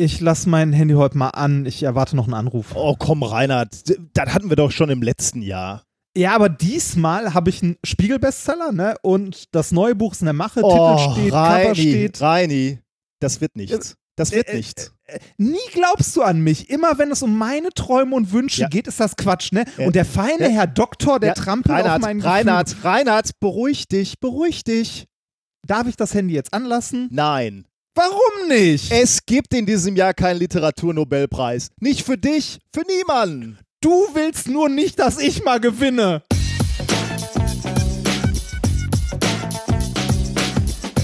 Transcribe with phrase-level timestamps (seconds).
[0.00, 1.66] Ich lasse mein Handy heute mal an.
[1.66, 2.68] Ich erwarte noch einen Anruf.
[2.74, 3.82] Oh, komm, Reinhard.
[4.14, 5.82] Das hatten wir doch schon im letzten Jahr.
[6.16, 8.94] Ja, aber diesmal habe ich einen Spiegel-Bestseller, ne?
[9.02, 10.60] Und das neue Buch ist in der Mache.
[10.64, 12.20] Oh, Titel steht, Reini, Cover steht.
[12.20, 12.78] Reini,
[13.20, 13.94] das wird nichts.
[14.16, 14.92] Das wird Äh, äh, nichts.
[15.36, 16.68] Nie glaubst du an mich.
[16.70, 18.68] Immer wenn es um meine Träume und Wünsche Ja.
[18.68, 19.64] geht, ist das Quatsch, ne?
[19.78, 20.48] Und der feine.
[20.48, 22.30] Herr Doktor, der Ja, trampelt auf Reinhard, meinen Gefühl.
[22.32, 25.06] Reinhard, Reinhard, beruhig dich, beruhig dich.
[25.66, 27.08] Darf ich das Handy jetzt anlassen?
[27.12, 27.66] Nein.
[27.94, 28.92] Warum nicht?
[28.92, 31.70] Es gibt in diesem Jahr keinen Literaturnobelpreis.
[31.80, 33.58] Nicht für dich, für niemanden.
[33.80, 36.22] Du willst nur nicht, dass ich mal gewinne.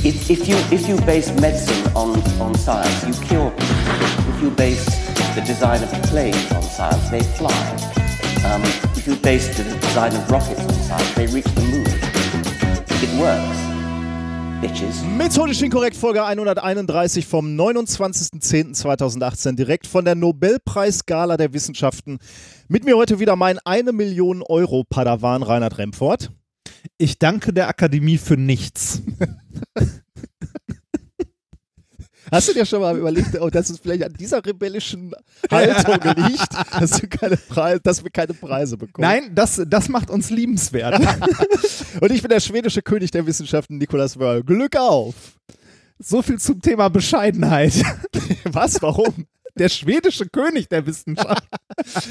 [0.05, 4.07] If, if you if you base medicine on, on science, you cure people.
[4.37, 4.85] If you base
[5.35, 7.51] the design of planes on science, they fly.
[8.47, 8.63] Um,
[8.95, 11.87] if you base the design of rockets on science, they reach the moon.
[13.03, 13.66] It works,
[14.61, 15.03] bitches.
[15.17, 22.19] Methodisch inkorrekt Folge 131 vom 29.10.2018 direkt von der Nobelpreisgala der Wissenschaften.
[22.69, 26.31] Mit mir heute wieder mein 1 Million Euro Padawan Reinhard Remfort.
[26.99, 29.03] Ich danke der Akademie für nichts.
[32.31, 35.15] Hast du dir schon mal überlegt, oh, dass es vielleicht an dieser rebellischen
[35.51, 36.49] Haltung liegt,
[36.81, 37.01] dass,
[37.49, 39.07] Preise, dass wir keine Preise bekommen?
[39.07, 41.01] Nein, das, das macht uns liebenswert.
[42.01, 44.43] Und ich bin der schwedische König der Wissenschaften, Nikolaus Wörl.
[44.43, 45.15] Glück auf!
[45.99, 47.75] so viel zum Thema Bescheidenheit.
[48.45, 48.81] Was?
[48.83, 49.27] Warum?
[49.59, 51.45] Der schwedische König der Wissenschaft.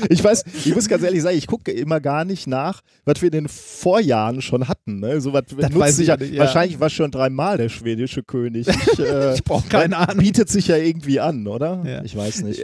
[0.09, 3.27] Ich weiß, ich muss ganz ehrlich sagen, ich gucke immer gar nicht nach, was wir
[3.27, 4.99] in den Vorjahren schon hatten.
[4.99, 5.19] Ne?
[5.19, 6.17] So was weiß ich ja.
[6.37, 8.67] Wahrscheinlich war schon dreimal der schwedische König.
[8.67, 10.23] Ich, äh, Ich brauch keine Ahnung.
[10.23, 11.83] Bietet sich ja irgendwie an, oder?
[11.85, 12.03] Ja.
[12.03, 12.61] Ich weiß nicht.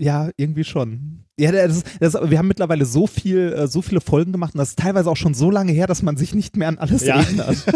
[0.00, 1.24] Ja, irgendwie schon.
[1.38, 4.70] Ja, das, das, wir haben mittlerweile so viel, äh, so viele Folgen gemacht und das
[4.70, 7.16] ist teilweise auch schon so lange her, dass man sich nicht mehr an alles Ja.
[7.20, 7.56] erinnert.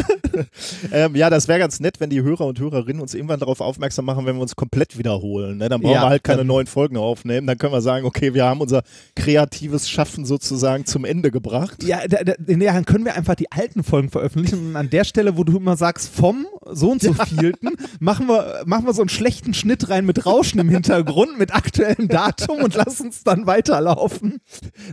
[0.92, 4.06] Ähm, ja, das wäre ganz nett, wenn die Hörer und Hörerinnen uns irgendwann darauf aufmerksam
[4.06, 5.58] machen, wenn wir uns komplett wiederholen.
[5.58, 5.68] Ne?
[5.68, 7.46] Dann brauchen Ja, wir halt keine dann- neuen Folgen aufnehmen.
[7.46, 8.82] Dann können wir sagen, okay, wir haben unser
[9.14, 11.82] kreatives Schaffen sozusagen zum Ende gebracht.
[11.84, 15.36] Ja, da, da, dann können wir einfach die alten Folgen veröffentlichen und an der Stelle,
[15.36, 17.68] wo du immer sagst, vom so und so vielten,
[18.00, 22.08] machen wir, machen wir so einen schlechten Schnitt rein mit Rauschen im Hintergrund, mit aktuellem
[22.08, 24.40] Datum und lass uns dann weiterlaufen.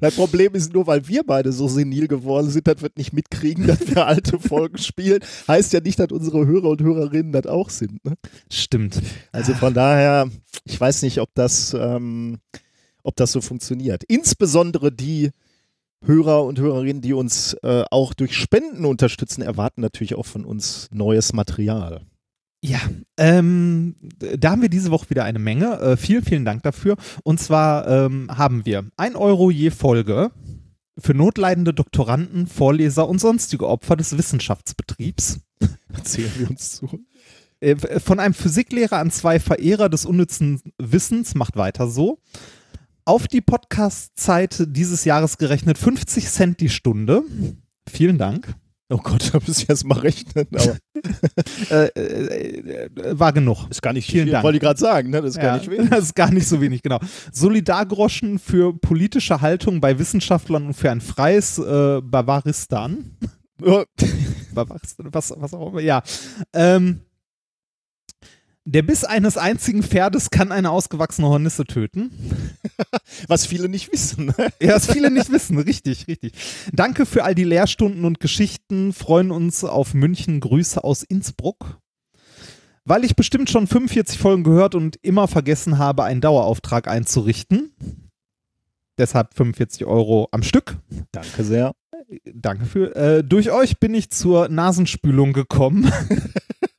[0.01, 3.67] Das Problem ist nur, weil wir beide so senil geworden sind, dass wir nicht mitkriegen,
[3.67, 5.19] dass wir alte Folgen spielen.
[5.47, 8.03] Heißt ja nicht, dass unsere Hörer und Hörerinnen das auch sind.
[8.05, 8.15] Ne?
[8.51, 9.01] Stimmt.
[9.31, 10.29] Also von daher,
[10.65, 12.39] ich weiß nicht, ob das, ähm,
[13.03, 14.03] ob das so funktioniert.
[14.03, 15.31] Insbesondere die
[16.03, 20.87] Hörer und Hörerinnen, die uns äh, auch durch Spenden unterstützen, erwarten natürlich auch von uns
[20.91, 22.01] neues Material.
[22.61, 22.79] Ja,
[23.17, 23.95] ähm,
[24.37, 25.79] da haben wir diese Woche wieder eine Menge.
[25.79, 26.97] Äh, vielen, vielen Dank dafür.
[27.23, 30.31] Und zwar ähm, haben wir ein Euro je Folge
[30.97, 35.39] für notleidende Doktoranden, Vorleser und sonstige Opfer des Wissenschaftsbetriebs.
[35.93, 37.05] Erzählen wir uns zu.
[37.61, 42.19] Äh, Von einem Physiklehrer an zwei Verehrer des unnützen Wissens, macht weiter so.
[43.05, 47.23] Auf die Podcast-Zeit dieses Jahres gerechnet 50 Cent die Stunde.
[47.87, 48.53] Vielen Dank.
[48.91, 50.47] Oh Gott, da muss ich erst mal rechnen.
[50.53, 50.77] Aber
[51.71, 53.67] Äh, äh, äh, war genug.
[53.69, 54.31] ist gar nicht Vielen viel.
[54.33, 54.43] Dank.
[54.43, 55.21] Wollte ich gerade sagen, ne?
[55.21, 55.89] Das ist gar Ja, nicht wenig.
[55.91, 56.99] Das ist gar nicht so wenig, genau.
[57.31, 62.01] Solidargroschen für politische Haltung bei Wissenschaftlern und für ein freies äh.
[62.01, 63.15] Bavaristan,
[63.59, 66.01] was, was auch immer, ja.
[66.53, 67.01] Ähm,
[68.65, 72.11] der Biss eines einzigen Pferdes kann eine ausgewachsene Hornisse töten.
[73.27, 74.27] Was viele nicht wissen.
[74.27, 74.35] Ne?
[74.61, 76.33] Ja, was viele nicht wissen, richtig, richtig.
[76.73, 81.79] Danke für all die Lehrstunden und Geschichten, freuen uns auf München, Grüße aus Innsbruck.
[82.85, 87.73] Weil ich bestimmt schon 45 Folgen gehört und immer vergessen habe, einen Dauerauftrag einzurichten.
[88.97, 90.77] Deshalb 45 Euro am Stück.
[91.11, 91.73] Danke sehr.
[92.33, 92.95] Danke für.
[92.95, 95.91] Äh, durch euch bin ich zur Nasenspülung gekommen.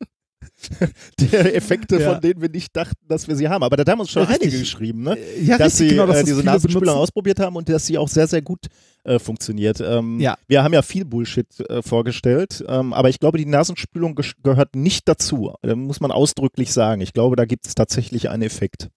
[1.20, 2.12] Die Effekte, Ja.
[2.12, 3.62] von denen wir nicht dachten, dass wir sie haben.
[3.62, 4.42] Aber da haben uns schon Richtig.
[4.48, 5.16] einige geschrieben, ne?
[5.42, 8.26] ja, dass sie genau, äh, das diese Nasenspülung ausprobiert haben und dass sie auch sehr,
[8.26, 8.66] sehr gut
[9.04, 9.80] äh, funktioniert.
[9.80, 10.36] Ähm, Ja.
[10.48, 14.76] Wir haben ja viel Bullshit äh, vorgestellt, ähm, aber ich glaube, die Nasenspülung ges- gehört
[14.76, 15.52] nicht dazu.
[15.62, 17.00] Da muss man ausdrücklich sagen.
[17.00, 18.88] Ich glaube, da gibt es tatsächlich einen Effekt.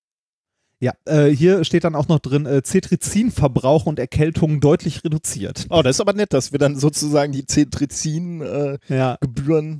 [0.79, 5.65] Ja, äh, hier steht dann auch noch drin, äh, Cetirizin-Verbrauch und Erkältung deutlich reduziert.
[5.69, 8.79] Oh, das ist aber nett, dass wir dann sozusagen die Cetrizin-Gebühren.
[8.89, 9.13] Ja.
[9.13, 9.79] Äh, Äh,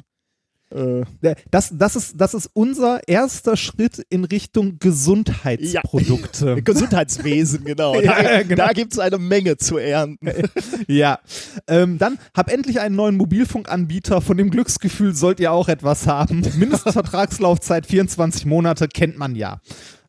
[1.52, 6.62] Das, das, ist, das ist unser erster Schritt in Richtung Gesundheitsprodukte.
[6.64, 7.94] Gesundheitswesen, genau.
[8.02, 8.66] Ja, Da, genau.
[8.68, 10.28] da gibt es eine Menge zu ernten.
[10.88, 11.20] Ja.
[11.68, 14.22] Ähm, dann hab endlich einen neuen Mobilfunkanbieter.
[14.22, 16.42] Von dem Glücksgefühl sollt ihr auch etwas haben.
[16.58, 19.60] Mindestvertragslaufzeit 24 Monate kennt man ja.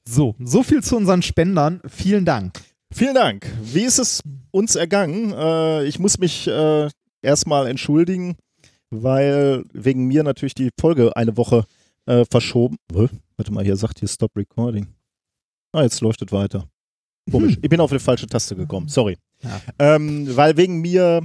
[0.05, 1.81] So, so viel zu unseren Spendern.
[1.88, 2.61] Vielen Dank.
[2.93, 3.46] Vielen Dank.
[3.62, 4.20] Wie ist es
[4.50, 5.32] uns ergangen?
[5.32, 6.88] Äh, ich muss mich äh,
[7.22, 8.37] erstmal entschuldigen,
[9.02, 11.64] weil wegen mir natürlich die Folge eine Woche
[12.06, 12.76] äh, verschoben.
[13.37, 14.87] Warte mal, hier sagt hier Stop Recording.
[15.73, 16.69] Ah, jetzt leuchtet weiter.
[17.31, 17.55] Komisch.
[17.55, 17.61] Hm.
[17.62, 18.88] Ich bin auf die falsche Taste gekommen.
[18.88, 19.17] Sorry.
[19.43, 19.61] Ja.
[19.79, 21.23] Ähm, weil wegen mir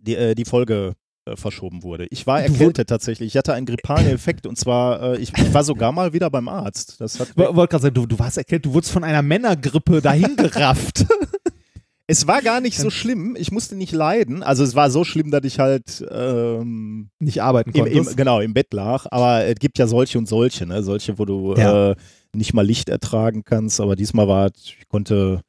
[0.00, 0.94] die, äh, die Folge
[1.24, 2.06] äh, verschoben wurde.
[2.10, 3.28] Ich war erkältet tatsächlich.
[3.28, 6.48] Ich hatte einen grippalen Effekt und zwar, äh, ich, ich war sogar mal wieder beim
[6.48, 7.00] Arzt.
[7.00, 10.36] Das hat Wollte gerade sagen, du, du warst erkältet, du wurdest von einer Männergrippe dahin
[10.36, 11.06] gerafft.
[12.12, 13.36] es war gar nicht so schlimm.
[13.38, 14.42] Ich musste nicht leiden.
[14.42, 18.10] Also es war so schlimm, dass ich halt ähm, Nicht arbeiten im, konntest.
[18.10, 19.06] im, genau im Bett lag.
[19.10, 20.82] Aber es gibt ja solche und solche, ne?
[20.82, 21.90] Solche, wo du Ja.
[21.92, 21.96] äh,
[22.34, 23.80] nicht mal Licht ertragen kannst.
[23.80, 25.40] Aber diesmal war ich konnte,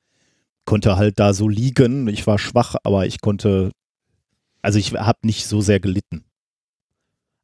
[0.65, 2.07] konnte halt da so liegen.
[2.07, 3.71] Ich war schwach, aber ich konnte,
[4.61, 6.23] also ich habe nicht so sehr gelitten.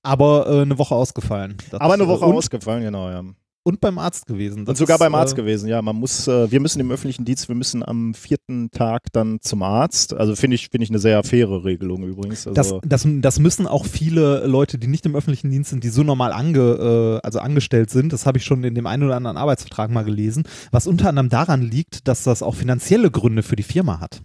[0.04, 1.58] aber äh, eine Woche ausgefallen.
[1.72, 3.24] Das, Aber eine Woche und, ausgefallen, genau, ja.
[3.64, 4.66] Und beim Arzt gewesen.
[4.66, 5.82] Das Und sogar ist, beim Arzt äh, gewesen, ja.
[5.82, 9.62] Man muss, äh, wir müssen im öffentlichen Dienst, wir müssen am vierten Tag dann zum
[9.64, 10.14] Arzt.
[10.14, 12.46] Also finde ich, finde ich eine sehr faire Regelung übrigens.
[12.46, 15.90] Das, Also, das, das müssen auch viele Leute, die nicht im öffentlichen Dienst sind, die
[15.90, 18.14] so normal ange, äh, also angestellt sind.
[18.14, 20.44] Das habe ich schon in dem einen oder anderen Arbeitsvertrag mal gelesen.
[20.72, 24.22] Was unter anderem daran liegt, dass das auch finanzielle Gründe für die Firma hat.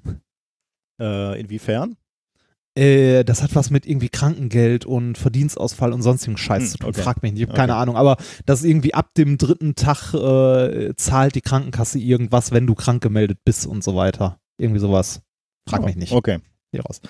[1.01, 1.97] äh, inwiefern?
[2.77, 6.89] Äh, das hat was mit irgendwie Krankengeld und Verdienstausfall und sonstigen Scheiß Hm, zu tun.
[6.91, 7.03] okay.
[7.03, 7.61] Frag mich nicht, ich habe Okay.
[7.63, 7.97] keine Ahnung.
[7.97, 8.17] Aber
[8.47, 13.39] das irgendwie ab dem dritten Tag äh, zahlt die Krankenkasse irgendwas, wenn du krank gemeldet
[13.45, 14.39] bist und so weiter.
[14.59, 15.21] Irgendwie sowas.
[15.69, 16.13] Frag Oh, mich nicht.
[16.13, 16.39] Okay.
[16.73, 17.01] Hier raus.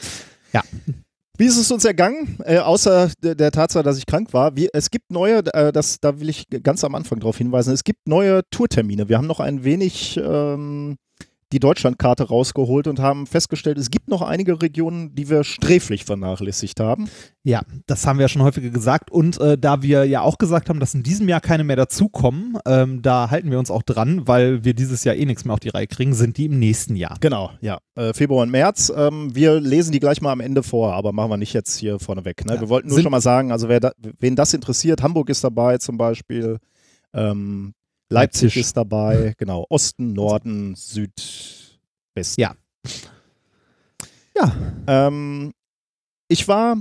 [1.36, 2.38] Wie ist es uns ergangen?
[2.44, 4.54] Äh, außer der, der Tatsache, dass ich krank war.
[4.56, 7.82] Wie, es gibt neue, äh, das, da will ich ganz am Anfang darauf hinweisen, es
[7.82, 9.08] gibt neue Tourtermine.
[9.08, 10.96] Wir haben noch ein wenig ähm,
[11.54, 16.80] die Deutschlandkarte rausgeholt und haben festgestellt, es gibt noch einige Regionen, die wir sträflich vernachlässigt
[16.80, 17.08] haben.
[17.44, 19.10] Ja, das haben wir ja schon häufiger gesagt.
[19.12, 22.58] Und äh, da wir ja auch gesagt haben, dass in diesem Jahr keine mehr dazukommen,
[22.66, 25.60] ähm, da halten wir uns auch dran, weil wir dieses Jahr eh nichts mehr auf
[25.60, 27.16] die Reihe kriegen, sind die im nächsten Jahr.
[27.20, 27.78] Genau, ja.
[27.94, 28.92] Äh, Februar und März.
[28.96, 32.00] Ähm, wir lesen die gleich mal am Ende vor, aber machen wir nicht jetzt hier
[32.00, 32.44] vorneweg.
[32.46, 32.56] Ne?
[32.56, 32.60] Ja.
[32.60, 35.44] Wir wollten nur Sind- schon mal sagen, also wer da, wen das interessiert, Hamburg ist
[35.44, 36.58] dabei zum Beispiel,
[37.12, 37.74] ähm,
[38.14, 38.60] Leipzig, Leipzig.
[38.60, 42.40] ist dabei, genau, Osten, Norden, Südwesten.
[42.40, 42.54] Ja.
[44.36, 44.52] Ja.
[44.86, 45.52] Ähm,
[46.28, 46.76] ich war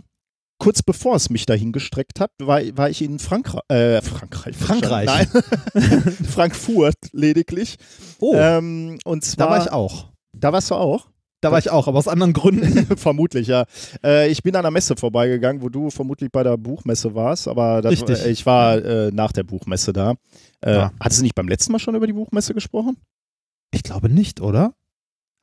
[0.60, 3.62] kurz bevor es mich dahin gestreckt hat, war, war ich in Frankreich.
[3.68, 4.56] Äh, Frankreich.
[4.56, 5.06] Frankreich.
[5.08, 5.28] Nein.
[6.30, 7.78] Frankfurt lediglich.
[8.20, 9.48] Oh, Ähm, und zwar.
[9.48, 10.10] da war ich auch.
[10.32, 11.08] Da warst du auch?
[11.44, 12.86] Da war ich auch, aber aus anderen Gründen.
[12.98, 13.66] vermutlich, ja.
[14.04, 17.82] Äh, ich bin an einer Messe vorbeigegangen, wo du vermutlich bei der Buchmesse warst, aber
[17.82, 18.26] das, Richtig.
[18.26, 20.14] äh, ich war äh, nach der Buchmesse da.
[20.62, 20.92] Äh, Ja.
[21.00, 22.98] Hattest du nicht beim letzten Mal schon über die Buchmesse gesprochen?
[23.72, 24.74] Ich glaube nicht, oder?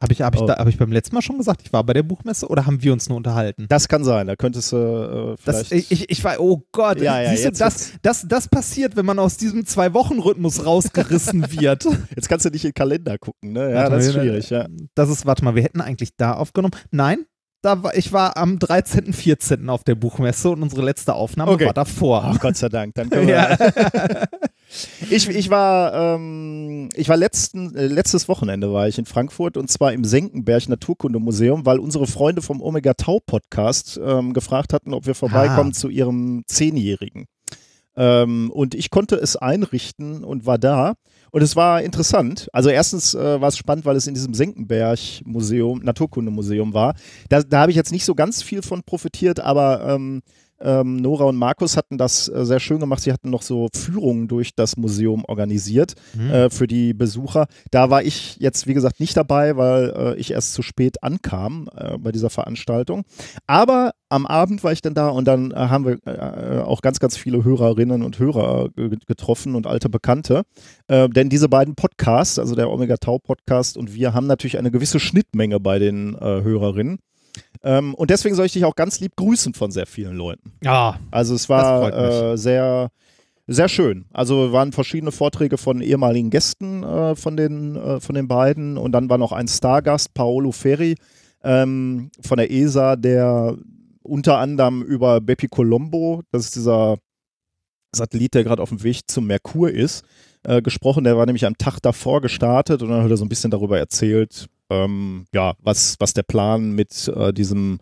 [0.03, 0.47] Habe ich, hab ich, Oh.
[0.47, 2.83] da, hab ich beim letzten Mal schon gesagt, ich war bei der Buchmesse oder haben
[2.83, 3.67] wir uns nur unterhalten?
[3.69, 5.91] Das kann sein, da könntest du äh, Das, vielleicht.
[5.93, 9.05] ich, ich, ich war, oh Gott, Ja, ja, siehst du, das, das, das passiert, wenn
[9.05, 11.87] man aus diesem Zwei-Wochen-Rhythmus rausgerissen wird.
[12.17, 13.71] jetzt kannst du nicht in den Kalender gucken, ne?
[13.71, 14.67] Ja, Warte das ist schwierig, ja.
[14.95, 16.73] Das ist, warte mal, wir hätten eigentlich da aufgenommen.
[16.91, 17.27] Nein,
[17.63, 19.69] da war, ich war am 13., 14.
[19.69, 21.67] auf der Buchmesse und unsere letzte Aufnahme Okay.
[21.67, 22.23] war davor.
[22.25, 23.35] Ach Gott sei Dank, dann können wir.
[23.35, 24.27] Ja.
[25.11, 29.69] Ich, ich war, ähm, ich war letzten, äh, letztes Wochenende war ich in Frankfurt und
[29.69, 35.07] zwar im Senckenberg Naturkundemuseum, weil unsere Freunde vom Omega Tau Podcast ähm, gefragt hatten, ob
[35.07, 35.75] wir vorbeikommen Ah.
[35.77, 37.27] zu ihrem Zehnjährigen.
[37.97, 40.95] Ähm, und ich konnte es einrichten und war da.
[41.33, 42.49] Und es war interessant.
[42.53, 46.95] Also erstens äh, war es spannend, weil es in diesem Senckenberg-Museum, Naturkundemuseum war.
[47.29, 50.23] Da, da habe ich jetzt nicht so ganz viel von profitiert, aber ähm,
[50.61, 53.03] ähm, Nora und Markus hatten das äh, sehr schön gemacht.
[53.03, 56.31] Sie hatten noch so Führungen durch das Museum organisiert Hm.
[56.31, 57.47] äh, für die Besucher.
[57.71, 61.69] Da war ich jetzt, wie gesagt, nicht dabei, weil äh, ich erst zu spät ankam
[61.75, 63.05] äh, bei dieser Veranstaltung.
[63.47, 66.99] Aber am Abend war ich dann da und dann äh, haben wir äh, auch ganz,
[66.99, 68.71] ganz viele Hörerinnen und Hörer
[69.07, 70.43] getroffen und alte Bekannte.
[70.89, 74.99] Denn diese beiden Podcasts, also der Omega Tau Podcast und wir, haben natürlich eine gewisse
[74.99, 76.99] Schnittmenge bei den Hörerinnen.
[77.63, 80.53] Ähm, und deswegen soll ich dich auch ganz lieb grüßen von sehr vielen Leuten.
[80.63, 82.91] Ja, Also es war äh, sehr,
[83.47, 84.07] sehr schön.
[84.13, 88.93] Also waren verschiedene Vorträge von ehemaligen Gästen äh, von, den, äh, von den beiden und
[88.93, 90.95] dann war noch ein Stargast, Paolo Ferri
[91.43, 93.57] ähm, von der ESA, der
[94.03, 96.97] unter anderem über Bepi Colombo, das ist dieser
[97.95, 100.05] Satellit, der gerade auf dem Weg zum Merkur ist,
[100.45, 101.05] äh, gesprochen.
[101.05, 103.79] Der war nämlich am Tag davor gestartet und dann hat er so ein bisschen darüber
[103.79, 107.81] erzählt, ähm, ja, was, was der Plan mit äh, diesem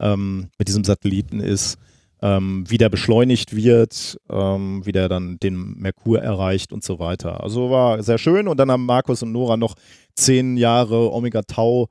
[0.00, 1.76] ähm, mit diesem Satelliten ist,
[2.22, 7.42] ähm, wie der beschleunigt wird, ähm, wie der dann den Merkur erreicht und so weiter.
[7.42, 9.74] Also war sehr schön und dann haben Markus und Nora noch
[10.14, 11.88] zehn Jahre Omega Tau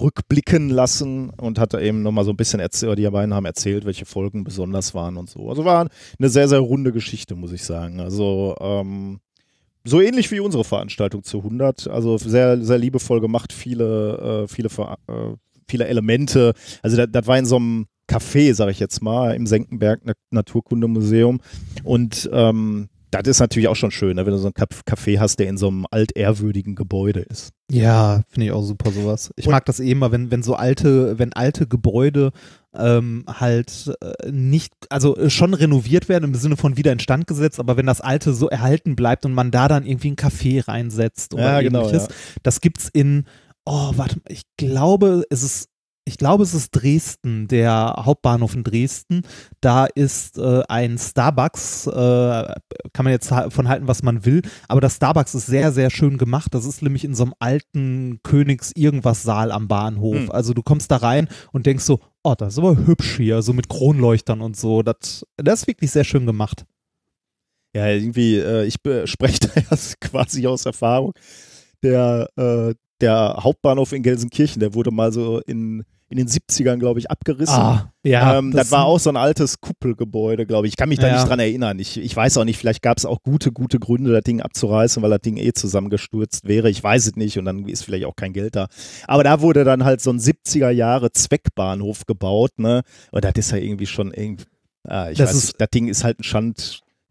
[0.00, 3.84] rückblicken lassen und hat da eben nochmal so ein bisschen erzählt, die beiden haben erzählt,
[3.84, 5.48] welche Folgen besonders waren und so.
[5.48, 8.00] Also war eine sehr, sehr runde Geschichte, muss ich sagen.
[8.00, 9.20] Also ähm,
[9.84, 11.88] so ähnlich wie unsere Veranstaltung zu 100.
[11.88, 15.36] Also sehr, sehr liebevoll gemacht, viele, äh, viele, äh,
[15.68, 16.54] viele Elemente.
[16.82, 21.40] Also das, war in so einem Café, sag ich jetzt mal, im Senckenberg Na- Naturkundemuseum.
[21.84, 22.88] Und ähm,
[23.22, 25.56] das ist natürlich auch schon schön, ne, wenn du so einen Café hast, der in
[25.56, 27.50] so einem altehrwürdigen Gebäude ist.
[27.70, 29.30] Ja, finde ich auch super sowas.
[29.36, 32.30] Ich Und- mag das eh immer, wenn, wenn so alte, wenn alte Gebäude
[32.76, 37.60] ähm, halt äh, nicht, also äh, schon renoviert werden im Sinne von wieder instand gesetzt,
[37.60, 41.34] aber wenn das alte so erhalten bleibt und man da dann irgendwie ein Café reinsetzt
[41.34, 42.14] oder Ja, genau, ähnliches, ja.
[42.42, 43.24] das gibt's in,
[43.64, 45.68] oh, warte, mal, ich glaube, es ist
[46.06, 49.22] ich glaube, es ist Dresden, der Hauptbahnhof in Dresden.
[49.60, 51.90] Da ist äh, ein Starbucks, äh,
[52.92, 56.18] kann man jetzt von halten, was man will, aber das Starbucks ist sehr, sehr schön
[56.18, 56.54] gemacht.
[56.54, 60.16] Das ist nämlich in so einem alten Königs-Irgendwas-Saal am Bahnhof.
[60.16, 60.30] Hm.
[60.30, 63.54] Also du kommst da rein und denkst so, oh, das ist aber hübsch hier, so
[63.54, 64.82] mit Kronleuchtern und so.
[64.82, 66.66] Das, das ist wirklich sehr schön gemacht.
[67.74, 71.12] Ja, irgendwie, äh, ich spreche da erst quasi aus Erfahrung.
[71.82, 76.98] Der, äh, der Hauptbahnhof in Gelsenkirchen, der wurde mal so in, in den 70ern, glaube
[77.00, 77.54] ich, abgerissen.
[77.54, 78.38] Ah, ja.
[78.38, 80.72] ähm, das, war auch so ein altes Kuppelgebäude, glaube ich.
[80.72, 81.14] Ich kann mich da Ja.
[81.14, 81.78] nicht dran erinnern.
[81.78, 85.02] Ich, ich weiß auch nicht, vielleicht gab es auch gute, gute Gründe, das Ding abzureißen,
[85.02, 86.68] weil das Ding eh zusammengestürzt wäre.
[86.70, 88.66] Ich weiß es nicht und dann ist vielleicht auch kein Geld da.
[89.06, 92.82] Aber da wurde dann halt so ein 70er Jahre Zweckbahnhof gebaut, ne?
[93.10, 94.44] Und das ist ja irgendwie schon irgendwie,
[94.86, 96.24] ah, ich Das weiß ist- nicht, das Ding ist halt ein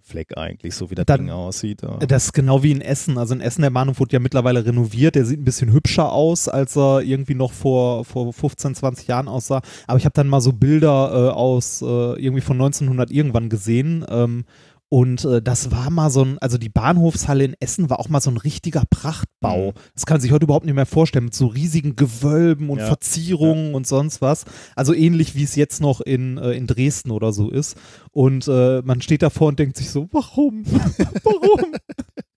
[0.04, 1.82] Schandfleck eigentlich, so wie das Dann- Ding aussieht.
[1.82, 1.98] Ja.
[1.98, 3.18] Das ist genau wie in Essen.
[3.18, 5.16] Also in Essen, der Bahnhof wurde ja mittlerweile renoviert.
[5.16, 9.28] Der sieht ein bisschen hübscher aus, als er irgendwie noch vor, vor 15, 20 Jahren
[9.28, 9.62] aussah.
[9.88, 14.06] Aber ich habe dann mal so Bilder äh, aus äh, irgendwie von 1900 irgendwann gesehen.
[14.10, 14.46] Ähm,
[14.94, 18.22] und äh, das war mal so ein, also die Bahnhofshalle in Essen war auch mal
[18.22, 19.72] so ein richtiger Prachtbau.
[19.72, 19.80] Mhm.
[19.96, 22.86] Das kann man sich heute überhaupt nicht mehr vorstellen, mit so riesigen Gewölben und Ja.
[22.86, 24.46] Verzierungen und sonst was.
[24.76, 27.76] Also ähnlich wie es jetzt noch in, äh, in Dresden oder so ist.
[28.12, 30.64] Und äh, man steht davor und denkt sich so, warum?
[31.24, 31.74] warum?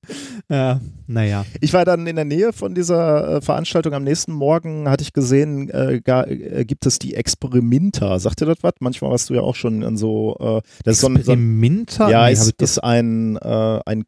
[0.50, 1.44] ja, naja.
[1.60, 3.92] Ich war dann in der Nähe von dieser äh, Veranstaltung.
[3.94, 8.18] Am nächsten Morgen hatte ich gesehen, äh, gar, äh, gibt es die Experimenta.
[8.18, 8.72] Sagt ihr das was?
[8.80, 11.38] Manchmal warst du ja auch schon in so, äh, das ist so ein, so ein
[11.38, 12.08] Experimenter?
[12.10, 14.04] ja, Nee, ist ein, äh, ein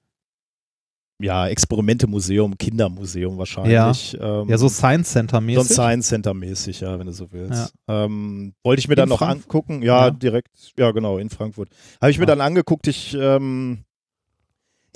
[1.21, 4.17] ja, Experimente-Museum, Kindermuseum wahrscheinlich.
[4.21, 5.64] Ähm, ja, so Science Center so ein.
[5.67, 7.75] Science Center mäßig, ja, wenn du so willst.
[7.88, 8.05] Ja.
[8.05, 9.45] Ähm, wollte ich mir dann In noch Frankfurt?
[9.47, 9.83] angucken.
[9.83, 10.11] Ja, Ja.
[10.12, 11.71] direkt, ja genau, in Frankfurt.
[12.00, 13.78] Habe ich mir dann angeguckt, ich, ähm,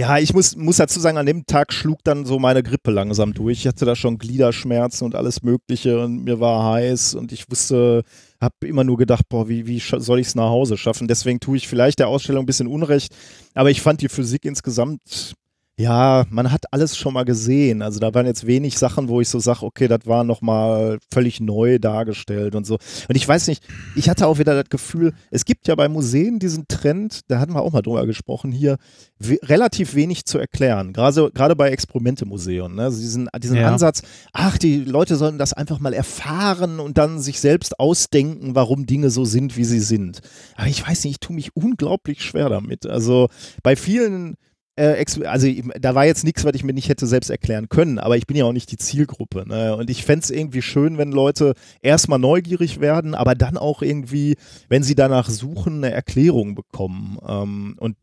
[0.02, 3.34] ja, ich muss, muss dazu sagen, an dem Tag schlug dann so meine Grippe langsam
[3.34, 3.60] durch.
[3.60, 8.02] Ich hatte da schon Gliederschmerzen und alles Mögliche und mir war heiß und ich wusste,
[8.40, 11.06] habe immer nur gedacht, boah, wie, wie soll ich es nach Hause schaffen?
[11.06, 13.14] Deswegen tue ich vielleicht der Ausstellung ein bisschen Unrecht,
[13.54, 15.36] aber ich fand die Physik insgesamt
[15.78, 17.80] ja, man hat alles schon mal gesehen.
[17.80, 21.40] Also da waren jetzt wenig Sachen, wo ich so sage, okay, das war nochmal völlig
[21.40, 22.74] neu dargestellt und so.
[23.08, 23.64] Und ich weiß nicht,
[23.96, 27.54] ich hatte auch wieder das Gefühl, es gibt ja bei Museen diesen Trend, da hatten
[27.54, 28.76] wir auch mal drüber gesprochen hier,
[29.18, 30.92] we relativ wenig zu erklären.
[30.92, 32.74] Gerade gerade bei Experimente-Museen.
[32.74, 32.82] Ne?
[32.82, 33.68] Also diesen, diesen Ja.
[33.68, 34.02] Ansatz,
[34.34, 39.08] ach, die Leute sollen das einfach mal erfahren und dann sich selbst ausdenken, warum Dinge
[39.08, 40.20] so sind, wie sie sind.
[40.54, 42.84] Aber ich weiß nicht, ich tue mich unglaublich schwer damit.
[42.84, 43.28] Also
[43.62, 44.36] bei vielen
[44.76, 45.50] äh, also
[45.80, 48.36] da war jetzt nichts, was ich mir nicht hätte selbst erklären können, aber ich bin
[48.36, 49.44] ja auch nicht die Zielgruppe.
[49.46, 49.76] Ne?
[49.76, 54.36] Und ich fände es irgendwie schön, wenn Leute erstmal neugierig werden, aber dann auch irgendwie,
[54.68, 57.18] wenn sie danach suchen, eine Erklärung bekommen.
[57.26, 57.96] Ähm, und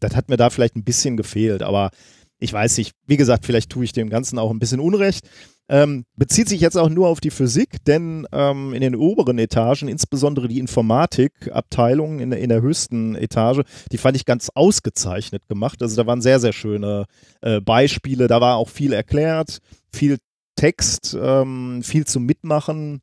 [0.00, 1.90] das hat mir da vielleicht ein bisschen gefehlt, aber
[2.38, 5.26] ich weiß nicht, wie gesagt, vielleicht tue ich dem Ganzen auch ein bisschen Unrecht.
[5.68, 9.88] Ähm, bezieht sich jetzt auch nur auf die Physik, denn ähm, in den oberen Etagen,
[9.88, 15.82] insbesondere die Informatikabteilung in, der- in der höchsten Etage, die fand ich ganz ausgezeichnet gemacht.
[15.82, 17.06] Also da waren sehr, sehr schöne
[17.42, 19.58] äh, Beispiele, da war auch viel erklärt,
[19.92, 20.18] viel
[20.54, 23.00] Text, ähm, viel zum Mitmachen.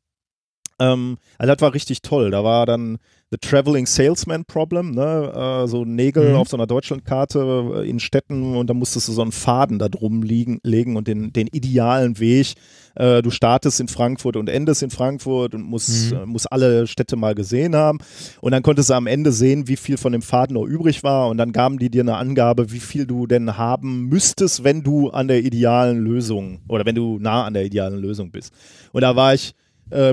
[0.80, 2.30] Ähm, also das war richtig toll.
[2.30, 2.98] Da war dann
[3.34, 5.32] The Traveling Salesman Problem, ne?
[5.64, 6.36] äh, so Nägel Mhm.
[6.36, 9.88] auf so einer Deutschlandkarte äh, in Städten und da musstest du so einen Faden da
[9.88, 12.52] drum liegen, legen und den, den idealen Weg.
[12.94, 16.16] Äh, du startest in Frankfurt und endest in Frankfurt und musst, Mhm.
[16.16, 17.98] äh, musst alle Städte mal gesehen haben.
[18.40, 21.26] Und dann konntest du am Ende sehen, wie viel von dem Faden noch übrig war
[21.28, 25.10] und dann gaben die dir eine Angabe, wie viel du denn haben müsstest, wenn du
[25.10, 28.52] an der idealen Lösung oder wenn du nah an der idealen Lösung bist.
[28.92, 29.54] Und da war ich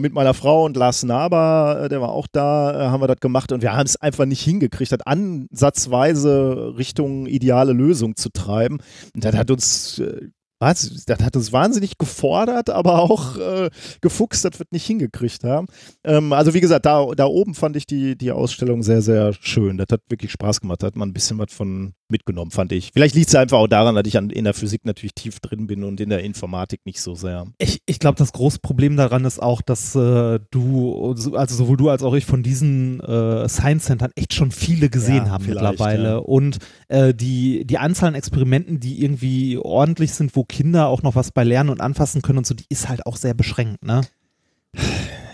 [0.01, 3.19] mit meiner Frau und Lars Naber, äh, der war auch da, äh, haben wir das
[3.19, 8.79] gemacht und wir haben es einfach nicht hingekriegt, das ansatzweise Richtung ideale Lösung zu treiben.
[9.13, 10.29] Und das hat uns, äh,
[10.61, 15.43] was, das hat uns wahnsinnig gefordert, aber auch äh, gefuchst, dass wir es nicht hingekriegt
[15.43, 15.67] haben.
[16.03, 19.77] Ähm, also wie gesagt, da, da oben fand ich die, die Ausstellung sehr, sehr schön.
[19.77, 22.91] Das hat wirklich Spaß gemacht, da hat man ein bisschen was von mitgenommen, fand ich.
[22.93, 25.65] Vielleicht liegt es einfach auch daran, dass ich an, in der Physik natürlich tief drin
[25.65, 27.47] bin und in der Informatik nicht so sehr.
[27.57, 31.89] Ich, ich glaube, das große Problem daran ist auch, dass äh, du, also sowohl du
[31.89, 36.03] als auch ich von diesen äh, Science Centern echt schon viele gesehen Ja, haben mittlerweile.
[36.03, 36.17] ja.
[36.17, 41.15] Und äh, die, die Anzahl an Experimenten, die irgendwie ordentlich sind, wo Kinder auch noch
[41.15, 44.01] was bei lernen und anfassen können und so, die ist halt auch sehr beschränkt, ne?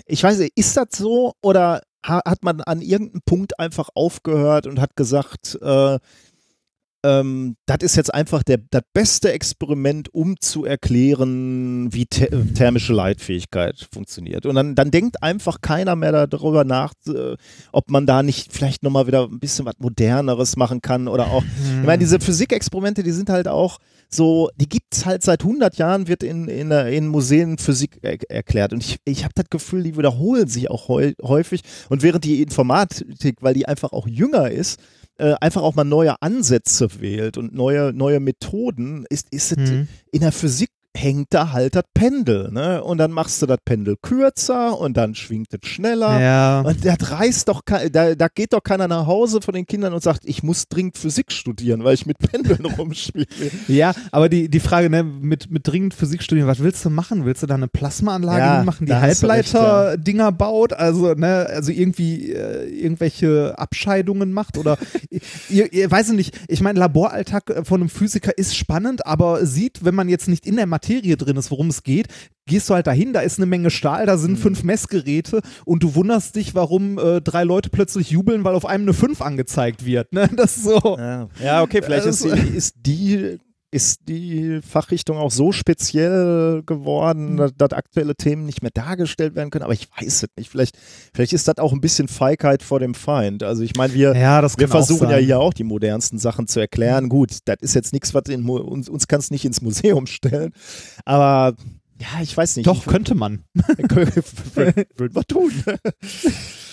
[0.06, 4.68] ich weiß nicht, ist das so oder ha hat man an irgendeinem Punkt einfach aufgehört
[4.68, 6.00] und hat gesagt, äh,
[7.08, 12.94] ähm, das ist jetzt einfach der, das beste Experiment, um zu erklären, wie the thermische
[12.94, 14.46] Leitfähigkeit funktioniert.
[14.46, 17.38] Und dann, dann denkt einfach keiner mehr darüber nach, äh,
[17.72, 21.44] ob man da nicht vielleicht nochmal wieder ein bisschen was Moderneres machen kann oder auch,
[21.44, 21.82] hm.
[21.82, 23.78] ich meine, diese Physikexperimente, die sind halt auch
[24.10, 28.18] so, die gibt es halt seit 100 Jahren, wird in, in, in Museen Physik er
[28.30, 28.74] erklärt.
[28.74, 31.62] Und ich, ich habe das Gefühl, die wiederholen sich auch häufig.
[31.90, 34.80] Und während die Informatik, weil die einfach auch jünger ist,
[35.18, 39.88] äh, einfach auch mal neue Ansätze wählt und neue, neue Methoden, ist, ist es mhm.
[40.12, 42.84] in der Physik hängt da halt das Pendel, ne?
[42.84, 46.20] Und dann machst du das Pendel kürzer und dann schwingt es schneller.
[46.20, 46.62] Ja.
[46.62, 50.01] Und das reißt doch, da, da geht doch keiner nach Hause von den Kindern und
[50.01, 53.27] sagt, ich muss dringend Physik studieren, weil ich mit Pendeln rumspiele.
[53.68, 57.25] Ja, aber die, die Frage, ne, mit, mit dringend Physik studieren, was willst du machen?
[57.25, 60.32] Willst du da eine Plasmaanlage ja, machen, die Halbleiter-Dinger ja.
[60.32, 60.74] baut?
[60.74, 64.77] Also, ne, also irgendwie äh, irgendwelche Abscheidungen macht oder
[65.50, 69.94] ihr, ihr weiß nicht, ich meine, Laboralltag von einem Physiker ist spannend, aber sieht, wenn
[69.94, 72.08] man jetzt nicht in der Materie Materie drin ist, worum es geht,
[72.46, 74.38] gehst du halt dahin, da ist eine Menge Stahl, da sind mhm.
[74.38, 78.84] fünf Messgeräte und du wunderst dich, warum äh, drei Leute plötzlich jubeln, weil auf einem
[78.84, 80.13] eine fünf angezeigt wird.
[80.13, 80.29] Ne?
[80.38, 80.98] Das ist so.
[81.00, 83.39] Ja, ja okay, vielleicht ist, die, ist die
[83.70, 87.38] ist die Fachrichtung auch so speziell geworden, mhm.
[87.38, 89.64] dass, dass, aktuelle Themen nicht mehr dargestellt werden können.
[89.64, 90.50] Aber ich weiß es nicht.
[90.50, 90.78] Vielleicht,
[91.14, 93.44] vielleicht ist das auch ein bisschen Feigheit vor dem Feind.
[93.44, 97.06] Also ich meine, wir, ja, wir versuchen ja hier auch die modernsten Sachen zu erklären.
[97.06, 97.10] Mhm.
[97.10, 100.54] Gut, das ist jetzt nichts, was in, uns, uns kann es nicht ins Museum stellen.
[101.04, 101.56] Aber
[102.00, 102.68] ja, ich weiß nicht.
[102.68, 103.44] Doch, könnte man.
[103.54, 105.52] Würde man tun.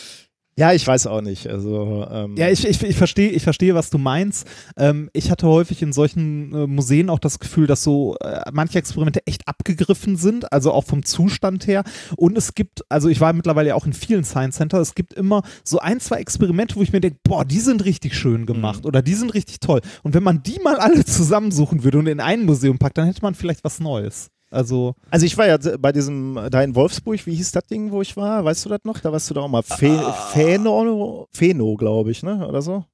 [0.57, 1.49] Ja, ich weiß auch nicht.
[1.49, 4.47] Also, ähm ja, ich, ich, ich, verstehe, ich verstehe, was du meinst.
[4.77, 8.79] Ähm, ich hatte häufig in solchen äh, Museen auch das Gefühl, dass so äh, manche
[8.79, 11.83] Experimente echt abgegriffen sind, also auch vom Zustand her.
[12.17, 15.13] Und es gibt, also ich war mittlerweile ja auch in vielen Science Center, es gibt
[15.15, 18.85] immer so ein, zwei Experimente, wo ich mir denke, boah, die sind richtig schön gemacht
[18.85, 18.89] mhm.
[18.89, 19.81] oder die sind richtig toll.
[20.05, 23.23] Und wenn man die mal alle zusammensuchen würde und in ein Museum packt, dann hätte
[23.23, 24.31] man vielleicht was Neues.
[24.55, 28.03] Also, also ich war ja bei diesem, da in Wolfsburg, wie hieß das Ding, wo
[28.03, 28.45] ich war?
[28.45, 29.01] Weißt du das noch?
[29.01, 29.63] Da warst du da auch mal.
[29.63, 30.13] Fe ah.
[30.33, 32.47] Feno, Feno glaube ich, ne?
[32.47, 32.85] Oder so?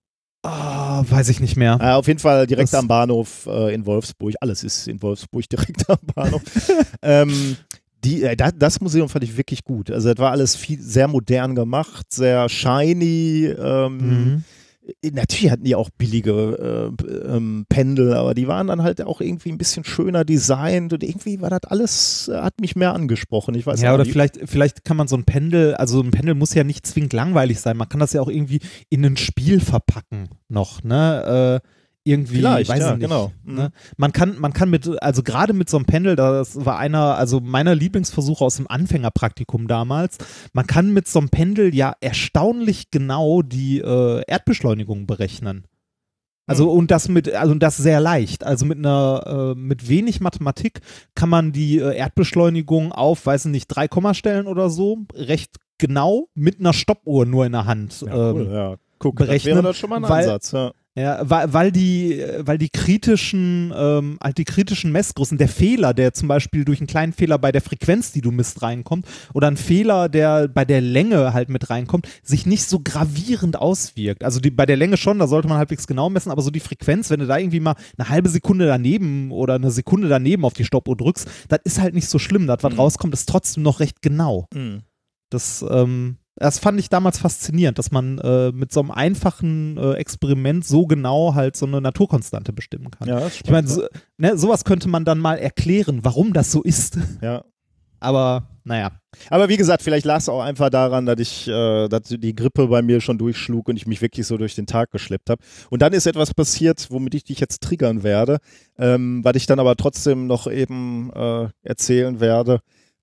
[0.43, 1.79] Oh, weiß ich nicht mehr.
[1.81, 4.35] Äh, auf jeden Fall direkt das am Bahnhof äh, in Wolfsburg.
[4.41, 6.43] Alles ist in Wolfsburg direkt am Bahnhof.
[7.03, 7.57] ähm,
[8.03, 9.91] die, äh, das Museum fand ich wirklich gut.
[9.91, 13.55] Also, das war alles viel, sehr modern gemacht, sehr shiny.
[13.59, 14.45] Ähm, mhm.
[15.03, 19.21] Äh, natürlich hatten die auch billige äh, ähm, Pendel, aber die waren dann halt auch
[19.21, 23.55] irgendwie ein bisschen schöner designt und irgendwie war das alles, äh, hat mich mehr angesprochen.
[23.55, 26.55] Ich weiß ja, oder vielleicht, vielleicht kann man so ein Pendel, also ein Pendel muss
[26.55, 30.29] ja nicht zwingend langweilig sein, man kann das ja auch irgendwie in ein Spiel verpacken
[30.49, 31.61] noch, ne?
[31.63, 31.69] Äh,
[32.05, 33.09] irgendwie, Vielleicht, weiß ja, ich nicht.
[33.09, 33.33] Genau.
[33.45, 33.65] Ne?
[33.65, 33.93] Mhm.
[33.97, 37.41] Man kann, man kann mit, also gerade mit so einem Pendel, das war einer, also
[37.41, 40.19] meiner Lieblingsversuche aus dem Anfängerpraktikum damals,
[40.53, 45.67] man kann mit so einem Pendel ja erstaunlich genau die äh, Erdbeschleunigung berechnen.
[46.47, 46.79] Also mhm.
[46.79, 48.45] und das mit, also das sehr leicht.
[48.45, 50.81] Also mit einer, äh, mit wenig Mathematik
[51.15, 56.29] kann man die äh, Erdbeschleunigung auf, weiß ich nicht, drei Kommastellen oder so, recht genau
[56.35, 58.77] mit einer Stoppuhr nur in der Hand ja, cool, ähm, ja.
[58.99, 59.55] Guck, berechnen.
[59.55, 60.73] Das wäre das schon mal ein weil, Ansatz, ja.
[60.97, 66.13] Ja, weil, weil die, weil die kritischen, ähm, halt die kritischen Messgrößen, der Fehler, der
[66.15, 69.57] zum Beispiel durch einen kleinen Fehler bei der Frequenz, die du misst, reinkommt, oder ein
[69.57, 74.25] Fehler, der bei der Länge halt mit reinkommt, sich nicht so gravierend auswirkt.
[74.25, 76.59] Also die, bei der Länge schon, da sollte man halbwegs genau messen, aber so die
[76.59, 80.55] Frequenz, wenn du da irgendwie mal eine halbe Sekunde daneben oder eine Sekunde daneben auf
[80.55, 82.49] die Stoppuhr drückst, das ist halt nicht so schlimm.
[82.49, 82.81] Das, was mhm.
[82.81, 84.49] rauskommt, ist trotzdem noch recht genau.
[84.53, 84.83] Mhm.
[85.31, 89.93] Das, ähm, das fand ich damals faszinierend, dass man äh, mit so einem einfachen äh,
[89.93, 93.09] Experiment so genau halt so eine Naturkonstante bestimmen kann.
[93.09, 93.83] Ja, ich meine, so,
[94.17, 96.99] ne, sowas könnte man dann mal erklären, warum das so ist.
[97.21, 97.45] Ja.
[98.01, 98.93] Aber naja.
[99.29, 102.69] Aber wie gesagt, vielleicht lag es auch einfach daran, dass ich, äh, dass die Grippe
[102.69, 105.43] bei mir schon durchschlug und ich mich wirklich so durch den Tag geschleppt habe.
[105.69, 108.39] Und dann ist etwas passiert, womit ich dich jetzt triggern werde,
[108.79, 112.61] ähm, was ich dann aber trotzdem noch eben äh, erzählen werde.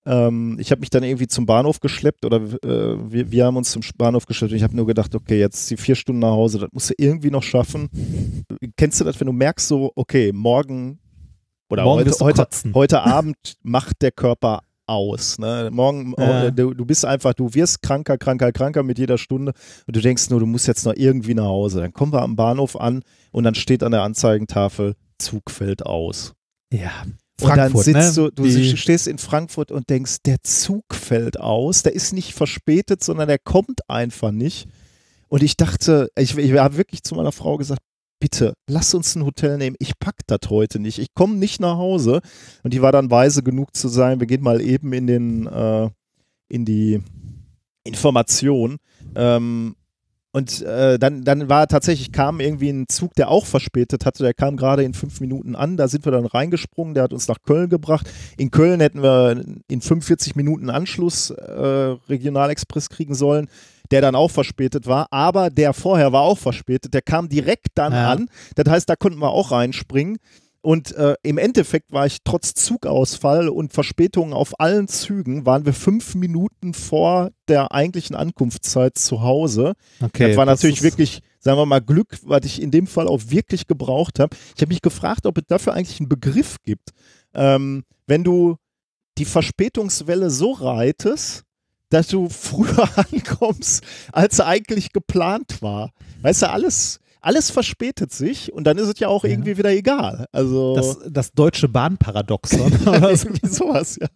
[0.08, 3.72] Ähm, ich habe mich dann irgendwie zum Bahnhof geschleppt oder äh, wir, wir, haben uns
[3.72, 6.60] zum Bahnhof geschleppt und ich habe nur gedacht, okay, jetzt die vier Stunden nach Hause,
[6.60, 7.90] das musst du irgendwie noch schaffen.
[8.78, 11.00] Kennst du das, wenn du merkst so, okay, morgen
[11.70, 15.38] oder morgen heute, heute, heute Abend macht der Körper aus.
[15.40, 15.70] Ne?
[15.74, 16.50] Morgen, ja.
[16.52, 19.52] du, du, bist einfach, du wirst kranker, kranker, kranker mit jeder Stunde
[19.86, 21.82] und du denkst nur, du musst jetzt noch irgendwie nach Hause.
[21.82, 26.34] Dann kommen wir am Bahnhof an und dann steht an der Anzeigentafel, Zug fällt aus.
[26.72, 27.04] Ja.
[27.40, 28.32] Frankfurt, und dann sitzt ne?
[28.32, 33.04] du, du stehst in Frankfurt und denkst, der Zug fällt aus, der ist nicht verspätet,
[33.04, 34.68] sondern der kommt einfach nicht.
[35.28, 37.82] Und ich dachte, ich, ich habe wirklich zu meiner Frau gesagt,
[38.20, 41.78] bitte, lass uns ein Hotel nehmen, ich pack das heute nicht, ich komme nicht nach
[41.78, 42.22] Hause.
[42.64, 45.90] Und die war dann weise genug zu sein, wir gehen mal eben in den, äh,
[46.50, 47.02] in die
[47.84, 48.78] Information.
[49.16, 49.76] Ähm,
[50.38, 54.22] Und äh, dann, dann war tatsächlich, kam irgendwie ein Zug, der auch verspätet hatte.
[54.22, 55.78] Der kam gerade in fünf Minuten an.
[55.78, 56.94] Da sind wir dann reingesprungen.
[56.94, 58.08] Der hat uns nach Köln gebracht.
[58.38, 63.48] In Köln hätten wir in 45 Minuten Anschluss äh, Regionalexpress kriegen sollen,
[63.90, 65.08] der dann auch verspätet war.
[65.10, 66.94] Aber der vorher war auch verspätet.
[66.94, 68.12] Der kam direkt dann Ja.
[68.12, 68.30] an.
[68.54, 70.20] Das heißt, da konnten wir auch reinspringen.
[70.62, 75.74] Und äh, im Endeffekt war ich trotz Zugausfall und Verspätungen auf allen Zügen, waren wir
[75.74, 79.74] fünf Minuten vor der eigentlichen Ankunftszeit zu Hause.
[80.02, 83.08] Okay, das war natürlich ist- wirklich, sagen wir mal, Glück, was ich in dem Fall
[83.08, 84.36] auch wirklich gebraucht habe.
[84.56, 86.90] Ich habe mich gefragt, ob es dafür eigentlich einen Begriff gibt.
[87.34, 88.58] Ähm, wenn du
[89.18, 91.44] die Verspätungswelle so reitest,
[91.90, 95.92] dass du früher ankommst, als eigentlich geplant war.
[96.22, 99.30] Weißt du, alles, alles verspätet sich und dann ist es ja auch Ja.
[99.32, 100.26] irgendwie wieder egal.
[100.32, 102.72] Also Das, das deutsche Bahnparadoxon.
[102.88, 104.08] oder irgendwie sowas, ja.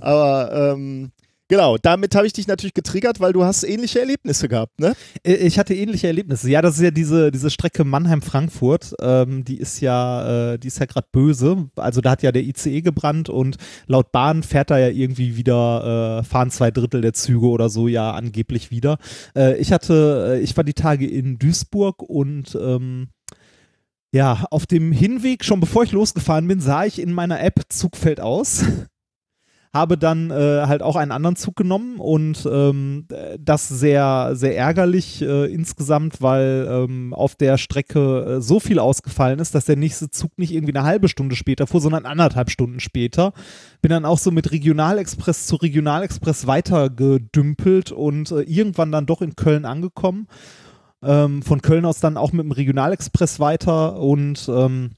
[0.00, 1.12] Aber ähm,
[1.50, 4.94] genau, damit habe ich dich natürlich getriggert, weil du hast ähnliche Erlebnisse gehabt, ne?
[5.22, 6.48] Äh, Ich hatte ähnliche Erlebnisse.
[6.48, 8.94] Ja, das ist ja diese, diese Strecke Mannheim-Frankfurt.
[9.02, 11.68] Ähm, die ist ja, äh, ja gerade böse.
[11.76, 16.20] Also da hat ja der ICE gebrannt und laut Bahn fährt da ja irgendwie wieder,
[16.20, 18.96] äh, fahren zwei Drittel der Züge oder so ja angeblich wieder.
[19.36, 23.08] Äh, ich hatte, äh, ich war die Tage in Duisburg und ähm,
[24.12, 27.96] ja, auf dem Hinweg, schon bevor ich losgefahren bin, sah ich in meiner App Zug
[27.96, 28.64] fällt aus.
[29.72, 34.56] Habe dann äh, halt auch einen anderen Zug genommen und ähm, äh, das sehr, sehr
[34.56, 39.76] ärgerlich äh, insgesamt, weil ähm, auf der Strecke äh, so viel ausgefallen ist, dass der
[39.76, 43.32] nächste Zug nicht irgendwie eine halbe Stunde später fuhr, sondern anderthalb Stunden später.
[43.80, 49.36] Bin dann auch so mit Regionalexpress zu Regionalexpress weitergedümpelt und äh, irgendwann dann doch in
[49.36, 50.26] Köln angekommen.
[51.02, 54.90] Ähm, von Köln aus dann auch mit dem Regionalexpress weiter und ähm,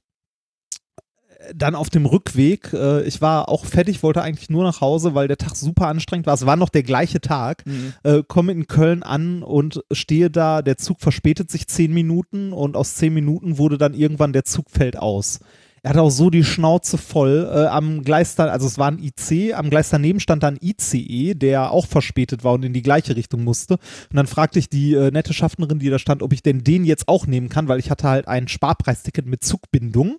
[1.54, 5.28] dann auf dem Rückweg, äh, ich war auch fertig, wollte eigentlich nur nach Hause, weil
[5.28, 6.34] der Tag super anstrengend war.
[6.34, 7.64] Es war noch der gleiche Tag.
[8.02, 12.76] Äh, komme in Köln an und stehe da, der Zug verspätet sich zehn Minuten und
[12.76, 15.40] aus zehn Minuten wurde dann irgendwann der Zug fällt aus.
[15.84, 17.50] Er hatte auch so die Schnauze voll.
[17.52, 21.34] Äh, am Gleis da, also es war ein IC, am Gleis daneben stand dann ICE,
[21.34, 23.74] der auch verspätet war und in die gleiche Richtung musste.
[23.74, 26.84] Und dann fragte ich die äh, nette Schaffnerin, die da stand, ob ich denn den
[26.84, 30.18] jetzt auch nehmen kann, weil ich hatte halt ein Sparpreisticket mit Zugbindung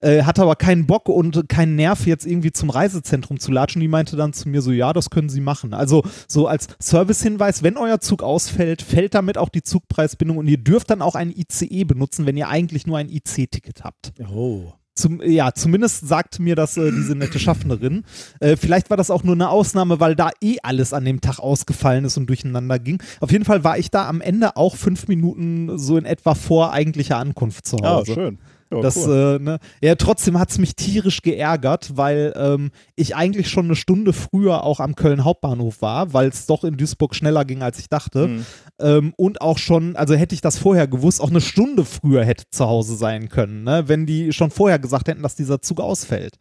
[0.00, 3.80] äh, hatte aber keinen Bock und keinen Nerv, jetzt irgendwie zum Reisezentrum zu latschen.
[3.80, 5.74] Die meinte dann zu mir so, ja, das können Sie machen.
[5.74, 10.58] Also so als Servicehinweis, wenn euer Zug ausfällt, fällt damit auch die Zugpreisbindung und ihr
[10.58, 14.12] dürft dann auch ein ICE benutzen, wenn ihr eigentlich nur ein IC-Ticket habt.
[14.32, 14.72] Oh.
[14.98, 18.04] Zum, ja, zumindest sagte mir das äh, diese nette Schaffnerin.
[18.40, 21.38] Äh, vielleicht war das auch nur eine Ausnahme, weil da eh alles an dem Tag
[21.38, 23.02] ausgefallen ist und durcheinander ging.
[23.20, 26.72] Auf jeden Fall war ich da am Ende auch fünf Minuten so in etwa vor
[26.72, 28.14] eigentlicher Ankunft zu Ah, Hause.
[28.14, 28.38] schön.
[28.72, 29.38] Ja, Das, cool.
[29.40, 33.76] äh, ne, ja, trotzdem hat es mich tierisch geärgert, weil ähm, ich eigentlich schon eine
[33.76, 37.78] Stunde früher auch am Köln Hauptbahnhof war, weil es doch in Duisburg schneller ging, als
[37.78, 38.26] ich dachte.
[38.28, 38.46] Mhm.
[38.80, 42.44] Ähm, und auch schon, also hätte ich das vorher gewusst, auch eine Stunde früher hätte
[42.50, 46.36] zu Hause sein können, ne, wenn die schon vorher gesagt hätten, dass dieser Zug ausfällt.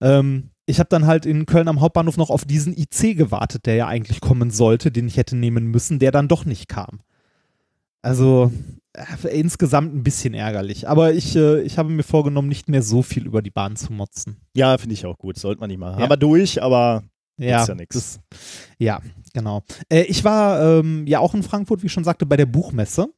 [0.00, 3.74] Ähm, ich habe dann halt in Köln am Hauptbahnhof noch auf diesen IC gewartet, der
[3.74, 7.00] ja eigentlich kommen sollte, den ich hätte nehmen müssen, der dann doch nicht kam.
[8.02, 8.52] Also
[9.30, 10.88] insgesamt ein bisschen ärgerlich.
[10.88, 13.92] Aber ich, äh, ich habe mir vorgenommen, nicht mehr so viel über die Bahn zu
[13.92, 14.36] motzen.
[14.54, 15.38] ja, finde ich auch gut.
[15.38, 15.96] Sollte man nicht machen.
[15.98, 16.02] Ja.
[16.04, 17.02] Haben wir durch, aber
[17.38, 17.94] Ja, ja nix.
[17.94, 18.20] das-
[18.78, 19.00] ja,
[19.32, 19.62] genau.
[19.88, 23.08] Äh, ich war ähm, ja auch in Frankfurt, wie ich schon sagte, bei der Buchmesse.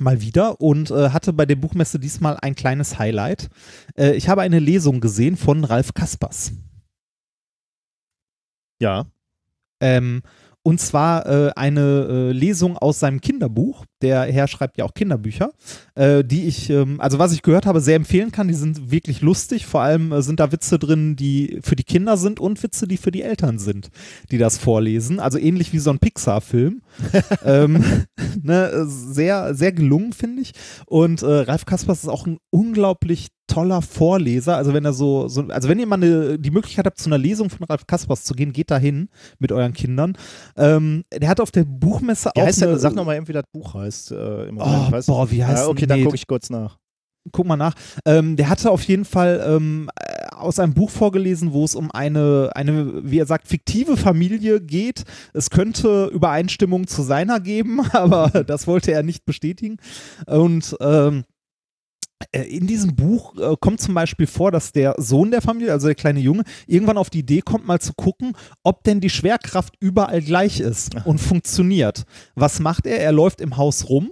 [0.00, 3.48] Mal wieder und äh, hatte bei der Buchmesse diesmal ein kleines Highlight.
[3.96, 6.52] Äh, ich habe eine Lesung gesehen von Ralf Kaspers.
[8.80, 9.06] ja.
[9.80, 10.22] Ähm,
[10.64, 11.80] und zwar äh, eine
[12.10, 13.84] äh, Lesung aus seinem Kinderbuch.
[14.02, 15.50] Der Herr schreibt ja auch Kinderbücher,
[15.94, 18.48] äh, die ich, ähm, also was ich gehört habe, sehr empfehlen kann.
[18.48, 19.66] Die sind wirklich lustig.
[19.66, 22.96] Vor allem äh, sind da Witze drin, die für die Kinder sind und Witze, die
[22.96, 23.90] für die Eltern sind,
[24.30, 25.20] die das vorlesen.
[25.20, 26.82] Also ähnlich wie so ein Pixar-Film.
[27.44, 27.84] ähm,
[28.42, 30.52] ne, sehr, sehr gelungen, finde ich.
[30.86, 34.56] Und äh, Ralf Kaspers ist auch ein unglaublich toller Vorleser.
[34.56, 37.18] Also wenn er so, so also wenn ihr mal eine, die Möglichkeit habt, zu einer
[37.18, 39.08] Lesung von Ralf Kaspers zu gehen, geht da hin
[39.38, 40.16] mit euren Kindern.
[40.56, 43.32] Ähm, der hat auf der Buchmesse Wie auch heißt eine, der, sag nochmal eben, wie
[43.32, 43.87] das Buch heißt.
[44.10, 44.92] Äh, im Oh, Moment.
[44.92, 45.12] Weißt du?
[45.12, 46.78] boah, wie heißt ja, Okay, denn- dann nee, gucke ich kurz nach.
[47.32, 47.74] guck mal nach.
[48.06, 51.90] Ähm, der hatte auf jeden Fall ähm, äh, aus einem Buch vorgelesen, wo es um
[51.90, 55.02] eine, eine, wie er sagt, fiktive Familie geht.
[55.34, 59.76] Es könnte Übereinstimmung zu seiner geben, aber das wollte er nicht bestätigen.
[60.26, 61.37] Und ähm, äh,
[62.32, 65.94] in diesem Buch äh, kommt zum Beispiel vor, dass der Sohn der Familie, also der
[65.94, 70.20] kleine Junge, irgendwann auf die Idee kommt, mal zu gucken, ob denn die Schwerkraft überall
[70.20, 72.04] gleich ist und funktioniert.
[72.34, 73.00] Was macht er?
[73.00, 74.10] Er läuft im Haus rum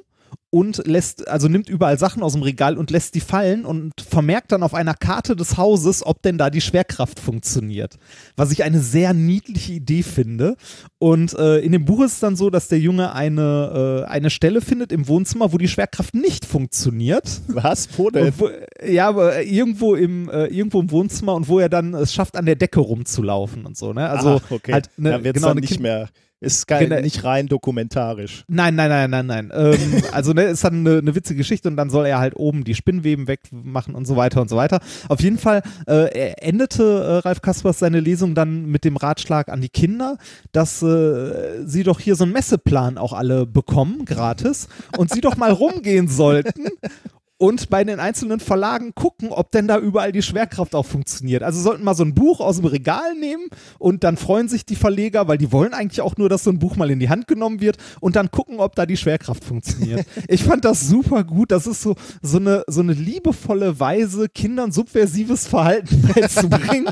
[0.56, 4.52] und lässt, also nimmt überall Sachen aus dem Regal und lässt die fallen und vermerkt
[4.52, 7.98] dann auf einer Karte des Hauses, ob denn da die Schwerkraft funktioniert.
[8.36, 10.56] Was ich eine sehr niedliche Idee finde.
[10.98, 14.30] Und äh, in dem Buch ist es dann so, dass der Junge eine, äh, eine
[14.30, 17.42] Stelle findet im Wohnzimmer, wo die Schwerkraft nicht funktioniert.
[17.48, 17.90] Was?
[17.98, 18.32] Wo denn?
[18.38, 18.48] Wo,
[18.82, 22.46] ja, aber irgendwo im, äh, irgendwo im Wohnzimmer und wo er dann es schafft, an
[22.46, 23.92] der Decke rumzulaufen und so.
[23.92, 24.08] Ne?
[24.08, 24.72] Also Ach, okay.
[24.72, 26.08] halt ne, da wird genau, dann eine nicht Kind- mehr,
[26.46, 27.00] ist kein, Genau.
[27.00, 28.44] nicht rein dokumentarisch.
[28.48, 29.52] Nein, nein, nein, nein, nein.
[29.54, 32.64] Ähm, also ne, ist dann eine, eine witzige Geschichte und dann soll er halt oben
[32.64, 34.80] die Spinnweben wegmachen und so weiter und so weiter.
[35.08, 39.60] Auf jeden Fall äh, endete äh, Ralf Kaspers seine Lesung dann mit dem Ratschlag an
[39.60, 40.16] die Kinder,
[40.52, 45.36] dass äh, sie doch hier so einen Messeplan auch alle bekommen, gratis, und sie doch
[45.36, 46.66] mal rumgehen sollten
[47.38, 51.42] und bei den einzelnen Verlagen gucken, ob denn da überall die Schwerkraft auch funktioniert.
[51.42, 54.76] Also sollten mal so ein Buch aus dem Regal nehmen und dann freuen sich die
[54.76, 57.28] Verleger, weil die wollen eigentlich auch nur, dass so ein Buch mal in die Hand
[57.28, 60.06] genommen wird und dann gucken, ob da die Schwerkraft funktioniert.
[60.28, 61.50] ich fand das super gut.
[61.50, 66.88] Das ist so, so, eine, so eine liebevolle Weise, Kindern subversives Verhalten beizubringen.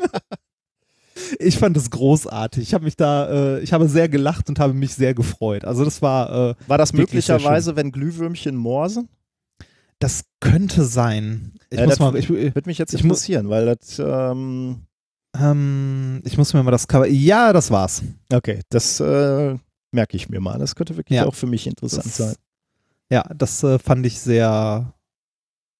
[1.38, 2.64] Ich fand es großartig.
[2.64, 5.64] Ich habe mich da, äh, ich habe sehr gelacht und habe mich sehr gefreut.
[5.64, 9.08] Also das war, äh, War das möglicherweise, wenn Glühwürmchen morsen?
[9.98, 11.52] Das könnte sein.
[11.70, 14.82] Ich Ja, muss mal, ich, Würde mich jetzt interessieren, weil das, ähm,
[15.36, 17.06] Ähm, ich muss mir mal das Cover.
[17.08, 18.02] Ja, das war's.
[18.32, 19.56] okay, das äh,
[19.90, 20.58] merke ich mir mal.
[20.58, 21.26] Das könnte wirklich Ja.
[21.26, 22.34] auch für mich interessant Das- sein.
[23.10, 24.92] Ja, das äh, fand ich sehr,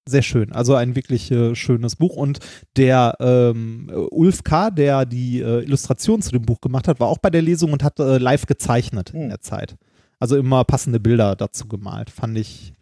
[0.08, 0.52] sehr schön.
[0.52, 2.16] Also ein wirklich äh, schönes Buch.
[2.16, 2.38] Und
[2.76, 7.08] der ähm, äh, Ulf K., der die äh, Illustration zu dem Buch gemacht hat, war
[7.08, 9.28] auch bei der Lesung und hat äh, live gezeichnet in Hm.
[9.30, 9.76] der Zeit.
[10.18, 12.10] Also immer passende Bilder dazu gemalt.
[12.10, 12.72] Fand ich,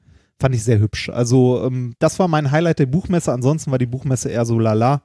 [0.42, 1.08] fand ich sehr hübsch.
[1.08, 3.32] Also ähm, das war mein Highlight der Buchmesse.
[3.32, 5.02] Ansonsten war die Buchmesse eher so lala.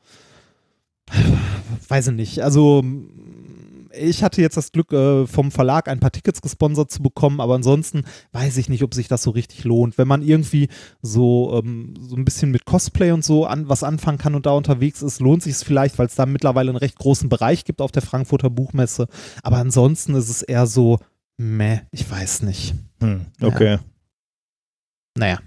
[1.87, 2.43] Weiß ich nicht.
[2.43, 2.83] Also
[3.99, 7.55] ich hatte jetzt das Glück, äh, vom Verlag ein paar Tickets gesponsert zu bekommen, aber
[7.55, 9.97] ansonsten weiß ich nicht, ob sich das so richtig lohnt.
[9.97, 10.67] Wenn man irgendwie
[11.01, 14.51] so, ähm, so ein bisschen mit Cosplay und so an, was anfangen kann und da
[14.51, 17.81] unterwegs ist, lohnt sich es vielleicht, weil es da mittlerweile einen recht großen Bereich gibt
[17.81, 19.07] auf der Frankfurter Buchmesse.
[19.43, 20.99] Aber ansonsten ist es eher so,
[21.37, 22.75] meh, ich weiß nicht.
[22.99, 23.79] Hm, Ja.
[25.17, 25.39] Naja.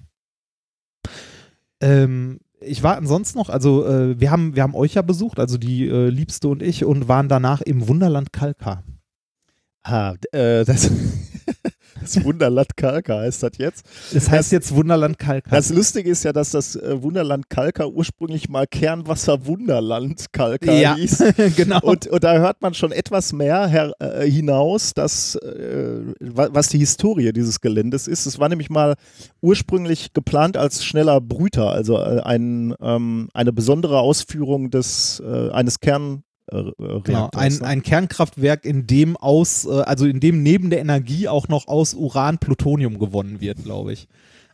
[1.81, 5.57] Ähm, ich war ansonsten noch, also äh, wir, haben, wir haben euch ja besucht, also
[5.57, 8.85] die äh, Liebste und ich, und waren danach im Wunderland Kalkar.
[9.83, 10.91] Ah, äh, das,
[12.01, 13.85] das Wunderland Kalka heißt das jetzt.
[14.15, 15.51] Es heißt jetzt Wunderland Kalkar.
[15.57, 20.95] Das Lustige ist ja, dass das äh, Wunderland Kalka ursprünglich mal Kernwasser Wunderland Kalka ja,
[20.95, 21.23] hieß.
[21.57, 21.81] genau.
[21.83, 26.69] Und, und da hört man schon etwas mehr her, äh, hinaus, dass, äh, wa- was
[26.69, 28.27] die Historie dieses Geländes ist.
[28.27, 28.95] Es war nämlich mal
[29.41, 35.81] ursprünglich geplant als schneller Brüter, also äh, ein, ähm, eine besondere Ausführung des, äh, eines
[35.81, 36.23] Kern.
[36.51, 37.65] Genau, ein, ne?
[37.65, 41.95] ein Kernkraftwerk, in dem aus, äh, also in dem neben der Energie auch noch aus
[41.95, 44.09] Uran Plutonium gewonnen wird, glaube ich.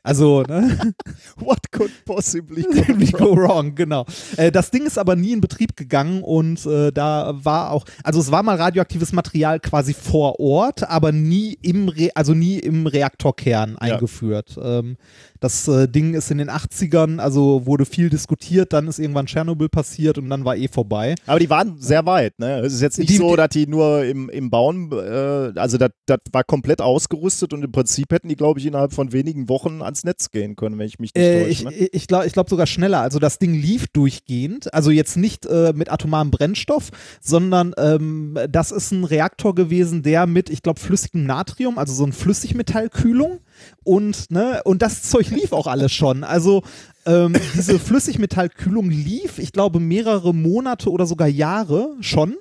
[0.06, 0.92] Also, ne?
[1.36, 2.62] What could possibly
[3.10, 4.06] go wrong, genau.
[4.36, 8.20] Äh, das Ding ist aber nie in Betrieb gegangen und äh, da war auch, also
[8.20, 12.86] es war mal radioaktives Material quasi vor Ort, aber nie im, Re also nie im
[12.86, 13.94] Reaktorkern Ja.
[13.94, 14.56] eingeführt.
[14.62, 14.96] Ähm,
[15.46, 19.68] das äh, Ding ist in den 80ern, also wurde viel diskutiert, dann ist irgendwann Tschernobyl
[19.68, 21.14] passiert und dann war eh vorbei.
[21.26, 22.58] Aber die waren sehr weit, ne?
[22.60, 25.90] Es ist jetzt nicht Die- so, dass die nur im, im Bauen, äh, also das
[26.32, 30.02] war komplett ausgerüstet und im Prinzip hätten die, glaube ich, innerhalb von wenigen Wochen ans
[30.04, 31.50] Netz gehen können, wenn ich mich nicht Äh, täusche.
[31.50, 31.72] ich ne?
[31.74, 33.00] ich, ich glaube ich glaub sogar schneller.
[33.00, 34.72] Also das Ding lief durchgehend.
[34.74, 40.26] Also jetzt nicht äh, mit atomarem Brennstoff, sondern ähm, das ist ein Reaktor gewesen, der
[40.26, 43.38] mit, ich glaube, flüssigem Natrium, also so ein Flüssigmetallkühlung
[43.84, 46.24] und, ne, und das Zeug lief auch alles schon.
[46.24, 46.62] Also
[47.06, 52.36] ähm, diese Flüssigmetallkühlung lief, ich glaube, mehrere Monate oder sogar Jahre schon.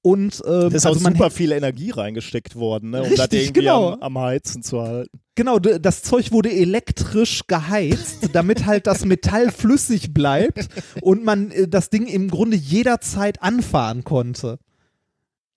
[0.00, 3.02] Und ähm, Da ist also auch super viel Energie reingesteckt worden, ne?
[3.02, 3.94] um das irgendwie genau.
[3.94, 5.18] am, am Heizen zu halten.
[5.34, 10.68] Genau, das Zeug wurde elektrisch geheizt, damit halt das Metall flüssig bleibt
[11.00, 14.58] und man äh, das Ding im Grunde jederzeit anfahren konnte.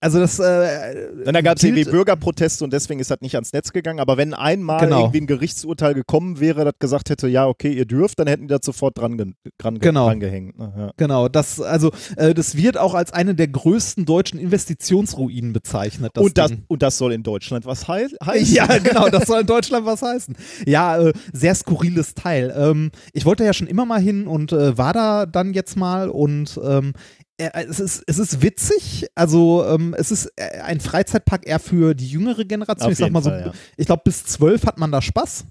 [0.02, 3.52] Also das äh, Dann da gab es irgendwie Bürgerproteste und deswegen ist das nicht ans
[3.52, 4.00] Netz gegangen.
[4.00, 5.00] Aber wenn einmal Genau.
[5.02, 8.48] irgendwie ein Gerichtsurteil gekommen wäre, das gesagt hätte, ja, okay, ihr dürft, dann hätten die
[8.48, 10.12] das sofort dran, ge dran, ge Genau.
[10.18, 10.58] gehängt.
[10.58, 10.72] Ne?
[10.76, 10.90] Ja.
[10.96, 16.10] Genau, das also äh, das wird auch als eine der größten deutschen Investitionsruinen bezeichnet.
[16.14, 16.64] Das und, das, Ding.
[16.66, 18.54] und das soll in Deutschland was hei heißen.
[18.54, 20.34] Ja, genau, das soll in Deutschland was heißen.
[20.66, 22.52] Ja, äh, sehr skurriles Teil.
[22.56, 26.08] Ähm, ich wollte ja schon immer mal hin und äh, war da dann jetzt mal
[26.08, 27.21] und ähm, äh,
[27.52, 29.06] es, ist, es ist witzig.
[29.14, 32.86] Also ähm, es ist äh, ein Freizeitpark eher für die jüngere Generation.
[32.86, 33.52] Auf ich sag mal so, Fall, ja.
[33.76, 35.44] ich glaube bis zwölf hat man da Spaß.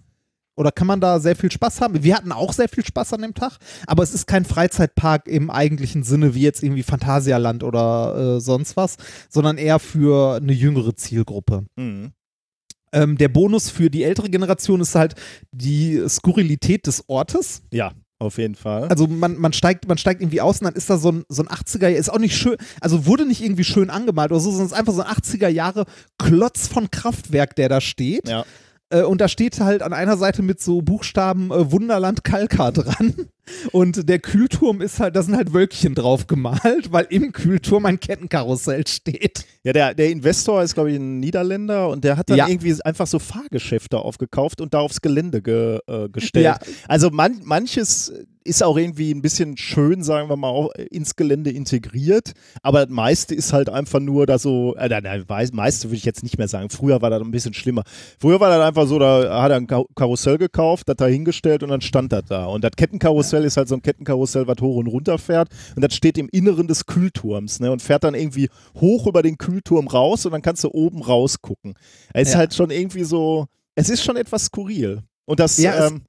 [0.58, 2.04] Oder kann man da sehr viel Spaß haben?
[2.04, 5.49] Wir hatten auch sehr viel Spaß an dem Tag, aber es ist kein Freizeitpark im
[5.49, 8.97] eigentlichen Sinne wie jetzt irgendwie Phantasialand oder äh, sonst was,
[9.30, 11.65] sondern eher für eine jüngere Zielgruppe.
[11.77, 12.12] Mhm.
[12.93, 15.15] Ähm, der Bonus für die ältere Generation ist halt
[15.51, 17.63] die Skurrilität des Ortes.
[17.71, 18.88] Ja, auf jeden Fall.
[18.88, 21.41] Also man, man, steigt, man steigt irgendwie aus und dann ist da so ein, so
[21.41, 24.67] ein 80er, ist auch nicht schön, also wurde nicht irgendwie schön angemalt oder so, sondern
[24.67, 25.86] es ist einfach so ein 80er Jahre
[26.19, 28.27] Klotz von Kraftwerk, der da steht.
[28.27, 28.45] ja.
[28.91, 33.13] Äh, und da steht halt an einer Seite mit so Buchstaben äh, Wunderland Kalkar dran.
[33.71, 37.99] Und der Kühlturm ist halt, da sind halt Wölkchen drauf gemalt, weil im Kühlturm ein
[37.99, 39.45] Kettenkarussell steht.
[39.63, 42.47] Ja, der, der Investor ist, glaube ich, ein Niederländer und der hat dann Ja.
[42.47, 46.45] irgendwie einfach so Fahrgeschäfte aufgekauft und da aufs Gelände ge, äh, gestellt.
[46.45, 46.60] Ja.
[46.88, 51.51] Also man, manches ist auch irgendwie ein bisschen schön, sagen wir mal, auch ins Gelände
[51.51, 52.32] integriert,
[52.63, 56.06] aber das meiste ist halt einfach nur da so, äh, nein, nein, meiste würde ich
[56.06, 56.69] jetzt nicht mehr sagen.
[56.69, 57.84] Früher war das ein bisschen schlimmer.
[58.19, 61.63] Früher war das einfach so, da hat er ein Ka- Karussell gekauft, das da hingestellt
[61.63, 62.45] und dann stand das da.
[62.45, 65.93] Und das Kettenkarussell ist halt so ein Kettenkarussell, was hoch und runter fährt und das
[65.93, 68.49] steht im Inneren des Kühlturms ne, und fährt dann irgendwie
[68.80, 71.75] hoch über den Kühlturm raus und dann kannst du oben rausgucken.
[72.13, 72.39] Es ist Ja.
[72.39, 75.01] halt schon irgendwie so, es ist schon etwas skurril.
[75.25, 76.01] Und das, Ja, ähm,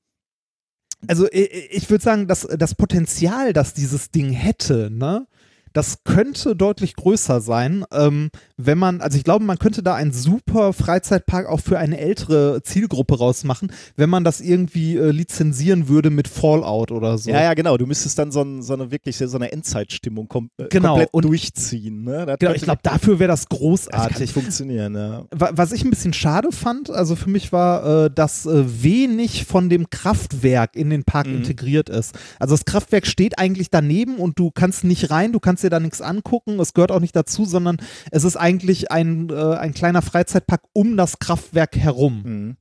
[1.09, 5.27] Also ich, ich würde sagen, dass das Potenzial, das dieses Ding hätte, ne,
[5.73, 10.13] das könnte deutlich größer sein, ähm, wenn man, also ich glaube, man könnte da einen
[10.13, 16.11] super Freizeitpark auch für eine ältere Zielgruppe rausmachen, wenn man das irgendwie äh, lizenzieren würde
[16.11, 17.31] mit Fallout oder so.
[17.31, 17.77] Ja, ja, genau.
[17.77, 21.09] Du müsstest dann so, ein, so eine wirklich so eine Endzeitstimmung kom äh, Genau, komplett
[21.13, 22.05] und- durchziehen.
[22.05, 22.27] Ne?
[22.27, 24.19] Das Genau, ich glaube, dafür wäre das das großartig.
[24.21, 24.95] nicht funktionieren.
[24.95, 25.25] Ja.
[25.31, 29.45] Wa- Was ich ein bisschen schade fand, also für mich war, äh, dass äh, wenig
[29.47, 31.37] von dem Kraftwerk in den Park Mhm.
[31.39, 32.15] integriert ist.
[32.39, 35.81] Also das Kraftwerk steht eigentlich daneben und du kannst nicht rein, du kannst dir da
[35.81, 37.79] nichts angucken, es gehört auch nicht dazu, sondern
[38.11, 42.23] es ist eigentlich ein, äh, ein kleiner Freizeitpark um das Kraftwerk herum.
[42.25, 42.57] Mhm.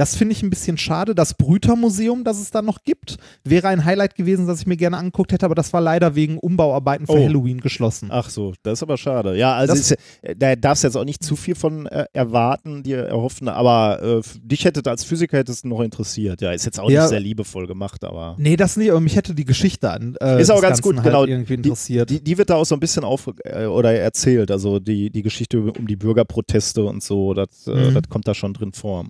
[0.00, 1.14] Das finde ich ein bisschen schade.
[1.14, 4.96] Das Brütermuseum, das es da noch gibt, wäre ein Highlight gewesen, das ich mir gerne
[4.96, 7.22] angeguckt hätte, aber das war leider wegen Umbauarbeiten für Oh.
[7.22, 8.08] Halloween geschlossen.
[8.10, 9.36] Ach so, das ist aber schade.
[9.36, 9.90] Ja, also ist,
[10.22, 14.02] äh, da darfst du jetzt auch nicht zu viel von äh, erwarten, dir erhoffen, aber
[14.02, 16.40] äh, dich hätte als Physiker hättest du noch interessiert.
[16.40, 17.02] Ja, ist jetzt auch Ja.
[17.02, 20.16] nicht sehr liebevoll gemacht, aber Nee, das nicht, aber mich hätte die Geschichte an.
[20.22, 21.20] Äh, Ist auch ganz gut, Ganzen genau.
[21.20, 22.08] Halt irgendwie interessiert.
[22.08, 25.20] die, die wird da auch so ein bisschen auf äh, oder erzählt, also die, die
[25.22, 27.94] Geschichte um die Bürgerproteste und so, das, äh, Mhm.
[27.94, 29.04] das kommt da schon drin vor.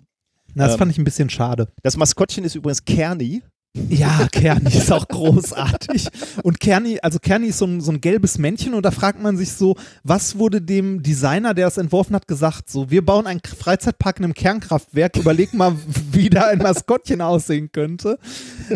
[0.54, 1.68] Na, das ähm, fand ich ein bisschen schade.
[1.82, 3.42] Das Maskottchen ist übrigens Kerny.
[3.88, 6.08] Ja, Kerni ist auch großartig.
[6.42, 9.36] Und Kerni, also Kerni ist so ein, so ein gelbes Männchen und da fragt man
[9.36, 12.68] sich so, was wurde dem Designer, der es entworfen hat, gesagt?
[12.68, 15.76] So, wir bauen einen Freizeitpark in einem Kernkraftwerk, überleg mal,
[16.12, 18.18] wie da ein Maskottchen aussehen könnte.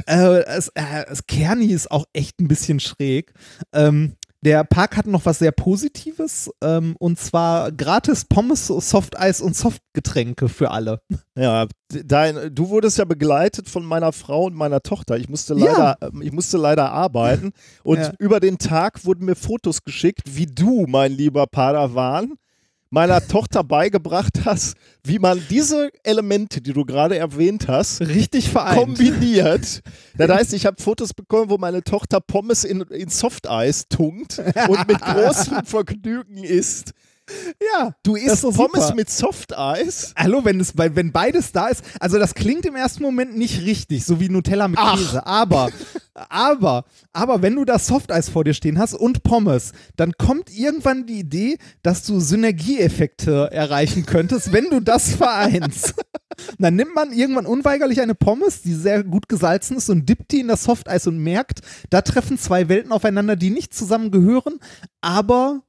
[0.06, 3.32] Äh, es, äh, es, Kerni ist auch echt ein bisschen schräg.
[3.72, 9.57] Ähm, der Park hat noch was sehr Positives ähm, und zwar gratis Pommes, Softeis und
[9.57, 11.00] Softgetränke für alle.
[11.37, 11.66] Ja,
[12.04, 15.16] dein, du wurdest ja begleitet von meiner Frau und meiner Tochter.
[15.16, 15.66] Ich musste Ja.
[15.66, 17.52] leider, ähm, ich musste leider arbeiten
[17.83, 18.12] und Ja.
[18.18, 22.35] über den Tag wurden mir Fotos geschickt, wie du, mein lieber Padawan,
[22.94, 28.78] meiner Tochter beigebracht hast, wie man diese Elemente, die du gerade erwähnt hast, Richtig vereint.
[28.78, 29.83] kombiniert.
[30.16, 34.88] Das heißt, ich habe Fotos bekommen, wo meine Tochter Pommes in, in Softeis tunkt und
[34.88, 36.92] mit großem Vergnügen isst.
[37.74, 38.94] Ja, Du isst doch Pommes super.
[38.94, 40.12] mit Softeis?
[40.16, 44.04] Hallo, wenn, es, wenn beides da ist, also das klingt im ersten Moment nicht richtig,
[44.04, 44.96] so wie Nutella mit Ach.
[44.96, 45.70] Käse, aber,
[46.14, 51.06] aber, aber wenn du das Softeis vor dir stehen hast und Pommes, dann kommt irgendwann
[51.06, 55.94] die Idee, dass du Synergieeffekte erreichen könntest, wenn du das vereinst.
[56.58, 60.40] dann nimmt man irgendwann unweigerlich eine Pommes, die sehr gut gesalzen ist und dippt die
[60.40, 61.60] in das Softeis und merkt,
[61.90, 64.58] da treffen zwei Welten aufeinander, die nicht zusammengehören,
[65.00, 65.62] aber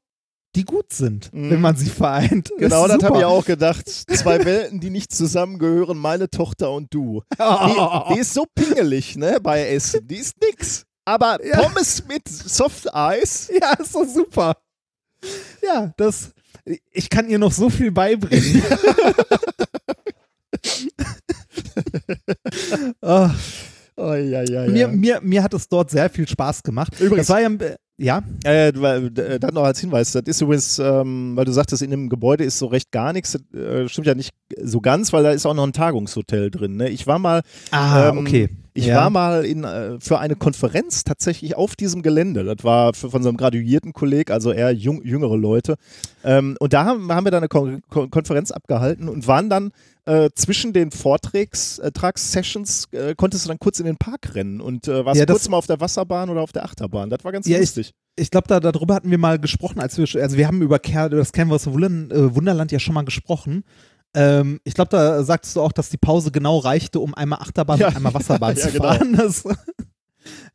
[0.55, 1.49] die gut sind, Mhm.
[1.51, 2.49] wenn man sie vereint.
[2.57, 3.87] Genau, ist das habe ich auch gedacht.
[4.09, 7.21] Zwei Welten, die nicht zusammengehören, meine Tochter und du.
[7.37, 10.07] Die, die ist so pingelig, ne, bei Essen.
[10.07, 10.85] Die ist nix.
[11.05, 11.61] Aber Ja.
[11.61, 14.55] Pommes mit Softeis, Ja, ist doch super.
[15.61, 16.31] Ja, das.
[16.91, 18.63] Ich kann ihr noch so viel beibringen.
[23.01, 23.31] Ah,
[23.97, 24.67] oh, ja, ja, ja.
[24.67, 26.99] mir, mir, mir hat es dort sehr viel Spaß gemacht.
[26.99, 27.49] Übrigens- das war ja,
[27.97, 32.09] ja, Äh, dann noch als Hinweis, das ist übrigens, ähm, weil du sagtest, in dem
[32.09, 34.31] Gebäude ist so recht gar nichts, das, äh, stimmt ja nicht
[34.61, 36.75] so ganz, weil da ist auch noch ein Tagungshotel drin.
[36.75, 36.89] Ne?
[36.89, 38.49] Ich war mal, ah, Ähm, okay.
[38.73, 38.97] ich ja.
[38.97, 42.43] war mal in, äh, für eine Konferenz tatsächlich auf diesem Gelände.
[42.43, 45.75] Das war für, von so einem graduierten Kolleg, also eher jung, jüngere Leute.
[46.23, 49.71] Ähm, und da haben, haben wir dann eine Kon Konferenz abgehalten und waren dann
[50.05, 51.91] äh, zwischen den Vortrags, äh,
[52.91, 55.57] äh, konntest du dann kurz in den Park rennen und äh, warst Ja, kurz mal
[55.57, 57.09] auf der Wasserbahn oder auf der Achterbahn.
[57.09, 57.93] Das war ganz Ja, ich- lustig.
[58.17, 61.09] Ich glaube, da, darüber hatten wir mal gesprochen, als wir, also wir haben über Ker
[61.09, 63.63] das Canvas äh, Wunderland ja schon mal gesprochen.
[64.15, 67.77] Ähm, ich glaube, da sagtest du auch, dass die Pause genau reichte, um einmal Achterbahn
[67.79, 67.89] Ja.
[67.89, 68.83] und einmal Wasserbahn Ja, zu genau.
[68.85, 69.15] fahren.
[69.17, 69.43] Das,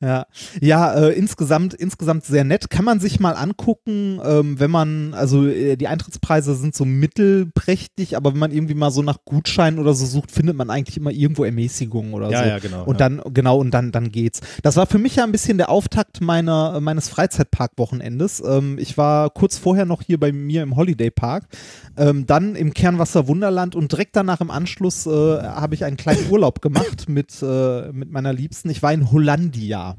[0.00, 0.26] Ja,
[0.60, 2.70] ja äh, insgesamt, insgesamt sehr nett.
[2.70, 8.16] Kann man sich mal angucken, ähm, wenn man, also äh, die Eintrittspreise sind so mittelprächtig,
[8.16, 11.10] aber wenn man irgendwie mal so nach Gutscheinen oder so sucht, findet man eigentlich immer
[11.10, 12.48] irgendwo Ermäßigungen oder Ja, so.
[12.48, 13.08] ja, genau, Und ja.
[13.08, 14.40] dann, genau, und dann, dann geht's.
[14.62, 18.42] Das war für mich ja ein bisschen der Auftakt meiner, meines Freizeitpark-Wochenendes.
[18.46, 21.48] Ähm, ich war kurz vorher noch hier bei mir im Holiday Park,
[21.96, 26.30] ähm, dann im Kernwasser Wunderland und direkt danach im Anschluss äh, habe ich einen kleinen
[26.30, 28.70] Urlaub gemacht mit, äh, mit meiner Liebsten.
[28.70, 29.59] Ich war in Hollandia.
[29.60, 29.96] 咿呀。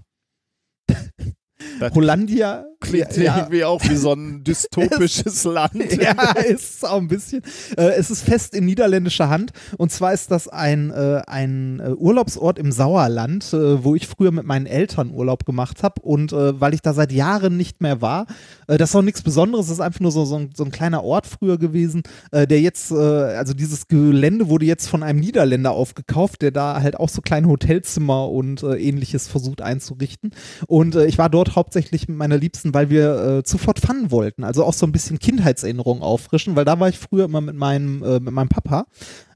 [1.79, 5.93] Das Hollandia Klingt ja, irgendwie auch wie so ein dystopisches Land.
[6.01, 7.43] ja, ist es auch ein bisschen.
[7.77, 9.51] Äh, es ist fest in niederländischer Hand.
[9.77, 14.31] Und zwar ist das ein, äh, ein äh, Urlaubsort im Sauerland, äh, wo ich früher
[14.31, 16.01] mit meinen Eltern Urlaub gemacht habe.
[16.01, 18.25] Und äh, weil ich da seit Jahren nicht mehr war,
[18.67, 20.71] äh, das ist auch nichts Besonderes, das ist einfach nur so, so, ein, so ein
[20.71, 26.41] kleiner Ort früher gewesen, der jetzt, also dieses Gelände wurde jetzt von einem Niederländer aufgekauft,
[26.41, 30.31] der da halt auch so kleine Hotelzimmer und äh, ähnliches versucht einzurichten.
[30.67, 34.43] Und ich war dort hauptsächlich mit meiner Liebsten, weil wir äh, zu Fort Fun wollten.
[34.43, 38.03] Also auch so ein bisschen Kindheitserinnerungen auffrischen, weil da war ich früher immer mit meinem,
[38.03, 38.85] äh, mit meinem Papa.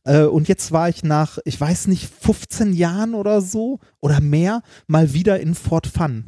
[0.04, 4.62] Äh, und jetzt war ich nach, ich weiß nicht, 15 Jahren oder so oder mehr
[4.88, 6.28] mal wieder in Fort Fun.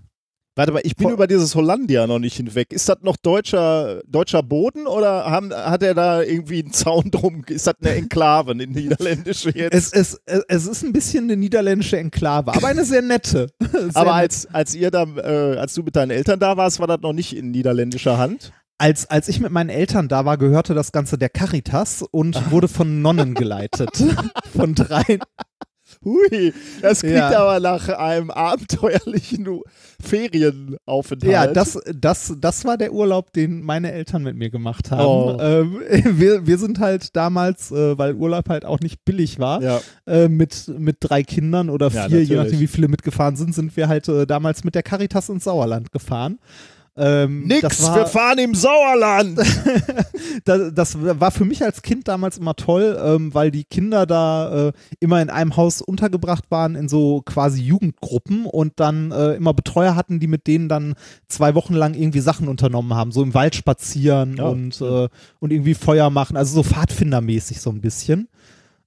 [0.57, 2.73] Warte mal, ich bin Vor- über dieses Hollandia noch nicht hinweg.
[2.73, 7.43] Ist das noch deutscher, deutscher Boden oder haben, hat er da irgendwie einen Zaun drum?
[7.47, 9.73] Ist das eine Enklave, eine niederländische jetzt?
[9.73, 13.47] Es, es, es, ist ein bisschen eine niederländische Enklave, aber eine sehr nette.
[13.77, 16.87] Sehr Aber als, als ihr da, äh, als du mit deinen Eltern da warst, war
[16.87, 18.51] das noch nicht in niederländischer Hand?
[18.77, 22.67] als, als ich mit meinen Eltern da war, gehörte das Ganze der Caritas und wurde
[22.67, 24.03] von Nonnen geleitet.
[24.55, 25.19] von drei.
[26.07, 27.37] Hui, das klingt Ja.
[27.39, 29.47] aber nach einem abenteuerlichen
[30.01, 31.31] Ferienaufenthalt.
[31.31, 35.05] Ja, das, das, das war der Urlaub, den meine Eltern mit mir gemacht haben.
[35.05, 35.37] Oh.
[35.39, 35.81] Ähm,
[36.19, 39.81] wir, wir sind halt damals, äh, weil Urlaub halt auch nicht billig war, Ja.
[40.05, 42.37] äh, mit, mit drei Kindern oder Ja, vier, je natürlich.
[42.37, 45.91] nachdem wie viele mitgefahren sind, sind wir halt äh, damals mit der Caritas ins Sauerland
[45.91, 46.39] gefahren.
[46.97, 49.37] Ähm, das Nix, war, wir fahren im Sauerland.
[50.45, 54.69] das, das war für mich als Kind damals immer toll, ähm, weil die Kinder da
[54.69, 59.53] äh, immer in einem Haus untergebracht waren, in so quasi Jugendgruppen und dann äh, immer
[59.53, 60.95] Betreuer hatten, die mit denen dann
[61.27, 65.07] zwei Wochen lang irgendwie Sachen unternommen haben, so im Wald spazieren Ja, und, äh,
[65.39, 68.27] und irgendwie Feuer machen, also so Pfadfindermäßig so ein bisschen.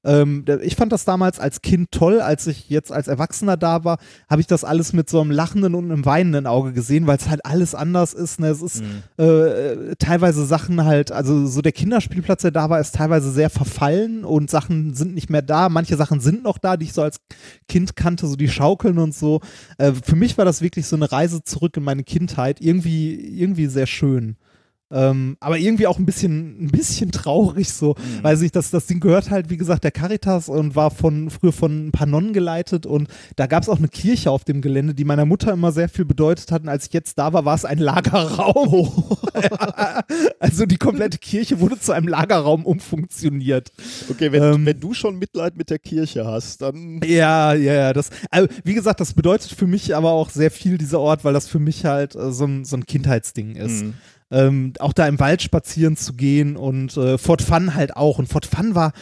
[0.03, 3.99] Ähm, ich fand das damals als Kind toll, als ich jetzt als Erwachsener da war,
[4.31, 7.29] habe ich das alles mit so einem lachenden und einem weinenden Auge gesehen, weil es
[7.29, 8.41] halt alles anders ist.
[8.41, 8.49] Ne?
[8.49, 9.25] Es ist Mhm.
[9.25, 14.25] äh, teilweise Sachen halt, also so der Kinderspielplatz, der da war, ist teilweise sehr verfallen
[14.25, 15.69] und Sachen sind nicht mehr da.
[15.69, 17.21] Manche Sachen sind noch da, die ich so als
[17.69, 19.41] Kind kannte, so die Schaukeln und so.
[19.77, 22.61] Äh, für mich war das wirklich so eine Reise zurück in meine Kindheit.
[22.61, 24.37] Irgendwie, irgendwie sehr schön.
[24.93, 27.95] Ähm, aber irgendwie auch ein bisschen, ein bisschen traurig so.
[28.23, 31.53] Weiß ich, das, das Ding gehört halt, wie gesagt, der Caritas und war von früher
[31.53, 34.95] von ein paar Nonnen geleitet und da gab es auch eine Kirche auf dem Gelände,
[34.95, 36.63] die meiner Mutter immer sehr viel bedeutet hat.
[36.63, 39.17] Und als ich jetzt da war, war es ein Lagerraum.
[39.41, 40.05] Ja,
[40.41, 43.71] also die komplette Kirche wurde zu einem Lagerraum umfunktioniert.
[44.11, 44.67] Okay, wenn, Ähm.
[44.67, 47.01] wenn du schon Mitleid mit der Kirche hast, dann.
[47.05, 47.93] Ja, ja, ja.
[47.93, 51.33] Das, also, wie gesagt, das bedeutet für mich aber auch sehr viel, dieser Ort, weil
[51.33, 53.85] das für mich halt äh, so, ein, so ein Kindheitsding ist.
[53.85, 53.95] Mhm.
[54.31, 58.19] Ähm, auch da im Wald spazieren zu gehen und äh, Fort Fun halt auch.
[58.19, 58.93] Und Fort Fun war,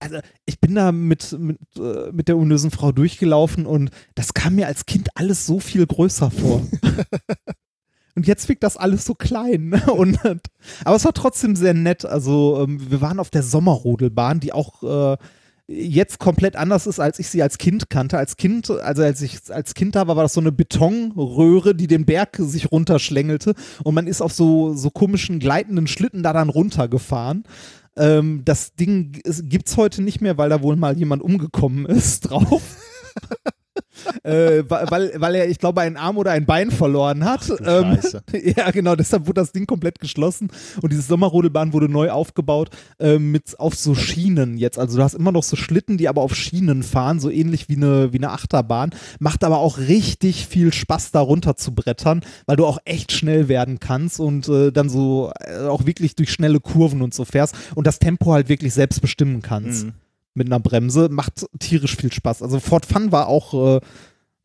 [0.00, 4.54] also ich bin da mit, mit, äh, mit der ominösen Frau durchgelaufen und das kam
[4.54, 6.62] mir als Kind alles so viel größer vor.
[8.14, 9.68] Und jetzt wirkt das alles so klein.
[9.68, 9.80] Ne?
[9.92, 10.18] Und,
[10.84, 12.04] aber es war trotzdem sehr nett.
[12.04, 15.16] Also ähm, wir waren auf der Sommerrodelbahn, die auch äh,
[15.68, 18.16] jetzt komplett anders ist, als ich sie als Kind kannte.
[18.18, 21.86] Als Kind, also als ich als Kind da war, war das so eine Betonröhre, die
[21.86, 23.54] den Berg sich runterschlängelte
[23.84, 27.44] und man ist auf so, so komischen gleitenden Schlitten da dann runtergefahren.
[27.96, 32.20] Ähm, das Ding gibt es heute nicht mehr, weil da wohl mal jemand umgekommen ist
[32.30, 32.62] drauf.
[34.22, 37.50] Äh, weil, weil er, ich glaube, einen Arm oder ein Bein verloren hat.
[37.64, 37.98] Ähm,
[38.56, 40.48] ja, genau, deshalb wurde das Ding komplett geschlossen
[40.82, 44.78] und diese Sommerrodelbahn wurde neu aufgebaut äh, mit auf so Schienen jetzt.
[44.78, 47.76] Also du hast immer noch so Schlitten, die aber auf Schienen fahren, so ähnlich wie
[47.76, 48.90] eine, wie eine Achterbahn.
[49.18, 53.48] Macht aber auch richtig viel Spaß, da runter zu brettern, weil du auch echt schnell
[53.48, 57.54] werden kannst und äh, dann so äh, auch wirklich durch schnelle Kurven und so fährst
[57.74, 59.92] und das Tempo halt wirklich selbst bestimmen kannst Mhm.
[60.38, 61.08] Mit einer Bremse.
[61.10, 62.42] Macht tierisch viel Spaß.
[62.42, 63.80] Also Fort Fun war auch, äh,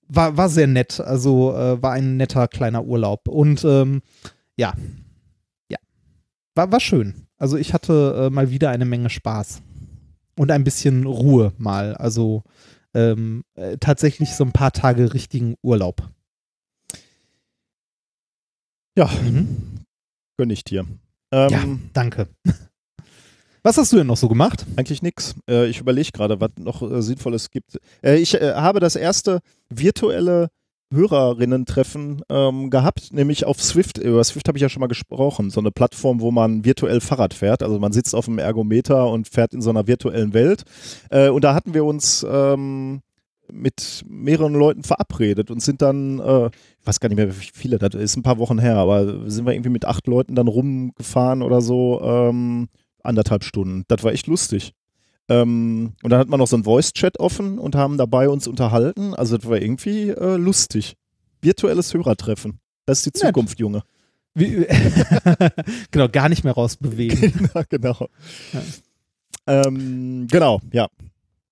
[0.07, 0.99] war, war sehr nett.
[0.99, 3.27] Also äh, war ein netter kleiner Urlaub.
[3.29, 4.01] Und ähm,
[4.57, 4.73] ja,
[5.69, 5.77] ja,
[6.55, 7.27] war, war schön.
[7.37, 9.61] Also ich hatte äh, mal wieder eine Menge Spaß.
[10.35, 11.95] Und ein bisschen Ruhe mal.
[11.95, 12.43] Also
[12.95, 16.09] ähm, äh, tatsächlich so ein paar Tage richtigen Urlaub.
[18.97, 19.85] Ja, Mhm.
[20.37, 20.85] gönn ich dir.
[21.31, 21.63] Ähm, Ja.
[21.93, 22.27] Danke.
[23.65, 24.65] Was hast du denn noch so gemacht?
[24.75, 25.35] Eigentlich nix.
[25.49, 27.79] Äh, ich überlege gerade, was noch äh, Sinnvolles gibt.
[28.03, 29.39] Äh, ich äh, habe das erste
[29.69, 30.49] virtuelle
[30.91, 33.97] Hörerinnen-Treffen ähm, gehabt, nämlich auf Swift.
[33.97, 35.49] Über Swift habe ich ja schon mal gesprochen.
[35.49, 37.63] So eine Plattform, wo man virtuell Fahrrad fährt.
[37.63, 40.63] Also man sitzt auf einem Ergometer und fährt in so einer virtuellen Welt.
[41.09, 42.99] Äh, und da hatten wir uns ähm,
[43.49, 47.79] mit mehreren Leuten verabredet und sind dann, äh, ich weiß gar nicht mehr, wie viele,
[47.79, 51.41] das ist ein paar Wochen her, aber sind wir irgendwie mit acht Leuten dann rumgefahren
[51.41, 52.67] oder so, ähm,
[53.03, 53.83] anderthalb Stunden.
[53.87, 54.73] Das war echt lustig.
[55.29, 59.13] Ähm, und dann hat man noch so einen Voice-Chat offen und haben dabei uns unterhalten.
[59.13, 60.95] Also das war irgendwie äh, lustig.
[61.41, 62.59] Virtuelles Hörertreffen.
[62.85, 63.33] Das ist die Nett.
[63.33, 63.83] Zukunft, Junge.
[64.35, 64.65] Wie,
[65.91, 67.49] genau, gar nicht mehr rausbewegen.
[67.53, 68.07] genau, genau.
[69.45, 70.87] Ähm, genau, ja.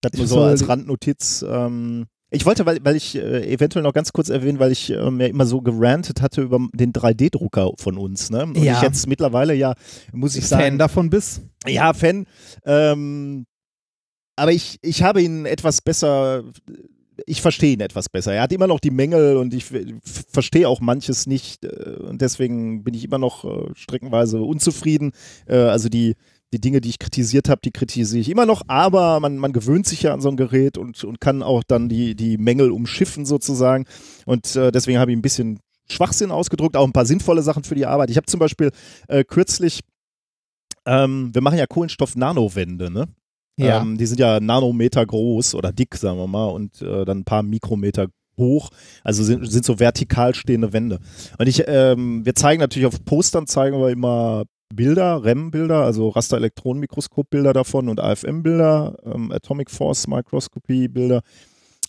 [0.01, 1.45] Das nur so als Randnotiz.
[1.47, 5.11] Ähm, ich wollte, weil, weil ich äh, eventuell noch ganz kurz erwähnen, weil ich äh,
[5.11, 8.29] mir immer so gerantet hatte über den 3D-Drucker von uns.
[8.29, 8.43] Ne?
[8.45, 8.77] Und Ja.
[8.77, 9.73] ich jetzt mittlerweile ja,
[10.13, 11.41] muss ich Fan sagen, davon bist.
[11.67, 12.25] ja, Fan.
[12.65, 13.45] Ähm,
[14.37, 16.43] aber ich, ich habe ihn etwas besser,
[17.27, 18.33] ich verstehe ihn etwas besser.
[18.33, 22.21] Er hat immer noch die Mängel und ich f- verstehe auch manches nicht äh, und
[22.21, 25.11] deswegen bin ich immer noch äh, streckenweise unzufrieden.
[25.47, 26.15] Äh, also die,
[26.53, 29.87] die Dinge, die ich kritisiert habe, die kritisiere ich immer noch, aber man, man gewöhnt
[29.87, 33.25] sich ja an so ein Gerät und, und kann auch dann die, die Mängel umschiffen
[33.25, 33.85] sozusagen
[34.25, 37.75] und äh, deswegen habe ich ein bisschen Schwachsinn ausgedrückt, auch ein paar sinnvolle Sachen für
[37.75, 38.09] die Arbeit.
[38.09, 38.71] Ich habe zum Beispiel
[39.07, 39.81] äh, kürzlich
[40.85, 43.07] ähm, wir machen ja Kohlenstoff-Nanowände, ne?
[43.57, 43.81] Ja.
[43.81, 47.25] Ähm, die sind ja Nanometer groß oder dick, sagen wir mal, und äh, dann ein
[47.25, 48.69] paar Mikrometer hoch.
[49.03, 50.99] Also sind, sind so vertikal stehende Wände.
[51.37, 54.45] Und ich, ähm, wir zeigen natürlich auf Postern, zeigen wir immer
[54.75, 61.21] Bilder, REM-Bilder, also Raster-Elektronenmikroskop-Bilder davon und AFM-Bilder, ähm, Atomic Force Microscopy-Bilder.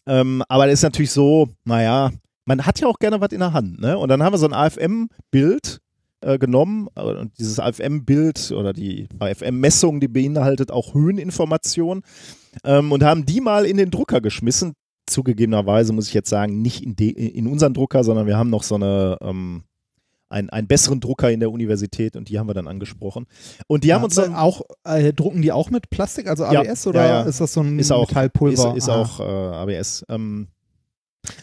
[0.07, 2.11] Ähm, aber das ist natürlich so, naja,
[2.45, 3.97] man hat ja auch gerne was in der Hand, ne?
[3.97, 5.81] Und dann haben wir so ein AFM-Bild
[6.23, 12.03] äh, genommen äh, und dieses AFM-Bild oder die AFM-Messung, die beinhaltet auch Höheninformationen
[12.65, 14.75] ähm, und haben die mal in den Drucker geschmissen.
[15.07, 18.77] Zugegebenerweise muss ich jetzt sagen, nicht in, in unseren Drucker, sondern wir haben noch so
[18.77, 19.65] eine ähm,
[20.33, 23.27] einen, einen besseren Drucker in der Universität und die haben wir dann angesprochen.
[23.67, 26.87] Und die haben uns dann auch, äh, drucken die auch mit Plastik, also Ja, ABS,
[26.87, 27.23] oder ja, ja.
[27.23, 28.71] ist das so ein ist auch, Metallpulver?
[28.71, 30.05] ist, ist auch äh, ABS.
[30.09, 30.49] Ähm,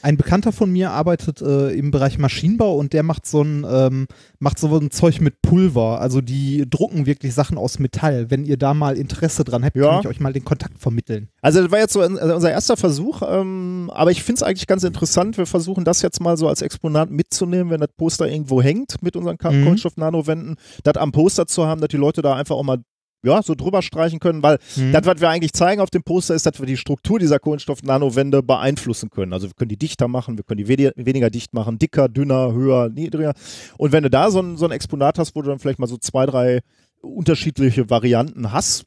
[0.02, 4.08] Ein Bekannter von mir arbeitet äh, im Bereich Maschinenbau und der macht so ein, ähm,
[4.40, 6.02] macht so ein Zeug mit Pulver.
[6.02, 8.30] Also die drucken wirklich Sachen aus Metall.
[8.30, 9.90] Wenn ihr da mal Interesse dran habt, Ja.
[9.92, 11.30] kann ich euch mal den Kontakt vermitteln.
[11.42, 14.68] Also das war jetzt so also unser erster Versuch, ähm, aber ich finde es eigentlich
[14.68, 15.38] ganz interessant.
[15.38, 19.16] Wir versuchen das jetzt mal so als Exponat mitzunehmen, wenn das Poster irgendwo hängt mit
[19.16, 19.64] unseren Ka- Mhm.
[19.64, 22.80] Kohlenstoff-Nanowänden, das am Poster zu haben, dass die Leute da einfach auch mal
[23.24, 24.92] ja, so drüber streichen können, weil Mhm.
[24.94, 28.42] das, was wir eigentlich zeigen auf dem Poster, ist, dass wir die Struktur dieser Kohlenstoff-Nanowände
[28.44, 29.34] beeinflussen können.
[29.34, 32.90] Also wir können die dichter machen, wir können die weniger dicht machen, dicker, dünner, höher,
[32.90, 33.34] niedriger.
[33.78, 35.88] Und wenn du da so ein, so ein Exponat hast, wo du dann vielleicht mal
[35.88, 36.60] so zwei, drei
[37.02, 38.86] unterschiedliche Varianten hast,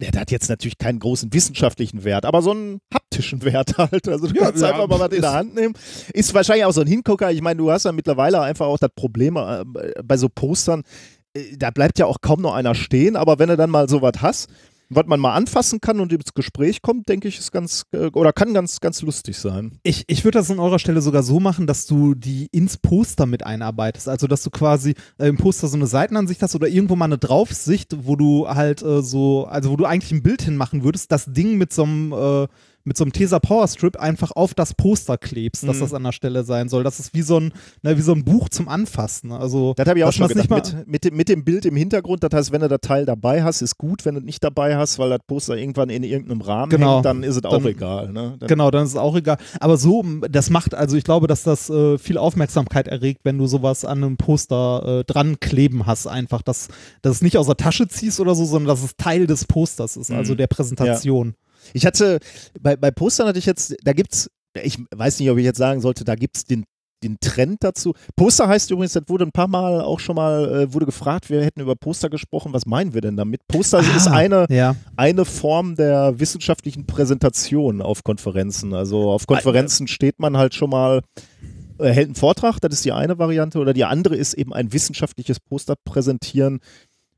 [0.00, 4.08] der hat jetzt natürlich keinen großen wissenschaftlichen Wert, aber so einen haptischen Wert halt.
[4.08, 5.74] Also du Ja, kannst ja, einfach mal was in der Hand nehmen.
[6.14, 7.30] Ist wahrscheinlich auch so ein Hingucker.
[7.30, 9.62] Ich meine, du hast ja mittlerweile einfach auch das Problem äh,
[10.02, 10.82] bei so Postern,
[11.56, 14.48] da bleibt ja auch kaum noch einer stehen, aber wenn du dann mal sowas hast,
[14.90, 18.32] was man mal anfassen kann und ins Gespräch kommt, denke ich, ist ganz, äh, oder
[18.32, 19.78] kann ganz, ganz lustig sein.
[19.84, 23.26] Ich, ich würde das an eurer Stelle sogar so machen, dass du die ins Poster
[23.26, 24.08] mit einarbeitest.
[24.08, 27.18] Also, dass du quasi äh, im Poster so eine Seitenansicht hast oder irgendwo mal eine
[27.18, 31.26] Draufsicht, wo du halt äh, so, also wo du eigentlich ein Bild hinmachen würdest, das
[31.26, 32.48] Ding mit so einem, äh,
[32.84, 35.80] mit so einem Tesa Power Strip einfach auf das Poster klebst, dass Mhm.
[35.80, 36.82] das an der Stelle sein soll.
[36.82, 37.52] Das ist wie so ein,
[37.82, 39.32] ne, wie so ein Buch zum Anfassen.
[39.32, 40.48] Also, Das habe ich auch schon gedacht.
[40.50, 43.42] Mit, mit, dem- mit dem Bild im Hintergrund, das heißt, wenn du das Teil dabei
[43.42, 44.04] hast, ist gut.
[44.04, 46.94] Wenn du es nicht dabei hast, weil das Poster irgendwann in irgendeinem Rahmen Genau.
[46.96, 48.12] hängt, dann ist es auch Dann- egal.
[48.12, 48.36] Ne?
[48.38, 49.36] Dann, Genau, dann ist es auch egal.
[49.60, 53.46] Aber so, das macht, also ich glaube, dass das äh, viel Aufmerksamkeit erregt, wenn du
[53.46, 56.68] sowas an einem Poster äh, dran kleben hast, einfach, dass,
[57.02, 59.96] dass es nicht aus der Tasche ziehst oder so, sondern dass es Teil des Posters
[59.96, 60.38] ist, also Mhm.
[60.38, 61.34] der Präsentation.
[61.72, 62.18] Ich hatte,
[62.60, 64.30] bei, bei Postern hatte ich jetzt, da gibt's,
[64.62, 66.64] ich weiß nicht, ob ich jetzt sagen sollte, da gibt's den,
[67.02, 67.94] den Trend dazu.
[68.14, 71.42] Poster heißt übrigens, das wurde ein paar Mal auch schon mal, äh, wurde gefragt, wir
[71.42, 73.40] hätten über Poster gesprochen, was meinen wir denn damit?
[73.48, 74.76] Poster ist Ah, eine, Ja.
[74.96, 78.74] eine Form der wissenschaftlichen Präsentation auf Konferenzen.
[78.74, 81.00] Also auf Konferenzen steht man halt schon mal,
[81.78, 84.72] äh, hält einen Vortrag, das ist die eine Variante, oder die andere ist eben ein
[84.74, 86.60] wissenschaftliches Poster präsentieren,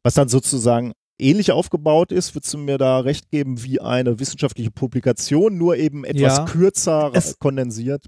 [0.04, 0.92] was dann sozusagen
[1.22, 6.04] ähnlich aufgebaut ist, würdest du mir da recht geben, wie eine wissenschaftliche Publikation, nur eben
[6.04, 6.44] etwas Ja.
[6.44, 8.04] kürzer Es- kondensiert.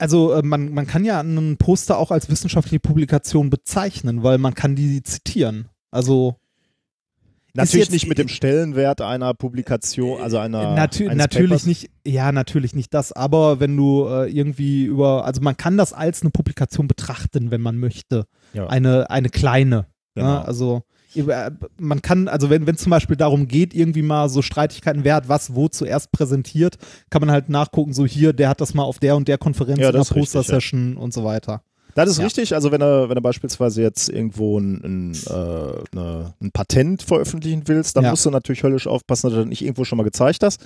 [0.00, 4.54] Also äh, man, man kann ja einen Poster auch als wissenschaftliche Publikation bezeichnen, weil man
[4.54, 5.68] kann die zitieren.
[5.90, 6.36] Also
[7.54, 11.66] Natürlich nicht mit dem Stellenwert einer Publikation, also einer Natü eines natürlich Papers.
[11.66, 15.92] nicht, ja, natürlich nicht das, aber wenn du äh, irgendwie über, also man kann das
[15.92, 18.26] als eine Publikation betrachten, wenn man möchte.
[18.52, 18.68] Ja.
[18.68, 19.86] Eine, eine kleine.
[20.14, 20.28] Genau.
[20.34, 20.44] Ne?
[20.44, 20.97] Also äh,
[21.78, 25.28] man kann, also wenn es zum Beispiel darum geht, irgendwie mal so Streitigkeiten, wer hat
[25.28, 26.76] was wo zuerst präsentiert,
[27.10, 29.78] kann man halt nachgucken, so hier, der hat das mal auf der und der Konferenz
[29.80, 31.62] Ja, in der Poster-Session und so weiter.
[31.94, 32.24] Das ist Ja.
[32.24, 32.54] richtig.
[32.54, 37.62] Also wenn du, wenn du beispielsweise jetzt irgendwo ein, ein, äh, eine, ein Patent veröffentlichen
[37.66, 38.10] willst, dann Ja.
[38.10, 40.60] musst du natürlich höllisch aufpassen, dass du das nicht irgendwo schon mal gezeigt hast.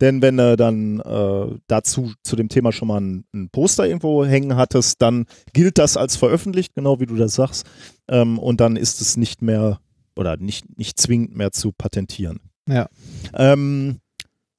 [0.00, 4.24] Denn wenn du dann äh, dazu zu dem Thema schon mal ein, ein Poster irgendwo
[4.26, 5.24] hängen hattest, dann
[5.54, 7.66] gilt das als veröffentlicht, genau wie du das sagst.
[8.06, 9.80] Ähm, und dann ist es nicht mehr
[10.16, 12.40] oder nicht, nicht zwingend mehr zu patentieren.
[12.68, 12.88] Ja.
[13.34, 13.98] Ähm,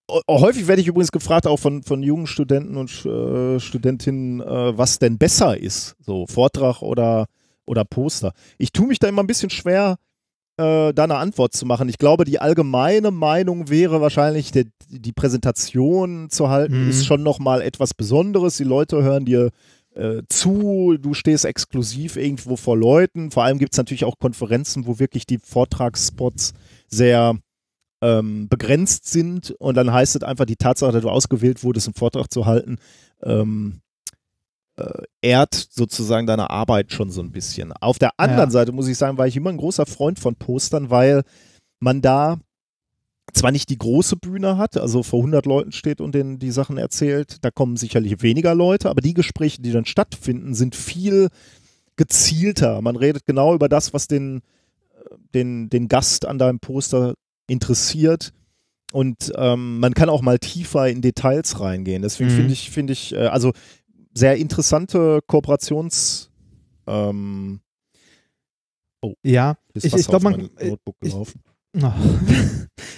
[0.07, 4.77] o- häufig werde ich übrigens gefragt, auch von, von jungen Studenten und äh, Studentinnen, äh,
[4.77, 7.25] was denn besser ist, so Vortrag oder,
[7.65, 8.33] oder Poster.
[8.57, 9.97] Ich tue mich da immer ein bisschen schwer,
[10.57, 11.89] äh, da eine Antwort zu machen.
[11.89, 16.89] Ich glaube, die allgemeine Meinung wäre wahrscheinlich, der, die Präsentation zu halten, Mhm.
[16.89, 18.57] ist schon nochmal etwas Besonderes.
[18.57, 19.49] Die Leute hören dir
[19.97, 23.31] äh, zu, du stehst exklusiv irgendwo vor Leuten.
[23.31, 26.53] Vor allem gibt es natürlich auch Konferenzen, wo wirklich die Vortragsspots
[26.87, 27.37] sehr
[28.01, 31.95] ähm, begrenzt sind und dann heißt es einfach die Tatsache, dass du ausgewählt wurdest, einen
[31.95, 32.77] Vortrag zu halten,
[33.23, 33.81] ähm,
[34.79, 37.73] äh, ehrt sozusagen deine Arbeit schon so ein bisschen.
[37.73, 38.51] Auf der anderen Ja.
[38.51, 41.23] Seite muss ich sagen, war ich immer ein großer Freund von Postern, weil
[41.79, 42.37] man da
[43.33, 46.77] zwar nicht die große Bühne hat, also vor 100 Leuten steht und denen die Sachen
[46.77, 51.29] erzählt, da kommen sicherlich weniger Leute, aber die Gespräche, die dann stattfinden, sind viel
[51.97, 52.81] gezielter.
[52.81, 54.41] Man redet genau über das, was den,
[55.33, 57.15] den, den Gast an deinem Poster
[57.47, 58.33] interessiert.
[58.93, 62.01] Und ähm, man kann auch mal tiefer in Details reingehen.
[62.03, 62.35] Deswegen Mhm.
[62.35, 63.51] finde ich, finde ich, äh, also
[64.13, 66.29] sehr interessante Kooperations.
[66.87, 67.59] Ähm,
[69.23, 71.13] Ja, ist Ich- ich glaub, auf man- Notebook ich-.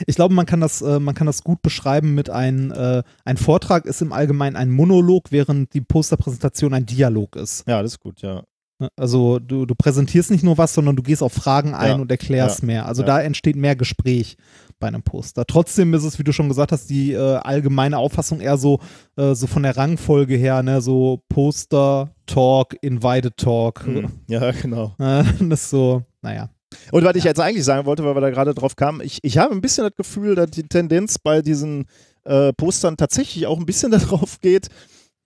[0.08, 3.38] Ich glaube, man kann das, äh, man kann das gut beschreiben mit ein, äh, ein
[3.38, 7.66] Vortrag ist im Allgemeinen ein Monolog, während die Posterpräsentation ein Dialog ist.
[7.68, 8.44] ja, das ist gut, ja.
[8.82, 8.88] Ne?
[8.96, 11.96] Also du, du präsentierst nicht nur was, sondern du gehst auf Fragen ein Ja.
[11.96, 12.66] und erklärst Ja.
[12.66, 12.86] mehr.
[12.86, 13.08] Also Ja.
[13.08, 14.38] da entsteht mehr Gespräch
[14.80, 15.46] bei einem Poster.
[15.46, 18.80] Trotzdem ist es, wie du schon gesagt hast, die äh, allgemeine Auffassung eher so,
[19.18, 23.86] äh, so von der Rangfolge her, ne, so Poster, Talk, Invited Talk.
[23.86, 24.12] Mhm.
[24.28, 24.96] Ja, genau.
[24.98, 26.50] Das ist so, naja.
[26.92, 29.38] Und was ich jetzt eigentlich sagen wollte, weil wir da gerade drauf kamen, ich, ich
[29.38, 31.88] habe ein bisschen das Gefühl, dass die Tendenz bei diesen
[32.26, 34.68] äh, Postern tatsächlich auch ein bisschen darauf geht,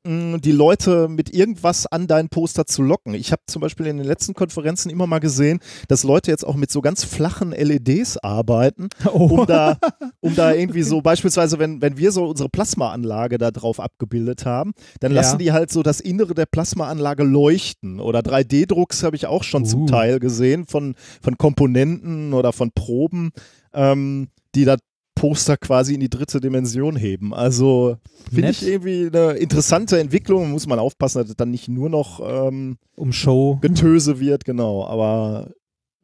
[0.06, 3.14] die Leute mit irgendwas an dein Poster zu locken.
[3.14, 6.56] Ich habe zum Beispiel in den letzten Konferenzen immer mal gesehen, dass Leute jetzt auch
[6.56, 9.40] mit so ganz flachen LEDs arbeiten, Oh.
[9.40, 9.78] um da,
[10.20, 14.74] um da irgendwie so, beispielsweise, wenn, wenn wir so unsere Plasmaanlage da drauf abgebildet haben,
[15.00, 15.22] dann Ja.
[15.22, 18.02] lassen die halt so das Innere der Plasmaanlage leuchten.
[18.02, 19.86] Oder 3D-Drucks habe ich auch schon zum Uh.
[19.86, 23.32] Teil gesehen von, von Komponenten oder von Proben,
[23.74, 24.80] ähm, die das
[25.24, 27.34] Poster quasi in die dritte Dimension heben.
[27.34, 27.96] Also
[28.30, 30.52] finde ich irgendwie eine interessante Entwicklung.
[30.52, 33.58] Muss man aufpassen, dass es dann nicht nur noch ähm, um Show.
[33.62, 34.86] Getöse wird, genau.
[34.86, 35.52] Aber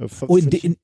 [0.01, 0.77] äh, Oh, in, in,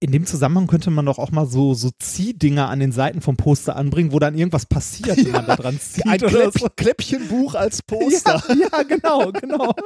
[0.00, 3.38] in dem Zusammenhang könnte man doch auch mal so, so Ziehdinger an den Seiten vom
[3.38, 6.06] Poster anbringen, wo dann irgendwas passiert, wenn man da dran zieht.
[6.06, 8.42] ein Kläpp, Kläppchenbuch als Poster.
[8.50, 9.74] Ja, ja, genau, genau.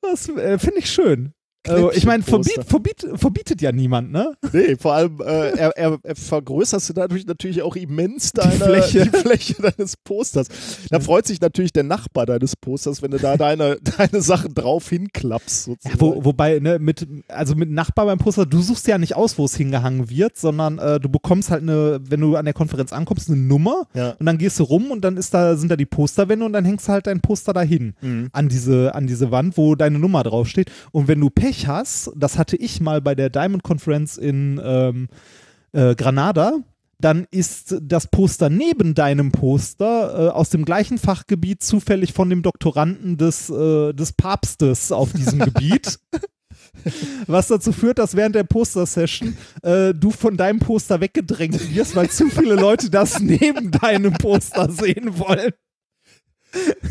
[0.00, 1.34] Das äh, finde ich schön.
[1.68, 4.32] Also, ich meine, verbiet, verbiet, verbietet ja niemand, ne?
[4.52, 9.02] Nee, vor allem äh, er, er, er vergrößerst du dadurch natürlich auch immens deine, Fläche.
[9.02, 10.48] die Fläche deines Posters.
[10.88, 14.88] Da freut sich natürlich der Nachbar deines Posters, wenn du da deine, deine Sachen drauf
[14.88, 15.68] hinklappst.
[15.68, 19.36] Ja, wo, wobei, ne, mit, also mit Nachbar beim Poster, du suchst ja nicht aus,
[19.36, 22.92] wo es hingehangen wird, sondern äh, du bekommst halt eine, wenn du an der Konferenz
[22.92, 24.16] ankommst, eine Nummer ja.
[24.18, 26.64] und dann gehst du rum und dann ist da, sind da die Posterwände und dann
[26.64, 27.94] hängst du halt dein Poster dahin.
[28.00, 28.30] Mhm.
[28.32, 30.70] an diese, an diese Wand, wo deine Nummer draufsteht.
[30.92, 35.08] Und wenn du Pech hast, das hatte ich mal bei der Diamond Conference in ähm,
[35.72, 36.58] äh, Granada,
[37.00, 42.42] dann ist das Poster neben deinem Poster äh, aus dem gleichen Fachgebiet zufällig von dem
[42.42, 45.98] Doktoranden des, äh, des Papstes auf diesem Gebiet.
[47.26, 52.10] Was dazu führt, dass während der Poster-Session äh, du von deinem Poster weggedrängt wirst, weil
[52.10, 55.52] zu viele Leute das neben deinem Poster sehen wollen.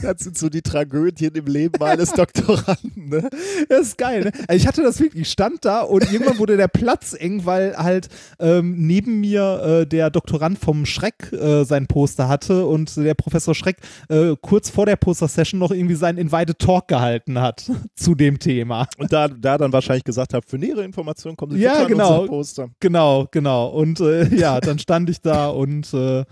[0.01, 3.09] Das sind so die Tragödien im Leben eines Doktoranden.
[3.09, 3.29] Ne?
[3.67, 4.31] Das ist geil, ne?
[4.47, 7.75] Also ich hatte das wirklich, ich stand da und irgendwann wurde der Platz eng, weil
[7.77, 8.07] halt
[8.39, 13.53] ähm, neben mir äh, der Doktorand vom Schreck äh, sein Poster hatte und der Professor
[13.53, 13.77] Schreck
[14.09, 18.87] äh, kurz vor der Poster-Session noch irgendwie seinen Invited Talk gehalten hat zu dem Thema.
[18.97, 22.25] Und da, da dann wahrscheinlich gesagt habe, für nähere Informationen kommen Sie Ja, genau.
[22.25, 22.69] Poster.
[22.79, 23.67] Genau, genau.
[23.67, 26.23] Und äh, ja, dann stand ich da und äh,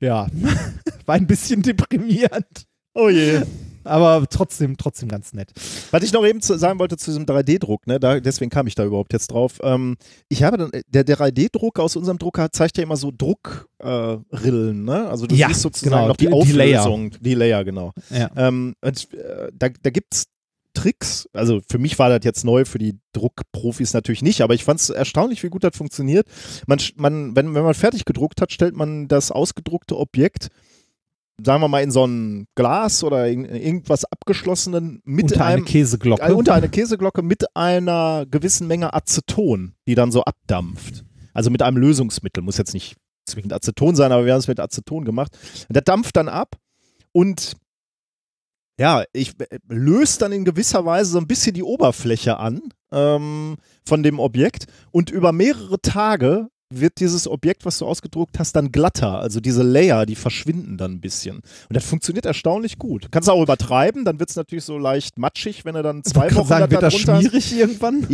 [0.00, 0.26] ja,
[1.06, 2.67] war ein bisschen deprimierend.
[2.98, 3.42] Oh je.
[3.84, 5.50] Aber trotzdem, trotzdem ganz nett.
[5.92, 8.74] Was ich noch eben zu, sagen wollte zu diesem 3D-Druck, ne, da, deswegen kam ich
[8.74, 9.60] da überhaupt jetzt drauf.
[9.62, 9.96] Ähm,
[10.28, 14.90] ich habe dann, der, der 3D-Druck aus unserem Drucker zeigt ja immer so Druckrillen, äh,
[14.90, 15.08] ne?
[15.08, 16.80] Also du Ja, siehst sozusagen genau, noch die, die- die Layer.
[16.82, 17.92] Auflösung, die Layer, genau.
[18.10, 18.30] Ja.
[18.36, 20.24] Ähm, und, äh, da da gibt es
[20.74, 21.28] Tricks.
[21.32, 24.80] Also für mich war das jetzt neu, für die Druckprofis natürlich nicht, aber ich fand
[24.80, 26.26] es erstaunlich, wie gut das funktioniert.
[26.66, 30.48] Man, man, wenn, wenn man fertig gedruckt hat, stellt man das ausgedruckte Objekt,
[31.42, 35.64] sagen wir mal, in so ein Glas oder in, irgendwas abgeschlossenen mit unter einem eine
[35.64, 36.22] Käseglocke.
[36.22, 41.04] äh, unter eine Käseglocke mit einer gewissen Menge Aceton, die dann so abdampft.
[41.32, 44.60] Also mit einem Lösungsmittel, muss jetzt nicht zwingend Aceton sein, aber wir haben es mit
[44.60, 45.36] Aceton gemacht.
[45.68, 46.56] Und der dampft dann ab
[47.12, 47.52] und
[48.80, 52.60] ja, ich äh, löst dann in gewisser Weise so ein bisschen die Oberfläche an
[52.92, 58.54] ähm, von dem Objekt und über mehrere Tage wird dieses Objekt, was du ausgedruckt hast,
[58.54, 59.18] dann glatter.
[59.20, 61.36] Also diese Layer, die verschwinden dann ein bisschen.
[61.36, 63.08] Und das funktioniert erstaunlich gut.
[63.10, 66.34] Kannst du auch übertreiben, dann wird es natürlich so leicht matschig, wenn du dann zwei
[66.34, 68.06] Wochen sagen, wird da das schmierig irgendwann?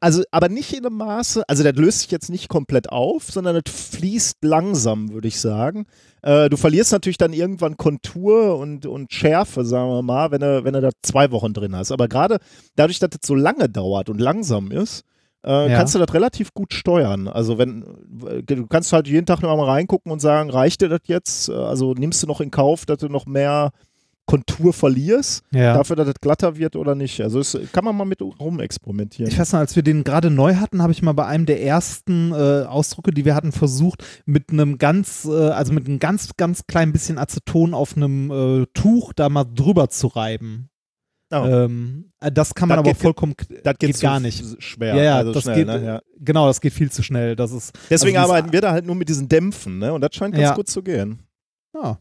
[0.00, 3.60] Also, aber nicht in einem Maße, also das löst sich jetzt nicht komplett auf, sondern
[3.62, 5.86] das fließt langsam, würde ich sagen.
[6.22, 10.64] Äh, du verlierst natürlich dann irgendwann Kontur und, und Schärfe, sagen wir mal, wenn du,
[10.64, 11.92] wenn du da zwei Wochen drin hast.
[11.92, 12.38] Aber gerade
[12.74, 15.04] dadurch, dass das so lange dauert und langsam ist,
[15.44, 15.76] äh, Ja.
[15.76, 17.28] kannst du das relativ gut steuern.
[17.28, 17.84] Also wenn,
[18.26, 21.48] äh, du kannst halt jeden Tag noch mal reingucken und sagen, reicht dir das jetzt?
[21.48, 23.70] Äh, Also nimmst du noch in Kauf, dass du noch mehr
[24.26, 25.72] Kontur verlierst, Ja.
[25.74, 27.18] dafür, dass das glatter wird oder nicht.
[27.22, 29.30] Also es kann man mal mit rumexperimentieren.
[29.32, 31.62] Ich weiß noch, als wir den gerade neu hatten, habe ich mal bei einem der
[31.62, 36.28] ersten äh, Ausdrucke, die wir hatten, versucht, mit einem ganz, äh, also mit einem ganz,
[36.36, 40.68] ganz kleinen bisschen Aceton auf einem äh, Tuch da mal drüber zu reiben.
[41.30, 41.44] Oh.
[41.44, 44.62] Ähm, äh, das kann man Das aber geht- vollkommen, Das geht zu gar nicht.
[44.62, 44.94] Schwer.
[44.96, 45.84] Ja, ja, also das schnell, geht, ne?
[45.84, 46.02] ja.
[46.18, 47.36] genau, das geht viel zu schnell.
[47.36, 49.92] Das ist, Deswegen also arbeiten wir da halt nur mit diesen Dämpfen, ne?
[49.92, 50.54] Und das scheint ganz Ja.
[50.54, 51.18] gut zu gehen.
[51.74, 51.98] ja,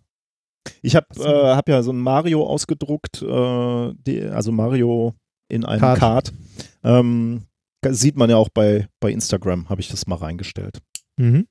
[0.81, 5.13] Ich habe äh, hab ja so ein Mario ausgedruckt, äh, die, also Mario
[5.49, 5.99] in einem Kart.
[5.99, 6.33] Kart.
[6.83, 7.43] Ähm,
[7.89, 10.79] sieht man ja auch bei, bei Instagram, habe ich das mal reingestellt.
[11.17, 11.47] mhm.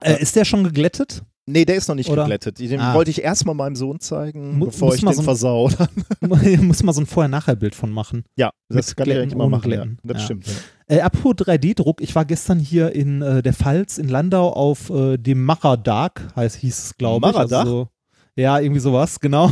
[0.00, 1.24] Äh, ist der schon geglättet?
[1.50, 2.22] Nee, der ist noch nicht Oder?
[2.22, 2.58] geglättet.
[2.58, 2.94] Den Ah.
[2.94, 5.70] wollte ich erstmal meinem Sohn zeigen, Mu- bevor ich den so ein- versau.
[6.62, 8.24] Muss man so ein Vorher-Nachher-Bild von machen.
[8.36, 9.72] ja, das Mit kann ich Glätten, eigentlich mal machen.
[9.72, 9.84] Ja.
[10.04, 10.24] Das Ja.
[10.24, 10.46] stimmt.
[10.46, 10.96] Ja.
[10.96, 15.16] Äh, apropos 3D-Druck, ich war gestern hier in äh, der Pfalz in Landau auf äh,
[15.18, 17.32] dem Macher-Dark, heißt, hieß es, glaube ich.
[17.34, 17.64] Macher-Dark?
[17.66, 17.88] Also, so-
[18.36, 19.50] ja, irgendwie sowas, genau.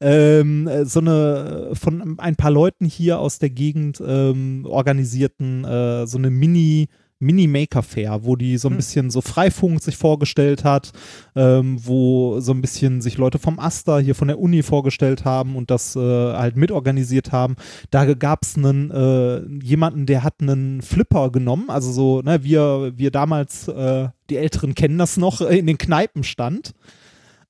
[0.00, 6.06] ähm, äh, so eine von ein paar Leuten hier aus der Gegend ähm, organisierten äh,
[6.06, 6.88] so eine Mini-
[7.20, 8.76] Mini-Maker-Fair, wo die so ein Hm.
[8.76, 10.92] bisschen so Freifunk sich vorgestellt hat,
[11.34, 15.56] ähm, wo so ein bisschen sich Leute vom Aster hier von der Uni vorgestellt haben
[15.56, 17.56] und das äh, halt mitorganisiert haben.
[17.90, 22.92] Da gab es einen äh, jemanden, der hat einen Flipper genommen, also so, ne, wir,
[22.96, 26.74] wir damals, äh, die Älteren kennen das noch, in den Kneipen stand.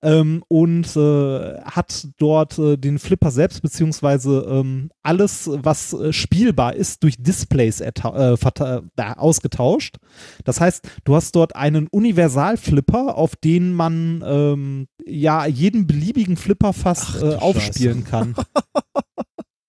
[0.01, 6.74] Ähm, und äh, hat dort äh, den Flipper selbst, beziehungsweise ähm, alles, was äh, spielbar
[6.74, 8.86] ist, durch Displays äh, äh,
[9.16, 9.96] ausgetauscht.
[10.44, 16.72] Das heißt, du hast dort einen Universalflipper, auf den man ähm, ja jeden beliebigen Flipper
[16.72, 18.36] fast Ach, äh, aufspielen kann.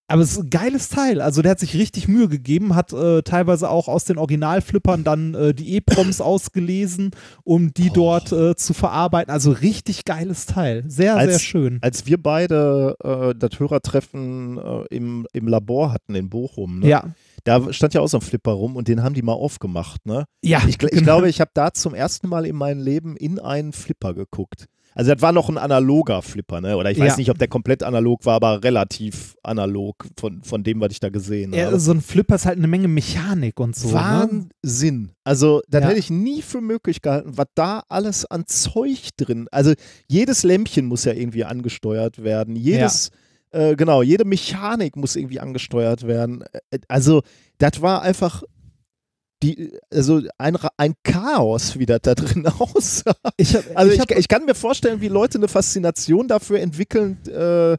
[0.10, 1.22] Aber es ist ein geiles Teil.
[1.22, 5.36] Also der hat sich richtig Mühe gegeben, hat äh, teilweise auch aus den Originalflippern dann
[5.36, 7.12] äh, die E-Proms ausgelesen,
[7.44, 7.94] um die Oh.
[7.94, 9.32] dort äh, zu verarbeiten.
[9.32, 10.84] Also richtig geiles Teil.
[10.88, 11.78] Sehr, Als- sehr schön.
[11.82, 16.88] Als wir beide äh, das Hörertreffen äh, im, im Labor hatten in Bochum, ne?
[16.90, 17.04] Ja.
[17.44, 20.06] da stand ja auch so ein Flipper rum und den haben die mal aufgemacht.
[20.06, 20.26] Ne?
[20.44, 21.04] Ja, Ich, ich genau.
[21.04, 24.66] glaube, ich habe da zum ersten Mal in meinem Leben in einen Flipper geguckt.
[24.96, 26.76] Also das war noch ein analoger Flipper, ne?
[26.76, 27.18] Oder ich weiß Ja.
[27.18, 31.10] nicht, ob der komplett analog war, aber relativ analog von, von dem, was ich da
[31.10, 31.80] gesehen Ja, habe.
[31.80, 33.90] so ein Flipper ist halt eine Menge Mechanik und so.
[33.90, 33.94] Ne?
[33.94, 35.12] Wahnsinn.
[35.24, 35.90] Also, das Ja.
[35.90, 39.48] hätte ich nie für möglich gehalten, was da alles an Zeug drin.
[39.52, 39.74] Also,
[40.08, 42.56] jedes Lämpchen muss ja irgendwie angesteuert werden.
[42.56, 43.12] Jedes,
[43.52, 46.44] äh, genau, jede Mechanik muss irgendwie angesteuert werden.
[46.72, 47.22] Äh, Also,
[47.60, 48.44] das war einfach
[49.42, 53.16] die, also ein, ein Chaos, wie das da drin aussah.
[53.38, 56.60] Ich hab, Also, ich ich, hab, ich, kann mir vorstellen, wie Leute eine Faszination dafür
[56.60, 57.78] entwickeln, äh,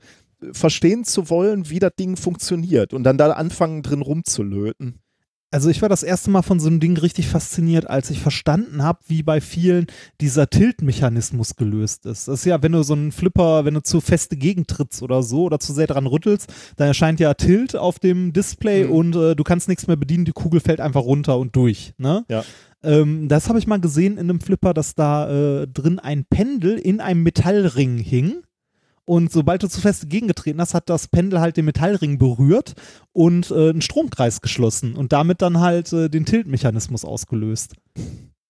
[0.53, 5.01] verstehen zu wollen, wie das Ding funktioniert und dann da anfangen, drin rumzulöten.
[5.53, 8.85] Also ich war das erste Mal von so einem Ding richtig fasziniert, als ich verstanden
[8.85, 9.87] habe, wie bei vielen
[10.21, 12.29] dieser Tilt-Mechanismus gelöst ist.
[12.29, 15.43] Das ist ja, wenn du so einen Flipper, wenn du zu feste gegentrittst oder so
[15.45, 18.91] oder zu sehr dran rüttelst, dann erscheint ja Tilt auf dem Display Mhm.
[18.93, 21.95] und äh, du kannst nichts mehr bedienen, die Kugel fällt einfach runter und durch.
[21.99, 22.25] Ne?
[22.29, 22.45] Ja.
[22.83, 25.29] Ähm, das habe ich mal gesehen in einem Flipper, dass da
[25.63, 28.43] äh, drin ein Pendel in einem Metallring hing.
[29.11, 32.75] Und sobald du zu fest gegengetreten hast, hat das Pendel halt den Metallring berührt
[33.11, 37.75] und äh, einen Stromkreis geschlossen und damit dann halt äh, den Tiltmechanismus ausgelöst.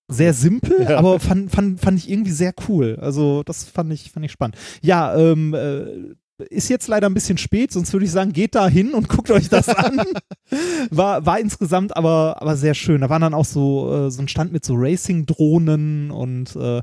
[0.08, 0.98] Sehr simpel, Ja.
[0.98, 2.98] aber fand, fand, fand ich irgendwie sehr cool.
[3.00, 4.58] Also das fand ich, fand ich spannend.
[4.82, 8.68] Ja, ähm, äh, ist jetzt leider ein bisschen spät, sonst würde ich sagen, geht da
[8.68, 10.02] hin und guckt euch das an.
[10.90, 13.00] War, war insgesamt aber, aber sehr schön.
[13.00, 16.82] Da waren dann auch so, äh, so ein Stand mit so Racing-Drohnen und äh,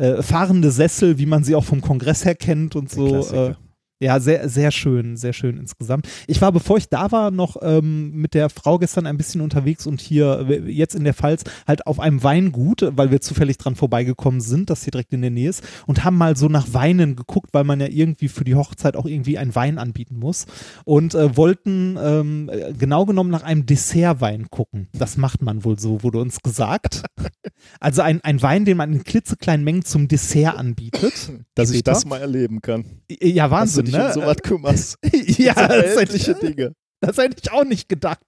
[0.00, 3.18] äh, fahrende Sessel, wie man sie auch vom Kongress her kennt und so.
[3.32, 3.54] Äh.
[4.02, 6.08] Ja, sehr, sehr schön, sehr schön insgesamt.
[6.26, 9.86] Ich war, bevor ich da war, noch ähm, mit der Frau gestern ein bisschen unterwegs
[9.86, 13.76] und hier äh, jetzt in der Pfalz halt auf einem Weingut, weil wir zufällig dran
[13.76, 17.14] vorbeigekommen sind, das hier direkt in der Nähe ist, und haben mal so nach Weinen
[17.14, 20.46] geguckt, weil man ja irgendwie für die Hochzeit auch irgendwie einen Wein anbieten muss
[20.86, 24.88] und äh, wollten ähm, genau genommen nach einem Dessertwein gucken.
[24.94, 27.04] Das macht man wohl so, wurde uns gesagt.
[27.78, 31.30] Also ein, ein Wein, den man in klitzekleinen Mengen zum Dessert anbietet.
[31.54, 31.92] Dass ich Später.
[31.92, 32.84] das mal erleben kann.
[33.20, 34.06] Ja, Wahnsinn, dich ne?
[34.06, 34.98] um sowas kümmerst.
[35.12, 36.74] ja, weltliche Dinge.
[37.00, 38.20] Das hätte ich auch nicht gedacht.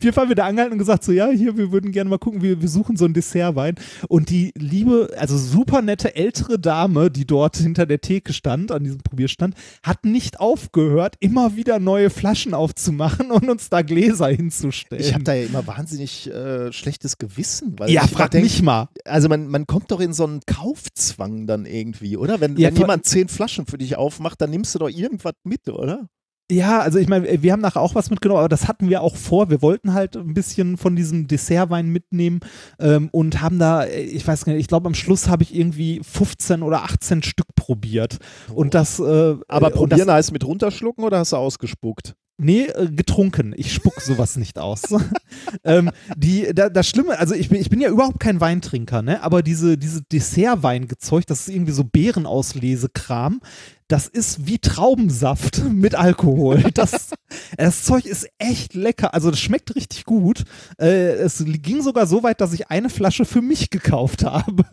[0.00, 2.60] Wir haben wieder angehalten und gesagt, so ja, hier, wir würden gerne mal gucken, wir,
[2.60, 3.74] wir suchen so einen Dessertwein.
[4.08, 8.84] Und die liebe, also super nette ältere Dame, die dort hinter der Theke stand, an
[8.84, 15.04] diesem Probierstand, hat nicht aufgehört, immer wieder neue Flaschen aufzumachen und uns da Gläser hinzustellen.
[15.04, 17.78] Ich habe da ja immer wahnsinnig äh, schlechtes Gewissen.
[17.78, 18.88] Weil ja, frag denk, mich mal.
[19.04, 22.40] Also man, man kommt doch in so einen Kaufzwang dann irgendwie, oder?
[22.40, 25.68] Wenn, Ja, wenn jemand zehn Flaschen für dich aufmacht, dann nimmst du doch irgendwas mit,
[25.68, 26.08] oder?
[26.50, 29.16] Ja, also ich meine, wir haben nachher auch was mitgenommen, aber das hatten wir auch
[29.16, 29.50] vor.
[29.50, 32.40] Wir wollten halt ein bisschen von diesem Dessertwein mitnehmen
[32.78, 35.54] ähm, und haben da, äh, ich weiß gar nicht, ich glaube am Schluss habe ich
[35.54, 38.18] irgendwie 15 oder 18 Stück probiert.
[38.52, 38.98] Und das.
[38.98, 42.14] Äh, Aber äh, probieren das, heißt mit runterschlucken oder hast du ausgespuckt?
[42.42, 43.52] Nee, äh, getrunken.
[43.56, 44.82] Ich spuck sowas nicht aus.
[45.64, 49.22] ähm, die, da, das Schlimme, also ich bin, ich bin ja überhaupt kein Weintrinker, ne?
[49.22, 53.40] Aber diese, diese Dessertweingezeugt, das ist irgendwie so Beerenauslese-Kram.
[53.88, 56.64] Das ist wie Traubensaft mit Alkohol.
[56.72, 57.10] Das,
[57.58, 59.12] das Zeug ist echt lecker.
[59.12, 60.44] Also das schmeckt richtig gut.
[60.80, 64.64] Äh, es ging sogar so weit, dass ich eine Flasche für mich gekauft habe.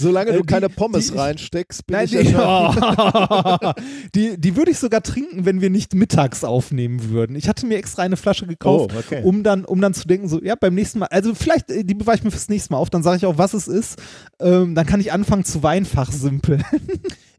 [0.00, 3.72] Solange Äh, du die- keine Pommes die- reinsteckst, bin Nein, ich die, ja schon-
[4.14, 7.36] die, die würde ich sogar trinken, wenn wir nicht mittags aufnehmen würden.
[7.36, 9.22] Ich hatte mir extra eine Flasche gekauft, Oh, okay.
[9.24, 11.94] um, dann, um dann zu denken, so, ja, beim nächsten Mal, also vielleicht, äh, die
[11.94, 14.00] bewahre ich mir fürs nächste Mal auf, dann sage ich auch, was es ist.
[14.40, 16.64] Ähm, dann kann ich anfangen zu Weinfach simpeln.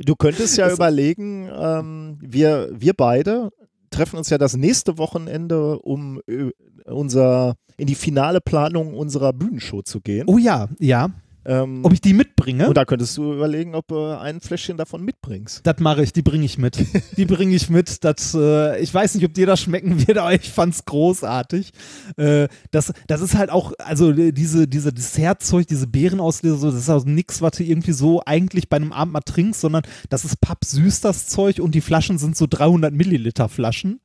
[0.04, 3.52] Du könntest ja Es- überlegen, ähm, wir, wir beide
[3.92, 6.50] treffen uns ja das nächste Wochenende, um äh,
[6.86, 10.24] unser, in die finale Planung unserer Bühnenshow zu gehen.
[10.28, 11.12] Oh ja, ja.
[11.44, 12.68] Ähm, Ob ich die mitbringe?
[12.68, 15.62] und da könntest du überlegen, ob du ein Fläschchen davon mitbringst.
[15.64, 16.78] Das mache ich, die bringe ich mit.
[17.18, 18.04] Die bringe ich mit.
[18.04, 21.72] Das, äh, ich weiß nicht, ob dir das schmecken wird, aber ich fand's großartig.
[22.18, 26.80] Äh, das, das ist halt auch, also äh, diese, diese Dessertzeug, diese Beerenauslese, so, das
[26.80, 30.26] ist auch nix, was du irgendwie so eigentlich bei einem Abend mal trinkst, sondern das
[30.26, 34.00] ist pappsüß, das Zeug, und die Flaschen sind so 300 Milliliter Flaschen.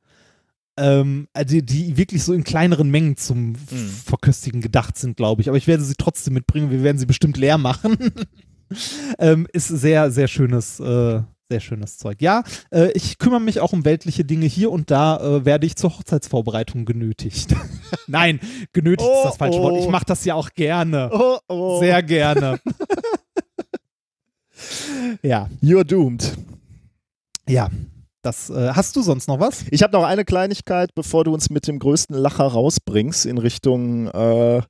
[0.77, 5.49] Ähm, also die, die wirklich so in kleineren Mengen zum Verköstigen gedacht sind, glaube ich.
[5.49, 6.69] Aber ich werde sie trotzdem mitbringen.
[6.71, 7.97] Wir werden sie bestimmt leer machen.
[9.19, 12.21] ähm, ist sehr, sehr schönes, äh, sehr schönes Zeug.
[12.21, 15.75] Ja, äh, ich kümmere mich auch um weltliche Dinge hier und da äh, werde ich
[15.77, 17.55] zur Hochzeitsvorbereitung genötigt.
[18.07, 18.39] Nein,
[18.73, 19.73] genötigt ist das Oh, falsche Wort.
[19.73, 19.79] oh.
[19.83, 21.09] Ich mache das ja auch gerne.
[21.11, 21.79] Oh, oh.
[21.79, 22.59] Sehr gerne.
[25.21, 26.37] ja, You're doomed.
[27.47, 27.69] ja.
[28.27, 29.63] Das, äh, hast du sonst noch was?
[29.71, 34.07] Ich habe noch eine Kleinigkeit, bevor du uns mit dem größten Lacher rausbringst in Richtung,
[34.09, 34.63] äh, äh,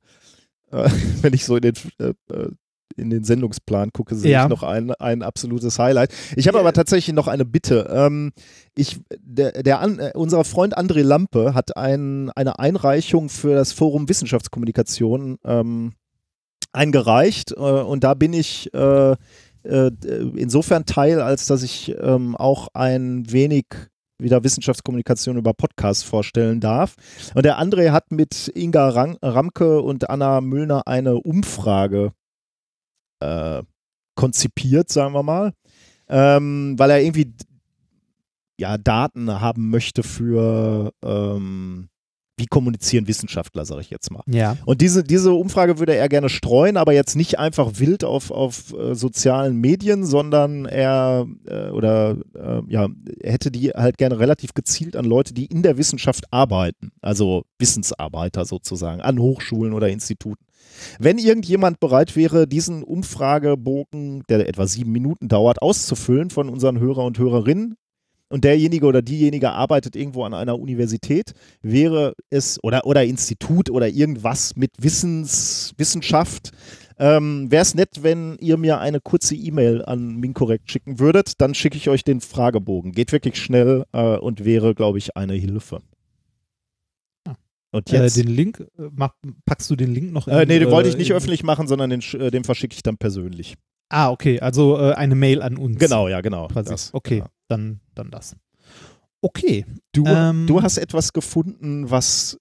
[1.22, 2.50] wenn ich so in den, äh, äh,
[2.96, 4.44] in den Sendungsplan gucke, sehe Ja.
[4.44, 6.12] ich noch ein, ein absolutes Highlight.
[6.36, 7.88] Ich habe aber tatsächlich noch eine Bitte.
[7.92, 8.30] Ähm,
[8.76, 13.72] ich, der, der an, äh, unser Freund André Lampe hat ein, eine Einreichung für das
[13.72, 15.94] Forum Wissenschaftskommunikation ähm,
[16.72, 19.16] eingereicht äh, und da bin ich äh,
[19.62, 19.90] äh,
[20.36, 23.66] insofern Teil, als dass ich ähm, auch ein wenig
[24.20, 26.96] wieder Wissenschaftskommunikation über Podcasts vorstellen darf.
[27.34, 28.88] Und der André hat mit Inga
[29.22, 32.12] Ramke und Anna Müllner eine Umfrage
[33.20, 33.62] äh,
[34.16, 35.52] konzipiert, sagen wir mal,
[36.08, 37.32] ähm, weil er irgendwie
[38.58, 41.88] ja, Daten haben möchte für ähm,
[42.38, 44.22] wie kommunizieren Wissenschaftler, sage ich jetzt mal.
[44.26, 44.56] Ja.
[44.64, 48.72] Und diese, diese Umfrage würde er gerne streuen, aber jetzt nicht einfach wild auf, auf
[48.72, 52.88] äh, sozialen Medien, sondern er äh, oder äh, ja,
[53.20, 57.44] er hätte die halt gerne relativ gezielt an Leute, die in der Wissenschaft arbeiten, also
[57.58, 60.44] Wissensarbeiter sozusagen, an Hochschulen oder Instituten.
[60.98, 67.04] Wenn irgendjemand bereit wäre, diesen Umfragebogen, der etwa sieben Minuten dauert, auszufüllen von unseren Hörer
[67.04, 67.76] und Hörerinnen,
[68.28, 73.88] und derjenige oder diejenige arbeitet irgendwo an einer Universität, wäre es oder, oder Institut oder
[73.88, 76.50] irgendwas mit Wissens, Wissenschaft,
[76.98, 81.54] ähm, wäre es nett, wenn ihr mir eine kurze E-Mail an Minkorrekt schicken würdet, dann
[81.54, 82.92] schicke ich euch den Fragebogen.
[82.92, 85.80] Geht wirklich schnell äh, und wäre, glaube ich, eine Hilfe.
[87.26, 87.34] Ah.
[87.70, 88.16] Und Äh, jetzt.
[88.16, 89.12] den Link, äh, mach,
[89.46, 91.68] packst du den Link noch in, äh, nee, den wollte ich äh, nicht öffentlich machen,
[91.68, 93.54] sondern den, äh, den verschicke ich dann persönlich.
[93.90, 95.78] Ah, okay, also äh, eine Mail an uns.
[95.78, 96.48] Genau, ja, genau.
[96.92, 97.26] Okay, Genau.
[97.48, 98.36] dann, dann das.
[99.20, 99.64] Okay.
[99.92, 102.38] Du, Ähm, du hast etwas gefunden, was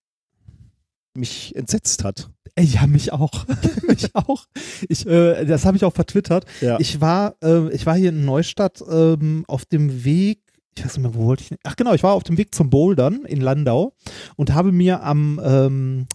[1.16, 2.30] mich entsetzt hat.
[2.56, 3.46] Äh, Ja, mich auch.
[3.88, 4.46] mich auch.
[4.88, 6.46] Ich, äh, das habe ich auch vertwittert.
[6.62, 6.80] Ja.
[6.80, 10.42] Ich war, äh, ich war hier in Neustadt ähm, auf dem Weg,
[10.78, 12.70] ich weiß nicht mehr, wo wollte ich, ach genau, ich war auf dem Weg zum
[12.70, 13.94] Bouldern in Landau
[14.36, 16.06] und habe mir am, ähm,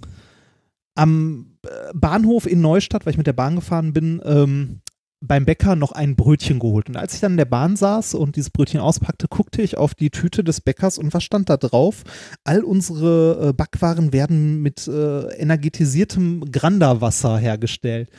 [0.94, 4.80] am äh, Bahnhof in Neustadt, weil ich mit der Bahn gefahren bin, ähm,
[5.22, 6.88] beim Bäcker noch ein Brötchen geholt.
[6.88, 9.94] Und als ich dann in der Bahn saß und dieses Brötchen auspackte, guckte ich auf
[9.94, 12.02] die Tüte des Bäckers und was stand da drauf?
[12.44, 18.10] All unsere äh, Backwaren werden mit äh, energetisiertem Granderwasser hergestellt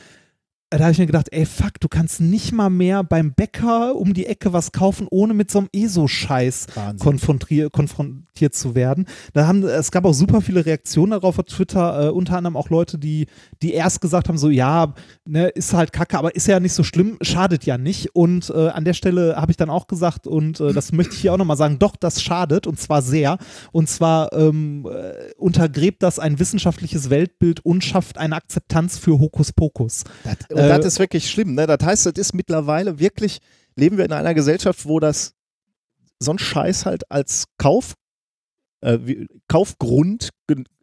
[0.78, 4.14] da habe ich mir gedacht, ey, fuck, du kannst nicht mal mehr beim Bäcker um
[4.14, 6.66] die Ecke was kaufen, ohne mit so einem ESO-Scheiß
[6.98, 9.06] konfrontiert, konfrontiert zu werden.
[9.32, 12.70] Da haben, es gab auch super viele Reaktionen darauf auf Twitter, äh, unter anderem auch
[12.70, 13.26] Leute, die,
[13.62, 14.94] die erst gesagt haben, so, ja,
[15.24, 18.14] ne, ist halt kacke, aber ist ja nicht so schlimm, schadet ja nicht.
[18.14, 21.20] Und äh, an der Stelle habe ich dann auch gesagt, und äh, das möchte ich
[21.20, 23.38] hier auch nochmal sagen, doch, das schadet, und zwar sehr.
[23.72, 30.04] Und zwar ähm, äh, untergräbt das ein wissenschaftliches Weltbild und schafft eine Akzeptanz für Hokuspokus.
[30.24, 31.54] Das, und äh, das ist wirklich schlimm.
[31.54, 31.66] Ne?
[31.66, 33.38] Das heißt, das ist mittlerweile wirklich,
[33.76, 35.34] leben wir in einer Gesellschaft, wo das
[36.18, 37.94] so ein Scheiß halt als Kauf,
[38.80, 40.30] äh, wie, Kaufgrund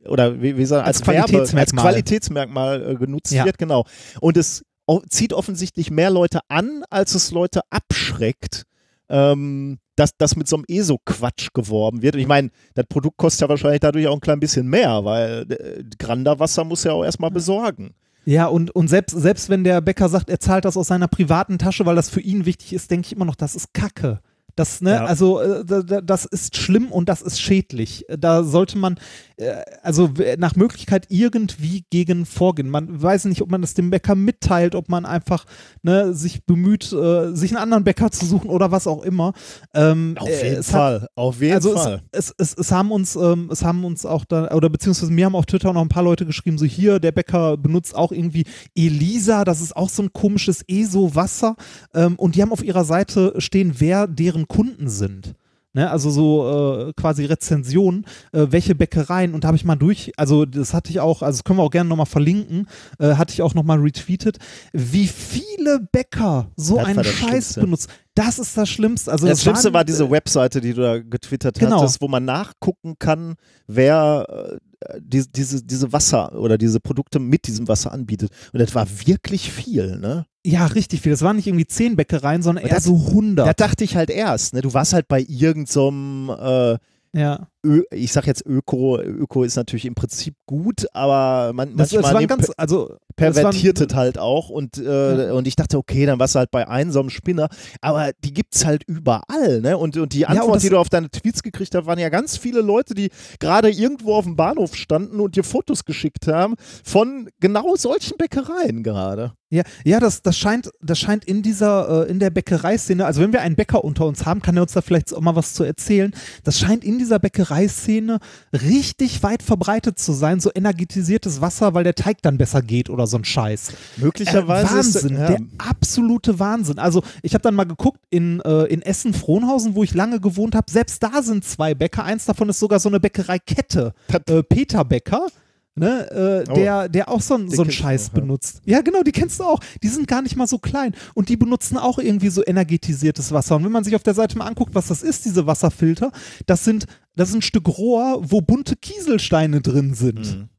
[0.06, 3.46] oder wie, wie sagen, als, als Qualitätsmerkmal, als Qualitätsmerkmal äh, genutzt ja.
[3.46, 3.86] wird, genau.
[4.20, 4.64] Und es
[5.10, 8.64] zieht offensichtlich mehr Leute an, als es Leute abschreckt,
[9.10, 12.16] ähm, dass das mit so einem ESO-Quatsch geworben wird.
[12.16, 15.46] Und ich meine, das Produkt kostet ja wahrscheinlich dadurch auch ein klein bisschen mehr, weil
[15.50, 17.94] äh, Granderwasser muss ja auch erstmal besorgen.
[18.24, 21.58] Ja, und, und selbst, selbst wenn der Bäcker sagt, er zahlt das aus seiner privaten
[21.58, 24.20] Tasche, weil das für ihn wichtig ist, denke ich immer noch, das ist Kacke.
[24.56, 25.06] Das, ne, ja.
[25.06, 25.64] also äh,
[26.04, 28.06] das ist schlimm und das ist schädlich.
[28.10, 28.98] Da sollte man
[29.42, 32.70] äh, also nach Möglichkeit irgendwie gegen vorgehen.
[32.70, 35.46] Man weiß nicht, ob man das dem Bäcker mitteilt, ob man einfach
[35.82, 39.34] ne, sich bemüht, äh, sich einen anderen Bäcker zu suchen oder was auch immer.
[39.74, 42.02] Ähm, auf jeden Fall, hat, auf jeden also Fall.
[42.12, 45.26] Es, es, es, es, haben uns, ähm, es haben uns auch da, oder beziehungsweise mir
[45.26, 48.46] haben auf Twitter noch ein paar Leute geschrieben, so hier, der Bäcker benutzt auch irgendwie
[48.76, 51.56] Elisa, das ist auch so ein komisches ESO-Wasser.
[51.94, 55.36] Ähm, und die haben auf ihrer Seite stehen, wer deren Kunden sind.
[55.74, 60.12] Ne, also so äh, quasi Rezensionen, äh, welche Bäckereien und da habe ich mal durch,
[60.18, 62.68] also das hatte ich auch, also das können wir auch gerne nochmal verlinken,
[63.00, 64.38] äh, hatte ich auch nochmal retweetet,
[64.74, 67.90] wie viele Bäcker so das einen Scheiß benutzen.
[68.16, 69.14] Das ist das Schlimmste.
[69.14, 71.80] Also das, das Schlimmste waren, war diese Webseite, die du da getwittert genau.
[71.80, 73.36] hattest, wo man nachgucken kann,
[73.68, 74.58] wer äh,
[75.00, 78.32] die, diese, diese Wasser oder diese Produkte mit diesem Wasser anbietet.
[78.54, 80.26] Und das war wirklich viel, ne?
[80.46, 81.12] Ja, richtig viel.
[81.12, 83.48] Das waren nicht irgendwie zehn Bäckereien, sondern eher das, so 100.
[83.48, 84.62] Da dachte ich halt erst, ne?
[84.62, 86.78] Du warst halt bei irgendeinem so äh,
[87.14, 87.48] ja.
[87.92, 92.38] Ich sag jetzt Öko, Öko ist natürlich im Prinzip gut, aber man, das, manchmal das
[92.38, 95.34] ganz, also, pervertiert es halt auch und, äh, ja.
[95.34, 97.50] und ich dachte, okay, dann warst du halt bei einem so einem Spinner,
[97.82, 99.78] aber die gibt es halt überall, ne?
[99.78, 102.10] Und, und die Antwort, ja, und die du auf deine Tweets gekriegt hast, waren ja
[102.10, 103.10] ganz viele Leute, die
[103.40, 108.84] gerade irgendwo auf dem Bahnhof standen und dir Fotos geschickt haben von genau solchen Bäckereien
[108.84, 109.34] gerade.
[109.54, 113.34] Ja, ja, das, das scheint, das scheint in dieser, äh, in der Bäckereiszene, also wenn
[113.34, 115.66] wir einen Bäcker unter uns haben, kann er uns da vielleicht auch mal was zu
[115.66, 116.14] erzählen.
[116.46, 117.20] Das scheint in dieser
[117.52, 118.20] Bäckereiszene
[118.54, 123.08] richtig weit verbreitet zu sein, so energetisiertes Wasser, weil der Teig dann besser geht oder
[123.08, 123.74] so ein Scheiß.
[123.98, 124.68] Möglicherweise.
[124.68, 125.28] Äh, Wahnsinn, ist, ja.
[125.28, 126.80] der absolute Wahnsinn.
[126.80, 130.72] Also ich habe dann mal geguckt in, äh, in Essen-Frohnhausen, wo ich lange gewohnt habe,
[130.72, 132.04] selbst da sind zwei Bäcker.
[132.04, 133.94] Eins davon ist sogar so eine Bäckereikette.
[134.28, 135.28] Äh, Peter Bäcker
[135.76, 138.62] ne, äh, oh, der, der auch so, so einen Scheiß auch, benutzt.
[138.66, 138.78] Ja.
[138.78, 139.60] ja, genau, die kennst du auch.
[139.82, 140.94] Die sind gar nicht mal so klein.
[141.14, 143.56] Und die benutzen auch irgendwie so energetisiertes Wasser.
[143.56, 146.12] Und wenn man sich auf der Seite mal anguckt, was das ist, diese Wasserfilter,
[146.46, 150.20] das sind, das ist ein Stück Rohr, wo bunte Kieselsteine drin sind.
[150.20, 150.50] Mhm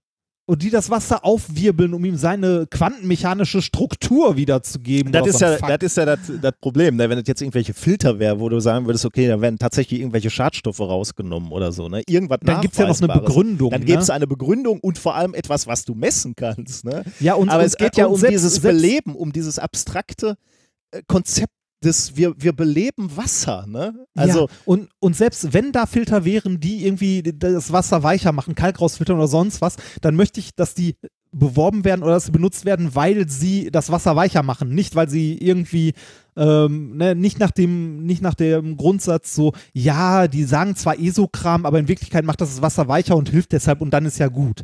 [0.47, 5.13] und die das Wasser aufwirbeln, um ihm seine quantenmechanische Struktur wiederzugeben.
[5.13, 7.09] Das ist, ja, das ist ja das, das Problem, ne?
[7.09, 10.31] wenn es jetzt irgendwelche Filter wäre, wo du sagen würdest, okay, da werden tatsächlich irgendwelche
[10.31, 11.89] Schadstoffe rausgenommen oder so.
[11.89, 12.03] Ne?
[12.09, 13.71] Irgendwas Dann gibt es ja noch eine Begründung.
[13.71, 14.15] Dann gibt es ne?
[14.15, 16.85] eine Begründung und vor allem etwas, was du messen kannst.
[16.85, 17.05] Ne?
[17.21, 20.37] Ja, und, Aber und, es geht ja um selbst, dieses Beleben, um dieses abstrakte
[20.91, 21.53] äh, Konzept
[21.83, 24.07] das, wir, wir beleben Wasser, ne?
[24.15, 28.55] Also ja, und, und selbst wenn da Filter wären, die irgendwie das Wasser weicher machen,
[28.55, 30.97] Kalkrausfiltern oder sonst was, dann möchte ich, dass die
[31.33, 35.09] beworben werden oder dass sie benutzt werden, weil sie das Wasser weicher machen, nicht weil
[35.09, 35.95] sie irgendwie
[36.37, 41.65] ähm, ne, nicht nach dem nicht nach dem Grundsatz so ja die sagen zwar ESO-Kram,
[41.65, 44.29] aber in Wirklichkeit macht das das Wasser weicher und hilft deshalb und dann ist ja
[44.29, 44.63] gut.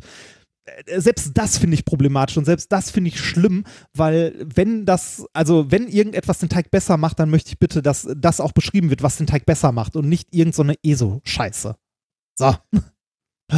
[0.85, 5.25] Äh, selbst das finde ich problematisch und selbst das finde ich schlimm, weil wenn das,
[5.33, 8.89] also wenn irgendetwas den Teig besser macht, dann möchte ich bitte, dass das auch beschrieben
[8.89, 11.75] wird, was den Teig besser macht und nicht irgendeine so ESO-Scheiße.
[12.37, 12.55] So.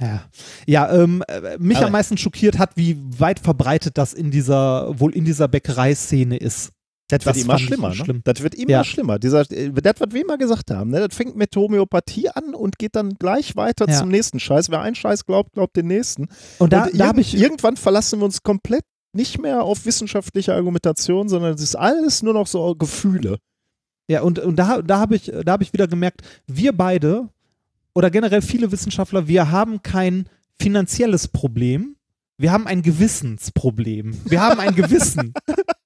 [0.00, 0.24] Ja,
[0.66, 4.98] ja ähm, äh, mich Aber am meisten schockiert hat, wie weit verbreitet das in dieser,
[4.98, 6.72] wohl in dieser Bäckereiszene ist.
[7.08, 7.88] Das wird das immer schlimmer.
[7.90, 7.94] Ne?
[7.94, 8.20] Schlimm.
[8.24, 8.84] Das wird immer ja.
[8.84, 9.18] schlimmer.
[9.18, 11.06] Dieser, das, was wir immer gesagt haben, ne?
[11.06, 13.98] das fängt mit Homöopathie an und geht dann gleich weiter ja.
[13.98, 14.70] zum nächsten Scheiß.
[14.70, 16.28] Wer einen Scheiß glaubt, glaubt den nächsten.
[16.58, 20.54] Und da, und da irg ich irgendwann verlassen wir uns komplett nicht mehr auf wissenschaftliche
[20.54, 23.38] Argumentation, sondern es ist alles nur noch so Gefühle.
[24.08, 27.28] Ja, und, und da, da habe ich, da hab ich wieder gemerkt, wir beide
[27.94, 30.28] oder generell viele Wissenschaftler, wir haben kein
[30.58, 31.96] finanzielles Problem,
[32.36, 34.20] wir haben ein Gewissensproblem.
[34.24, 35.32] Wir haben ein Gewissen.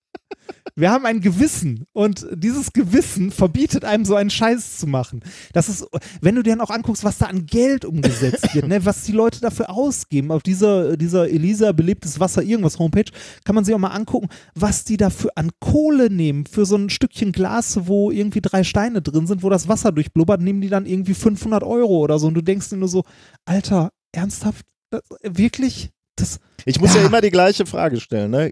[0.78, 5.24] Wir haben ein Gewissen und dieses Gewissen verbietet einem so einen Scheiß zu machen.
[5.52, 5.84] Das ist,
[6.20, 9.10] wenn du dir dann auch anguckst, was da an Geld umgesetzt wird, ne, was die
[9.10, 13.10] Leute dafür ausgeben, auf dieser, dieser Elisa belebtes Wasser irgendwas Homepage,
[13.44, 16.90] kann man sich auch mal angucken, was die dafür an Kohle nehmen, für so ein
[16.90, 20.86] Stückchen Glas, wo irgendwie drei Steine drin sind, wo das Wasser durchblubbert, nehmen die dann
[20.86, 23.02] irgendwie 500 Euro oder so und du denkst dir nur so,
[23.46, 24.64] Alter, ernsthaft?
[24.90, 25.90] Das, wirklich?
[26.20, 27.00] Das, Ich muss Ja.
[27.00, 27.06] ja.
[27.06, 28.30] immer die gleiche Frage stellen.
[28.30, 28.50] Ne?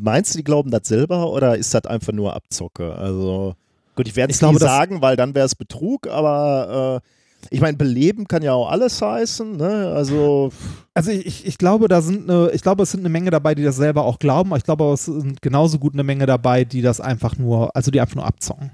[0.00, 2.94] Meinst du, die glauben das selber oder ist das einfach nur Abzocke?
[2.94, 3.54] Also,
[3.96, 7.08] gut, ich werde es das- sagen, weil dann wäre es Betrug, aber äh,
[7.50, 9.56] ich meine, beleben kann ja auch alles heißen.
[9.56, 9.92] Ne?
[9.94, 10.52] Also,
[10.94, 13.54] Also ich, ich, ich glaube, da sind eine, ich glaube, es sind eine Menge dabei,
[13.54, 16.64] die das selber auch glauben, aber ich glaube, es sind genauso gut eine Menge dabei,
[16.64, 18.70] die das einfach nur, also die einfach nur abzocken.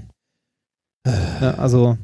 [1.41, 1.97] Ne, also,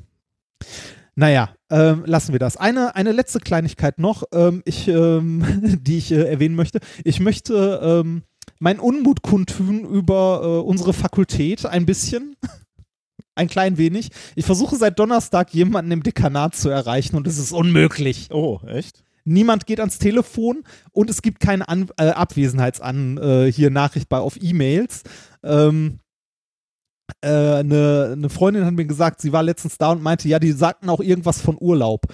[1.16, 2.58] naja, ähm, lassen wir das.
[2.58, 6.80] Eine, eine letzte Kleinigkeit noch, ähm, ich, ähm, die ich äh, erwähnen möchte.
[7.02, 8.22] Ich möchte ähm,
[8.58, 12.36] meinen Unmut kundtun über äh, unsere Fakultät ein bisschen.
[13.34, 14.10] Ein klein wenig.
[14.36, 18.28] Ich versuche seit Donnerstag jemanden im Dekanat zu erreichen und es ist unmöglich.
[18.30, 19.02] oh, echt?
[19.24, 24.18] Niemand geht ans Telefon und es gibt keine An äh, Abwesenheitsan äh, hier Nachricht bei
[24.18, 25.04] auf E-Mails.
[25.42, 26.01] Ähm, äh,
[27.20, 30.88] eine, eine Freundin hat mir gesagt, sie war letztens da und meinte, ja, die sagten
[30.88, 32.06] auch irgendwas von Urlaub.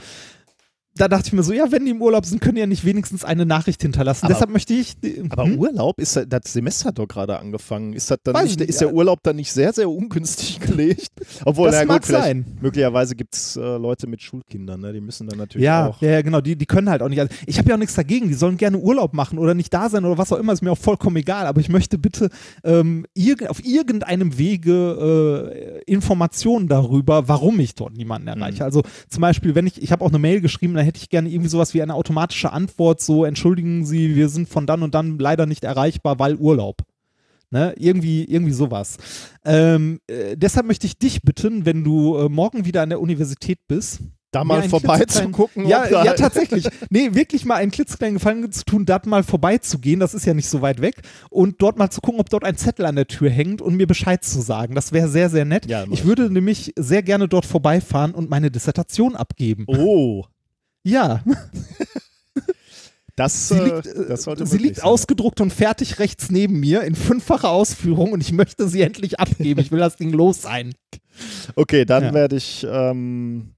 [0.99, 2.85] Da dachte ich mir so, ja, wenn die im Urlaub sind, können die ja nicht
[2.85, 4.27] wenigstens eine Nachricht hinterlassen.
[4.27, 4.97] Aber- Deshalb möchte ich.
[5.31, 5.59] Aber Hm?
[5.59, 7.93] Urlaub, ist da- das Semester hat doch gerade angefangen.
[7.93, 8.95] Ist, das dann Weiß nicht, ich nicht, ist der ja.
[8.95, 11.09] Urlaub dann nicht sehr, sehr ungünstig gelegt?
[11.45, 12.47] Obwohl, Das gut, mag vielleicht, sein.
[12.61, 14.93] möglicherweise gibt es äh, Leute mit Schulkindern, ne?
[14.93, 16.03] die müssen dann natürlich Ja, auch.
[16.03, 17.21] ja, ja, genau, die, die können halt auch nicht.
[17.21, 19.89] Also ich habe ja auch nichts dagegen, die sollen gerne Urlaub machen oder nicht da
[19.89, 21.47] sein oder was auch immer, ist mir auch vollkommen egal.
[21.47, 22.29] Aber ich möchte bitte
[22.65, 28.59] ähm, irg auf irgendeinem Wege äh, Informationen darüber, warum ich dort niemanden erreiche.
[28.59, 28.63] Mhm.
[28.65, 31.29] Also zum Beispiel, wenn ich, ich habe auch eine Mail geschrieben, da hätte ich gerne
[31.29, 35.19] irgendwie sowas wie eine automatische Antwort, so entschuldigen Sie, wir sind von dann und dann
[35.19, 36.83] leider nicht erreichbar, weil Urlaub.
[37.51, 37.75] Ne?
[37.79, 38.99] Irgendwie, irgendwie sowas.
[39.45, 43.59] Ähm, äh, deshalb möchte ich dich bitten, wenn du äh, morgen wieder an der Universität
[43.69, 44.01] bist,
[44.33, 45.67] Da mal vorbeizugucken.
[45.67, 46.69] ja, da- ja, tatsächlich.
[46.91, 50.51] Nee, wirklich mal einen klitzekleinen Gefallen zu tun, dort mal vorbeizugehen, das ist ja nicht
[50.51, 50.97] so weit weg,
[51.31, 53.87] und dort mal zu gucken, ob dort ein Zettel an der Tür hängt und mir
[53.87, 54.75] Bescheid zu sagen.
[54.75, 55.65] Das wäre sehr, sehr nett.
[55.65, 56.05] Ja, ich.
[56.05, 59.65] würde nämlich sehr gerne dort vorbeifahren und meine Dissertation abgeben.
[59.69, 60.27] Oh,
[60.85, 61.23] Ja,
[63.17, 64.85] das, sie äh, liegt, äh, das sollte sie liegt sein.
[64.85, 69.61] ausgedruckt und fertig rechts neben mir in fünffacher Ausführung und ich möchte sie endlich abgeben.
[69.61, 70.75] Ich will das Ding los sein.
[71.57, 72.15] Okay, dann Ja.
[72.15, 72.65] werde ich.
[72.71, 73.55] Ähm,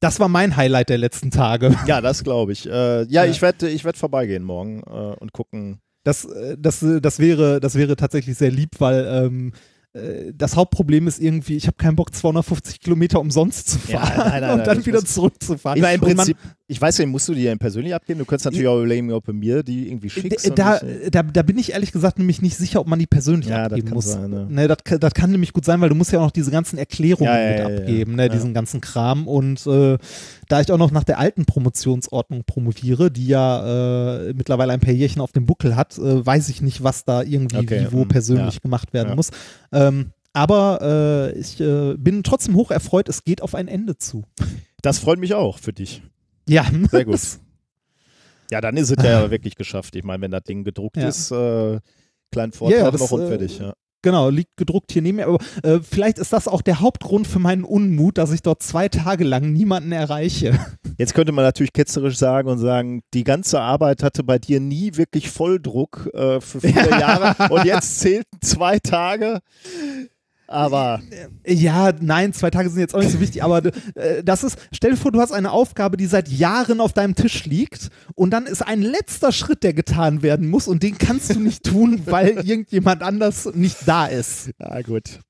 [0.00, 1.76] Das war mein Highlight der letzten Tage.
[1.86, 2.66] ja, das glaube ich.
[2.66, 3.26] Äh, ja, Ja.
[3.26, 5.78] ich werde ich werd vorbeigehen morgen äh, und gucken.
[6.04, 9.56] Das, äh, das, das, wäre, das wäre tatsächlich sehr lieb, weil ähm, äh,
[10.34, 14.28] das Hauptproblem ist irgendwie, ich habe keinen Bock, 250 Kilometer umsonst zu Ja, fahren nein,
[14.30, 15.76] nein, nein, und dann wieder zurückzufahren.
[15.78, 16.36] Ich meine, im Und man- Prinzip,
[16.70, 18.18] ich weiß ja, musst du die ja persönlich abgeben.
[18.18, 20.44] Du könntest natürlich auch überlegen, ob du mir die irgendwie schickst.
[20.44, 22.98] D- und da, äh, da, da bin ich ehrlich gesagt nämlich nicht sicher, ob man
[22.98, 24.12] die persönlich Ja, abgeben muss.
[24.12, 24.46] sein, ne.
[24.50, 26.50] Ne, das, kann- das kann nämlich gut sein, weil du musst ja auch noch diese
[26.50, 29.26] ganzen Erklärungen Ja, ja, mit abgeben, ne, diesen ganzen Kram.
[29.26, 29.96] Und äh,
[30.48, 34.92] da ich auch noch nach der alten Promotionsordnung promoviere, die ja äh, mittlerweile ein paar
[34.92, 38.04] Jährchen auf dem Buckel hat, äh, weiß ich nicht, was da irgendwie Okay, wie wo
[38.04, 39.30] mm, persönlich gemacht werden muss.
[39.72, 44.24] Ähm, aber äh, ich äh, bin trotzdem hoch erfreut, es geht auf ein Ende zu.
[44.82, 46.02] das freut mich auch für dich.
[46.48, 47.20] Ja, Sehr gut.
[48.50, 49.94] Ja, dann ist es ja wirklich geschafft.
[49.94, 51.08] Ich meine, wenn das Ding gedruckt Ja.
[51.08, 51.80] ist, äh,
[52.32, 53.58] kleinen Vortrag Ja, das, noch und äh, fertig.
[53.58, 53.74] Ja.
[54.00, 55.26] Genau, liegt gedruckt hier neben mir.
[55.26, 58.88] Aber äh, vielleicht ist das auch der Hauptgrund für meinen Unmut, dass ich dort zwei
[58.88, 60.58] Tage lang niemanden erreiche.
[60.98, 64.96] Jetzt könnte man natürlich ketzerisch sagen und sagen, die ganze Arbeit hatte bei dir nie
[64.96, 69.40] wirklich Volldruck äh, für viele Jahre und jetzt zählten zwei Tage.
[70.48, 71.02] Aber
[71.46, 73.62] Ja, nein, zwei Tage sind jetzt auch nicht so wichtig, aber
[73.94, 77.14] äh, das ist, stell dir vor, du hast eine Aufgabe, die seit Jahren auf deinem
[77.14, 81.34] Tisch liegt und dann ist ein letzter Schritt, der getan werden muss und den kannst
[81.34, 84.50] du nicht tun, weil irgendjemand anders nicht da ist.
[84.58, 85.20] ja gut.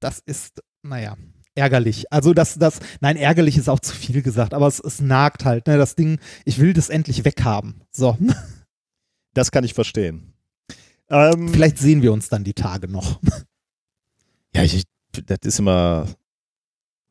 [0.00, 1.16] Das ist, naja,
[1.54, 2.12] ärgerlich.
[2.12, 5.68] Also das, das, nein, ärgerlich ist auch zu viel gesagt, aber es, es nagt halt,
[5.68, 7.82] ne, das Ding, ich will das endlich weghaben.
[7.92, 8.18] So,
[9.36, 10.32] Das kann ich verstehen.
[11.10, 13.20] Ähm, vielleicht sehen wir uns dann die Tage noch.
[14.56, 14.84] Ja, ich,
[15.26, 16.06] das ist immer.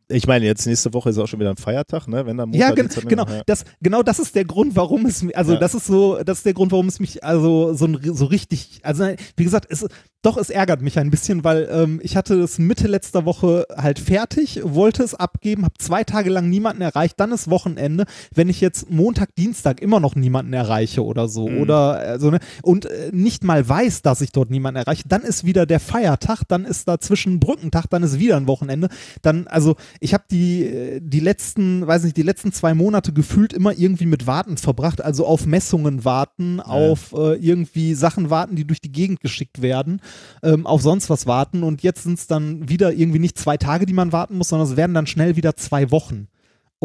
[0.08, 2.26] Ich meine, jetzt nächste Woche ist auch schon wieder ein Feiertag, ne?
[2.26, 3.26] Wenn dann Ja, Montag, gen Dienstag, genau.
[3.28, 3.42] ja.
[3.46, 5.60] Das, genau das ist der Grund, warum es, mi- also Ja.
[5.60, 9.06] das ist so, das ist der Grund, warum es mich, also so, so richtig, also
[9.36, 9.86] wie gesagt, es,
[10.22, 14.00] Doch, es ärgert mich ein bisschen, weil ähm, ich hatte es Mitte letzter Woche halt
[14.00, 18.06] fertig, wollte es abgeben, habe zwei Tage lang niemanden erreicht, dann ist Wochenende.
[18.34, 21.62] Wenn ich jetzt Montag, Dienstag immer noch niemanden erreiche oder so Mhm.
[21.62, 25.22] oder äh, so ne, und äh, nicht mal weiß, dass ich dort niemanden erreiche, dann
[25.22, 28.90] ist wieder der Feiertag, dann ist dazwischen Brückentag, dann ist wieder ein Wochenende.
[29.22, 33.54] Dann, also ich habe die, äh, die letzten, weiß nicht, die letzten zwei Monate gefühlt
[33.54, 38.66] immer irgendwie mit Warten verbracht, also auf Messungen warten, auf äh, irgendwie Sachen warten, die
[38.66, 40.02] durch die Gegend geschickt werden
[40.44, 41.64] ähm, auf sonst was warten.
[41.64, 44.68] Und jetzt sind es dann wieder irgendwie nicht zwei Tage, die man warten muss, sondern
[44.68, 46.28] es werden dann schnell wieder zwei Wochen.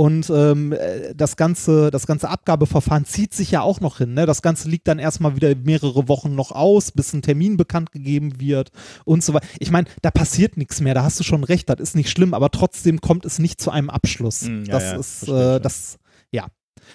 [0.00, 4.14] Und ähm, äh, das ganze, das ganze Abgabeverfahren zieht sich ja auch noch hin.
[4.14, 4.24] Ne?
[4.24, 8.40] Das Ganze liegt dann erstmal wieder mehrere Wochen noch aus, bis ein Termin bekannt gegeben
[8.40, 8.70] wird
[9.04, 9.46] und so weiter.
[9.58, 12.32] Ich meine, da passiert nichts mehr, da hast du schon recht, das ist nicht schlimm,
[12.32, 14.40] aber trotzdem kommt es nicht zu einem Abschluss.
[14.40, 15.98] Mm, ja, das ja, ist, äh, das,
[16.30, 16.46] ja.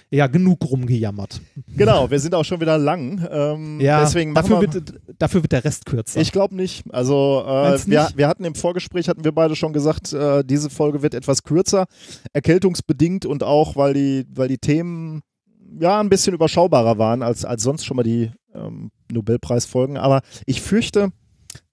[0.10, 1.42] Ja, genug rumgejammert.
[1.76, 3.28] Genau, wir sind auch schon wieder lang.
[3.30, 6.20] Ähm, Ja, deswegen dafür, wir, wird, dafür wird der Rest kürzer.
[6.22, 6.84] Ich glaube nicht.
[6.94, 8.18] Also äh, Meinst wir, nicht?
[8.18, 11.86] wir hatten im Vorgespräch, hatten wir beide schon gesagt, äh, diese Folge wird etwas kürzer,
[12.34, 15.22] erkältungsbedingt und auch, weil die, weil die Themen
[15.80, 19.98] ja ein bisschen überschaubarer waren als, als sonst schon mal die ähm, Nobelpreisfolgen.
[19.98, 21.10] Aber ich fürchte,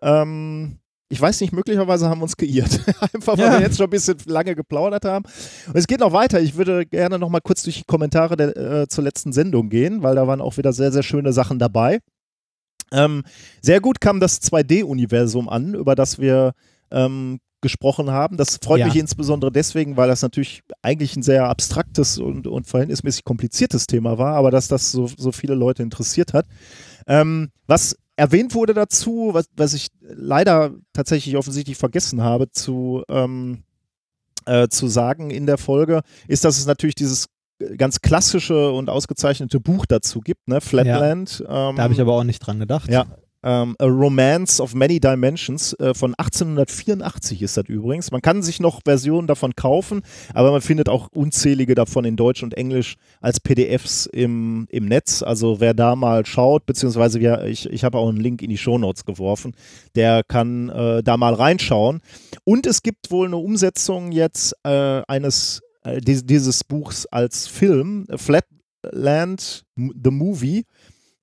[0.01, 0.78] ähm,
[1.12, 2.80] ich weiß nicht, möglicherweise haben wir uns geirrt.
[3.14, 3.52] Einfach weil Ja.
[3.52, 5.26] wir jetzt schon ein bisschen lange geplaudert haben.
[5.66, 6.40] Und es geht noch weiter.
[6.40, 10.02] Ich würde gerne noch mal kurz durch die Kommentare der, äh, zur letzten Sendung gehen,
[10.02, 11.98] weil da waren auch wieder sehr, sehr schöne Sachen dabei.
[12.93, 13.24] Ähm,
[13.60, 16.52] sehr gut kam das 2D-Universum an, über das wir
[16.90, 18.36] ähm, gesprochen haben.
[18.39, 18.86] Das freut Ja.
[18.86, 24.16] mich insbesondere deswegen, weil das natürlich eigentlich ein sehr abstraktes und, und verhältnismäßig kompliziertes Thema
[24.18, 26.47] war, aber dass das so, so viele Leute interessiert hat.
[27.06, 33.64] Ähm, was erwähnt wurde dazu, was, was ich leider tatsächlich offensichtlich vergessen habe zu, ähm,
[34.47, 37.26] äh, zu sagen in der Folge, ist, dass es natürlich dieses
[37.76, 40.60] ganz klassische und ausgezeichnete Buch dazu gibt, ne?
[40.60, 41.40] Flatland.
[41.47, 42.90] Ähm, da habe ich aber auch nicht dran gedacht.
[42.90, 43.06] ja.
[43.44, 48.10] Ähm, A Romance of Many Dimensions äh, von 1884 ist das übrigens.
[48.10, 50.02] Man kann sich noch Versionen davon kaufen,
[50.32, 55.23] aber man findet auch unzählige davon in Deutsch und Englisch als PDFs im, im Netz.
[55.23, 58.59] Also wer da mal schaut, beziehungsweise wir, ich, ich habe auch einen Link in die
[58.59, 59.55] Shownotes geworfen,
[59.97, 62.01] der kann äh, da mal reinschauen.
[62.44, 68.06] Und es gibt wohl eine Umsetzung jetzt äh, eines äh, dies, dieses Buchs als Film,
[68.16, 70.64] Flatland M- The Movie.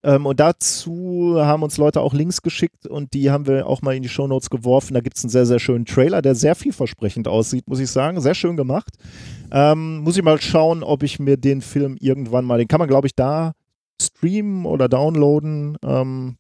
[0.01, 3.95] Ähm, und dazu haben uns Leute auch Links geschickt und die haben wir auch mal
[3.95, 4.93] in die Shownotes geworfen.
[4.93, 8.21] Da gibt es einen sehr, sehr schönen Trailer, der sehr vielversprechend aussieht, muss ich sagen.
[8.21, 8.93] Sehr schön gemacht.
[9.51, 12.87] Ähm, muss ich mal schauen, ob ich mir den Film irgendwann mal, den kann man,
[12.87, 13.53] glaube ich, da
[14.01, 15.77] streamen oder downloaden.
[15.83, 16.37] Ähm,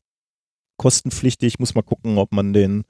[0.77, 1.59] kostenpflichtig.
[1.59, 2.85] Muss mal gucken, ob man den,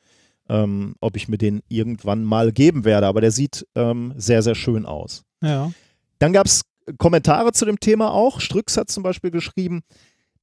[0.47, 3.07] ähm, ob ich mir den irgendwann mal geben werde.
[3.07, 5.23] Aber der sieht ähm, sehr, sehr schön aus.
[5.41, 5.71] Ja.
[6.19, 6.61] Dann gab es
[6.97, 8.39] Kommentare zu dem Thema auch.
[8.39, 9.81] Strüx hat zum Beispiel geschrieben,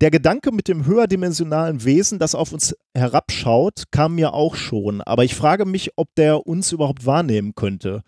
[0.00, 5.00] der Gedanke mit dem höherdimensionalen Wesen, das auf uns herabschaut, kam mir auch schon.
[5.00, 8.02] Aber ich frage mich, ob der uns überhaupt wahrnehmen könnte.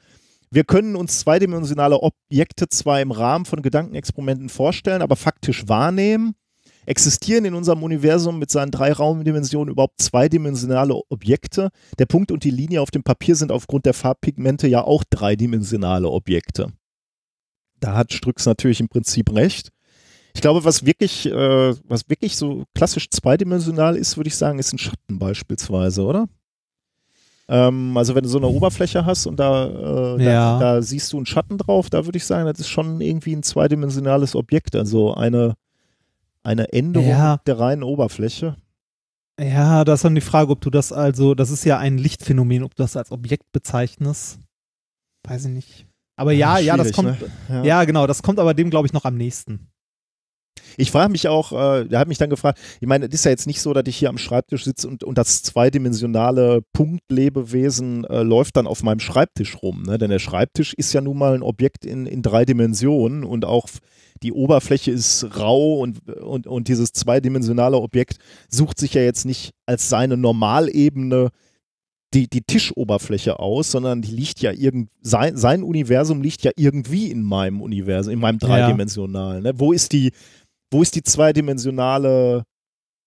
[0.51, 6.35] Wir können uns zweidimensionale Objekte zwar im Rahmen von Gedankenexperimenten vorstellen, aber faktisch wahrnehmen.
[6.87, 11.69] Existieren in unserem Universum mit seinen drei Raumdimensionen überhaupt zweidimensionale Objekte?
[11.99, 16.09] Der Punkt und die Linie auf dem Papier sind aufgrund der Farbpigmente ja auch dreidimensionale
[16.09, 16.73] Objekte.
[17.81, 19.71] Da hat Strüx natürlich im Prinzip recht.
[20.35, 24.73] Ich glaube, was wirklich, äh, was wirklich so klassisch zweidimensional ist, würde ich sagen, ist
[24.73, 26.29] ein Schatten beispielsweise, oder?
[27.49, 29.67] Ähm, also wenn du so eine Oberfläche hast und da,
[30.17, 30.59] äh, Ja.
[30.59, 33.35] da, da siehst du einen Schatten drauf, da würde ich sagen, das ist schon irgendwie
[33.35, 35.55] ein zweidimensionales Objekt, also eine,
[36.43, 37.39] eine Änderung Ja.
[37.47, 38.57] der reinen Oberfläche.
[39.41, 42.65] Ja, das ist dann die Frage, ob du das also, das ist ja ein Lichtphänomen,
[42.65, 44.41] ob du das als Objekt bezeichnest.
[45.27, 45.87] Weiß ich nicht.
[46.17, 47.21] Aber ja, ja, das kommt.
[47.21, 47.31] ne?
[47.49, 47.63] Ja.
[47.65, 49.69] Ja, genau, das kommt aber dem, glaube ich, noch am nächsten.
[50.77, 53.31] Ich frage mich auch, äh, der hat mich dann gefragt, ich meine, es ist ja
[53.31, 58.23] jetzt nicht so, dass ich hier am Schreibtisch sitze und, und das zweidimensionale Punktlebewesen äh,
[58.23, 59.83] läuft dann auf meinem Schreibtisch rum.
[59.83, 59.99] Ne?
[59.99, 63.69] Denn der Schreibtisch ist ja nun mal ein Objekt in, in drei Dimensionen und auch
[64.23, 68.19] die Oberfläche ist rau und, und, und dieses zweidimensionale Objekt
[68.49, 71.31] sucht sich ja jetzt nicht als seine Normalebene
[72.15, 77.11] die, die Tischoberfläche aus, sondern die liegt ja irgend, sein, sein Universum liegt ja irgendwie
[77.11, 79.43] in meinem Universum, in meinem dreidimensionalen.
[79.43, 79.53] Ne?
[79.57, 80.13] Wo ist die,
[80.71, 82.45] wo ist die zweidimensionale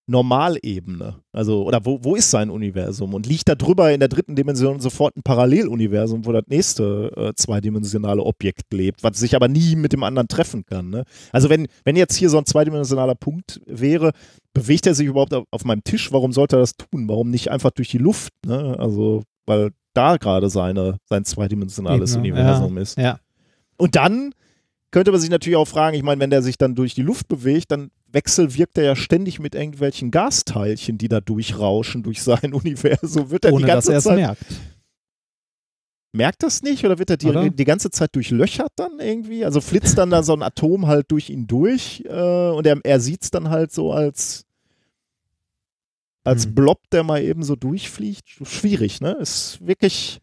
[0.07, 1.21] Normalebene?
[1.31, 3.13] Also, oder wo, wo ist sein Universum?
[3.13, 7.33] Und liegt da drüber in der dritten Dimension sofort ein Paralleluniversum, wo das nächste äh,
[7.35, 10.89] zweidimensionale Objekt lebt, was sich aber nie mit dem anderen treffen kann.
[10.89, 11.03] Ne?
[11.31, 14.11] Also, wenn, wenn jetzt hier so ein zweidimensionaler Punkt wäre,
[14.53, 16.11] bewegt er sich überhaupt auf, auf meinem Tisch?
[16.11, 17.07] Warum sollte er das tun?
[17.07, 18.33] Warum nicht einfach durch die Luft?
[18.45, 18.75] Ne?
[18.77, 22.97] Also, weil da gerade seine, sein zweidimensionales Ebene, Universum ist.
[22.97, 23.19] Ja.
[23.77, 24.33] Und dann
[24.91, 27.27] könnte man sich natürlich auch fragen, ich meine, wenn der sich dann durch die Luft
[27.27, 33.30] bewegt, dann wechselwirkt er ja ständig mit irgendwelchen Gasteilchen, die da durchrauschen durch sein Universum.
[33.30, 34.45] Wird er Ohne die ganze dass er Zeit merkt.
[36.13, 39.45] merkt das nicht oder wird er die, die ganze Zeit durchlöchert dann irgendwie?
[39.45, 42.99] Also flitzt dann da so ein Atom halt durch ihn durch äh, und er, er
[42.99, 44.45] sieht es dann halt so als
[46.23, 46.53] als Hm.
[46.53, 48.27] Blob, der mal eben so durchfliegt.
[48.43, 49.13] Schwierig, ne?
[49.13, 50.19] Ist wirklich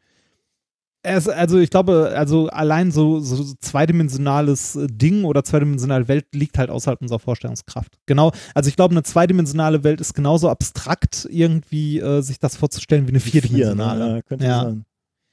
[1.09, 6.59] Es, also ich glaube, also allein so, so zweidimensionales äh, Ding oder zweidimensionale Welt liegt
[6.59, 7.98] halt außerhalb unserer Vorstellungskraft.
[8.06, 13.06] Genau, also ich glaube, eine zweidimensionale Welt ist genauso abstrakt, irgendwie äh, sich das vorzustellen
[13.06, 13.98] wie eine Vier, vierdimensionale.
[14.09, 14.16] Ne?
[14.16, 14.62] Ja, könnte Ja.
[14.64, 14.85] sein.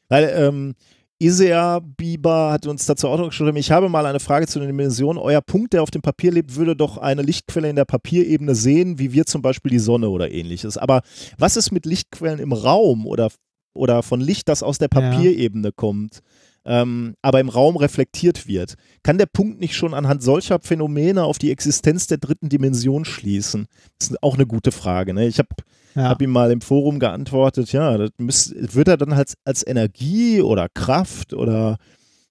[0.10, 0.74] Weil ähm,
[1.18, 4.68] Isea Bieber hat uns dazu auch noch geschrieben, ich habe mal eine Frage zu den
[4.68, 5.22] Dimensionen.
[5.22, 9.00] Euer Punkt, der auf dem Papier lebt, würde doch eine Lichtquelle in der Papierebene sehen,
[9.00, 10.78] wie wir zum Beispiel die Sonne oder ähnliches.
[10.78, 11.02] Aber
[11.38, 13.30] was ist mit Lichtquellen im Raum oder,
[13.76, 15.00] oder von Licht, das aus der Ja.
[15.00, 16.20] Papierebene kommt,
[16.66, 18.76] ähm, aber im Raum reflektiert wird?
[19.04, 23.68] Kann der Punkt nicht schon anhand solcher Phänomene auf die Existenz der dritten Dimension schließen?
[24.00, 25.14] Das ist auch eine gute Frage.
[25.14, 25.28] Ne?
[25.28, 25.50] Ich habe
[25.94, 26.10] Ja.
[26.10, 30.42] habe ihm mal im Forum geantwortet, ja, das müsst, wird er dann als, als Energie
[30.42, 31.78] oder Kraft oder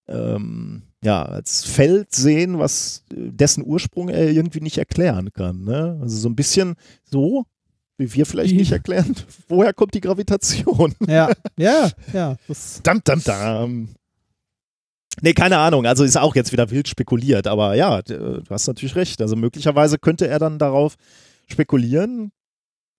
[0.09, 5.65] ähm, ja, als Feld sehen, was dessen Ursprung er irgendwie nicht erklären kann.
[5.65, 5.99] Ne?
[6.03, 7.45] Also so ein bisschen so,
[7.97, 9.15] wie wir vielleicht nicht erklären,
[9.49, 10.95] woher kommt die Gravitation?
[11.07, 12.37] ja, ja, ja.
[12.83, 13.89] Dam, dam, dam.
[15.23, 15.87] Nee, keine Ahnung.
[15.87, 17.47] Also ist auch jetzt wieder wild spekuliert.
[17.47, 19.21] Aber ja, d- du hast natürlich recht.
[19.23, 20.97] Also möglicherweise könnte er dann darauf
[21.47, 22.33] spekulieren.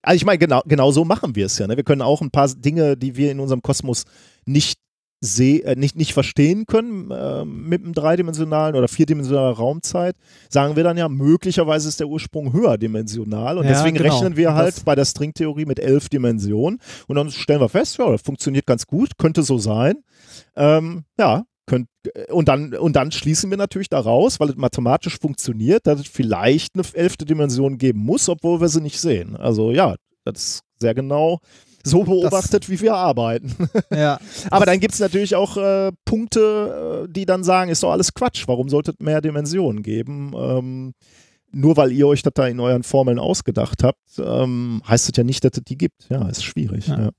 [0.02, 1.66] Also ich meine, genau, genau so machen wir es ja.
[1.66, 1.76] Ne?
[1.76, 4.04] Wir können auch ein paar Dinge, die wir in unserem Kosmos
[4.46, 4.78] nicht
[5.20, 10.14] seh, äh, nicht, nicht verstehen können äh, mit einem dreidimensionalen oder vierdimensionalen Raumzeit,
[10.50, 14.12] sagen wir dann ja, möglicherweise ist der Ursprung höherdimensional und Ja, deswegen genau.
[14.14, 17.98] rechnen wir halt das- bei der Stringtheorie mit elf Dimensionen und dann stellen wir fest,
[17.98, 20.02] ja, das funktioniert ganz gut, könnte so sein.
[20.54, 21.88] Ähm, ja, könnt,
[22.30, 26.74] und, dann, und dann schließen wir natürlich daraus, weil es mathematisch funktioniert, dass es vielleicht
[26.76, 29.34] eine elfte Dimension geben muss, obwohl wir sie nicht sehen.
[29.36, 31.40] Also ja, das ist sehr genau
[31.86, 33.54] so beobachtet, wie wir arbeiten.
[33.90, 34.18] ja.
[34.50, 38.14] Aber dann gibt es natürlich auch äh, Punkte, äh, die dann sagen, ist doch alles
[38.14, 40.32] Quatsch, warum sollte es mehr Dimensionen geben?
[40.36, 40.94] Ähm,
[41.52, 45.24] nur weil ihr euch das da in euren Formeln ausgedacht habt, ähm, heißt das ja
[45.24, 46.06] nicht, dass es die gibt.
[46.10, 46.88] Ja, ist schwierig.
[46.88, 47.00] Ja.
[47.00, 47.10] Ja.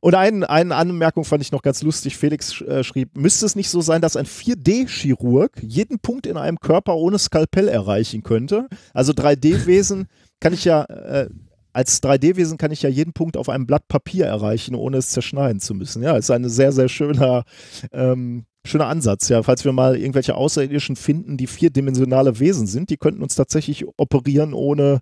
[0.00, 2.16] Und ein, eine Anmerkung fand ich noch ganz lustig.
[2.16, 6.58] Felix äh, schrieb, müsste es nicht so sein, dass ein 4D-Chirurg jeden Punkt in einem
[6.60, 8.68] Körper ohne Skalpell erreichen könnte?
[8.94, 10.06] Also 3D-Wesen
[10.38, 11.28] kann ich ja, äh,
[11.76, 15.60] als 3D-Wesen kann ich ja jeden Punkt auf einem Blatt Papier erreichen, ohne es zerschneiden
[15.60, 16.02] zu müssen.
[16.02, 17.44] Ja, ist ein sehr, sehr schöner,
[17.92, 19.28] ähm, schöner Ansatz.
[19.28, 23.84] Ja, falls wir mal irgendwelche Außerirdischen finden, die vierdimensionale Wesen sind, die könnten uns tatsächlich
[23.98, 25.00] operieren, ohne,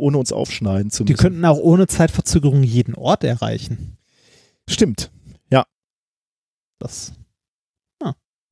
[0.00, 1.22] ohne uns aufschneiden zu Die müssen.
[1.22, 3.96] könnten auch ohne Zeitverzögerung jeden Ort erreichen.
[4.68, 5.10] Stimmt.
[6.78, 7.12] Das,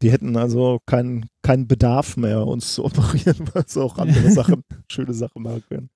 [0.02, 4.62] Die hätten also keinen keinen Bedarf mehr, uns zu operieren, weil sie auch andere Sachen,
[4.88, 5.90] schöne Sachen machen können.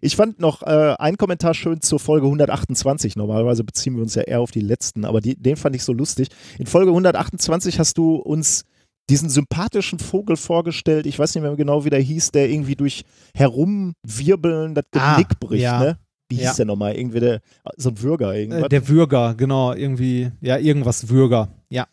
[0.00, 3.16] Ich fand noch äh, einen Kommentar schön zur Folge 128.
[3.16, 5.92] Normalerweise beziehen wir uns ja eher auf die letzten, aber die, den fand ich so
[5.92, 6.28] lustig.
[6.58, 8.64] In Folge 128 hast du uns
[9.10, 11.06] diesen sympathischen Vogel vorgestellt.
[11.06, 13.04] Ich weiß nicht mehr genau, wie der hieß, der irgendwie durch
[13.34, 15.62] Herumwirbeln das Ah, Genick bricht.
[15.62, 15.80] ja.
[15.80, 15.98] Ne?
[16.30, 16.54] Wie hieß Ja.
[16.54, 16.94] der nochmal?
[16.94, 17.40] Irgendwie der,
[17.76, 18.64] so ein Würger irgendwas.
[18.64, 21.48] äh, der Würger, genau, irgendwie, ja, irgendwas Würger.
[21.70, 21.86] Ja.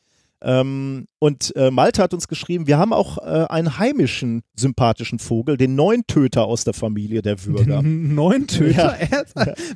[0.46, 5.58] Ähm, und äh, Malte hat uns geschrieben, wir haben auch äh, einen heimischen sympathischen Vogel,
[5.58, 7.82] den Neuntöter aus der Familie der Würger.
[7.82, 8.96] Neuntöter?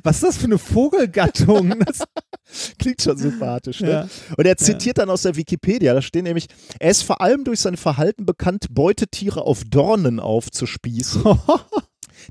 [0.04, 1.74] Was ist das für eine Vogelgattung?
[1.84, 2.04] Das,
[2.78, 3.90] Klingt schon sympathisch, ne?
[3.90, 4.08] ja.
[4.36, 6.46] Und er zitiert dann aus der Wikipedia, da steht nämlich,
[6.78, 11.22] er ist vor allem durch sein Verhalten bekannt, Beutetiere auf Dornen aufzuspießen.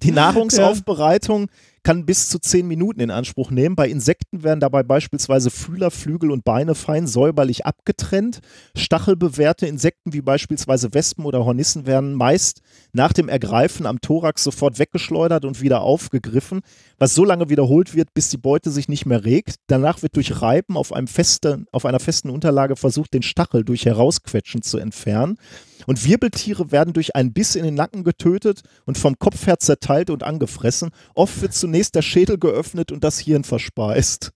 [0.03, 1.49] Die Nahrungsaufbereitung
[1.84, 3.76] kann bis zu zehn Minuten in Anspruch nehmen.
[3.76, 8.39] Bei Insekten werden dabei beispielsweise Fühler, Flügel und Beine fein säuberlich abgetrennt.
[8.76, 12.61] Stachelbewehrte Insekten wie beispielsweise Wespen oder Hornissen werden meist
[12.93, 16.61] nach dem Ergreifen am Thorax sofort weggeschleudert und wieder aufgegriffen,
[16.97, 19.56] was so lange wiederholt wird, bis die Beute sich nicht mehr regt.
[19.68, 23.85] Danach wird durch Reiben auf, einem festen, auf einer festen Unterlage versucht, den Stachel durch
[23.85, 25.38] Herausquetschen zu entfernen.
[25.85, 30.10] Und Wirbeltiere werden durch einen Biss in den Nacken getötet und vom Kopf her zerteilt
[30.10, 30.91] und angefressen.
[31.15, 34.34] Oft wird zunächst der Schädel geöffnet und das Hirn verspeist.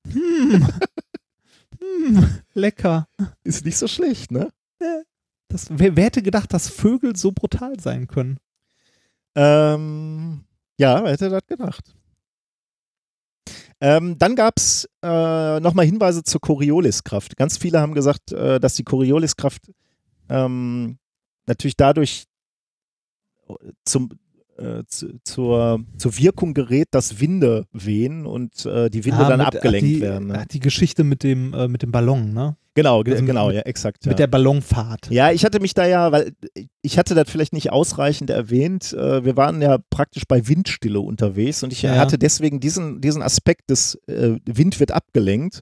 [2.54, 3.08] Lecker.
[3.44, 4.52] Ist nicht so schlecht, ne?
[5.54, 8.40] Das, wer, wer hätte gedacht, dass Vögel so brutal sein können?
[9.36, 10.46] Ähm,
[10.80, 11.94] ja, wer hätte das gedacht?
[13.80, 17.36] Ähm, dann gab es äh, nochmal Hinweise zur Corioliskraft.
[17.38, 19.72] Ganz viele haben gesagt, äh, dass die Corioliskraft
[20.30, 20.98] ähm,
[21.48, 22.26] natürlich dadurch
[23.86, 24.10] zum,
[24.58, 29.40] äh, zu, zur, zur Wirkung gerät, dass Winde wehen und äh, die Winde Ah, dann
[29.40, 30.28] mit- abgelenkt die, werden.
[30.30, 30.46] Ne?
[30.52, 32.56] Die Geschichte mit dem, äh, mit dem Ballon, ne?
[32.76, 34.04] Genau, ge also genau, mit- ja, exakt.
[34.06, 34.10] Ja.
[34.10, 35.12] Mit der Ballonfahrt.
[35.12, 36.34] Ja, ich hatte mich da ja, weil
[36.82, 38.94] ich hatte das vielleicht nicht ausreichend erwähnt.
[38.94, 41.96] Äh, wir waren ja praktisch bei Windstille unterwegs und ich Ja.
[41.98, 45.62] hatte deswegen diesen, diesen Aspekt des äh, Wind wird abgelenkt.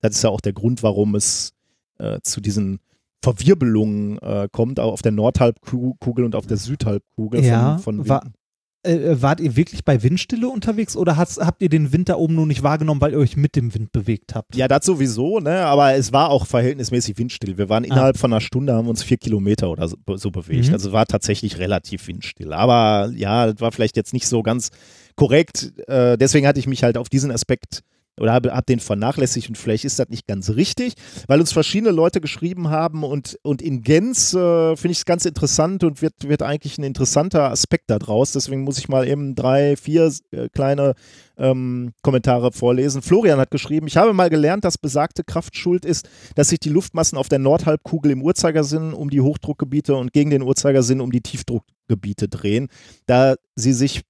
[0.00, 1.52] Das ist ja auch der Grund, warum es
[1.98, 2.80] äh, zu diesen
[3.22, 8.22] Verwirbelungen äh, kommt, auch auf der Nordhalbkugel und auf der Südhalbkugel Ja, von, von war-
[8.22, 8.34] Winden.
[8.82, 12.46] Äh, wart ihr wirklich bei Windstille unterwegs oder habt ihr den Wind da oben nur
[12.46, 14.56] nicht wahrgenommen, weil ihr euch mit dem Wind bewegt habt?
[14.56, 15.66] Ja, das sowieso, ne?
[15.66, 17.58] aber es war auch verhältnismäßig windstill.
[17.58, 20.68] Wir waren innerhalb von einer Stunde, haben uns vier Kilometer oder so, so bewegt.
[20.68, 20.72] Mhm.
[20.72, 22.54] Also war tatsächlich relativ windstill.
[22.54, 24.70] Aber ja, das war vielleicht jetzt nicht so ganz
[25.14, 25.74] korrekt.
[25.86, 27.82] Äh, deswegen hatte ich mich halt auf diesen Aspekt
[28.20, 30.94] oder habe hab den vernachlässigt und vielleicht ist das nicht ganz richtig,
[31.26, 35.24] weil uns verschiedene Leute geschrieben haben und, und in Gänze äh, finde ich es ganz
[35.24, 38.32] interessant und wird, wird eigentlich ein interessanter Aspekt daraus.
[38.32, 40.94] Deswegen muss ich mal eben drei, vier äh, kleine
[41.38, 43.02] ähm, Kommentare vorlesen.
[43.02, 46.68] Florian hat geschrieben, ich habe mal gelernt, dass besagte Kraft schuld ist, dass sich die
[46.68, 51.22] Luftmassen auf der Nordhalbkugel im Uhrzeigersinn um die Hochdruckgebiete und gegen den Uhrzeigersinn um die
[51.22, 52.68] Tiefdruckgebiete drehen,
[53.06, 54.02] da sie sich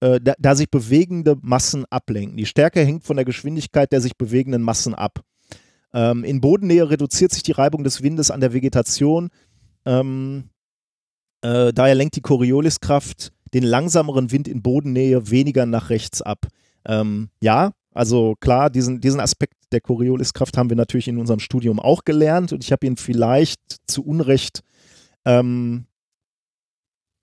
[0.00, 2.36] äh, da, da sich bewegende Massen ablenken.
[2.36, 5.20] Die Stärke hängt von der Geschwindigkeit der sich bewegenden Massen ab.
[5.92, 9.30] Ähm, in Bodennähe reduziert sich die Reibung des Windes an der Vegetation.
[9.84, 10.50] Ähm,
[11.42, 16.46] äh, daher lenkt die Corioliskraft den langsameren Wind in Bodennähe weniger nach rechts ab.
[16.86, 21.80] Ähm, ja, also klar, diesen, diesen Aspekt der Corioliskraft haben wir natürlich in unserem Studium
[21.80, 24.60] auch gelernt und ich habe ihn vielleicht zu Unrecht
[25.24, 25.86] ähm,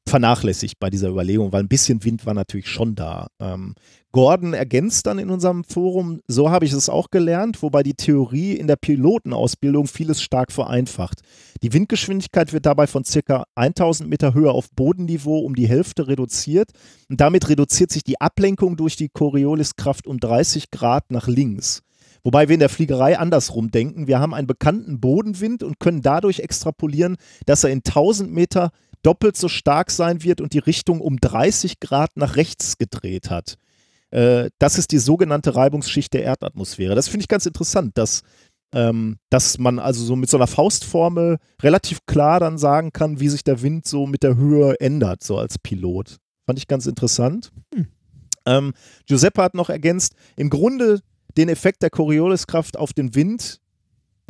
[0.08, 3.28] vernachlässigt bei dieser Überlegung, weil ein bisschen Wind war natürlich schon da.
[3.40, 3.76] Ähm,
[4.12, 8.54] Gordon ergänzt dann in unserem Forum, so habe ich es auch gelernt, wobei die Theorie
[8.54, 11.22] in der Pilotenausbildung vieles stark vereinfacht.
[11.62, 16.72] Die Windgeschwindigkeit wird dabei von circa 1000 Meter Höhe auf Bodenniveau um die Hälfte reduziert
[17.10, 21.84] und damit reduziert sich die Ablenkung durch die Corioliskraft um 30 Grad nach links.
[22.24, 24.08] Wobei wir in der Fliegerei andersrum denken.
[24.08, 27.16] Wir haben einen bekannten Bodenwind und können dadurch extrapolieren,
[27.46, 28.72] dass er in 1000 Meter
[29.04, 33.56] doppelt so stark sein wird und die Richtung um 30 Grad nach rechts gedreht hat.
[34.12, 36.96] Äh, das ist die sogenannte Reibungsschicht der Erdatmosphäre.
[36.96, 38.22] Das finde ich ganz interessant, dass,
[38.74, 43.30] ähm, dass man also so mit so einer Faustformel relativ klar dann sagen kann, wie
[43.30, 46.18] sich der Wind so mit der Höhe ändert, so als Pilot.
[46.46, 47.52] Fand ich ganz interessant.
[47.74, 47.88] Hm.
[48.46, 48.74] Ähm,
[49.06, 51.02] Giuseppe hat noch ergänzt, im Grunde
[51.38, 53.60] den Effekt der Corioliskraft auf den Wind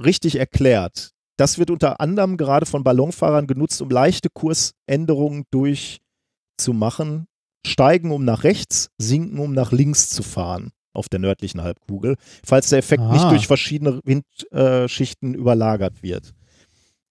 [0.03, 1.11] richtig erklärt.
[1.37, 7.27] Das wird unter anderem gerade von Ballonfahrern genutzt, um leichte Kursänderungen durchzumachen.
[7.65, 12.69] Steigen, um nach rechts, sinken, um nach links zu fahren auf der nördlichen Halbkugel, falls
[12.69, 13.11] der Effekt Ah.
[13.13, 16.33] nicht durch verschiedene Windschichten überlagert wird.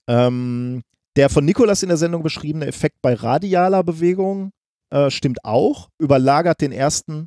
[0.08, 0.82] Ähm,
[1.16, 4.50] der von Nikolas in der Sendung beschriebene Effekt bei radialer Bewegung
[4.90, 7.26] äh, stimmt auch, überlagert den ersten,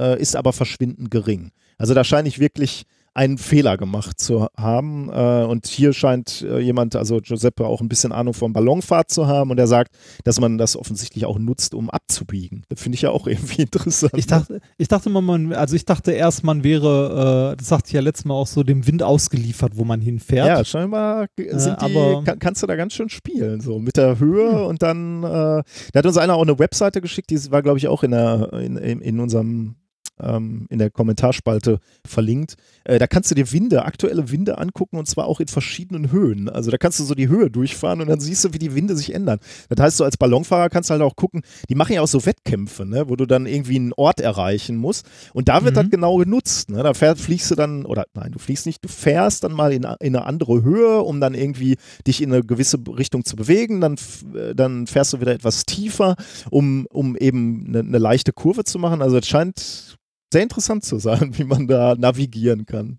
[0.00, 1.50] äh, ist aber verschwindend gering.
[1.78, 2.84] Also da scheine ich wirklich
[3.14, 5.10] einen Fehler gemacht zu haben.
[5.10, 9.26] Äh, und hier scheint äh, jemand, also Giuseppe, auch ein bisschen Ahnung von Ballonfahrt zu
[9.26, 9.50] haben.
[9.50, 9.94] Und er sagt,
[10.24, 12.64] dass man das offensichtlich auch nutzt, um abzubiegen.
[12.68, 14.12] Das finde ich ja auch irgendwie interessant.
[14.16, 17.88] Ich dachte, ich dachte mal, man, also ich dachte erst, man wäre, äh, das sagte
[17.88, 20.46] ich ja letztes Mal auch so, dem Wind ausgeliefert, wo man hinfährt.
[20.46, 24.64] Ja, scheinbar die, aber- kann, kannst du da ganz schön spielen, so mit der Höhe
[24.64, 25.62] und dann, äh, da
[25.94, 28.76] hat uns einer auch eine Webseite geschickt, die war, glaube ich, auch in, der, in,
[28.76, 29.76] in, in unserem
[30.22, 32.56] ähm, in der Kommentarspalte verlinkt.
[32.84, 36.48] Äh, da kannst du dir Winde, aktuelle Winde angucken und zwar auch in verschiedenen Höhen.
[36.48, 38.96] Also da kannst du so die Höhe durchfahren und dann siehst du, wie die Winde
[38.96, 39.38] sich ändern.
[39.68, 42.24] Das heißt, so als Ballonfahrer kannst du halt auch gucken, die machen ja auch so
[42.24, 45.06] Wettkämpfe, ne, wo du dann irgendwie einen Ort erreichen musst.
[45.32, 45.80] Und da wird Mhm.
[45.80, 46.70] das genau genutzt.
[46.70, 46.82] Ne?
[46.82, 49.84] Da fähr, fliegst du dann, oder nein, du fliegst nicht, du fährst dann mal in,
[50.00, 51.76] in eine andere Höhe, um dann irgendwie
[52.06, 53.80] dich in eine gewisse Richtung zu bewegen.
[53.80, 53.96] Dann,
[54.34, 56.16] äh, dann fährst du wieder etwas tiefer,
[56.50, 59.02] um, um eben eine, eine leichte Kurve zu machen.
[59.02, 59.96] Also es scheint
[60.32, 62.98] sehr interessant zu sein, wie man da navigieren kann.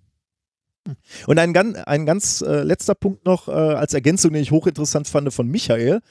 [1.27, 5.07] Und ein, ganz- ein ganz äh, letzter Punkt noch äh, als Ergänzung, den ich hochinteressant
[5.07, 6.01] fand von Michael.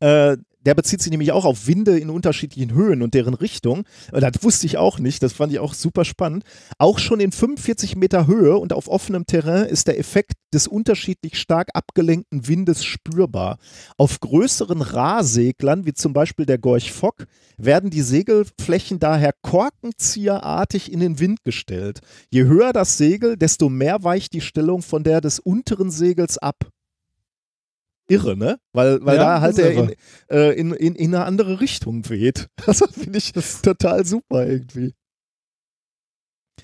[0.00, 3.84] Äh, der bezieht sich nämlich auch auf Winde in unterschiedlichen Höhen und deren Richtung.
[4.12, 6.44] Und das wusste ich auch nicht, das fand ich auch super spannend.
[6.78, 11.38] Auch schon in 45 Meter Höhe und auf offenem Terrain ist der Effekt des unterschiedlich
[11.38, 13.58] stark abgelenkten Windes spürbar.
[13.98, 17.26] Auf größeren Rahseglern, wie zum Beispiel der Gorch Fock,
[17.56, 22.00] werden die Segelflächen daher korkenzieherartig in den Wind gestellt.
[22.30, 26.70] Je höher das Segel, desto mehr weicht die Stellung von der des unteren Segels ab.
[28.08, 28.58] Irre, ne?
[28.72, 29.94] Weil, weil Ja, da halt das der in,
[30.30, 32.48] äh, in, in, in eine andere Richtung weht.
[32.66, 33.32] Das finde ich
[33.62, 34.92] total super irgendwie.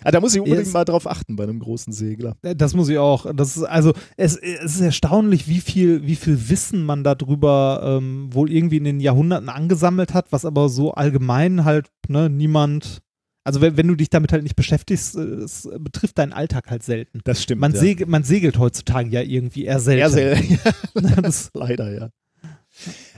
[0.03, 0.73] Ah, da muss ich unbedingt Yes.
[0.73, 2.37] mal drauf achten bei einem großen Segler.
[2.43, 3.27] Äh, Das muss ich auch.
[3.35, 8.33] Das ist also es, es ist erstaunlich, wie viel, wie viel Wissen man darüber ähm,
[8.33, 13.01] wohl irgendwie in den Jahrhunderten angesammelt hat, was aber so allgemein halt ne, niemand.
[13.51, 16.85] Also wenn, wenn du dich damit halt nicht beschäftigst, äh, es betrifft deinen Alltag halt
[16.85, 17.21] selten.
[17.25, 17.61] Das stimmt.
[17.61, 17.81] Man, ja.
[17.81, 20.01] segelt, man segelt heutzutage ja irgendwie eher selten.
[20.01, 20.39] Ja, sehr,
[21.21, 22.11] das, leider, ja.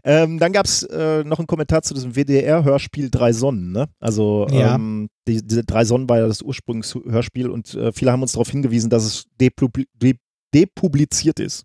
[0.04, 3.72] Ähm, dann gab es äh, noch einen Kommentar zu diesem WDR-Hörspiel Drei Sonnen.
[3.72, 3.90] Ne?
[4.00, 4.76] Also Ja.
[4.76, 8.48] ähm, die, diese Drei Sonnen war ja das Ursprungshörspiel und äh, viele haben uns darauf
[8.48, 10.14] hingewiesen, dass es depubli de
[10.54, 11.64] depubliziert ist.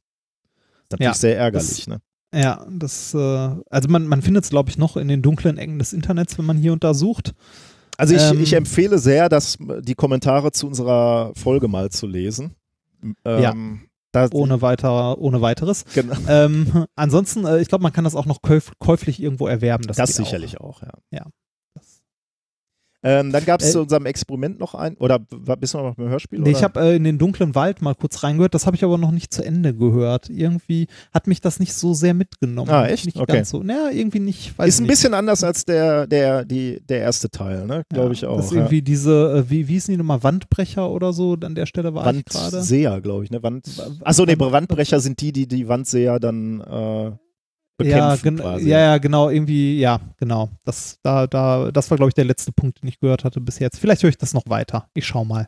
[0.91, 1.88] Natürlich Ja, sehr ärgerlich.
[1.88, 2.02] Ne?
[2.34, 5.80] ja, das, äh, also man, man findet es, glaube ich, noch in den dunklen Ecken
[5.80, 7.34] des Internets, wenn man hier und da sucht.
[7.98, 12.56] Also ich, Ähm, ich empfehle sehr, dass die Kommentare zu unserer Folge mal zu lesen.
[13.26, 13.52] Ja.
[13.52, 15.84] Ähm, da, Ohne weiter, ohne weiteres.
[15.94, 16.15] Genau.
[16.28, 19.86] Ähm, ansonsten, äh, ich glaube, man kann das auch noch käuf käuflich irgendwo erwerben.
[19.86, 20.94] Das, Das, sicherlich auch, ja.
[21.11, 21.26] Ja.
[23.03, 26.10] Ähm, dann gab es Äh, zu unserem Experiment noch ein, oder bist du noch beim
[26.10, 26.40] Hörspiel?
[26.40, 28.98] Nee, ich habe äh, in den dunklen Wald mal kurz reingehört, das habe ich aber
[28.98, 30.30] noch nicht zu Ende gehört.
[30.30, 32.72] Irgendwie hat mich das nicht so sehr mitgenommen.
[32.72, 33.06] Ah, echt?
[33.06, 33.34] Nicht Okay.
[33.38, 33.61] ganz so.
[33.61, 34.56] Naja, irgendwie nicht.
[34.60, 34.90] Ist ein nicht.
[34.90, 37.84] bisschen anders als der, der, die, der erste Teil, ne?
[37.94, 38.38] Glaube ich Ja, auch.
[38.38, 38.57] Das ist ja.
[38.57, 42.11] irgendwie diese, äh, wie, wie hießen die nochmal, Wandbrecher oder so, an der Stelle war
[42.14, 42.57] ich gerade.
[42.57, 43.44] Wandseher, glaube ich, ne?
[43.44, 43.78] Wand.
[43.78, 46.61] Wa- Achso, nee, Wand- Wandbrecher sind die, die die Wandseher dann
[47.80, 50.49] äh, Ja, bekämpfen gen ja, ja, genau, irgendwie, ja, genau.
[50.64, 53.60] Das, da, da, das war, glaube ich, der letzte Punkt, den ich gehört hatte bis
[53.60, 53.80] jetzt.
[53.80, 54.88] Vielleicht höre ich das noch weiter.
[54.94, 55.48] Ich schau mal.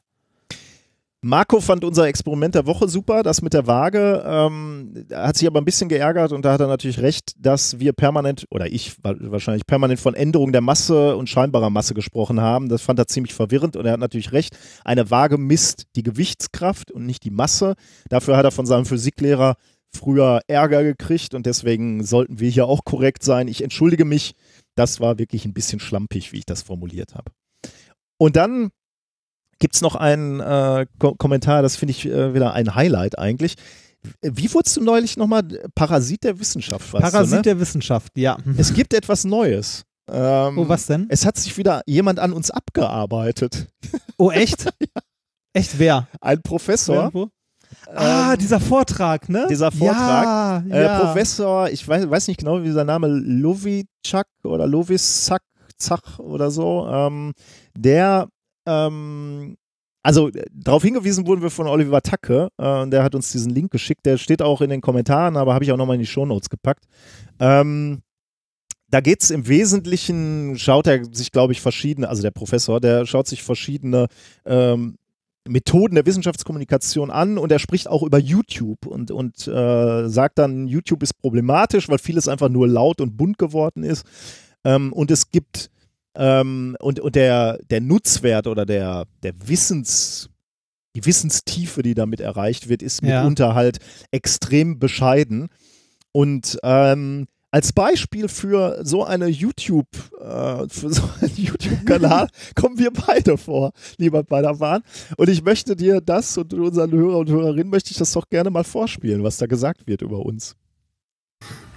[1.22, 4.24] Marco fand unser Experiment der Woche super, das mit der Waage.
[4.26, 7.78] Ähm, er hat sich aber ein bisschen geärgert und da hat er natürlich recht, dass
[7.78, 12.40] wir permanent, oder ich wa- wahrscheinlich permanent von Änderung der Masse und scheinbarer Masse gesprochen
[12.40, 12.70] haben.
[12.70, 14.58] Das fand er ziemlich verwirrend und er hat natürlich recht.
[14.86, 17.74] Eine Waage misst die Gewichtskraft und nicht die Masse.
[18.08, 19.56] Dafür hat er von seinem Physiklehrer
[19.96, 23.48] früher Ärger gekriegt und deswegen sollten wir hier auch korrekt sein.
[23.48, 24.34] Ich entschuldige mich,
[24.76, 27.32] das war wirklich ein bisschen schlampig, wie ich das formuliert habe.
[28.18, 28.70] Und dann
[29.60, 33.56] gibt es noch einen äh, Ko Kommentar, das finde ich äh, wieder ein Highlight eigentlich.
[34.22, 35.44] Wie wurdest du neulich nochmal
[35.76, 36.92] Parasit der Wissenschaft?
[36.92, 37.42] Parasit du, ne?
[37.42, 38.38] der Wissenschaft, ja.
[38.58, 39.84] Es gibt etwas Neues.
[40.10, 41.08] Ähm, Oh, was denn?
[41.10, 43.68] Es hat sich wieder jemand an uns abgearbeitet.
[44.18, 44.70] Oh, echt?
[45.54, 46.08] Echt wer?
[46.22, 46.96] Ein Professor.
[46.96, 47.30] Irgendwo?
[47.94, 49.48] Ah, ähm, dieser Vortrag, ne?
[49.50, 50.26] dieser Vortrag.
[50.26, 51.00] Ja, äh, ja.
[51.00, 55.42] Professor, ich weiß, weiß nicht genau, wie sein Name, Lovichak oder Lovisak,
[55.78, 57.34] Zach oder so, ähm,
[57.76, 58.28] der,
[58.66, 59.56] ähm,
[60.04, 63.72] also äh, darauf hingewiesen wurden wir von Oliver Tacke, äh, der hat uns diesen Link
[63.72, 66.50] geschickt, der steht auch in den Kommentaren, aber habe ich auch nochmal in die Shownotes
[66.50, 66.86] gepackt.
[67.40, 68.02] Ähm,
[68.90, 73.06] da geht es im Wesentlichen, schaut er sich, glaube ich, verschiedene, also der Professor, der
[73.06, 74.08] schaut sich verschiedene
[74.46, 74.98] ähm,
[75.48, 80.68] Methoden der Wissenschaftskommunikation an und er spricht auch über YouTube und, und äh, sagt dann,
[80.68, 84.06] YouTube ist problematisch, weil vieles einfach nur laut und bunt geworden ist.
[84.64, 85.70] Ähm, und es gibt
[86.16, 90.30] ähm, und, und der, der Nutzwert oder der, der Wissens,
[90.96, 93.22] die Wissenstiefe, die damit erreicht wird, ist Ja.
[93.22, 93.78] mitunter halt
[94.12, 95.48] extrem bescheiden.
[96.12, 99.88] Und ähm, als Beispiel für so eine YouTube,
[100.20, 104.84] äh, für so einen YouTube-Kanal kommen wir beide vor, lieber Badawan.
[105.18, 108.50] Und ich möchte dir das und unseren Hörer und Hörerinnen möchte ich das doch gerne
[108.50, 110.56] mal vorspielen, was da gesagt wird über uns.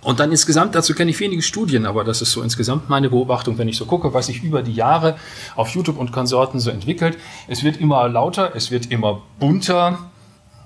[0.02, 3.56] Und dann insgesamt, dazu kenne ich wenige Studien, aber das ist so insgesamt meine Beobachtung,
[3.58, 5.16] wenn ich so gucke, was sich über die Jahre
[5.54, 7.16] auf YouTube und Konsorten so entwickelt.
[7.46, 10.10] Es wird immer lauter, es wird immer bunter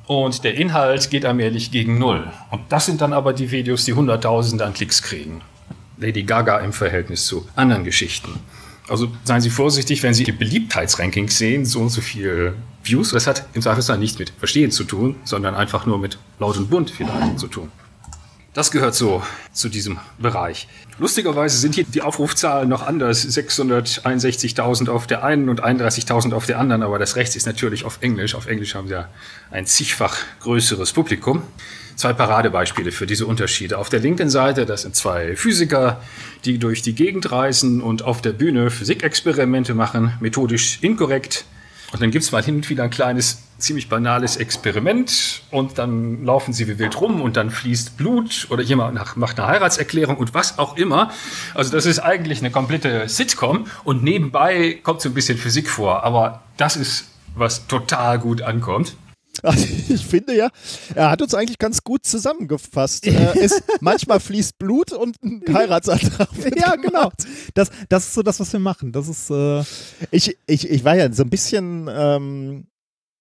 [0.06, 2.30] und der Inhalt geht allmählich gegen Null.
[2.50, 5.42] Und das sind dann aber die Videos, die Hunderttausende an Klicks kriegen.
[5.98, 8.40] Lady Gaga im Verhältnis zu anderen Geschichten.
[8.88, 12.54] Also seien Sie vorsichtig, wenn Sie die Beliebtheitsrankings sehen, so und so viel
[12.84, 13.10] Views.
[13.10, 16.70] Das hat im Zweifelsfall nichts mit Verstehen zu tun, sondern einfach nur mit laut und
[16.70, 17.72] bunt vielleicht zu tun.
[18.56, 19.22] Das gehört so
[19.52, 20.66] zu diesem Bereich.
[20.98, 23.22] Lustigerweise sind hier die Aufrufzahlen noch anders.
[23.26, 27.98] 661.000 auf der einen und 31.000 auf der anderen, aber das rechts ist natürlich auf
[28.00, 28.34] Englisch.
[28.34, 29.10] Auf Englisch haben sie ja
[29.50, 31.42] ein zigfach größeres Publikum.
[31.96, 33.76] Zwei Paradebeispiele für diese Unterschiede.
[33.76, 36.00] Auf der linken Seite, das sind zwei Physiker,
[36.46, 41.44] die durch die Gegend reisen und auf der Bühne Physikexperimente machen, methodisch inkorrekt.
[41.92, 46.52] Und dann gibt's mal hin und wieder ein kleines, ziemlich banales Experiment und dann laufen
[46.52, 50.58] sie wie wild rum und dann fließt Blut oder jemand macht eine Heiratserklärung und was
[50.58, 51.10] auch immer.
[51.54, 56.02] Also das ist eigentlich eine komplette Sitcom und nebenbei kommt so ein bisschen Physik vor,
[56.02, 58.96] aber das ist, was total gut ankommt.
[59.42, 60.50] Also ich finde ja,
[60.94, 63.06] er hat uns eigentlich ganz gut zusammengefasst.
[63.06, 67.10] äh, es, manchmal fließt Blut und ein Heiratsantrag Ja, genau.
[67.54, 68.92] Das, das ist so das, was wir machen.
[68.92, 69.62] Das ist, äh,
[70.10, 72.66] Ich, ich, ich war ja so ein bisschen, ähm,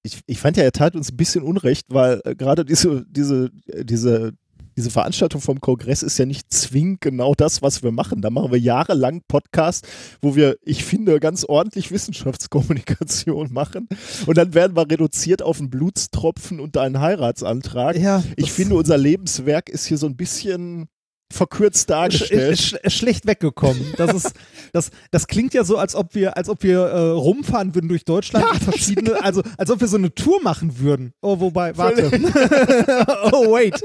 [0.04, 3.50] ich, ich fand ja, er tat uns ein bisschen Unrecht, weil äh, gerade diese, diese,
[3.84, 4.34] diese
[4.78, 8.22] diese Veranstaltung vom Kongress ist ja nicht zwingend genau das, was wir machen.
[8.22, 9.88] Da machen wir jahrelang Podcast,
[10.22, 13.88] wo wir, ich finde, ganz ordentlich Wissenschaftskommunikation machen.
[14.26, 17.98] Und dann werden wir reduziert auf einen Blutstropfen und einen Heiratsantrag.
[17.98, 20.88] Ja, ich finde, unser Lebenswerk ist hier so ein bisschen
[21.32, 22.60] verkürzt dargestellt.
[22.60, 23.94] Sch sch schlecht weggekommen.
[23.98, 24.34] Das ist,
[24.74, 28.06] das, das klingt ja so, als ob wir, als ob wir äh, rumfahren würden durch
[28.06, 31.14] Deutschland Ja, verschiedene, also als ob wir so eine Tour machen würden.
[31.22, 32.12] Oh, wobei, warte.
[33.32, 33.82] oh, wait.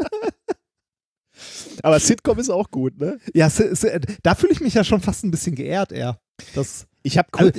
[1.83, 3.19] Aber Sitcom ist auch gut, ne?
[3.35, 3.51] Ja,
[4.23, 6.19] da fühle ich mich ja schon fast ein bisschen geehrt, eher.
[6.55, 7.53] Das, Ich habe also,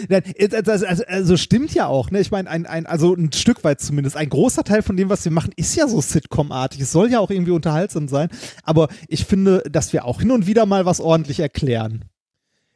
[0.71, 2.19] also, also, also stimmt ja auch, ne?
[2.19, 4.15] Ich meine, ein, ein, also ein Stück weit zumindest.
[4.17, 6.81] Ein großer Teil von dem, was wir machen, ist ja so Sitcom-artig.
[6.81, 8.29] Es soll ja auch irgendwie unterhaltsam sein.
[8.63, 12.05] Aber ich finde, dass wir auch hin und wieder mal was ordentlich erklären.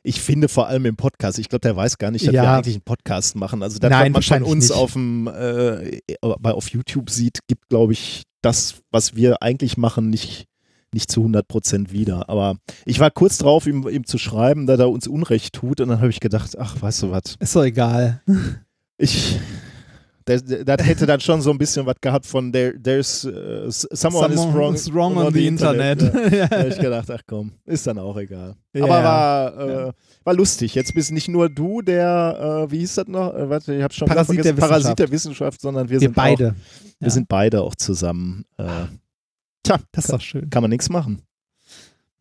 [0.08, 2.44] Ich finde vor allem im Podcast, ich glaube, der weiß gar nicht, dass Ja.
[2.44, 3.64] wir eigentlich einen Podcast machen.
[3.64, 4.78] Also das, Nein, was man von wahrscheinlich uns nicht.
[4.78, 10.46] auf dem äh, auf YouTube sieht, gibt, glaube ich, das, was wir eigentlich machen, nicht,
[10.96, 12.28] nicht zu 100 Prozent wieder.
[12.30, 12.56] Aber
[12.86, 15.80] ich war kurz drauf, ihm, ihm zu schreiben, da er uns Unrecht tut.
[15.82, 18.22] Und dann habe ich gedacht, ach, weißt du was, Ist doch egal.
[18.98, 19.38] ich
[20.28, 24.34] das, das hätte dann schon so ein bisschen was gehabt von there, there's uh, someone,
[24.34, 26.02] is wrong, is wrong on, the Internet.
[26.02, 26.10] Ja.
[26.30, 26.50] Da Ja.
[26.50, 28.56] habe ich gedacht, ach komm, ist dann auch egal.
[28.74, 28.86] Ja.
[28.86, 29.92] Aber war, äh,
[30.24, 30.74] war lustig.
[30.74, 33.36] Jetzt bist nicht nur du der, äh, wie hieß das noch?
[33.36, 34.68] Äh, warte, ich habe schon Parasit wieder der vergessen.
[34.70, 35.00] Parasit Wissenschaft.
[35.00, 36.48] der Wissenschaft, sondern wir, Wir sind beide.
[36.50, 36.54] Auch,
[37.00, 37.10] wir Ja.
[37.12, 38.46] sind beide auch zusammen.
[39.66, 40.50] Tja, Das ist doch schön.
[40.50, 41.22] kann man nichts machen.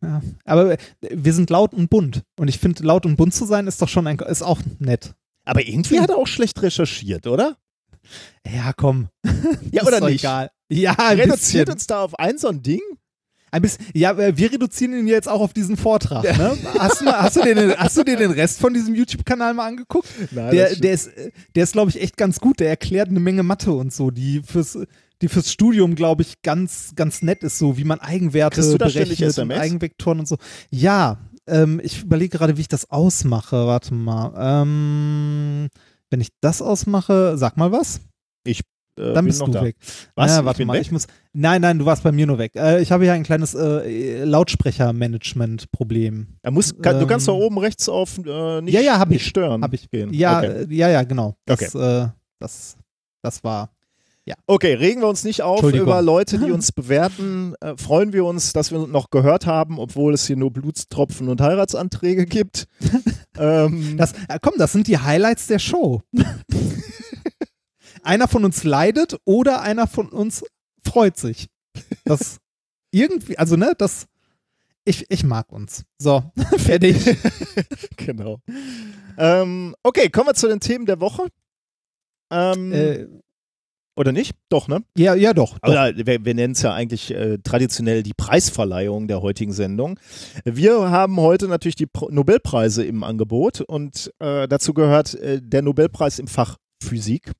[0.03, 0.21] Ja.
[0.43, 2.23] Aber äh, wir sind laut und bunt.
[2.39, 5.13] Und ich finde, laut und bunt zu sein ist doch schon ein, ist auch nett.
[5.45, 7.55] Aber irgendwie hat er auch schlecht recherchiert, oder?
[8.45, 9.07] Ja, komm.
[9.71, 10.23] Ja, Ist oder doch nicht?
[10.23, 10.51] Egal.
[10.69, 11.73] Ja, ein Reduziert bisschen.
[11.73, 12.81] uns da auf ein so ein Ding?
[13.51, 13.85] Ein bisschen.
[13.93, 16.23] Ja, äh, wir reduzieren ihn jetzt auch auf diesen Vortrag.
[16.23, 16.57] Ne?
[16.79, 19.67] Hast, du hast, du dir den, hast du dir den Rest von diesem YouTube-Kanal mal
[19.67, 20.07] angeguckt?
[20.31, 22.59] Nein, Der, das- der ist, äh, der ist glaube ich, echt ganz gut.
[22.59, 24.77] Der erklärt eine Menge Mathe und so, die fürs,
[25.21, 28.77] die fürs Studium, glaube ich, ganz, ganz nett ist, so wie man Eigenwerte Kriegst du
[28.77, 29.51] da berechnet und?
[29.51, 30.37] Eigenvektoren und so.
[30.69, 31.17] Ja,
[31.47, 33.67] ähm, ich überlege gerade, wie ich das ausmache.
[33.67, 34.33] Warte mal.
[34.37, 35.67] Ähm,
[36.09, 38.01] wenn ich das ausmache, sag mal was.
[38.45, 39.61] äh, Dann bist du da.
[39.63, 39.75] weg.
[40.15, 40.31] Was?
[40.31, 40.81] Ja, Ich warte bin mal, weg?
[40.83, 41.07] ich muss.
[41.33, 42.53] Nein, nein, du warst bei mir nur weg.
[42.55, 46.27] Äh, ich habe hier ein kleines äh, Lautsprecher-Management-Problem.
[46.41, 49.09] Er muss, kann, du kannst Ähm, da oben rechts auf äh, nicht, Ja, ja, hab
[49.09, 49.27] nicht ich.
[49.27, 49.89] stören Hab ich.
[49.89, 50.13] gehen.
[50.13, 50.65] Ja, Okay.
[50.69, 51.35] äh, ja, ja, genau.
[51.45, 52.03] Das, Okay.
[52.03, 52.07] äh,
[52.39, 52.77] das,
[53.21, 53.69] das war.
[54.47, 57.53] Okay, regen wir uns nicht auf über Leute, die uns bewerten.
[57.61, 61.41] Äh, freuen wir uns, dass wir noch gehört haben, obwohl es hier nur Blutstropfen und
[61.41, 62.67] Heiratsanträge gibt.
[63.37, 66.01] ähm, Das, äh, komm, das sind die Highlights der Show.
[68.03, 70.43] einer von uns leidet oder einer von uns
[70.83, 71.47] freut sich.
[72.03, 72.39] Das
[72.91, 74.07] irgendwie, also ne, das.
[74.87, 75.83] Ich, ich mag uns.
[75.97, 76.23] So,
[76.57, 77.17] fertig.
[77.97, 78.39] genau.
[79.17, 81.27] Ähm, okay, kommen wir zu den Themen der Woche.
[82.31, 83.07] Ähm, äh,
[83.95, 84.35] oder nicht?
[84.49, 84.83] Doch, ne?
[84.97, 85.57] ja, ja, doch.
[85.59, 85.69] doch.
[85.69, 89.99] Oder wir, wir nennen es ja eigentlich äh, traditionell die Preisverleihung der heutigen Sendung.
[90.43, 95.61] Wir haben heute natürlich die Pro Nobelpreise im Angebot und äh, dazu gehört äh, der
[95.61, 97.31] Nobelpreis im Fach Physik.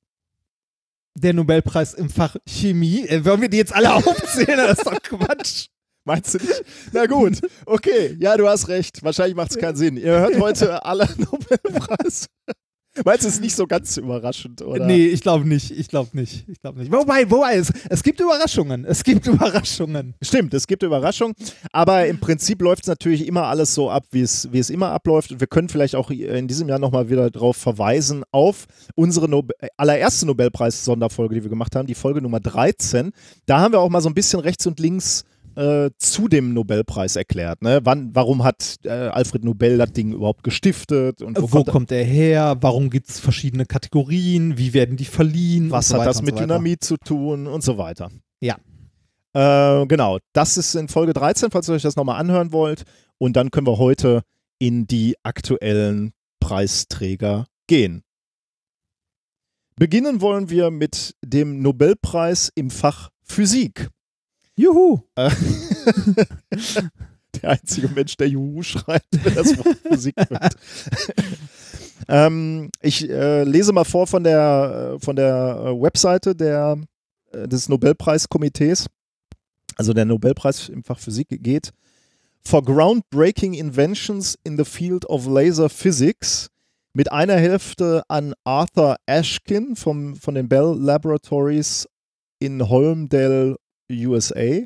[1.14, 3.06] Der Nobelpreis im Fach Chemie.
[3.06, 4.56] Äh, wollen wir die jetzt alle aufzählen?
[4.56, 5.66] Das ist doch Quatsch.
[6.04, 6.64] Meinst du nicht?
[6.92, 9.02] Na gut, okay, ja, du hast recht.
[9.02, 9.96] Wahrscheinlich macht es keinen Sinn.
[9.96, 12.28] Ihr hört heute alle Nobelpreise.
[13.04, 14.86] Meinst du, es ist nicht so ganz überraschend, oder?
[14.86, 15.70] Nee, ich glaube nicht.
[15.70, 16.44] Ich glaube nicht.
[16.48, 16.92] Ich glaube nicht.
[16.92, 18.84] Wobei, wobei, es, es gibt Überraschungen.
[18.84, 20.14] Es gibt Überraschungen.
[20.22, 21.34] Stimmt, es gibt Überraschungen,
[21.72, 24.90] aber im Prinzip läuft es natürlich immer alles so ab, wie es, wie es immer
[24.90, 25.32] abläuft.
[25.32, 29.54] Und wir können vielleicht auch in diesem Jahr nochmal wieder darauf verweisen, auf unsere Nobe
[29.60, 33.12] äh, allererste Nobelpreis-Sonderfolge, die wir gemacht haben, die Folge Nummer 13.
[33.46, 35.24] Da haben wir auch mal so ein bisschen rechts und links
[35.56, 37.62] äh, zu dem Nobelpreis erklärt.
[37.62, 37.80] Ne?
[37.82, 41.22] Wann, warum hat äh, Alfred Nobel das Ding überhaupt gestiftet?
[41.22, 42.56] Und Wo, kommt, er her?
[42.60, 44.58] Warum gibt es verschiedene Kategorien?
[44.58, 45.70] Wie werden die verliehen?
[45.70, 46.40] was so hat das mit so.
[46.40, 48.10] Dynamit zu tun und so weiter.
[48.40, 48.56] Ja.
[49.32, 52.84] Äh, genau, das ist in Folge 13, falls ihr euch das nochmal anhören wollt.
[53.18, 54.22] Und dann können wir heute
[54.58, 58.02] in die aktuellen Preisträger gehen.
[59.76, 63.90] Beginnen wollen wir mit dem Nobelpreis im Fach Physik.
[64.56, 65.00] Juhu.
[67.42, 70.56] Der einzige Mensch, der Juhu schreibt, wenn das Wort Physik wird.
[72.08, 76.78] ähm, ich äh, lese mal vor von der, äh, von der äh, Webseite der,
[77.32, 78.86] äh, des Nobelpreiskomitees.
[79.76, 81.72] Also der Nobelpreis im Fach Physik geht.
[82.42, 86.48] For groundbreaking inventions in the field of laser physics
[86.94, 91.86] mit einer Hälfte an Arthur Ashkin vom, von den Bell Laboratories
[92.38, 93.56] in Holmdel,
[93.90, 94.64] USA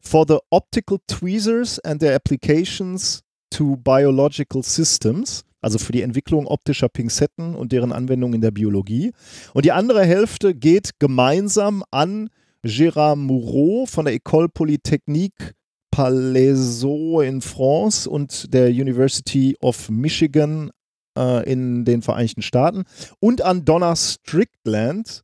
[0.00, 6.88] for the optical tweezers and their applications to biological systems, also für die Entwicklung optischer
[6.88, 9.12] Pinzetten und deren Anwendung in der Biologie.
[9.54, 12.28] Und die andere Hälfte geht gemeinsam an
[12.64, 15.54] Gérard Moureau von der École Polytechnique
[15.90, 20.70] Palaiseau in France und der University of Michigan
[21.16, 22.84] äh, in den Vereinigten Staaten
[23.20, 25.23] und an Donna Strickland,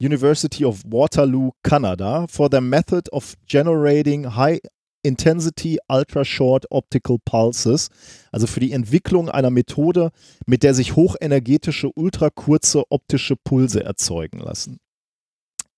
[0.00, 4.60] University of Waterloo, Kanada, for the method of generating high
[5.02, 7.88] Intensity Ultra Short Optical Pulses,
[8.32, 10.10] also für die Entwicklung einer Methode,
[10.46, 14.78] mit der sich hochenergetische, ultrakurze optische Pulse erzeugen lassen.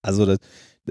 [0.02, 0.36] Also da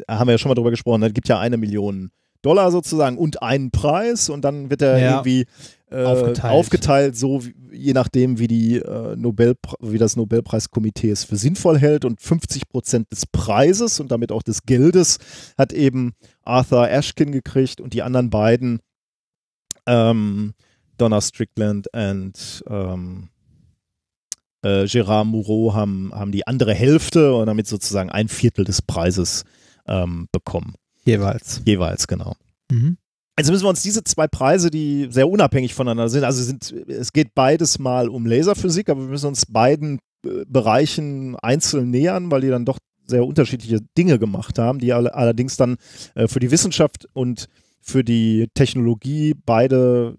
[0.08, 2.12] haben wir ja schon mal drüber gesprochen, es gibt ja eine Million
[2.48, 5.12] Dollar sozusagen und einen Preis und dann wird er Ja.
[5.18, 5.46] irgendwie
[5.92, 6.54] äh, Aufgeteilt.
[6.54, 7.18] aufgeteilt.
[7.18, 12.06] so wie, je nachdem, wie die äh, Nobel, wie das Nobelpreiskomitee es für sinnvoll hält
[12.06, 15.18] und 50 Prozent des Preises und damit auch des Geldes
[15.58, 16.14] hat eben
[16.44, 18.80] Arthur Ashkin gekriegt und die anderen beiden
[19.86, 20.54] ähm,
[20.98, 23.30] Donna Strickland und ähm,
[24.64, 29.44] äh, Gérard Moreau haben, haben die andere Hälfte und damit sozusagen ein Viertel des Preises
[29.88, 30.74] ähm, bekommen.
[31.08, 31.62] Jeweils.
[31.66, 32.36] Jeweils, genau.
[32.70, 32.98] Mhm.
[33.36, 37.14] Also müssen wir uns diese zwei Preise, die sehr unabhängig voneinander sind, also sind, es
[37.14, 42.42] geht beides mal um Laserphysik, aber wir müssen uns beiden äh, Bereichen einzeln nähern, weil
[42.42, 45.78] die dann doch sehr unterschiedliche Dinge gemacht haben, die alle, allerdings dann
[46.16, 47.48] äh, für die Wissenschaft und
[47.80, 50.18] für die Technologie beide,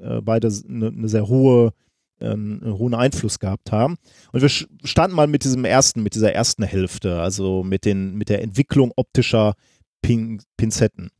[0.00, 1.72] äh, beide eine ne sehr hohe,
[2.20, 3.96] äh, einen hohen Einfluss gehabt haben.
[4.32, 8.28] Und wir starten mal mit diesem ersten, mit dieser ersten Hälfte, also mit, den, mit
[8.28, 9.54] der Entwicklung optischer
[10.02, 11.10] Pin Pinzetten.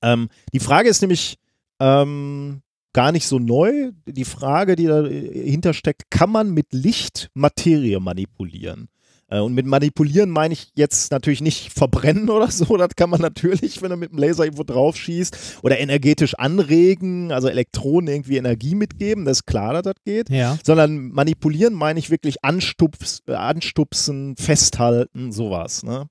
[0.00, 1.38] Ähm, die Frage ist nämlich
[1.80, 3.92] ähm, gar nicht so neu.
[4.06, 8.88] Die Frage, die dahinter steckt, kann man mit Licht Materie manipulieren?
[9.28, 12.76] Äh, Und mit manipulieren meine ich jetzt natürlich nicht verbrennen oder so.
[12.76, 15.60] Das kann man natürlich, wenn du mit dem Laser irgendwo drauf schießt.
[15.62, 19.24] Oder energetisch anregen, also Elektronen irgendwie Energie mitgeben.
[19.24, 20.58] Das ist klar, dass das geht Ja.
[20.64, 25.82] sondern manipulieren meine ich wirklich anstups, äh, anstupsen, festhalten, sowas.
[25.82, 26.06] Ne?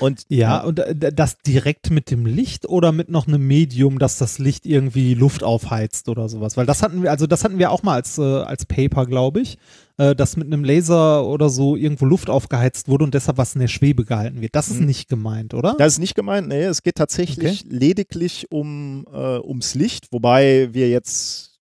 [0.00, 4.18] Und Ja, und äh, das direkt mit dem Licht oder mit noch einem Medium, dass
[4.18, 6.56] das Licht irgendwie Luft aufheizt oder sowas?
[6.56, 9.40] Weil das hatten wir, also das hatten wir auch mal als, äh, als Paper, glaube
[9.40, 9.56] ich,
[9.98, 13.60] äh, dass mit einem Laser oder so irgendwo Luft aufgeheizt wurde und deshalb was in
[13.60, 14.56] der Schwebe gehalten wird.
[14.56, 14.86] Das ist Mhm.
[14.86, 15.76] nicht gemeint, oder?
[15.78, 20.88] Das ist nicht gemeint, nee, es geht tatsächlich lediglich um, äh, ums Licht, wobei wir
[20.90, 21.52] jetzt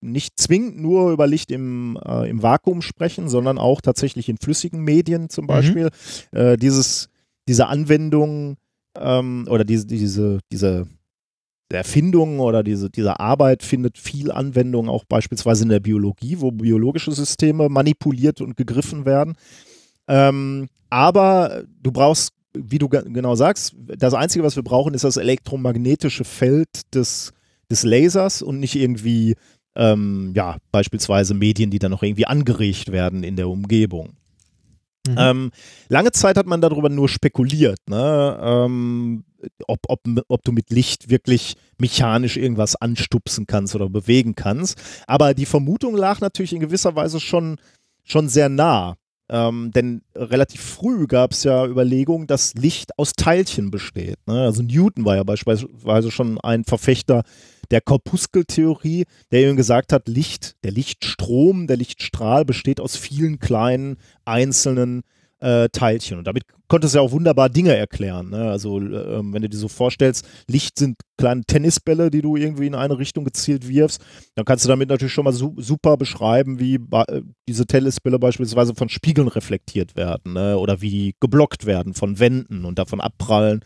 [0.00, 4.80] nicht zwingend nur über Licht im, äh, im Vakuum sprechen, sondern auch tatsächlich in flüssigen
[4.82, 5.88] Medien zum Beispiel.
[6.32, 7.08] Äh, dieses,
[7.48, 8.56] diese Anwendung
[8.98, 10.86] ähm, oder diese, diese, diese
[11.70, 17.12] Erfindung oder diese, diese Arbeit findet viel Anwendung auch beispielsweise in der Biologie, wo biologische
[17.12, 19.34] Systeme manipuliert und gegriffen werden.
[20.06, 25.04] Ähm, aber du brauchst, wie du ge- genau sagst, das Einzige, was wir brauchen, ist
[25.04, 27.32] das elektromagnetische Feld des,
[27.70, 29.34] des Lasers und nicht irgendwie,
[29.74, 34.10] ähm, ja, beispielsweise Medien, die dann noch irgendwie angeregt werden in der Umgebung.
[35.06, 35.16] Mhm.
[35.18, 35.50] Ähm,
[35.88, 38.38] lange Zeit hat man darüber nur spekuliert, ne?
[38.42, 39.24] ähm,
[39.66, 44.80] ob, ob, ob du mit Licht wirklich mechanisch irgendwas anstupsen kannst oder bewegen kannst.
[45.06, 47.58] Aber die Vermutung lag natürlich in gewisser Weise schon,
[48.02, 48.96] schon sehr nah.
[49.30, 54.18] Ähm, denn relativ früh gab es ja Überlegungen, dass Licht aus Teilchen besteht.
[54.26, 54.42] Ne?
[54.42, 57.22] Also Newton war ja beispielsweise schon ein Verfechter
[57.70, 63.96] der Korpuskeltheorie, der eben gesagt hat, Licht, der Lichtstrom, der Lichtstrahl besteht aus vielen kleinen
[64.26, 65.02] einzelnen
[65.40, 66.18] äh, Teilchen.
[66.18, 68.30] Und damit konnte es ja auch wunderbar Dinge erklären.
[68.30, 68.50] Ne?
[68.50, 72.74] Also äh, wenn du dir so vorstellst, Licht sind kleine Tennisbälle, die du irgendwie in
[72.74, 74.02] eine Richtung gezielt wirfst,
[74.34, 78.74] dann kannst du damit natürlich schon mal su super beschreiben, wie äh, diese Tennisbälle beispielsweise
[78.74, 80.56] von Spiegeln reflektiert werden ne?
[80.58, 83.64] oder wie geblockt werden von Wänden und davon abprallen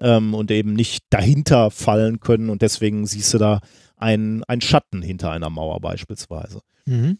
[0.00, 3.60] ähm, und eben nicht dahinter fallen können und deswegen siehst du da
[3.96, 6.60] einen, einen Schatten hinter einer Mauer beispielsweise.
[6.86, 7.18] Mhm.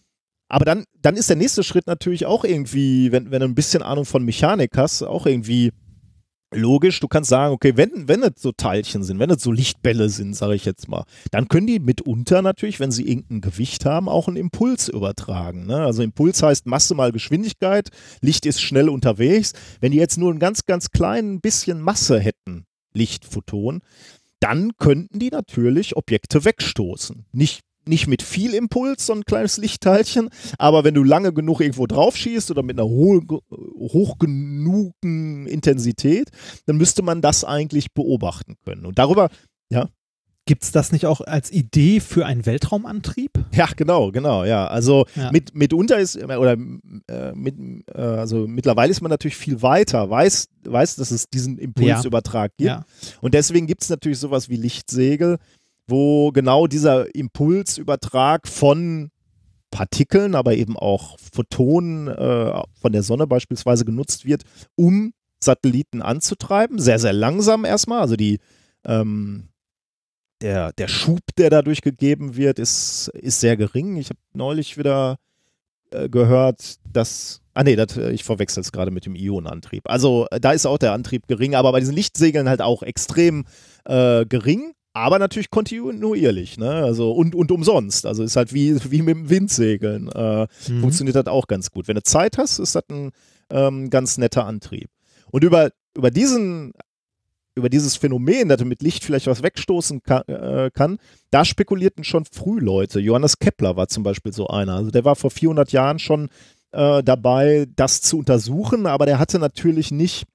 [0.53, 3.83] Aber dann, dann ist der nächste Schritt natürlich auch irgendwie, wenn, wenn du ein bisschen
[3.83, 5.73] Ahnung von Mechanik hast, auch irgendwie
[6.53, 7.01] logisch.
[7.01, 10.55] Du kannst sagen, okay, wenn, wenn so Teilchen sind, wenn es so Lichtbälle sind, sage
[10.55, 14.37] ich jetzt mal, dann können die mitunter natürlich, wenn sie irgendein Gewicht haben, auch einen
[14.37, 15.65] Impuls übertragen.
[15.65, 15.79] Ne?
[15.79, 17.89] Also Impuls heißt Masse mal Geschwindigkeit,
[18.21, 19.55] Licht ist schnell unterwegs.
[19.81, 23.81] Wenn die jetzt nur ein ganz, ganz klein bisschen Masse hätten, Lichtphoton,
[24.39, 27.25] dann könnten die natürlich Objekte wegstoßen.
[27.33, 30.29] Nicht nicht mit viel Impuls, so ein kleines Lichtteilchen,
[30.59, 36.31] aber wenn du lange genug irgendwo drauf schießt oder mit einer hohe, hoch genugen Intensität,
[36.67, 38.87] dann müsste man das eigentlich beobachten können.
[38.87, 39.29] Und darüber,
[40.45, 43.31] Gibt es das nicht auch als Idee für einen Weltraumantrieb?
[43.55, 44.67] ja, genau, genau, ja.
[44.67, 45.31] Also Ja.
[45.31, 46.55] mit, mitunter ist, oder
[47.09, 47.55] äh, mit,
[47.95, 52.67] äh, also mittlerweile ist man natürlich viel weiter, weiß, weiß, dass es diesen Impulsübertrag gibt.
[52.69, 52.85] Ja.
[53.21, 55.39] Und deswegen gibt es natürlich sowas wie Lichtsegel,
[55.89, 59.11] wo genau dieser Impulsübertrag von
[59.71, 64.43] Partikeln, aber eben auch Photonen äh, von der Sonne beispielsweise genutzt wird,
[64.77, 66.79] um Satelliten anzutreiben.
[66.79, 68.01] Sehr, sehr langsam erstmal.
[68.01, 68.39] Also die
[68.85, 69.49] ähm,
[70.43, 73.97] der, der Schub, der dadurch gegeben wird, ist, ist sehr gering.
[73.97, 75.17] Ich habe neulich wieder
[75.91, 77.41] äh, gehört, dass.
[77.55, 79.83] Ah nee, das, ich verwechsel es gerade mit dem Ionenantrieb.
[79.89, 83.45] Also da ist auch der Antrieb gering, aber bei diesen Lichtsegeln halt auch extrem
[83.85, 86.71] äh, gering, aber natürlich kontinuierlich, ne?
[86.71, 88.07] Also und, und umsonst.
[88.07, 90.09] Also ist halt wie, wie mit dem Windsegeln.
[90.09, 90.81] Äh, mhm.
[90.81, 91.89] Funktioniert das auch ganz gut.
[91.89, 93.13] Wenn du Zeit hast, ist das ein
[93.51, 94.91] ähm, ganz netter Antrieb.
[95.31, 96.73] Und über, über diesen
[97.55, 100.99] über dieses Phänomen, dass er mit Licht vielleicht was wegstoßen kann, äh, kann,
[101.31, 102.99] da spekulierten schon früh Leute.
[102.99, 104.77] Johannes Kepler war zum Beispiel so einer.
[104.77, 106.31] Also der war vor 400 Jahren schon
[106.73, 110.27] äh, dabei, das zu untersuchen, aber der hatte natürlich nicht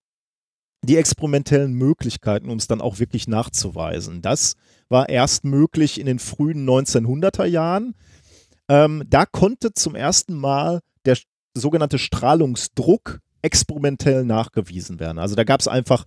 [0.82, 4.22] die experimentellen Möglichkeiten, um es dann auch wirklich nachzuweisen.
[4.22, 4.56] Das
[4.90, 7.96] war erst möglich in den frühen 1900er Jahren.
[8.70, 11.18] Ähm, da konnte zum ersten Mal der
[11.54, 15.20] sogenannte Strahlungsdruck experimentell nachgewiesen werden.
[15.20, 16.06] Also da gab es einfach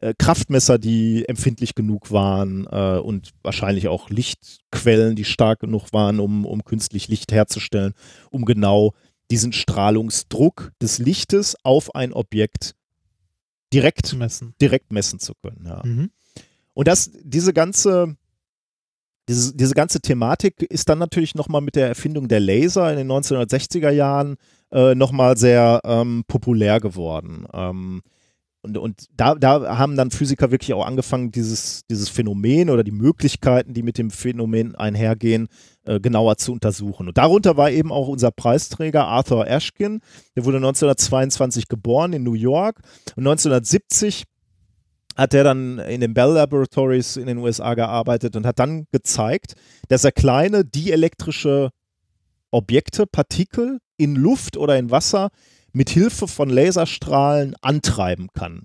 [0.00, 6.20] äh, Kraftmesser, die empfindlich genug waren äh, und wahrscheinlich auch Lichtquellen, die stark genug waren,
[6.20, 7.94] um, um künstlich Licht herzustellen,
[8.30, 8.94] um genau
[9.30, 12.74] diesen Strahlungsdruck des Lichtes auf ein Objekt
[13.72, 15.66] direkt messen, direkt messen zu können.
[15.66, 15.82] Ja.
[15.84, 16.10] Mhm.
[16.74, 18.16] Und das, diese ganze,
[19.28, 23.10] diese, diese ganze Thematik ist dann natürlich nochmal mit der Erfindung der Laser in den
[23.10, 24.36] 1960er Jahren
[24.72, 27.46] äh, nochmal sehr ähm, populär geworden.
[27.52, 28.02] Ähm,
[28.62, 32.92] und, und da, da haben dann Physiker wirklich auch angefangen, dieses, dieses Phänomen oder die
[32.92, 35.48] Möglichkeiten, die mit dem Phänomen einhergehen,
[35.84, 37.08] äh, genauer zu untersuchen.
[37.08, 40.00] Und darunter war eben auch unser Preisträger Arthur Ashkin.
[40.36, 42.80] Der wurde 1922 geboren in New York
[43.16, 44.24] und 1970
[45.16, 49.54] hat er dann in den Bell Laboratories in den USA gearbeitet und hat dann gezeigt,
[49.88, 51.70] dass er kleine dielektrische
[52.52, 55.30] Objekte, Partikel in Luft oder in Wasser
[55.72, 58.62] mit Hilfe von Laserstrahlen antreiben kann,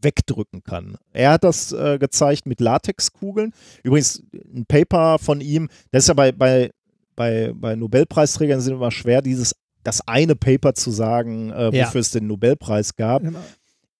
[0.00, 0.96] wegdrücken kann.
[1.12, 3.52] Er hat das äh, gezeigt mit Latexkugeln.
[3.82, 6.70] Übrigens ein Paper von ihm, das ist ja bei, bei,
[7.16, 12.00] bei, bei Nobelpreisträgern sind immer schwer, dieses das eine Paper zu sagen, äh, wofür ja.
[12.00, 13.22] es den Nobelpreis gab.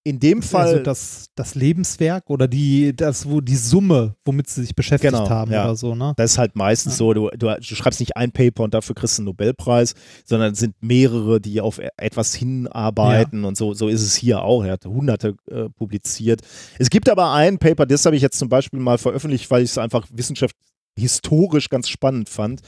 [0.02, 0.66] In dem Fall.
[0.66, 5.28] Also das, das Lebenswerk oder die, das, wo die Summe, womit sie sich beschäftigt genau,
[5.28, 5.64] haben ja.
[5.64, 6.14] oder so, ne?
[6.16, 6.98] Das ist halt meistens ja.
[6.98, 9.94] so, du, du, du, schreibst nicht ein Paper und dafür kriegst du einen Nobelpreis,
[10.24, 13.48] sondern es sind mehrere, die auf e, etwas hinarbeiten ja.
[13.48, 14.64] und so, so ist es hier auch.
[14.64, 16.40] Er hat hunderte äh, publiziert.
[16.78, 19.70] Es gibt aber ein Paper, das habe ich jetzt zum Beispiel mal veröffentlicht, weil ich
[19.70, 22.60] es einfach wissenschaftlich historisch ganz spannend fand.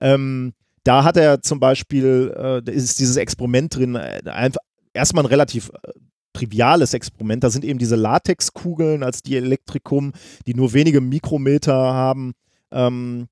[0.00, 0.52] Ähm,
[0.84, 4.60] da hat er zum Beispiel, äh, ist dieses Experiment drin, äh, einfach
[4.94, 5.92] erstmal ein relativ äh,
[6.38, 7.44] triviales Experiment.
[7.44, 10.12] Da sind eben diese Latexkugeln als Dielektrikum,
[10.46, 12.32] die nur wenige Mikrometer haben.
[12.70, 13.28] Ähm,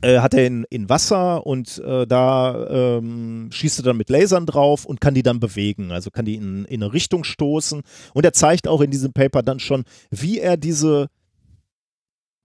[0.00, 4.46] äh, hat er in, in Wasser und äh, da ähm, schießt er dann mit Lasern
[4.46, 7.82] drauf und kann die dann bewegen, also kann die in, in eine Richtung stoßen.
[8.14, 11.08] Und er zeigt auch in diesem Paper dann schon, wie er diese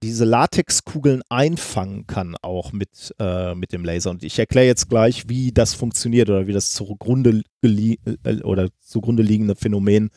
[0.04, 4.12] diese Latexkugeln einfangen kann, auch mit, äh, mit dem Laser.
[4.12, 7.98] Und ich erkläre jetzt gleich, wie das funktioniert oder wie das zugrunde, äh,
[8.44, 10.10] oder zugrunde liegende Phänomen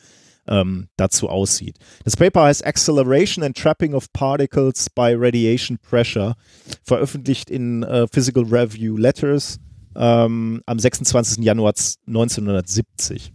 [0.47, 1.77] ähm, dazu aussieht.
[2.03, 6.35] Das Paper heißt Acceleration and Trapping of Particles by Radiation Pressure,
[6.83, 9.59] veröffentlicht in äh, Physical Review Letters
[9.95, 11.43] ähm, am 26.
[11.43, 11.73] Januar
[12.07, 13.33] 1970.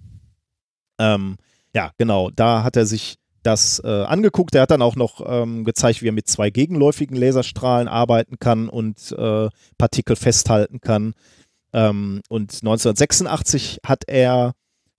[0.98, 1.36] Ähm,
[1.74, 4.55] ja, genau, da hat er sich das äh, angeguckt.
[4.55, 8.69] Er hat dann auch noch ähm, gezeigt, wie er mit zwei gegenläufigen Laserstrahlen arbeiten kann
[8.69, 9.48] und äh,
[9.78, 11.14] Partikel festhalten kann.
[11.73, 14.52] Ähm, und 1986 hat er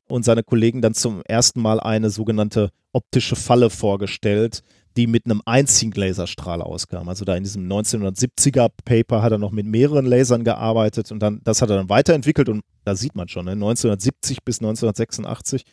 [0.08, 4.62] und seine Kollegen dann zum ersten Mal eine sogenannte optische Falle vorgestellt,
[4.96, 7.10] die mit einem einzigen Laserstrahl auskam.
[7.10, 11.42] Also da in diesem 1970er Paper hat er noch mit mehreren Lasern gearbeitet und dann
[11.44, 15.64] das hat er dann weiterentwickelt und da sieht man schon, ne, 1970 bis 1986.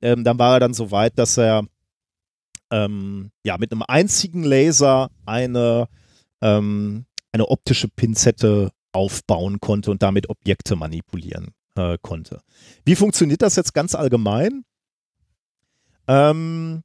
[0.00, 1.64] Ähm, dann war er dann so weit, dass er
[2.74, 5.88] ähm, ja, mit einem einzigen Laser eine,
[6.40, 12.40] ähm, eine optische Pinzette aufbauen konnte und damit Objekte manipulieren äh, konnte.
[12.84, 14.64] Wie funktioniert das jetzt ganz allgemein?
[16.08, 16.82] Ähm,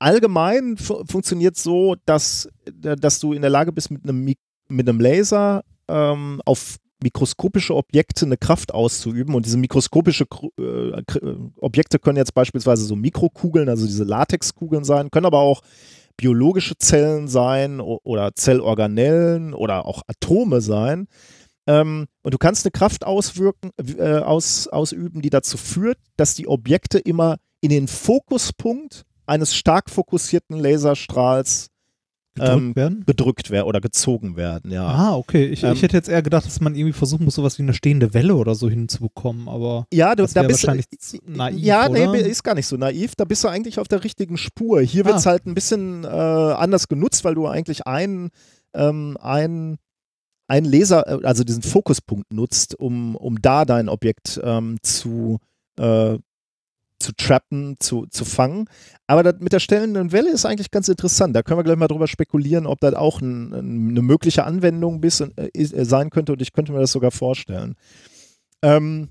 [0.00, 4.24] allgemein fu funktioniert so, dass, dass du in der Lage bist, mit einem,
[4.68, 9.34] mit einem Laser ähm, auf mikroskopische Objekte eine Kraft auszuüben.
[9.34, 10.26] Und diese mikroskopische
[10.58, 11.02] äh,
[11.60, 15.62] Objekte können jetzt beispielsweise so Mikrokugeln, also diese Latexkugeln sein, können aber auch
[16.16, 21.06] biologische Zellen sein oder Zellorganellen oder auch Atome sein.
[21.66, 26.48] Ähm, und du kannst eine Kraft auswirken, äh, aus, ausüben, die dazu führt, dass die
[26.48, 31.68] Objekte immer in den Fokuspunkt eines stark fokussierten Laserstrahls
[32.38, 33.04] Gedrückt ähm, werden?
[33.06, 34.86] gedrückt werden oder gezogen werden, ja.
[34.86, 35.46] Ah, okay.
[35.46, 37.74] Ich, Ähm, ich hätte jetzt eher gedacht, dass man irgendwie versuchen muss, sowas wie eine
[37.74, 41.88] stehende Welle oder so hinzubekommen, aber Ja, du, Das da bist wahrscheinlich zu naiv, ja,
[41.88, 42.18] nee, oder?
[42.18, 43.14] ist gar nicht so naiv.
[43.16, 44.80] Da bist du eigentlich auf der richtigen Spur.
[44.80, 45.30] Hier wird es Ah.
[45.30, 48.30] halt ein bisschen äh, anders genutzt, weil du eigentlich einen,
[48.74, 49.78] ähm, einen,
[50.46, 55.38] einen Laser, äh, also diesen Fokuspunkt nutzt, um, um da dein Objekt ähm, zu,
[55.78, 56.18] äh,
[56.98, 58.68] zu trappen, zu, zu fangen.
[59.06, 61.34] Aber das mit der stellenden Welle ist eigentlich ganz interessant.
[61.34, 65.00] Da können wir gleich mal drüber spekulieren, ob das auch ein, ein, eine mögliche Anwendung
[65.00, 67.76] bis, äh, äh, sein könnte und ich könnte mir das sogar vorstellen.
[68.62, 69.10] Ähm,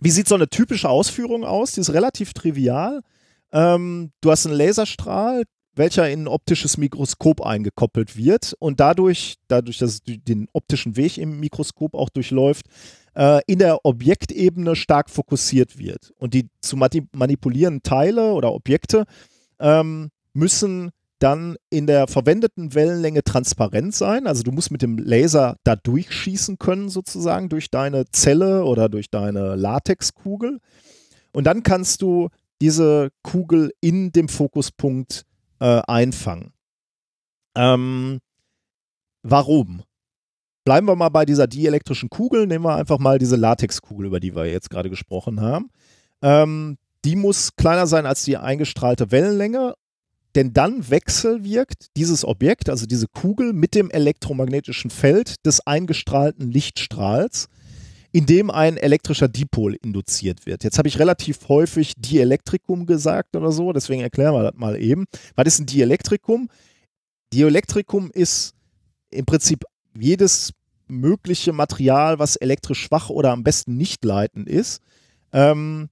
[0.00, 1.72] wie sieht so eine typische Ausführung aus?
[1.72, 3.02] Die ist relativ trivial.
[3.52, 5.44] Ähm, du hast einen Laserstrahl,
[5.74, 11.18] welcher in ein optisches Mikroskop eingekoppelt wird und dadurch, dadurch, dass es den optischen Weg
[11.18, 12.66] im Mikroskop auch durchläuft,
[13.14, 16.12] äh, in der Objektebene stark fokussiert wird.
[16.18, 19.04] Und die zu manipulierenden Teile oder Objekte
[19.58, 24.26] ähm, müssen dann in der verwendeten Wellenlänge transparent sein.
[24.26, 29.08] Also du musst mit dem Laser da durchschießen können, sozusagen, durch deine Zelle oder durch
[29.08, 30.58] deine Latexkugel.
[31.32, 32.28] Und dann kannst du
[32.60, 35.24] diese Kugel in dem Fokuspunkt
[35.62, 36.52] äh, einfangen.
[37.54, 38.18] Ähm,
[39.22, 39.82] warum?
[40.64, 42.46] Bleiben wir mal bei dieser dielektrischen Kugel.
[42.46, 45.70] Nehmen wir einfach mal diese Latexkugel, über die wir jetzt gerade gesprochen haben.
[46.20, 49.74] Ähm, die muss kleiner sein als die eingestrahlte Wellenlänge,
[50.34, 57.48] denn dann wechselwirkt dieses Objekt, also diese Kugel, mit dem elektromagnetischen Feld des eingestrahlten Lichtstrahls,
[58.12, 60.64] in dem ein elektrischer Dipol induziert wird.
[60.64, 65.06] Jetzt habe ich relativ häufig Dielektrikum gesagt oder so, deswegen erklären wir das mal eben.
[65.34, 66.48] Was ist ein Dielektrikum?
[67.32, 68.54] Dielektrikum ist
[69.10, 69.64] im Prinzip
[69.98, 70.52] jedes
[70.88, 74.82] mögliche Material, was elektrisch schwach oder am besten nicht leitend ist.
[75.32, 75.88] Ähm,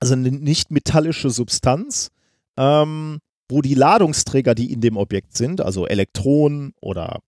[0.00, 2.10] also eine nicht metallische Substanz,
[2.56, 3.18] ähm,
[3.50, 7.20] wo die Ladungsträger, die in dem Objekt sind, also Elektronen oder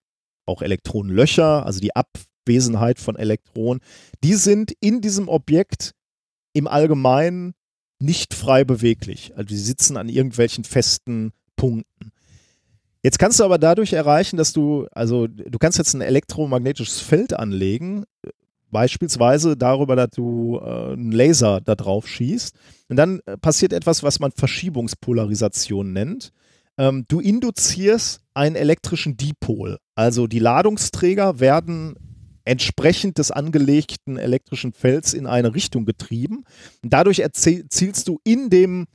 [0.46, 1.94] auch Elektronenlöcher, also die
[2.46, 3.80] Abwesenheit von Elektronen,
[4.22, 5.92] die sind in diesem Objekt
[6.52, 7.54] im Allgemeinen
[7.98, 9.32] nicht frei beweglich.
[9.34, 12.12] Also die sitzen an irgendwelchen festen Punkten.
[13.02, 17.34] Jetzt kannst du aber dadurch erreichen, dass du, also du kannst jetzt ein elektromagnetisches Feld
[17.34, 18.04] anlegen,
[18.70, 22.54] beispielsweise darüber, dass du äh, einen Laser da drauf schießt.
[22.88, 26.32] Und dann äh, passiert etwas, was man Verschiebungspolarisation nennt.
[26.78, 29.78] Ähm, du induzierst einen elektrischen Dipol.
[29.94, 31.94] Also die Ladungsträger werden
[32.46, 36.44] entsprechend des angelegten elektrischen Felds in eine Richtung getrieben.
[36.82, 38.86] Dadurch erzielst du in dem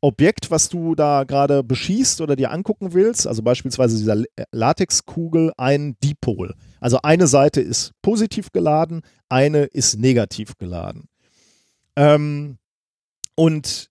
[0.00, 4.22] Objekt, was du da gerade beschießt oder dir angucken willst, also beispielsweise dieser
[4.52, 6.54] Latexkugel, einen Dipol.
[6.80, 11.08] Also eine Seite ist positiv geladen, eine ist negativ geladen.
[11.96, 12.58] Ähm,
[13.34, 13.90] und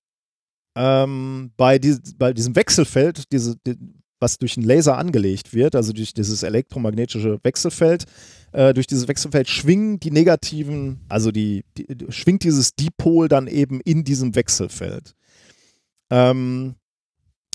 [0.76, 3.76] ähm, bei, dies, bei, diesem Wechselfeld, diese, die,
[4.24, 8.06] was durch einen Laser angelegt wird, also durch dieses elektromagnetische Wechselfeld,
[8.54, 13.82] äh, durch dieses Wechselfeld schwingen die negativen, also die, die, schwingt dieses Dipol dann eben
[13.82, 15.14] in diesem Wechselfeld.
[16.10, 16.76] Ähm,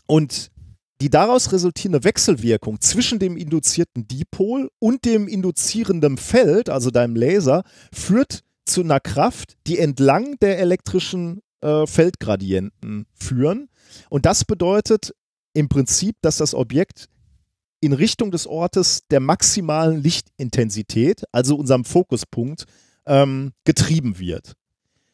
[0.07, 0.51] und
[1.01, 7.63] die daraus resultierende Wechselwirkung zwischen dem induzierten Dipol und dem induzierenden Feld, also deinem Laser,
[7.93, 13.69] führt zu einer Kraft, die entlang der elektrischen äh, Feldgradienten führen.
[14.11, 15.15] Und das bedeutet
[15.53, 17.09] im Prinzip, dass das Objekt
[17.81, 22.65] in Richtung des Ortes der maximalen Lichtintensität, also unserem Fokuspunkt,
[23.07, 24.55] ähm, getrieben wird.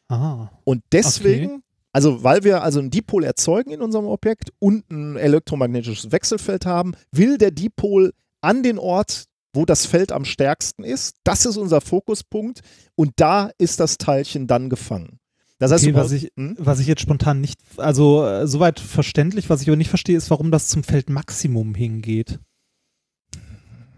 [0.07, 0.51] Aha.
[0.63, 6.11] Und deswegen, also weil wir also einen Dipol erzeugen in unserem Objekt und ein elektromagnetisches
[6.11, 11.15] Wechselfeld haben, will der Dipol an den Ort, wo das Feld am stärksten ist.
[11.23, 12.61] Das ist unser Fokuspunkt
[12.95, 15.19] und da ist das Teilchen dann gefangen.
[15.57, 16.55] Das heißt, Okay, was ich, hm?
[16.59, 20.29] was ich jetzt spontan nicht, also äh, soweit verständlich, was ich aber nicht verstehe, ist,
[20.29, 22.39] warum das zum Feldmaximum hingeht.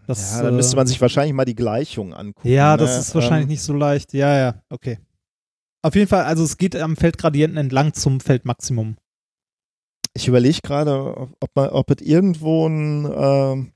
[0.06, 2.48] Das, ja, dann müsste äh, man sich wahrscheinlich mal die Gleichung angucken.
[2.48, 2.78] Ja, ne?
[2.84, 4.14] das ist wahrscheinlich Ähm, nicht so leicht.
[4.14, 5.00] Ja, ja, okay.
[5.82, 8.96] Auf jeden Fall, also es geht am Feldgradienten entlang zum Feldmaximum.
[10.14, 13.72] Ich überlege gerade, ob, ob, man- ob es irgendwo ein, ähm,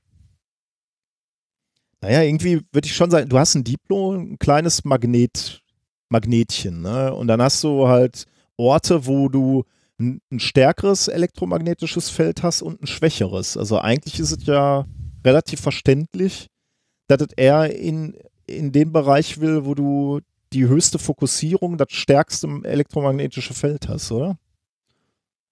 [2.00, 5.61] naja, irgendwie würde ich schon sagen, du hast ein Diplo, ein kleines Magnet,
[6.12, 7.12] Magnetchen, ne?
[7.12, 8.26] Und dann hast du halt
[8.56, 9.64] Orte, wo du
[9.98, 13.56] ein, stärkeres elektromagnetisches Feld hast und ein schwächeres.
[13.56, 14.86] Also eigentlich ist es ja
[15.24, 16.48] relativ verständlich,
[17.08, 18.16] dass es eher in,
[18.46, 20.20] in den Bereich will, wo du
[20.52, 24.38] die höchste Fokussierung, das stärkste elektromagnetische Feld hast, oder?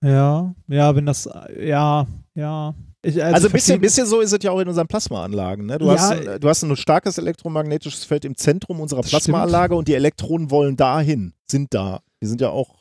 [0.03, 1.29] Ja, ja, wenn das,
[1.59, 2.75] ja, ja.
[3.03, 5.67] Ich, Also, ein ich bisschen, bisschen so ist es ja auch in unseren Plasmaanlagen.
[5.67, 5.79] Ne?
[5.79, 9.01] Du, Ja, hast ein, du hast ein starkes elektromagnetisches Feld im Zentrum unserer.
[9.01, 12.01] Plasmaanlage und die Elektronen wollen dahin, sind da.
[12.23, 12.77] Die sind ja auch.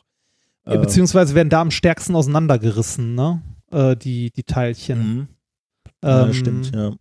[0.66, 3.40] Ja, äh, beziehungsweise werden da am stärksten auseinandergerissen, ne?
[3.72, 4.98] Äh, die, die Teilchen.
[4.98, 5.28] mhm.
[6.04, 6.92] Ja, Ähm, stimmt, ja.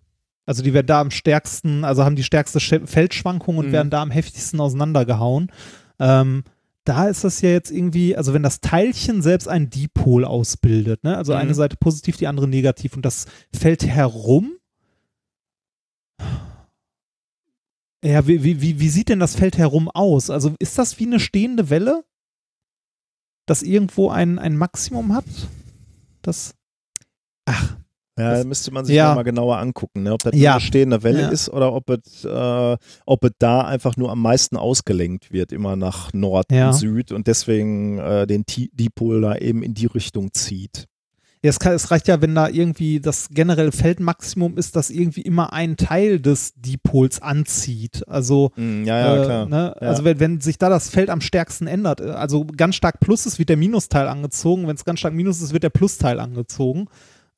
[0.46, 3.72] Also die werden da am stärksten, also haben die stärkste Sch Feldschwankung und Mhm.
[3.72, 5.52] werden da am heftigsten auseinandergehauen.
[6.00, 6.44] Ähm,
[6.90, 11.16] da ist das ja jetzt irgendwie, also wenn das Teilchen selbst einen Dipol ausbildet, ne?
[11.16, 11.40] also Mhm.
[11.40, 14.54] eine Seite positiv, die andere negativ und das fällt herum.
[18.04, 20.32] Ja, wie, wie, wie, sieht denn das Feld herum aus?
[20.32, 22.06] Also ist das wie eine stehende Welle,
[23.46, 25.26] das irgendwo ein, ein Maximum hat?
[26.24, 26.56] Das.
[27.46, 27.78] Ach,
[28.20, 29.16] Ja, Das- da müsste man sich ja.
[29.16, 30.14] mal genauer angucken, ne?
[30.14, 30.54] ob das Ja.
[30.54, 31.28] eine stehende Welle Ja.
[31.30, 35.76] ist oder ob es, äh, ob es da einfach nur am meisten ausgelenkt wird, immer
[35.76, 40.34] nach Nord und Süd und deswegen äh, den Ti- Dipol da eben in die Richtung
[40.34, 40.86] zieht.
[41.42, 45.22] Ja, es, kann, es reicht ja, wenn da irgendwie das generelle Feldmaximum ist, das irgendwie
[45.22, 48.04] immer einen Teil des Dipols anzieht.
[48.10, 49.46] Also, Hm, ja, ja, äh, klar.
[49.46, 49.74] Ne?
[49.80, 49.88] Ja.
[49.88, 53.26] also wenn, wenn sich da das Feld am stärksten ändert, äh, also ganz stark Plus
[53.26, 54.68] ist, wird der Minusteil angezogen.
[54.68, 56.88] Wenn es ganz stark Minus ist, wird der Plusteil angezogen.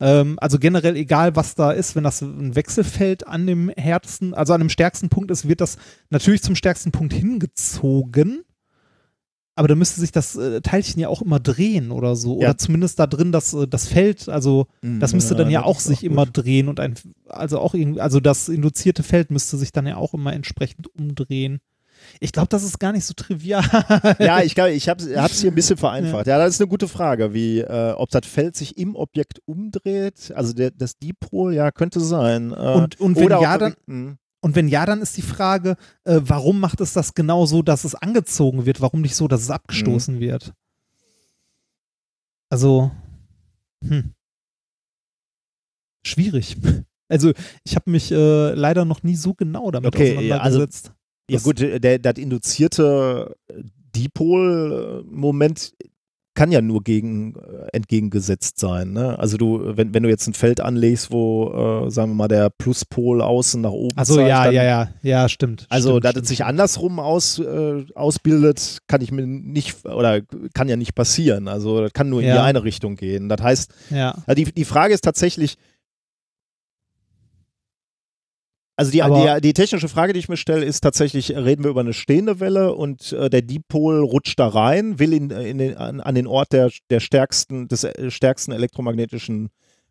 [0.02, 4.54] Ähm, also generell egal, was da ist, wenn das ein Wechselfeld an dem härtesten, also
[4.54, 5.78] an dem stärksten Punkt ist, wird das
[6.10, 8.42] natürlich zum stärksten Punkt hingezogen.
[9.54, 12.40] Aber da müsste sich das äh, Teilchen ja auch immer drehen oder so.
[12.40, 12.50] Ja.
[12.50, 15.80] Oder zumindest da drin das, äh, das Feld, also das müsste dann ja das auch
[15.80, 16.10] sich gut.
[16.10, 16.96] immer drehen und ein,
[17.28, 21.60] also auch irgendwie, also das induzierte Feld müsste sich dann ja auch immer entsprechend umdrehen.
[22.20, 23.64] Ich glaube, das ist gar nicht so trivial.
[24.20, 26.28] Ja, ich glaube, ich habe es hier ein bisschen vereinfacht.
[26.28, 26.38] Ja.
[26.38, 30.32] das ist eine gute Frage, wie äh, ob das Feld sich im Objekt umdreht.
[30.36, 32.52] Also der, das Dipol, ja, könnte sein.
[32.52, 34.18] Äh, Und- und wenn ja, dann- Hm.
[34.44, 37.84] Und wenn ja, dann ist die Frage, äh, warum macht es das genau so, dass
[37.84, 38.82] es angezogen wird?
[38.82, 40.52] Warum nicht so, dass es abgestoßen wird?
[42.50, 42.90] Also,
[43.84, 44.14] hm.
[46.06, 46.58] Schwierig.
[47.08, 47.34] Also,
[47.66, 50.94] ich habe mich äh, leider noch nie so genau damit Okay, ja, also- auseinandergesetzt.
[51.34, 53.36] Ja gut, der, das induzierte
[53.96, 55.74] Dipol-Moment
[56.34, 58.94] kann ja nur gegen, äh, entgegengesetzt sein.
[58.94, 59.20] Ne?
[59.20, 62.50] Also du, wenn, wenn du jetzt ein Feld anlegst, wo, äh, sagen wir mal, der
[62.50, 65.66] Pluspol außen nach oben Also ja, dann, ja, ja, ja, stimmt.
[65.70, 70.22] Also, stimmt, dass stimmt, es sich andersrum aus, äh, ausbildet, kann ich mir nicht, oder
[70.54, 71.50] kann ja nicht passieren.
[71.50, 72.36] Also, das kann nur in Ja.
[72.36, 73.28] die eine Richtung gehen.
[73.28, 75.58] Das heißt, Ja, ja, die, die Frage ist tatsächlich,
[78.76, 81.82] also die, die, die technische Frage, die ich mir stelle, ist tatsächlich, reden wir über
[81.82, 86.00] eine stehende Welle und äh, der Dipol rutscht da rein, will in, in den, an,
[86.00, 89.50] an den Ort der, der stärksten, des äh, stärksten elektromagnetischen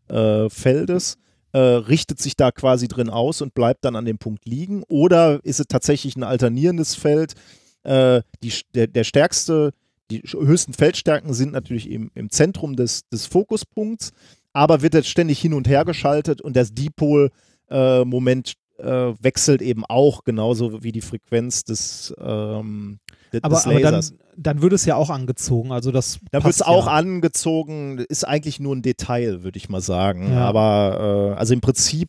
[0.09, 1.19] äh, Feldes,
[1.53, 4.83] äh, richtet sich da quasi drin aus und bleibt dann an dem Punkt liegen.
[4.89, 7.35] Oder ist es tatsächlich ein alternierendes Feld?
[7.83, 9.73] Äh, die, der, der stärkste,
[10.11, 14.13] die höchsten Feldstärken sind natürlich im, im Zentrum des, des Fokuspunkts,
[14.53, 20.25] aber wird jetzt ständig hin und her geschaltet und das Dipol-Moment äh, wechselt eben auch,
[20.25, 22.99] genauso wie die Frequenz des, ähm,
[23.33, 24.15] de- aber, des aber dann, Lasers.
[24.37, 25.73] dann würde es ja auch angezogen.
[25.73, 26.93] Also das Da wird es passt auch ja.
[26.93, 30.33] angezogen, ist eigentlich nur ein Detail, würde ich mal sagen.
[30.33, 30.47] Ja.
[30.47, 32.09] Aber äh, also im Prinzip,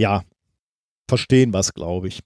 [0.00, 0.22] ja,
[1.08, 2.20] verstehen was, glaube ich.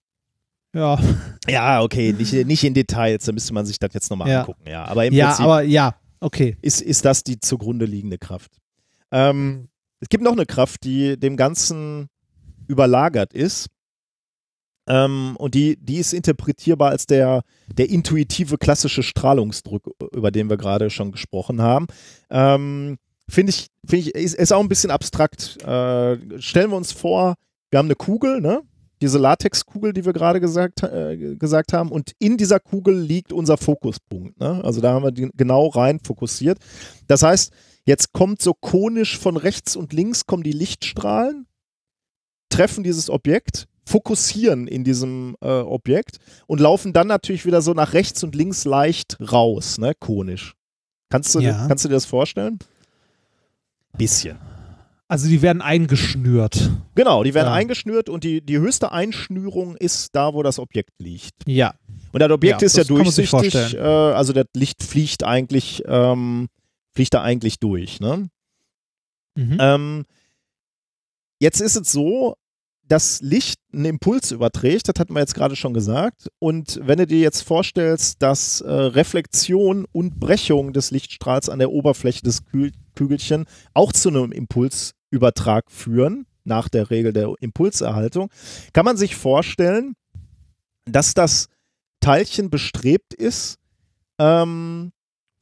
[0.75, 0.99] Ja,
[1.49, 4.41] Ja, okay, nicht, nicht in Details, da müsste man sich das jetzt nochmal Ja.
[4.41, 4.63] angucken.
[4.69, 6.57] Ja, aber im ja Prinzip aber ja, okay.
[6.63, 8.53] ist, ist das die zugrunde liegende Kraft.
[9.11, 9.69] Ähm,
[9.99, 12.09] es gibt noch eine Kraft, die dem Ganzen
[12.71, 13.69] überlagert ist.
[14.89, 20.57] Ähm, und die, die ist interpretierbar als der, der intuitive klassische Strahlungsdruck, über den wir
[20.57, 21.87] gerade schon gesprochen haben.
[22.31, 22.97] Ähm,
[23.29, 25.63] Finde ich, find ich ist, ist auch ein bisschen abstrakt.
[25.63, 27.35] Äh, stellen wir uns vor,
[27.71, 28.63] wir haben eine Kugel, ne?
[29.01, 33.57] Diese Latexkugel, die wir gerade gesagt, äh, gesagt haben, und in dieser Kugel liegt unser
[33.57, 34.39] Fokuspunkt.
[34.39, 34.61] Ne?
[34.63, 36.59] Also da haben wir genau rein fokussiert.
[37.07, 37.51] Das heißt,
[37.87, 41.47] jetzt kommt so konisch von rechts und links kommen die Lichtstrahlen,
[42.51, 47.93] treffen dieses Objekt, fokussieren in diesem äh, Objekt und laufen dann natürlich wieder so nach
[47.95, 49.95] rechts und links leicht raus, ne?
[49.99, 50.55] Konisch.
[51.09, 51.67] Kannst du, Ja.
[51.67, 52.59] kannst du dir das vorstellen?
[53.97, 54.39] Bisschen.
[55.09, 56.71] Also die werden eingeschnürt.
[56.95, 57.53] Genau, die werden Ja.
[57.55, 61.35] eingeschnürt und die, die höchste Einschnürung ist da, wo das Objekt liegt.
[61.47, 61.75] Ja.
[62.13, 65.83] Und das Objekt Ja, ist ja das sich durchsichtig, äh, also das Licht fliegt eigentlich,
[65.87, 66.49] ähm,
[66.95, 67.99] fliegt da eigentlich durch.
[67.99, 68.29] Ne?
[69.35, 69.57] Mhm.
[69.61, 70.05] Ähm,
[71.41, 72.37] jetzt ist es so,
[72.91, 76.29] dass Licht einen Impuls überträgt, das hatten wir jetzt gerade schon gesagt.
[76.41, 81.71] Und wenn du dir jetzt vorstellst, dass äh, Reflexion und Brechung des Lichtstrahls an der
[81.71, 88.29] Oberfläche des Kü Kügelchen auch zu einem Impulsübertrag führen, nach der Regel der Impulserhaltung,
[88.73, 89.95] kann man sich vorstellen,
[90.85, 91.49] dass das
[92.01, 93.57] Teilchen bestrebt ist,
[94.19, 94.91] ähm,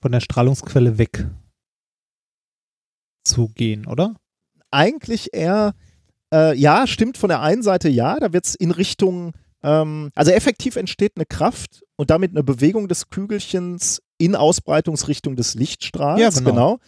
[0.02, 1.26] Von der Strahlungsquelle weg
[3.24, 4.14] zu gehen, oder?
[4.70, 5.74] eigentlich eher,
[6.32, 9.32] äh, ja, stimmt von der einen Seite ja, da wird es in Richtung,
[9.62, 15.54] ähm, also effektiv entsteht eine Kraft und damit eine Bewegung des Kügelchens in Ausbreitungsrichtung des
[15.54, 16.20] Lichtstrahls.
[16.20, 16.78] Ja, genau.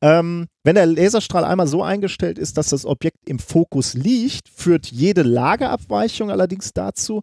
[0.00, 4.86] Ähm, wenn der Laserstrahl einmal so eingestellt ist, dass das Objekt im Fokus liegt, führt
[4.86, 7.22] jede Lageabweichung allerdings dazu,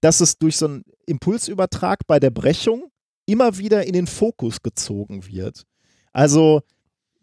[0.00, 2.84] dass es durch so einen Impulsübertrag bei der Brechung
[3.26, 5.64] immer wieder in den Fokus gezogen wird.
[6.12, 6.62] Also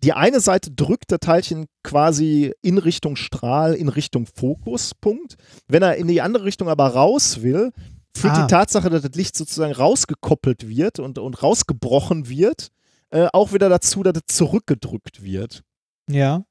[0.04, 5.36] die eine Seite drückt das Teilchen quasi in Richtung Strahl, in Richtung Fokuspunkt.
[5.68, 7.72] Wenn er in die andere Richtung aber raus will,
[8.16, 8.42] führt Ah.
[8.46, 12.70] die Tatsache, dass das Licht sozusagen rausgekoppelt wird und, und rausgebrochen wird,
[13.12, 15.64] äh, auch wieder dazu, dass es zurückgedrückt wird.
[16.10, 16.44] Ja.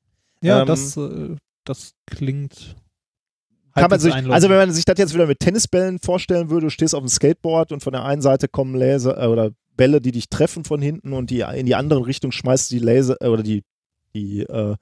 [0.42, 2.76] Ja, Ähm, das, äh, das klingt.
[3.80, 6.66] Kann man halbwegs sich, also wenn man sich das jetzt wieder mit Tennisbällen vorstellen würde,
[6.66, 10.00] du stehst auf dem Skateboard und von der einen Seite kommen Laser äh, oder Bälle,
[10.00, 13.28] die dich treffen von hinten und die in die andere Richtung schmeißt die Laser äh,
[13.28, 13.62] oder die
[14.14, 14.76] die äh,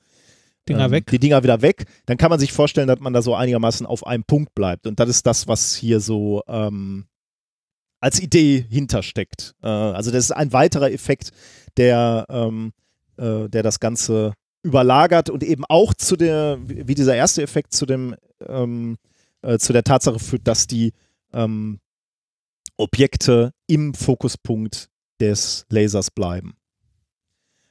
[0.68, 1.06] Dinger ähm, weg.
[1.06, 4.06] die Dinger wieder weg, dann kann man sich vorstellen, dass man da so einigermaßen auf
[4.06, 7.06] einem Punkt bleibt und das ist das, was hier so ähm,
[8.00, 9.54] als Idee hintersteckt.
[9.62, 11.30] Äh, also das ist ein weiterer Effekt,
[11.76, 12.72] der ähm,
[13.18, 14.32] äh, der das Ganze
[14.62, 18.14] überlagert und eben auch zu der, wie dieser erste Effekt zu dem,
[18.46, 18.96] ähm,
[19.42, 20.92] äh, zu der Tatsache führt, dass die
[21.32, 21.80] ähm,
[22.76, 24.88] Objekte im Fokuspunkt
[25.20, 26.56] des Lasers bleiben.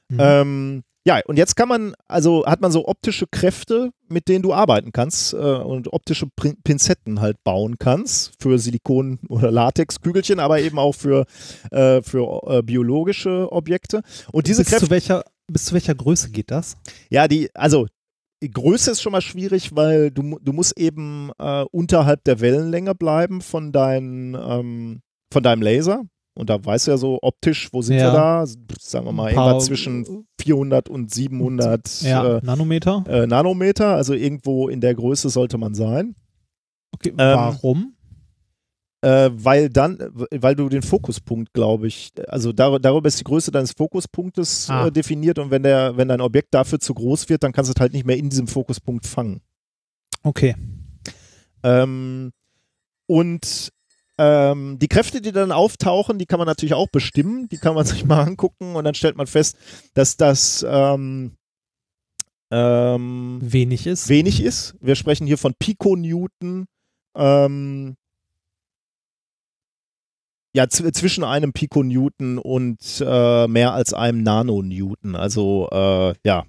[0.08, 0.18] Mhm.
[0.20, 4.52] Ähm, ja, und jetzt kann man, also hat man so optische Kräfte, mit denen du
[4.52, 6.26] arbeiten kannst äh, und optische
[6.64, 11.26] Pinzetten halt bauen kannst für Silikon- oder Latexkügelchen, aber eben auch für,
[11.70, 14.02] äh, für äh, biologische Objekte.
[14.32, 16.76] Und diese bis, Kräfte zu welcher, bis zu welcher Größe geht das?
[17.08, 17.95] ja, die, also die
[18.42, 23.40] Größe ist schon mal schwierig, weil du, du musst eben äh, unterhalb der Wellenlänge bleiben
[23.40, 25.00] von, dein, ähm,
[25.32, 26.02] von deinem Laser.
[26.38, 28.08] Und da weißt du ja so optisch, wo sind Ja.
[28.08, 28.44] wir da?
[28.78, 33.04] Sagen wir mal, irgendwas zwischen 400 und 700 Ja, äh, Nanometer.
[33.08, 33.94] äh, Nanometer.
[33.94, 36.14] Also irgendwo in der Größe sollte man sein.
[36.94, 37.95] Okay, ähm, warum?
[39.06, 39.98] Äh, weil dann,
[40.32, 44.88] weil du den Fokuspunkt, glaube ich, also dar darüber ist die Größe deines Fokuspunktes Ah.
[44.88, 47.74] äh, definiert und wenn der, wenn dein Objekt dafür zu groß wird, dann kannst du
[47.76, 49.42] es halt nicht mehr in diesem Fokuspunkt fangen.
[50.24, 50.56] Okay.
[51.62, 52.32] Ähm,
[53.06, 53.72] und
[54.18, 57.86] ähm, die Kräfte, die dann auftauchen, die kann man natürlich auch bestimmen, die kann man
[57.86, 59.56] sich mal angucken und dann stellt man fest,
[59.94, 61.36] dass das ähm,
[62.50, 64.08] ähm, Wenig ist.
[64.08, 64.74] wenig ist.
[64.80, 66.66] Wir sprechen hier von Piconewton.
[67.16, 67.94] Ähm,
[70.56, 75.14] ja, zw- zwischen einem Piconewton und äh, mehr als einem Nanonewton.
[75.14, 76.46] Also, äh, ja,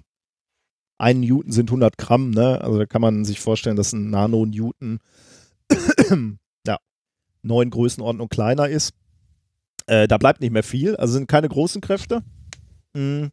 [0.96, 2.58] ein Newton sind 100 Gramm, ne?
[2.62, 5.00] Also da kann man sich vorstellen, dass ein Nanonewton
[6.66, 6.78] ja,
[7.42, 8.94] neun Größenordnung kleiner ist.
[9.86, 12.22] Äh, da bleibt nicht mehr viel, also sind keine großen Kräfte.
[12.94, 13.26] Mm.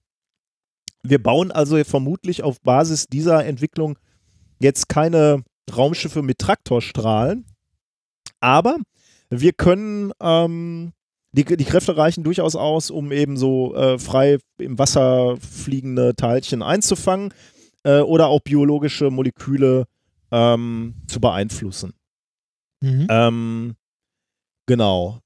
[1.04, 3.98] Wir bauen also vermutlich auf Basis dieser Entwicklung
[4.60, 5.44] jetzt keine
[5.74, 7.46] Raumschiffe mit Traktorstrahlen,
[8.42, 8.78] aber
[9.30, 10.94] wir können ähm,
[11.32, 16.62] die, die Kräfte reichen durchaus aus, um eben so äh, frei im Wasser fliegende Teilchen
[16.64, 17.34] einzufangen
[17.84, 19.86] äh, oder auch biologische Moleküle
[20.32, 21.94] ähm, zu beeinflussen.
[22.82, 23.08] Mhm.
[23.10, 23.76] Ähm,
[24.66, 25.20] genau.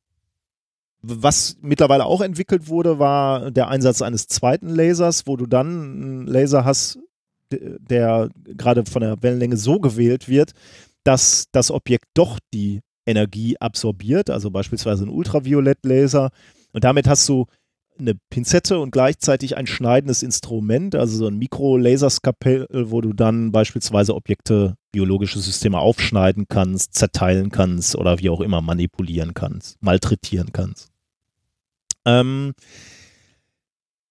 [1.01, 6.27] Was mittlerweile auch entwickelt wurde, war der Einsatz eines zweiten Lasers, wo du dann einen
[6.27, 6.99] Laser hast,
[7.51, 10.51] der gerade von der Wellenlänge so gewählt wird,
[11.03, 16.29] dass das Objekt doch die Energie absorbiert, also beispielsweise ein Ultraviolettlaser.
[16.71, 17.45] Und damit hast du
[17.99, 24.15] eine Pinzette und gleichzeitig ein schneidendes Instrument, also so ein Mikro-Laserskapell, wo du dann beispielsweise
[24.15, 30.89] Objekte, biologische Systeme aufschneiden kannst, zerteilen kannst oder wie auch immer manipulieren kannst, malträtieren kannst.
[32.05, 32.53] Ähm,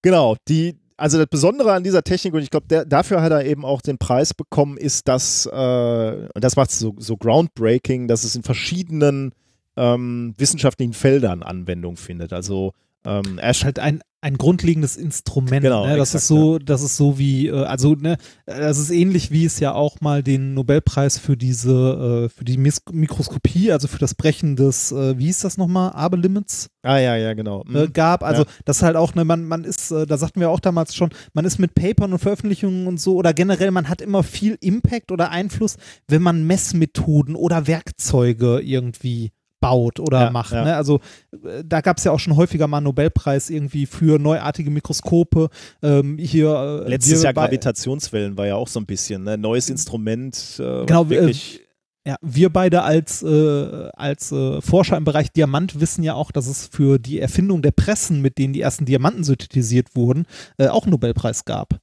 [0.03, 3.65] genau, die, also das Besondere an dieser Technik, und ich glaube, dafür hat er eben
[3.65, 8.25] auch den Preis bekommen, ist, dass, äh, und das macht es so, so groundbreaking, dass
[8.25, 9.33] es in verschiedenen
[9.77, 12.33] ähm, wissenschaftlichen Feldern Anwendung findet.
[12.33, 12.73] Also
[13.07, 15.63] ähm, er ist halt ein, ein grundlegendes Instrument.
[15.63, 15.97] Genau, ne?
[15.97, 18.17] Das exakt, ist so, das ist so wie, äh, also ne,
[18.47, 22.57] das ist ähnlich wie es ja auch mal den Nobelpreis für diese, äh, für die
[22.57, 27.17] Mis Mikroskopie, also für das Brechen des, äh, wie hieß das nochmal, Abe-Limits Ah ja,
[27.17, 27.65] ja, genau.
[27.67, 27.93] Mhm.
[27.93, 28.23] gab.
[28.25, 28.49] Also Ja.
[28.65, 31.45] das ist halt auch, ne, man, man ist, da sagten wir auch damals schon, man
[31.45, 35.31] ist mit Papern und Veröffentlichungen und so oder generell, man hat immer viel Impact oder
[35.31, 35.77] Einfluss,
[36.09, 39.31] wenn man Messmethoden oder Werkzeuge irgendwie
[39.61, 40.53] baut oder Ja, macht.
[40.53, 40.65] ja.
[40.65, 40.77] Ne?
[40.77, 41.01] Also
[41.45, 45.49] äh, da gab es ja auch schon häufiger mal einen Nobelpreis irgendwie für neuartige Mikroskope.
[45.83, 49.37] Ähm, hier äh, Letztes Jahr bei- Gravitationswellen war ja auch so ein bisschen, ne?
[49.39, 50.57] Neues Instrument.
[50.59, 51.61] Äh, Genau, wir- wirklich,
[52.07, 56.47] Ja, wir beide als, äh, als äh, Forscher im Bereich Diamant wissen ja auch, dass
[56.47, 60.25] es für die Erfindung der Pressen, mit denen die ersten Diamanten synthetisiert wurden,
[60.57, 61.79] äh, auch einen Nobelpreis gab.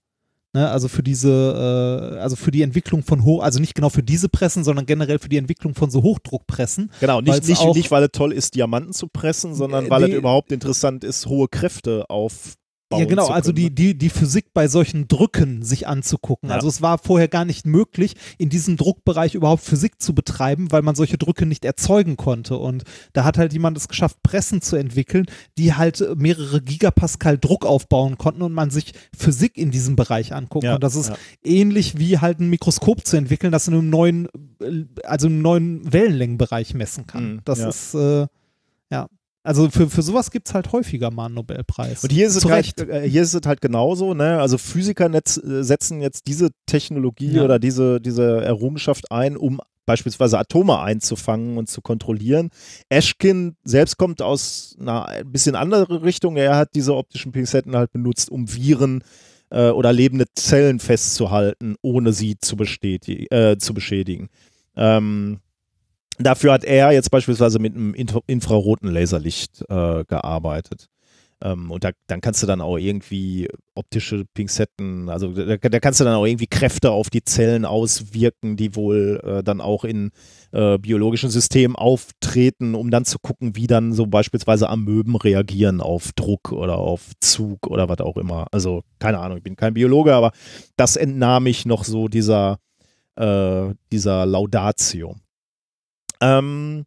[0.56, 4.04] Ne, also für diese, äh, also für die Entwicklung von Hoch, also nicht genau für
[4.04, 6.92] diese Pressen, sondern generell für die Entwicklung von so Hochdruckpressen.
[7.02, 10.12] genau, nicht, nicht, nicht, weil es toll ist, Diamanten zu pressen, sondern Äh, weil nee.
[10.12, 12.56] es überhaupt interessant ist, hohe Kräfte auf
[12.90, 16.50] bauen Ja, genau, also die, die, die Physik bei solchen Drücken sich anzugucken.
[16.50, 16.56] Ja.
[16.56, 20.82] Also es war vorher gar nicht möglich, in diesem Druckbereich überhaupt Physik zu betreiben, weil
[20.82, 22.58] man solche Drücke nicht erzeugen konnte.
[22.58, 22.84] Und
[23.14, 25.26] da hat halt jemand es geschafft, Pressen zu entwickeln,
[25.58, 30.66] die halt mehrere Gigapascal Druck aufbauen konnten und man sich Physik in diesem Bereich angucken.
[30.66, 31.18] Ja, und das ist ja.
[31.44, 34.28] ähnlich wie halt ein Mikroskop zu entwickeln, das in einem neuen,
[34.62, 37.34] äh, also einem neuen Wellenlängenbereich messen kann.
[37.34, 38.28] Mhm, das ist, äh,
[38.92, 39.08] ja.
[39.46, 42.04] Also für, für sowas gibt es halt häufiger mal einen Nobelpreis.
[42.04, 42.82] Und hier ist, es Zu halt, Recht.
[42.90, 44.40] äh, hier ist es halt genauso, ne?
[44.40, 47.44] Also Physiker netz, äh, setzen jetzt diese Technologie Ja.
[47.44, 52.50] oder diese, diese Errungenschaft ein, um beispielsweise Atome einzufangen und zu kontrollieren.
[52.90, 56.38] Ashkin selbst kommt aus einer ein bisschen andere Richtung.
[56.38, 59.04] Er hat diese optischen Pinzetten halt benutzt, um Viren
[59.52, 64.30] äh, oder lebende Zellen festzuhalten, ohne sie zu, äh, zu beschädigen.
[64.76, 65.40] Ähm,
[66.18, 70.88] dafür hat er jetzt beispielsweise mit einem Infra- infraroten Laserlicht äh, gearbeitet.
[71.42, 76.00] Ähm, und da, dann kannst du dann auch irgendwie optische Pinzetten, also da, da kannst
[76.00, 80.12] du dann auch irgendwie Kräfte auf die Zellen auswirken, die wohl äh, dann auch in
[80.54, 86.14] äh, biologischen Systemen auftreten, um dann zu gucken, wie dann so beispielsweise Amöben reagieren auf
[86.14, 88.48] Druck oder auf Zug oder was auch immer.
[88.54, 90.32] Also keine Ahnung, ich bin kein Biologe, aber
[90.78, 92.60] das entnahm ich noch so dieser,
[93.18, 95.18] äh, dieser Laudatio.
[96.22, 96.86] Ähm,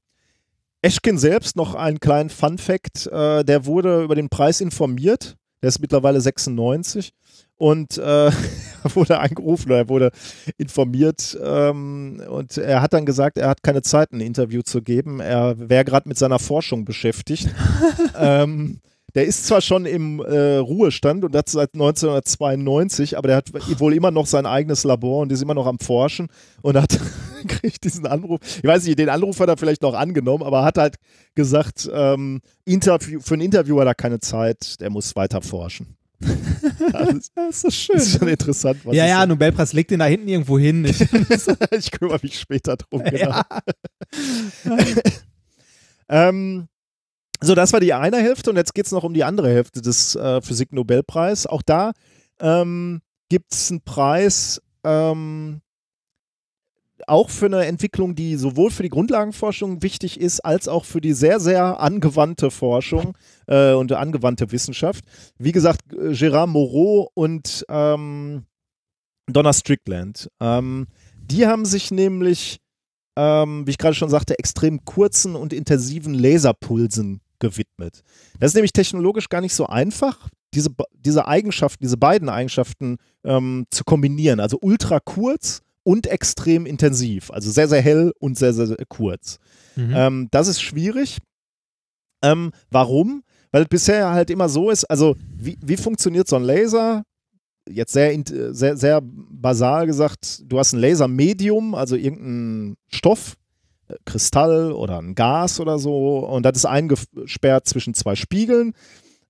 [0.83, 5.37] Eschkin selbst noch einen kleinen Fun-Fact: äh, Der wurde über den Preis informiert.
[5.63, 7.13] Der ist mittlerweile 96
[7.57, 8.33] und äh, er
[8.95, 10.11] wurde angerufen oder er wurde
[10.57, 15.19] informiert ähm, und er hat dann gesagt, er hat keine Zeit, ein Interview zu geben.
[15.19, 17.49] Er wäre gerade mit seiner Forschung beschäftigt.
[18.17, 18.81] ähm,
[19.15, 23.95] der ist zwar schon im äh, Ruhestand und das seit 1992, aber der hat wohl
[23.95, 26.29] immer noch sein eigenes Labor und ist immer noch am Forschen
[26.63, 26.99] und hat
[27.49, 28.41] kriegt diesen Anruf.
[28.59, 30.97] Ich weiß nicht, den Anruf hat er vielleicht noch angenommen, aber hat halt
[31.35, 35.97] gesagt, ähm, Interview, für ein Interview hat er keine Zeit, der muss weiter forschen.
[36.21, 37.97] das ist, das ist so schön.
[37.97, 38.81] ist schon interessant.
[38.85, 40.85] Was ja, ja, so- Nobelpreis legt den da hinten irgendwo hin.
[40.85, 41.01] Ich,
[41.71, 43.05] ich kümmere mich später drum.
[43.05, 43.31] Genau.
[43.31, 43.45] ja.
[46.09, 46.69] Ähm,
[47.41, 49.81] so, das war die eine Hälfte und jetzt geht es noch um die andere Hälfte
[49.81, 51.47] des äh, Physik-Nobelpreis.
[51.47, 51.93] Auch da
[52.41, 55.61] ähm, gibt es einen Preis, ähm,
[57.07, 61.13] auch für eine Entwicklung, die sowohl für die Grundlagenforschung wichtig ist, als auch für die
[61.13, 63.17] sehr, sehr angewandte Forschung
[63.47, 65.05] äh, und angewandte Wissenschaft.
[65.39, 68.47] Wie gesagt, Gérard Moreau und ähm,
[69.27, 70.29] Donna Strickland.
[70.41, 70.89] Ähm,
[71.21, 72.61] die haben sich nämlich
[73.19, 78.03] ähm, wie ich gerade schon sagte, extrem kurzen und intensiven Laserpulsen gewidmet.
[78.39, 83.67] Das ist nämlich technologisch gar nicht so einfach, diese, diese Eigenschaften, diese beiden Eigenschaften ähm,
[83.71, 84.41] zu kombinieren.
[84.41, 87.31] Also ultra kurz und extrem intensiv.
[87.31, 89.39] Also sehr, sehr hell und sehr, sehr, sehr kurz.
[89.77, 89.93] Mhm.
[89.95, 91.19] Ähm, das ist schwierig.
[92.23, 93.23] Ähm, warum?
[93.53, 97.05] Weil es bisher halt immer so ist, also wie, wie funktioniert so ein Laser?
[97.69, 103.37] Jetzt sehr, äh, sehr, sehr basal gesagt, du hast ein Lasermedium, also irgendein Stoff,
[104.05, 108.75] Kristall oder ein Gas oder so, und das ist eingesperrt zwischen zwei Spiegeln.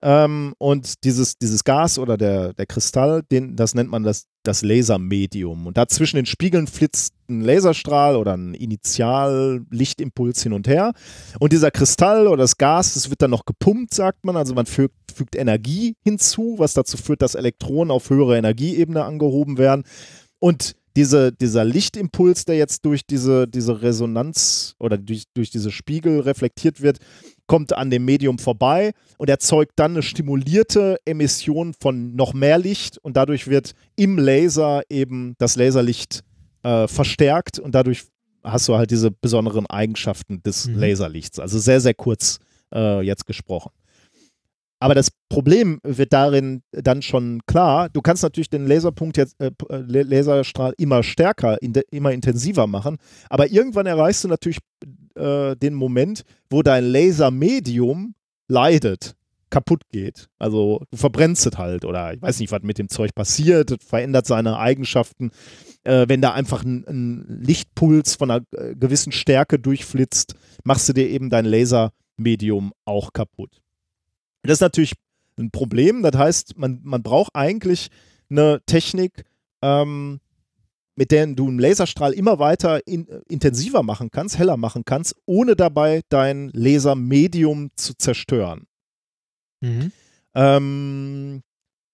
[0.00, 4.62] Ähm, und dieses, dieses Gas oder der, der Kristall, den, das nennt man das, das
[4.62, 5.66] Lasermedium.
[5.66, 10.92] Und da zwischen den Spiegeln flitzt ein Laserstrahl oder ein Initiallichtimpuls hin und her.
[11.40, 14.36] Und dieser Kristall oder das Gas, das wird dann noch gepumpt, sagt man.
[14.36, 19.58] Also man fügt, fügt Energie hinzu, was dazu führt, dass Elektronen auf höhere Energieebene angehoben
[19.58, 19.82] werden.
[20.38, 26.18] Und diese, dieser Lichtimpuls, der jetzt durch diese, diese Resonanz oder durch, durch diese Spiegel
[26.18, 26.98] reflektiert wird,
[27.46, 32.98] kommt an dem Medium vorbei und erzeugt dann eine stimulierte Emission von noch mehr Licht
[32.98, 36.24] und dadurch wird im Laser eben das Laserlicht
[36.64, 38.02] äh, verstärkt und dadurch
[38.42, 40.78] hast du halt diese besonderen Eigenschaften des Mhm.
[40.80, 41.38] Laserlichts.
[41.38, 42.40] Also sehr, sehr kurz
[42.74, 43.70] äh, jetzt gesprochen.
[44.80, 47.88] Aber das Problem wird darin dann schon klar.
[47.88, 52.66] Du kannst natürlich den Laserpunkt jetzt, äh, äh, La- Laserstrahl immer stärker, in immer intensiver
[52.66, 52.98] machen.
[53.28, 54.58] Aber irgendwann erreichst du natürlich
[55.16, 58.14] äh, den Moment, wo dein Lasermedium
[58.46, 59.14] leidet,
[59.50, 60.28] kaputt geht.
[60.38, 63.70] Also du verbrennst es halt oder ich weiß nicht, was mit dem Zeug passiert.
[63.70, 65.30] Es verändert seine Eigenschaften.
[65.84, 70.34] Äh, wenn da einfach ein, ein Lichtpuls von einer äh, gewissen Stärke durchflitzt,
[70.64, 73.60] machst du dir eben dein Lasermedium auch kaputt.
[74.42, 74.94] Das ist natürlich
[75.38, 76.02] ein Problem.
[76.02, 77.88] Das heißt, man, man braucht eigentlich
[78.30, 79.24] eine Technik,
[79.62, 80.20] ähm,
[80.96, 85.54] mit der du einen Laserstrahl immer weiter in, intensiver machen kannst, heller machen kannst, ohne
[85.54, 88.66] dabei dein Lasermedium zu zerstören.
[89.60, 89.92] Mhm.
[90.34, 91.42] Ähm,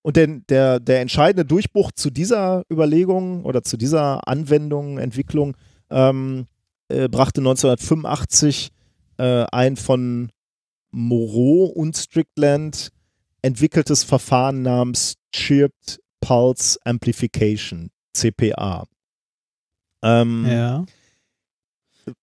[0.03, 5.57] und der, der, der entscheidende Durchbruch zu dieser Überlegung oder zu dieser Anwendung, Entwicklung
[5.91, 6.47] ähm,
[6.89, 8.71] äh, brachte 1985
[9.19, 10.31] äh, ein von
[10.95, 12.91] Moreau und Strickland
[13.43, 18.87] entwickeltes Verfahren namens Chirped Pulse Amplification, CPA.
[20.03, 20.85] Ähm, ja.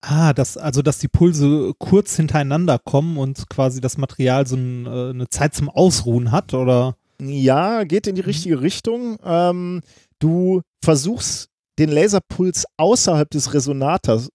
[0.02, 4.86] Ah, das, also dass die Pulse kurz hintereinander kommen und quasi das Material so ein,
[4.86, 6.96] äh, eine Zeit zum Ausruhen hat, oder?
[7.20, 9.18] Ja, geht in die richtige Richtung.
[9.24, 9.82] Ähm,
[10.20, 11.51] du versuchst
[11.82, 14.30] den Laserpuls außerhalb des Resonators,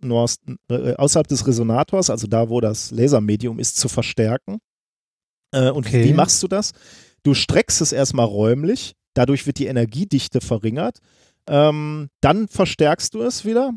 [0.68, 4.58] äh, außerhalb des Resonators, also da, wo das Lasermedium ist, zu verstärken.
[5.52, 6.04] Äh, und okay.
[6.04, 6.72] wie machst du das?
[7.22, 10.98] Du streckst es erstmal räumlich, dadurch wird die Energiedichte verringert.
[11.48, 13.72] Ähm, dann verstärkst du es wieder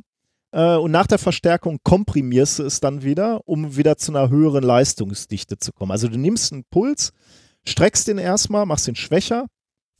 [0.52, 4.64] äh, und nach der Verstärkung komprimierst du es dann wieder, um wieder zu einer höheren
[4.64, 5.92] Leistungsdichte zu kommen.
[5.92, 7.12] Also du nimmst einen Puls,
[7.68, 9.46] streckst den erstmal, machst den schwächer,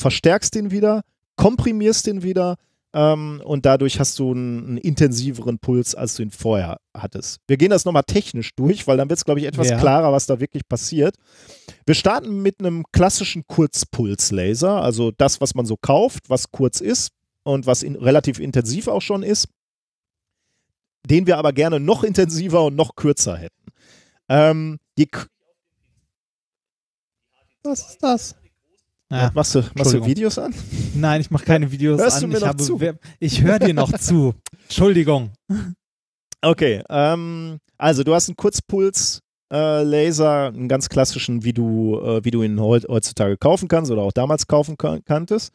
[0.02, 1.04] verstärkst den wieder,
[1.36, 2.56] komprimierst den wieder
[2.94, 7.40] ähm, und dadurch hast du einen, einen, intensiveren Puls, als du ihn vorher hattest.
[7.48, 9.80] Wir gehen das nochmal technisch durch, weil dann wird es, glaube ich, etwas ja.
[9.80, 11.16] klarer, was da wirklich passiert.
[11.86, 17.12] Wir starten mit einem klassischen Kurzpulslaser, also das, was man so kauft, was kurz ist
[17.44, 19.48] und was in, relativ intensiv auch schon ist,
[21.06, 23.56] den wir aber gerne noch intensiver und noch kürzer hätten.
[24.30, 24.80] Ähm,
[27.64, 28.36] was ist das?
[29.12, 30.54] Ja, machst, du, machst du Videos an?
[30.94, 32.22] Nein, ich mache keine Videos Hörst an.
[32.24, 32.80] Du mir ich noch zu?
[33.20, 34.36] ich höre dir noch zu.
[34.64, 35.32] Entschuldigung.
[36.42, 39.22] Okay, ähm, also du hast einen Kurzpuls
[39.52, 44.04] äh, Laser, einen ganz klassischen, wie du, äh, wie du ihn heutzutage kaufen kannst oder
[44.04, 45.52] auch damals kaufen kanntest.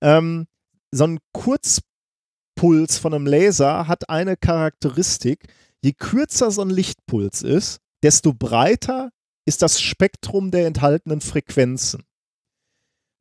[0.00, 0.46] Ähm,
[0.90, 5.44] so ein Kurzpuls von einem Laser hat eine Charakteristik.
[5.82, 9.10] Je kürzer so ein Lichtpuls ist, desto breiter
[9.46, 12.02] ist das Spektrum der enthaltenen Frequenzen.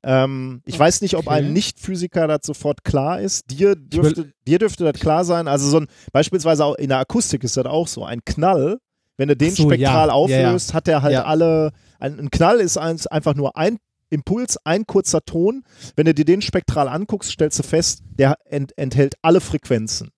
[0.03, 1.37] Ähm, ich weiß nicht, ob okay.
[1.37, 3.49] einem Nicht-Physiker das sofort klar ist.
[3.49, 5.47] Dir dürfte, dir dürfte das klar sein.
[5.47, 8.03] Also so ein, beispielsweise auch in der Akustik ist das auch so.
[8.03, 8.79] Ein Knall,
[9.17, 10.13] wenn du den so, spektral ja.
[10.13, 10.73] auflöst, ja, ja.
[10.73, 11.71] hat er halt alle.
[11.99, 13.77] Ein, ein Knall ist eins, einfach nur ein
[14.09, 15.63] Impuls, ein kurzer Ton.
[15.95, 20.11] Wenn du dir den spektral anguckst, stellst du fest, der ent, enthält alle Frequenzen.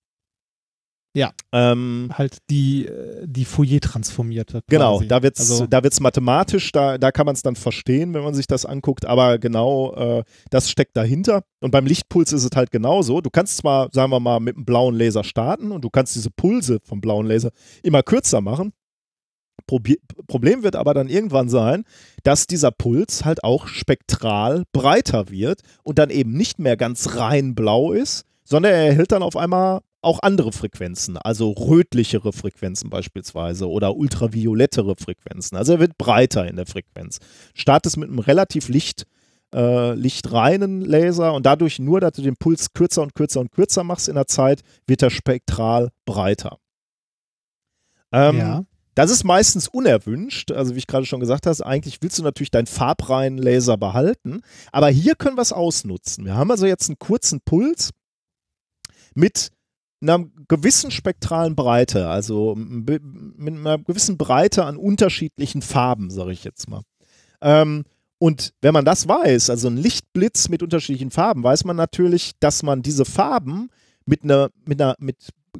[1.16, 1.32] Ja.
[1.50, 4.60] Ähm, halt die, äh, die Fourier-transformierte.
[4.68, 8.12] Genau, da wird es also, da wird's mathematisch, da, da kann man es dann verstehen,
[8.12, 11.42] wenn man sich das anguckt, aber genau äh, das steckt dahinter.
[11.62, 13.22] Und beim Lichtpuls ist es halt genauso.
[13.22, 16.28] Du kannst zwar, sagen wir mal, mit einem blauen Laser starten und du kannst diese
[16.30, 17.48] Pulse vom blauen Laser
[17.82, 18.74] immer kürzer machen.
[19.66, 21.84] Probi Problem wird aber dann irgendwann sein,
[22.24, 27.54] dass dieser Puls halt auch spektral breiter wird und dann eben nicht mehr ganz rein
[27.54, 33.68] blau ist, sondern er erhält dann auf einmal auch andere Frequenzen, also rötlichere Frequenzen beispielsweise
[33.68, 35.56] oder ultraviolettere Frequenzen.
[35.56, 37.18] Also er wird breiter in der Frequenz.
[37.54, 39.04] Startest mit einem relativ licht,
[39.52, 43.82] äh, lichtreinen Laser und dadurch nur, dass du den Puls kürzer und kürzer und kürzer
[43.82, 46.58] machst in der Zeit, wird er spektral breiter.
[48.12, 48.64] Ähm, ja.
[48.94, 50.52] Das ist meistens unerwünscht.
[50.52, 54.42] Also wie ich gerade schon gesagt habe, eigentlich willst du natürlich deinen farbreinen Laser behalten.
[54.70, 56.24] Aber hier können wir es ausnutzen.
[56.24, 57.90] Wir haben also jetzt einen kurzen Puls
[59.14, 59.50] mit
[60.08, 66.68] einer gewissen spektralen Breite, also mit einer gewissen Breite an unterschiedlichen Farben, sage ich jetzt
[66.68, 66.82] mal.
[67.40, 67.84] Ähm,
[68.18, 72.62] und wenn man das weiß, also ein Lichtblitz mit unterschiedlichen Farben, weiß man natürlich, dass
[72.62, 73.68] man diese Farben
[74.06, 75.16] mit einer, mit einer, mit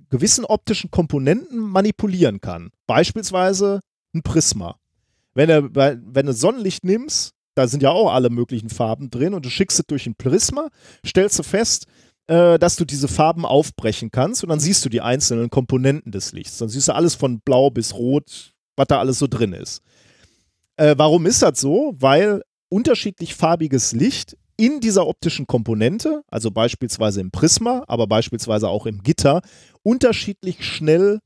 [0.08, 2.70] gewissen optischen Komponenten manipulieren kann.
[2.86, 3.80] Beispielsweise
[4.14, 4.76] ein Prisma.
[5.34, 9.44] Wenn du, wenn du Sonnenlicht nimmst, da sind ja auch alle möglichen Farben drin und
[9.44, 10.68] du schickst es durch ein Prisma,
[11.04, 11.86] stellst du fest,
[12.28, 16.32] äh, dass du diese Farben aufbrechen kannst und dann siehst du die einzelnen Komponenten des
[16.32, 16.58] Lichts.
[16.58, 19.82] Dann siehst du alles von blau bis rot, was da alles so drin ist.
[20.76, 21.94] Äh, warum ist das so?
[21.98, 28.86] Weil unterschiedlich farbiges Licht in dieser optischen Komponente, also beispielsweise im Prisma, aber beispielsweise auch
[28.86, 29.42] im Gitter,
[29.82, 31.20] unterschiedlich schnell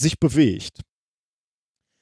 [0.00, 0.80] sich bewegt.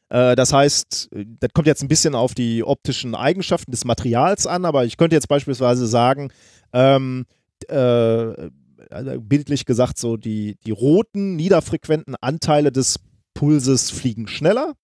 [0.08, 4.64] Äh, das heißt, das kommt jetzt ein bisschen auf die optischen Eigenschaften des Materials an,
[4.64, 6.32] aber ich könnte jetzt beispielsweise sagen,
[6.72, 7.26] ähm,
[7.68, 8.50] äh,
[8.90, 13.00] also bildlich gesagt, so die, die roten, niederfrequenten Anteile des
[13.34, 14.74] Pulses fliegen schneller,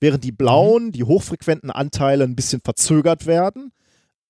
[0.00, 0.92] während die blauen, mhm.
[0.92, 3.72] die hochfrequenten Anteile ein bisschen verzögert werden.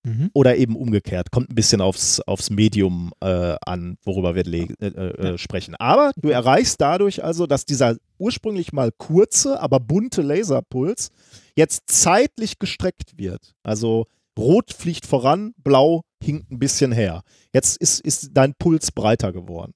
[0.07, 0.31] Mhm.
[0.35, 1.31] Oder eben umgekehrt.
[1.31, 5.75] Kommt ein bisschen aufs, aufs Medium äh, an, worüber wir äh, äh, sprechen.
[5.77, 11.11] Aber du erreichst dadurch also, dass dieser ursprünglich mal kurze, aber bunte Laserpuls
[11.57, 13.55] jetzt zeitlich gestreckt wird.
[13.63, 14.07] Also
[14.39, 17.23] rot fliegt voran, blau hinkt ein bisschen her.
[17.53, 19.73] Jetzt ist, ist dein Puls breiter geworden.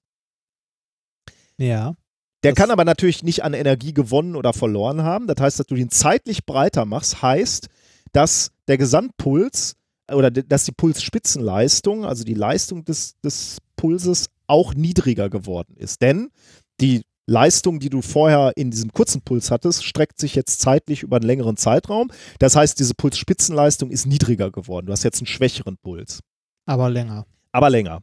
[1.59, 1.95] Ja.
[2.45, 5.27] Der kann aber natürlich nicht an Energie gewonnen oder verloren haben.
[5.27, 7.69] Das heißt, dass du ihn zeitlich breiter machst, heißt,
[8.13, 9.75] dass der Gesamtpuls
[10.11, 16.01] oder dass die Pulsspitzenleistung, also die Leistung des, des Pulses, auch niedriger geworden ist.
[16.01, 16.31] Denn
[16.81, 21.17] die Leistung, die du vorher in diesem kurzen Puls hattest, streckt sich jetzt zeitlich über
[21.17, 22.11] einen längeren Zeitraum.
[22.39, 24.87] Das heißt, diese Pulsspitzenleistung ist niedriger geworden.
[24.87, 26.21] Du hast jetzt einen schwächeren Puls.
[26.69, 27.27] Aber länger.
[27.53, 28.01] Aber länger.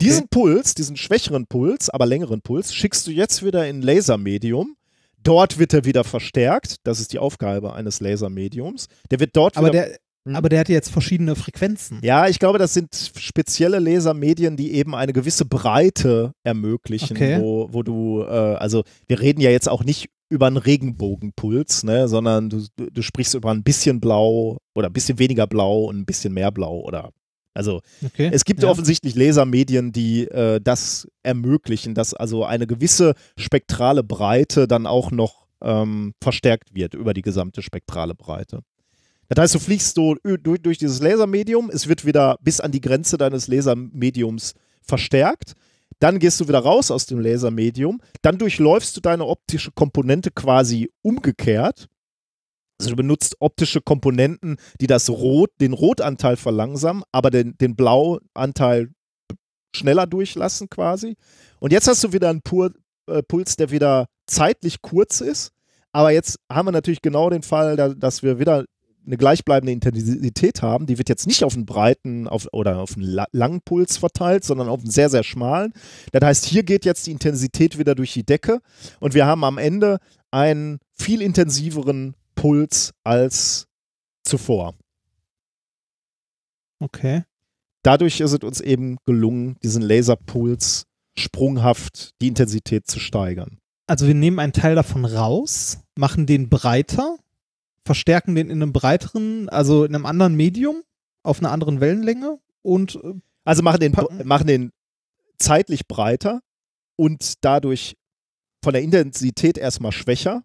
[0.00, 4.76] Diesen Puls, diesen schwächeren Puls, aber längeren Puls, schickst du jetzt wieder in ein Lasermedium.
[5.22, 6.76] Dort wird er wieder verstärkt.
[6.84, 8.86] Das ist die Aufgabe eines Lasermediums.
[9.10, 9.86] Der wird dort Aber wieder.
[9.86, 10.34] der, Hm?
[10.36, 12.00] aber der hat jetzt verschiedene Frequenzen.
[12.02, 17.40] ja, ich glaube, das sind spezielle Lasermedien, die eben eine gewisse Breite ermöglichen, Okay.
[17.40, 22.08] wo, wo du, äh, also wir reden ja jetzt auch nicht über einen Regenbogenpuls, ne,
[22.08, 25.98] sondern du, du, du sprichst über ein bisschen blau oder ein bisschen weniger blau und
[26.00, 27.10] ein bisschen mehr blau oder
[27.58, 28.30] also Okay.
[28.32, 28.68] es gibt ja.
[28.68, 35.46] offensichtlich Lasermedien, die äh, das ermöglichen, dass also eine gewisse spektrale Breite dann auch noch
[35.60, 38.60] ähm, verstärkt wird über die gesamte spektrale Breite.
[39.28, 42.80] Das heißt, du fliegst so durch, durch dieses Lasermedium, es wird wieder bis an die
[42.80, 45.52] Grenze deines Lasermediums verstärkt.
[45.98, 48.00] Dann gehst du wieder raus aus dem Lasermedium.
[48.22, 51.88] Dann durchläufst du deine optische Komponente quasi umgekehrt.
[52.78, 58.90] Also du benutzt optische Komponenten, die das Rot, den Rotanteil verlangsamen, aber den, den Blauanteil
[59.74, 61.16] schneller durchlassen quasi.
[61.60, 62.72] Und jetzt hast du wieder einen Pur,
[63.06, 65.52] äh, Puls, der wieder zeitlich kurz ist.
[65.92, 68.64] Aber jetzt haben wir natürlich genau den Fall, da, dass wir wieder
[69.08, 70.86] eine gleichbleibende Intensität haben.
[70.86, 74.44] Die wird jetzt nicht auf einen breiten auf, oder auf einen la langen Puls verteilt,
[74.44, 75.72] sondern auf einen sehr, sehr schmalen.
[76.12, 78.60] Das heißt, hier geht jetzt die Intensität wieder durch die Decke
[79.00, 79.98] und wir haben am Ende
[80.30, 83.66] einen viel intensiveren Puls als
[84.22, 84.74] zuvor.
[86.78, 87.24] Okay.
[87.82, 90.84] Dadurch ist es uns eben gelungen, diesen Laserpuls
[91.18, 93.58] sprunghaft die Intensität zu steigern.
[93.88, 97.16] Also wir nehmen einen Teil davon raus, machen den breiter,
[97.84, 100.84] verstärken den in einem breiteren, also in einem anderen Medium,
[101.24, 104.70] auf einer anderen Wellenlänge und äh, Also machen den, machen den
[105.38, 106.40] zeitlich breiter
[106.94, 107.96] und dadurch
[108.62, 110.44] von der Intensität erstmal schwächer.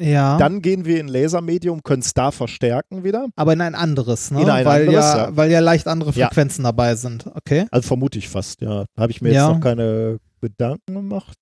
[0.00, 3.26] Ja, Dann gehen wir in Lasermedium, können es da verstärken wieder.
[3.36, 4.42] aber in ein anderes, ne?
[4.42, 5.36] In ein weil anderes, ja, ja.
[5.36, 6.26] weil ja leicht andere Ja.
[6.28, 7.26] Frequenzen dabei sind.
[7.34, 7.66] Okay.
[7.70, 8.84] Also vermute ich fast, ja.
[8.94, 9.48] Da habe ich mir Ja.
[9.48, 11.36] jetzt noch keine Gedanken gemacht.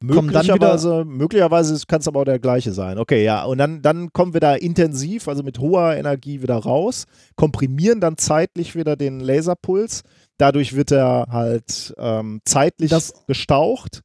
[0.00, 2.98] Möglicherweise, möglicherweise kann es aber auch der gleiche sein.
[2.98, 3.44] Okay, ja.
[3.44, 7.04] Und dann, dann kommen wir da intensiv, also mit hoher Energie wieder raus,
[7.36, 10.02] komprimieren dann zeitlich wieder den Laserpuls.
[10.38, 14.00] Dadurch wird er halt ähm, zeitlich Das- gestaucht.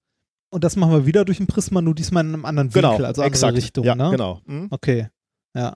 [0.49, 3.06] Und das machen wir wieder durch ein Prisma, nur diesmal in einem anderen Winkel, Genau,
[3.06, 3.57] also andere exakt.
[3.57, 4.10] Richtung, ja, ne?
[4.11, 4.41] genau.
[4.45, 4.68] Mhm.
[4.72, 5.07] Okay.
[5.53, 5.74] Ja.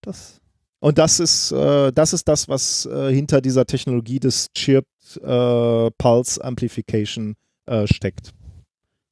[0.00, 0.40] Das.
[0.80, 4.88] Und das ist, äh, das ist das, was äh, hinter dieser Technologie des Chirped
[5.22, 8.32] äh, Pulse Amplification äh, steckt.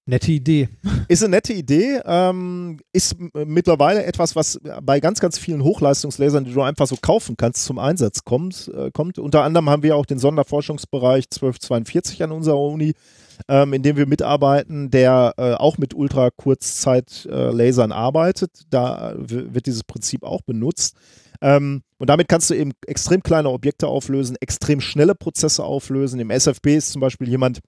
[0.07, 0.69] Nette Idee.
[1.09, 6.45] Ist eine nette Idee, ähm, ist m- mittlerweile etwas, was bei ganz, ganz vielen Hochleistungslasern,
[6.45, 8.69] die du einfach so kaufen kannst, zum Einsatz kommt.
[8.75, 9.19] Äh, kommt.
[9.21, 12.95] Unter anderem haben wir auch den Sonderforschungsbereich 1242 an unserer Uni,
[13.49, 18.63] ähm, in dem wir mitarbeiten, der äh, auch mit Ultrakurzzeit-Lasern arbeitet.
[18.71, 19.17] Da äh,
[19.55, 20.97] wird dieses Prinzip auch benutzt.
[21.41, 26.21] Ähm, und damit kannst du eben extrem kleine Objekte auflösen, extrem schnelle Prozesse auflösen.
[26.21, 27.61] Im SFB ist zum Beispiel jemand,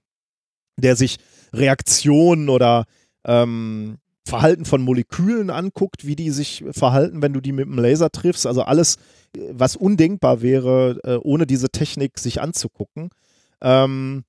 [0.77, 1.17] der sich
[1.53, 2.85] Reaktionen oder
[3.25, 8.09] ähm, Verhalten von Molekülen anguckt, wie die sich verhalten, wenn du die mit dem Laser
[8.09, 8.47] triffst.
[8.47, 8.95] Also alles,
[9.35, 13.09] äh, was undenkbar wäre, äh, ohne diese Technik sich anzugucken.
[13.61, 14.23] Ähm,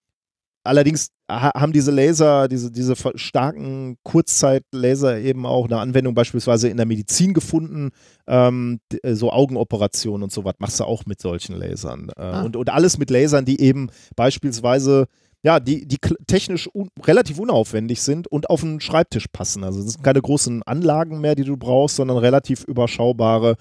[0.64, 6.76] allerdings ha haben diese Laser, diese, diese starken Kurzzeit-Laser eben auch eine Anwendung beispielsweise in
[6.76, 7.90] der Medizin gefunden.
[8.26, 12.08] Ähm, äh, so Augenoperationen und so was machst du auch mit solchen Lasern.
[12.16, 12.42] Äh, Ah.
[12.42, 15.06] und, und alles mit Lasern, die eben beispielsweise
[15.44, 19.62] ja, die, die technisch un relativ unaufwendig sind und auf einen Schreibtisch passen.
[19.62, 23.56] Also es sind keine großen Anlagen mehr, die du brauchst, sondern relativ überschaubare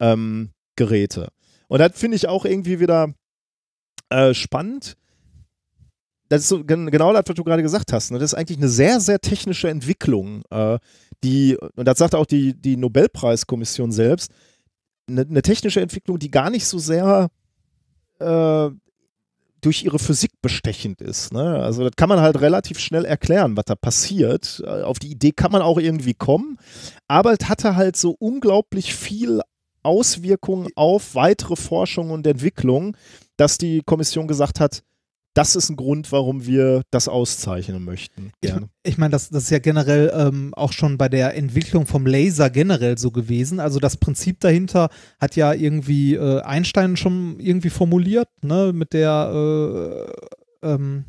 [0.00, 1.28] ähm, Geräte.
[1.68, 3.14] Und das finde ich auch irgendwie wieder
[4.10, 4.96] äh, spannend.
[6.28, 8.10] Das ist so gen genau das, was du gerade gesagt hast.
[8.10, 8.18] Ne?
[8.18, 10.78] Das ist eigentlich eine sehr, sehr technische Entwicklung, äh,
[11.24, 14.30] die, und das sagt auch die, die Nobelpreiskommission selbst,
[15.08, 17.30] eine, eine technische Entwicklung, die gar nicht so sehr
[18.20, 18.70] äh,
[19.60, 21.32] durch ihre Physik bestechend ist.
[21.32, 21.60] Ne?
[21.62, 24.62] Also das kann man halt relativ schnell erklären, was da passiert.
[24.64, 26.58] Auf die Idee kann man auch irgendwie kommen,
[27.08, 29.40] aber es hatte halt so unglaublich viel
[29.82, 32.96] Auswirkungen auf weitere Forschung und Entwicklung,
[33.36, 34.82] dass die Kommission gesagt hat,
[35.38, 38.32] das ist ein Grund, warum wir das auszeichnen möchten.
[38.40, 38.70] Ich, Gerne.
[38.82, 42.50] ich meine, das, das ist ja generell ähm, auch schon bei der Entwicklung vom Laser
[42.50, 43.60] generell so gewesen.
[43.60, 44.88] Also das Prinzip dahinter
[45.20, 50.08] hat ja irgendwie äh, Einstein schon irgendwie formuliert, ne, mit der
[50.62, 51.04] äh, ähm,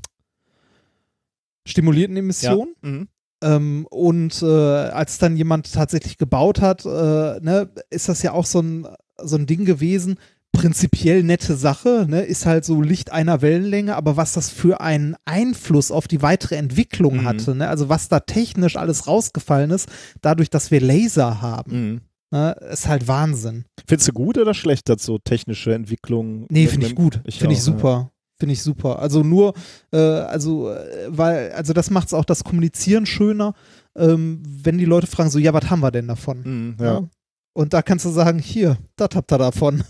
[1.65, 2.75] stimulierten Emission.
[2.83, 2.89] Ja.
[2.89, 3.07] Mhm.
[3.41, 8.45] Ähm, und äh, als dann jemand tatsächlich gebaut hat, äh, ne, ist das ja auch
[8.45, 8.87] so ein,
[9.17, 10.19] so ein Ding gewesen,
[10.51, 12.21] prinzipiell nette Sache, ne?
[12.21, 16.55] ist halt so Licht einer Wellenlänge, aber was das für einen Einfluss auf die weitere
[16.55, 17.25] Entwicklung Mhm.
[17.25, 17.69] hatte, ne?
[17.69, 19.87] also was da technisch alles rausgefallen ist,
[20.21, 22.01] dadurch, dass wir Laser haben, Mhm.
[22.31, 22.51] ne?
[22.71, 23.65] ist halt Wahnsinn.
[23.87, 26.45] Findest du gut oder schlecht, dass so technische Entwicklungen?
[26.49, 27.21] Nee, finde ich gut.
[27.29, 28.11] Finde ich super.
[28.41, 28.99] Finde ich super.
[28.99, 29.53] Also nur,
[29.91, 33.53] äh, also, äh, weil, also das macht es auch das Kommunizieren schöner,
[33.97, 36.37] ähm, wenn die Leute fragen, so, ja, was haben wir denn davon?
[36.37, 36.49] Ja.
[36.49, 37.09] Mhm, ja.
[37.53, 39.83] Und da kannst du sagen, hier, das habt ihr davon.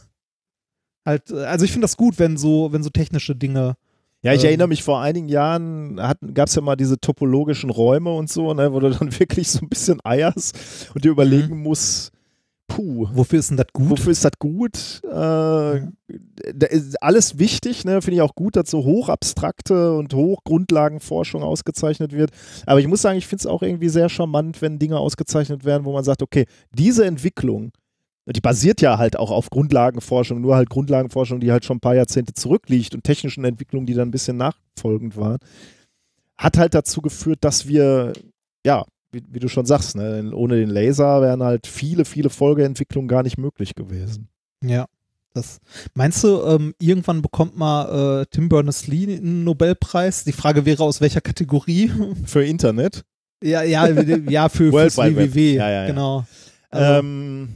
[1.09, 3.75] Halt, äh, also ich finde das gut, wenn so, wenn so technische Dinge.
[4.21, 5.95] Ja, ich Ähm, erinnere mich vor einigen Jahren
[6.33, 9.59] gab es ja mal diese topologischen Räume und so, ne, wo du dann wirklich so
[9.61, 11.63] ein bisschen eierst und dir überlegen Mhm.
[11.63, 12.11] musst,
[12.67, 13.89] puh, Wofür ist denn das gut?
[13.89, 15.01] wofür ist das gut?
[15.03, 15.09] Äh,
[16.53, 22.11] da ist alles wichtig, ne, finde ich auch gut, dass so hochabstrakte und Hochgrundlagenforschung ausgezeichnet
[22.11, 22.31] wird.
[22.65, 25.85] Aber ich muss sagen, ich finde es auch irgendwie sehr charmant, wenn Dinge ausgezeichnet werden,
[25.85, 27.71] wo man sagt, okay, diese Entwicklung,
[28.35, 31.95] die basiert ja halt auch auf Grundlagenforschung, nur halt Grundlagenforschung, die halt schon ein paar
[31.95, 35.39] Jahrzehnte zurückliegt und technischen Entwicklungen, die dann ein bisschen nachfolgend waren,
[36.37, 38.13] hat halt dazu geführt, dass wir,
[38.65, 43.07] ja, wie, wie du schon sagst, ne, ohne den Laser wären halt viele, viele Folgeentwicklungen
[43.07, 44.27] gar nicht möglich gewesen.
[44.63, 44.85] Ja.
[45.33, 45.59] Das,
[45.93, 50.23] meinst du, ähm, irgendwann bekommt mal äh, Tim Berners-Lee einen Nobelpreis?
[50.23, 51.91] Die Frage wäre, aus welcher Kategorie?
[52.25, 53.03] Für Internet.
[53.43, 55.15] ja, ja, ja, für World fürs.
[55.15, 55.55] WWW.
[55.55, 55.87] Ja, ja, ja.
[55.87, 56.25] Genau.
[56.71, 57.49] Also, Ähm,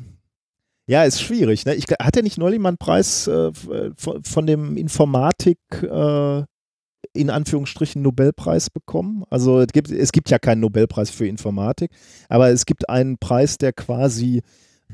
[0.88, 1.66] ja, ist schwierig.
[1.66, 1.76] Ne?
[1.76, 6.44] Ich, hat er nicht neulich mal einen Preis äh, f- von, von dem Informatik, äh,
[7.14, 9.24] in Anführungsstrichen, Nobelpreis bekommen?
[9.30, 11.92] Also es gibt, es gibt ja keinen Nobelpreis für Informatik,
[12.30, 14.42] aber es gibt einen Preis, der quasi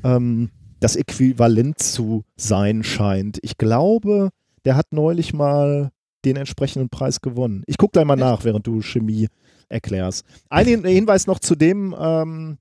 [0.04, 0.50] ähm,
[0.80, 3.38] das Äquivalent zu sein scheint.
[3.42, 4.30] Ich glaube,
[4.64, 5.90] der hat neulich mal
[6.24, 7.62] den entsprechenden Preis gewonnen.
[7.66, 8.20] Ich gucke gleich mal Echt?
[8.20, 9.28] nach, während du Chemie
[9.70, 10.24] erklärst.
[10.50, 12.58] Ein Hin- Hinweis noch zu dem, ähm,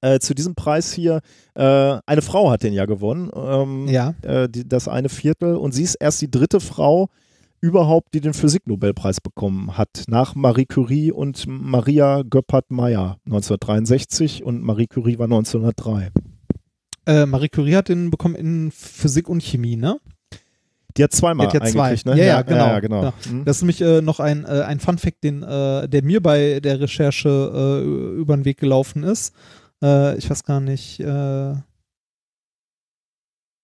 [0.00, 1.20] äh, zu diesem Preis hier.
[1.54, 4.14] Äh, eine Frau hat den ja gewonnen, ähm, ja.
[4.22, 5.56] äh, die, das eine Viertel.
[5.56, 7.08] Und sie ist erst die dritte Frau
[7.60, 10.04] überhaupt, die den Physiknobelpreis bekommen hat.
[10.08, 16.10] Nach Marie Curie und Maria Göppert-Meyer 1963 und Marie Curie war 1903.
[17.06, 19.98] Äh, Marie Curie hat den bekommen in Physik und Chemie, ne?
[20.96, 21.96] Die hat zweimal Die hat ja zwei.
[22.04, 22.18] ne?
[22.18, 22.66] Ja, ja, genau.
[22.66, 23.02] Ja, genau.
[23.04, 23.12] Ja.
[23.28, 23.44] Hm.
[23.44, 26.80] Das ist nämlich äh, noch ein, äh, ein Fun-Fact, den, äh, der mir bei der
[26.80, 29.34] Recherche äh, über den Weg gelaufen ist.
[29.82, 31.00] Äh, ich weiß gar nicht.
[31.00, 31.54] Äh,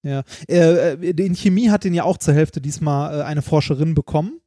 [0.02, 0.22] ja.
[0.48, 4.40] Äh, äh, in Chemie hat den ja auch zur Hälfte diesmal äh, eine Forscherin bekommen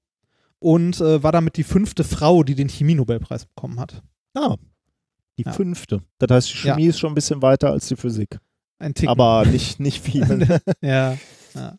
[0.60, 4.04] und war damit die fünfte Frau, die den Chemie-Nobelpreis bekommen hat.
[4.34, 4.58] Ah,
[5.38, 5.54] die Ja.
[5.54, 6.02] fünfte.
[6.18, 6.74] Das heißt, die Ja.
[6.76, 8.40] Chemie ist schon ein bisschen weiter als die Physik.
[8.78, 9.08] Ein Tick.
[9.08, 10.24] Aber nicht, nicht viel.
[10.82, 11.18] Ja.
[11.56, 11.78] Ja,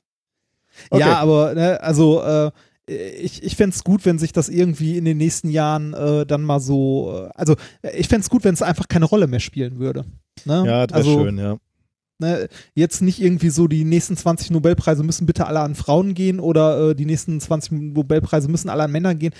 [0.91, 1.01] Okay.
[1.01, 2.51] ja aber ne, also äh,
[2.87, 6.43] ich, ich fände es gut, wenn sich das irgendwie in den nächsten Jahren äh, dann
[6.43, 9.41] mal so, äh, also äh, ich fände es gut, wenn es einfach keine Rolle mehr
[9.41, 10.05] spielen würde.
[10.45, 10.65] Ne?
[10.67, 11.59] ja, das also, wäre schön, ja.
[12.21, 16.39] Ne, jetzt nicht irgendwie so, die nächsten 20 Nobelpreise müssen bitte alle an Frauen gehen
[16.39, 19.33] oder äh, die nächsten 20 Nobelpreise müssen alle an Männern gehen.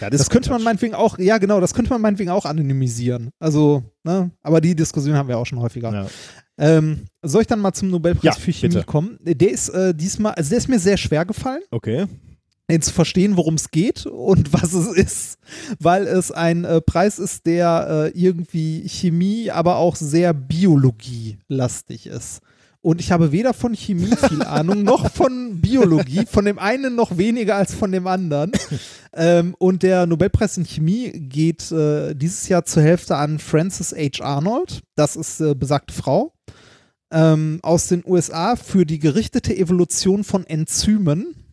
[0.00, 3.30] ja Das, könnte man meinetwegen auch, ja genau, das könnte man meinetwegen auch anonymisieren.
[3.38, 5.92] Also, ne, aber die Diskussion haben wir auch schon häufiger.
[5.92, 6.06] Ja.
[6.58, 8.86] Ähm, soll ich dann mal zum Nobelpreis Ja, für Chemie bitte.
[8.86, 9.18] kommen?
[9.22, 12.06] Der ist äh, diesmal, also der ist mir sehr schwer gefallen, Okay.
[12.70, 15.38] Den zu verstehen, worum es geht und was es ist,
[15.78, 22.40] weil es ein äh, Preis ist, der äh, irgendwie Chemie, aber auch sehr Biologie-lastig ist.
[22.86, 27.18] Und ich habe weder von Chemie viel Ahnung, noch von Biologie, von dem einen noch
[27.18, 28.52] weniger als von dem anderen.
[29.12, 34.22] Ähm, und der Nobelpreis in Chemie geht äh, dieses Jahr zur Hälfte an Frances H.
[34.22, 36.32] Arnold, das ist äh, besagte Frau,
[37.10, 41.45] ähm, aus den USA für die gerichtete Evolution von Enzymen.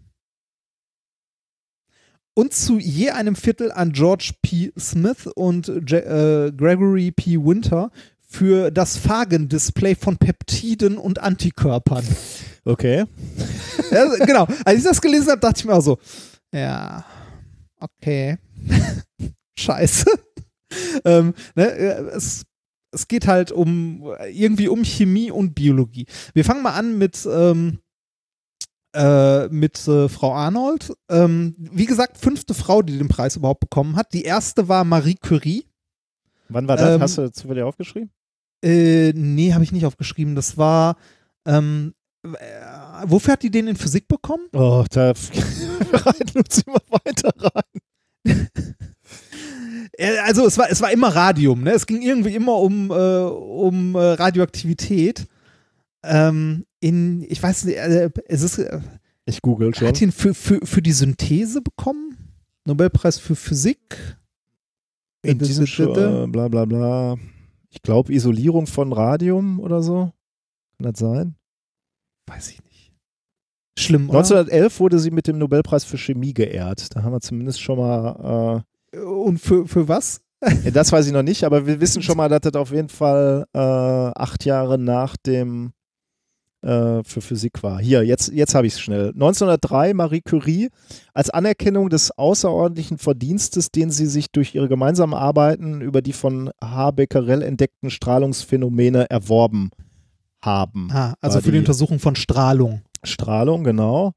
[2.36, 4.72] Und zu je einem Viertel an George P.
[4.78, 7.38] Smith und Je äh, Gregory P.
[7.38, 7.92] Winter
[8.28, 12.04] für das Phagen-Display von Peptiden und Antikörpern.
[12.66, 13.06] Okay.
[13.92, 14.48] Ja, genau.
[14.66, 16.00] Als ich das gelesen habe, dachte ich mir auch so,
[16.52, 17.06] ja,
[17.80, 18.38] okay.
[19.60, 20.06] Scheiße.
[21.06, 22.44] ähm, ne, äh, es,
[22.92, 26.08] es geht halt um irgendwie um Chemie und Biologie.
[26.34, 27.80] Wir fangen mal an mit, ähm,
[28.94, 30.94] äh, mit äh, Frau Arnold.
[31.10, 34.14] Ähm, wie gesagt, fünfte Frau, die den Preis überhaupt bekommen hat.
[34.14, 35.66] Die erste war Marie Curie.
[36.50, 36.96] Wann war das?
[36.96, 38.12] Ähm, Hast du zufällig aufgeschrieben?
[38.64, 40.36] Äh, nee, habe ich nicht aufgeschrieben.
[40.36, 40.96] Das war,
[41.46, 42.30] ähm, äh,
[43.06, 44.48] wofür hat die den in Physik bekommen?
[44.54, 45.08] Oh, da
[45.92, 48.48] reiten uns immer weiter rein.
[49.98, 51.72] Äh, Also es war, es war immer Radium, ne?
[51.72, 55.28] Es ging irgendwie immer um, äh, um äh, Radioaktivität.
[56.04, 58.80] Ähm, in, ich weiß nicht, äh, es ist, äh,
[59.26, 59.88] Ich google schon.
[59.88, 62.18] hat ihn für, für, für die Synthese bekommen?
[62.66, 64.18] Nobelpreis für Physik?
[65.24, 67.16] In Äh, diesem d- d- d- Sch- äh, bla bla bla.
[67.70, 70.12] Ich glaube Isolierung von Radium oder so.
[70.78, 71.36] Kann das sein?
[72.28, 72.94] weiß ich nicht.
[73.78, 74.20] Schlimm, oder?
[74.20, 76.96] 1911 wurde sie mit dem Nobelpreis für Chemie geehrt.
[76.96, 78.64] Da haben wir zumindest schon mal.
[78.94, 80.22] Und für, für was?
[80.42, 82.90] Äh, das weiß ich noch nicht, aber wir wissen schon mal, dass das auf jeden
[82.90, 85.74] Fall äh, acht Jahre nach dem
[86.64, 87.80] äh, für Physik war.
[87.80, 89.10] Hier, jetzt, jetzt habe ich es schnell.
[89.10, 90.70] 1903 Marie Curie
[91.14, 96.52] als Anerkennung des außerordentlichen Verdienstes, den sie sich durch ihre gemeinsamen Arbeiten über die von
[96.64, 96.92] H.
[96.92, 99.72] Becquerel entdeckten Strahlungsphänomene erworben
[100.42, 100.90] haben.
[100.92, 102.82] Ah, also für die die- Untersuchung von Strahlung.
[103.04, 104.14] Strahlung, genau.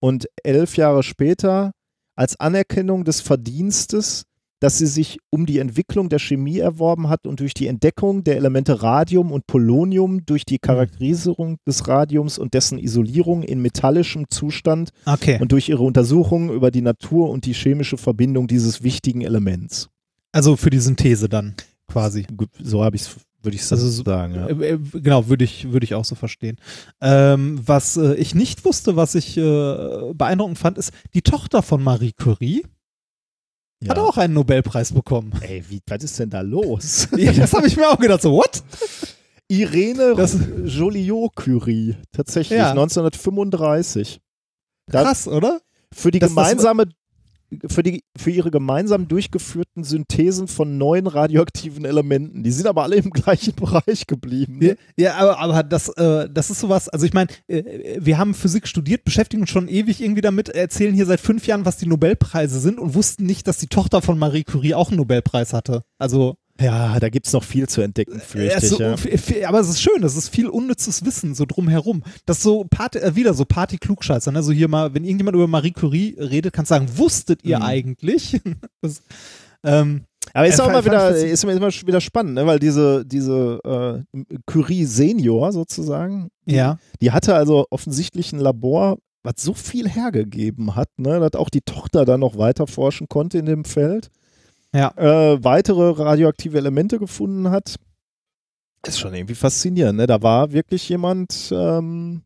[0.00, 1.72] Und elf Jahre später
[2.16, 4.24] als Anerkennung des Verdienstes,
[4.62, 8.36] dass sie sich um die Entwicklung der Chemie erworben hat und durch die Entdeckung der
[8.36, 14.90] Elemente Radium und Polonium, durch die Charakterisierung des Radiums und dessen Isolierung in metallischem Zustand
[15.04, 15.38] Okay.
[15.40, 19.88] und durch ihre Untersuchungen über die Natur und die chemische Verbindung dieses wichtigen Elements.
[20.30, 21.54] Also für die Synthese dann
[21.88, 22.26] quasi.
[22.62, 24.34] So habe ich es, würde ich Also so- sagen.
[24.36, 24.46] Ja.
[24.46, 26.56] Äh, äh, Genau, würde ich, würde ich auch so verstehen.
[27.00, 31.82] Ähm, was äh, ich nicht wusste, was ich äh, beeindruckend fand, ist, die Tochter von
[31.82, 32.62] Marie Curie
[33.88, 34.02] hat Ja.
[34.04, 35.32] auch einen Nobelpreis bekommen.
[35.40, 37.08] Ey, wie, was ist denn da los?
[37.16, 38.62] Ja, das habe ich mir auch gedacht, so, what?
[39.48, 42.70] Irene Das- Joliot-Curie, tatsächlich, Ja.
[42.70, 44.20] 1935.
[44.86, 45.60] Da- Krass, oder?
[45.94, 46.84] Für die Das- das- gemeinsame,
[47.68, 52.42] für, die, für ihre gemeinsam durchgeführten Synthesen von neuen radioaktiven Elementen.
[52.42, 54.58] Die sind aber alle im gleichen Bereich geblieben.
[54.60, 54.76] Ja, Ne?
[54.96, 58.68] ja aber, aber das, äh, das ist sowas, also ich meine, äh, wir haben Physik
[58.68, 62.60] studiert, beschäftigen uns schon ewig irgendwie damit, erzählen hier seit fünf Jahren, was die Nobelpreise
[62.60, 65.82] sind und wussten nicht, dass die Tochter von Marie Curie auch einen Nobelpreis hatte.
[65.98, 68.70] Also, Ja, da gibt es noch viel zu entdecken, fürchte es ich.
[68.72, 68.82] ist so,
[69.40, 69.48] Ja.
[69.48, 72.02] aber es ist schön, das ist viel unnützes Wissen so drumherum.
[72.26, 74.42] Das ist so Party, äh, wieder so Party-Klugscheißer, ne?
[74.42, 77.64] So hier mal, wenn irgendjemand über Marie Curie redet, kannst du sagen, wusstet ihr Mhm.
[77.64, 78.40] eigentlich?
[78.82, 79.02] das,
[79.64, 80.02] ähm,
[80.34, 82.46] Aber ist Äh, auch fand- mal wieder, ist immer, immer wieder spannend, ne?
[82.46, 86.78] weil diese, diese äh, Curie Senior sozusagen, die, ja.
[87.00, 91.18] die hatte also offensichtlich ein Labor, was so viel hergegeben hat, ne?
[91.18, 94.10] dass auch die Tochter dann noch weiter forschen konnte in dem Feld.
[94.74, 94.92] Ja.
[94.96, 97.76] Äh, weitere radioaktive Elemente gefunden hat.
[98.86, 99.98] Ist schon irgendwie faszinierend.
[99.98, 100.06] Ne?
[100.06, 102.22] Da war wirklich jemand ähm,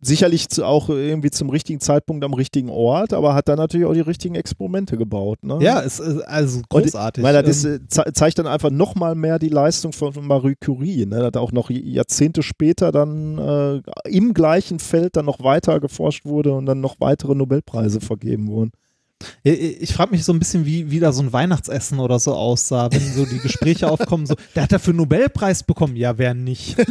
[0.00, 3.94] sicherlich zu, auch irgendwie zum richtigen Zeitpunkt am richtigen Ort, aber hat dann natürlich auch
[3.94, 5.42] die richtigen Experimente gebaut.
[5.42, 5.58] Ne?
[5.60, 7.24] Ja, es ist also großartig.
[7.24, 11.06] Weil das Ähm, äh, ze zeigt dann einfach nochmal mehr die Leistung von Marie Curie.
[11.06, 11.30] Ne?
[11.30, 16.52] Dass auch noch Jahrzehnte später dann äh, im gleichen Feld dann noch weiter geforscht wurde
[16.52, 18.72] und dann noch weitere Nobelpreise vergeben wurden.
[19.42, 22.90] Ich frage mich so ein bisschen, wie, wie da so ein Weihnachtsessen oder so aussah,
[22.92, 25.96] wenn so die Gespräche aufkommen, so, der hat dafür einen Nobelpreis bekommen.
[25.96, 26.76] Ja, wer nicht?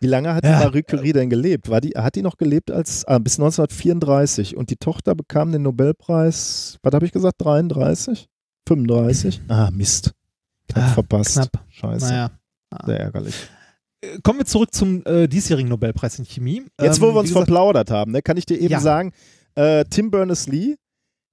[0.00, 0.58] Wie lange hat Ja.
[0.58, 1.68] die Marie Curie denn gelebt?
[1.68, 5.62] War die, hat die noch gelebt als ah, bis 1934 und die Tochter bekam den
[5.62, 8.28] Nobelpreis, was habe ich gesagt, 33?
[8.68, 9.42] 35?
[9.48, 10.12] Ah, Mist.
[10.68, 11.32] Knapp Ah, verpasst.
[11.34, 11.64] knapp.
[11.70, 12.06] Scheiße.
[12.06, 12.30] naja.
[12.84, 13.34] Sehr ärgerlich.
[14.02, 16.62] Äh, Kommen wir zurück zum äh, diesjährigen Nobelpreis in Chemie.
[16.80, 18.80] Jetzt, Ähm, wo wir wie uns gesagt, verplaudert haben, ne, kann ich dir eben Ja.
[18.80, 19.12] sagen,
[19.56, 20.76] äh, Tim Berners-Lee,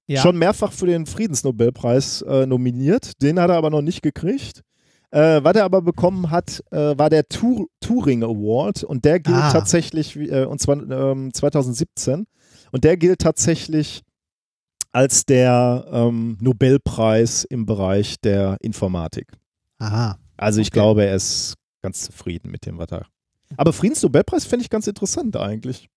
[0.08, 0.20] ja.
[0.20, 4.62] schon mehrfach für den Friedensnobelpreis äh, nominiert, den hat er aber noch nicht gekriegt.
[5.10, 9.36] Äh, was er aber bekommen hat, äh, war der Tur Turing Award und der gilt
[9.36, 9.52] Ah.
[9.52, 12.26] tatsächlich, äh, und zwar ähm, 2017,
[12.72, 14.02] und der gilt tatsächlich
[14.90, 19.28] als der ähm, Nobelpreis im Bereich der Informatik.
[19.78, 20.18] Aha.
[20.36, 20.74] Also ich Okay.
[20.74, 23.06] glaube, er ist ganz zufrieden mit dem, was er.
[23.56, 25.88] Aber Friedensnobelpreis fände ich ganz interessant eigentlich.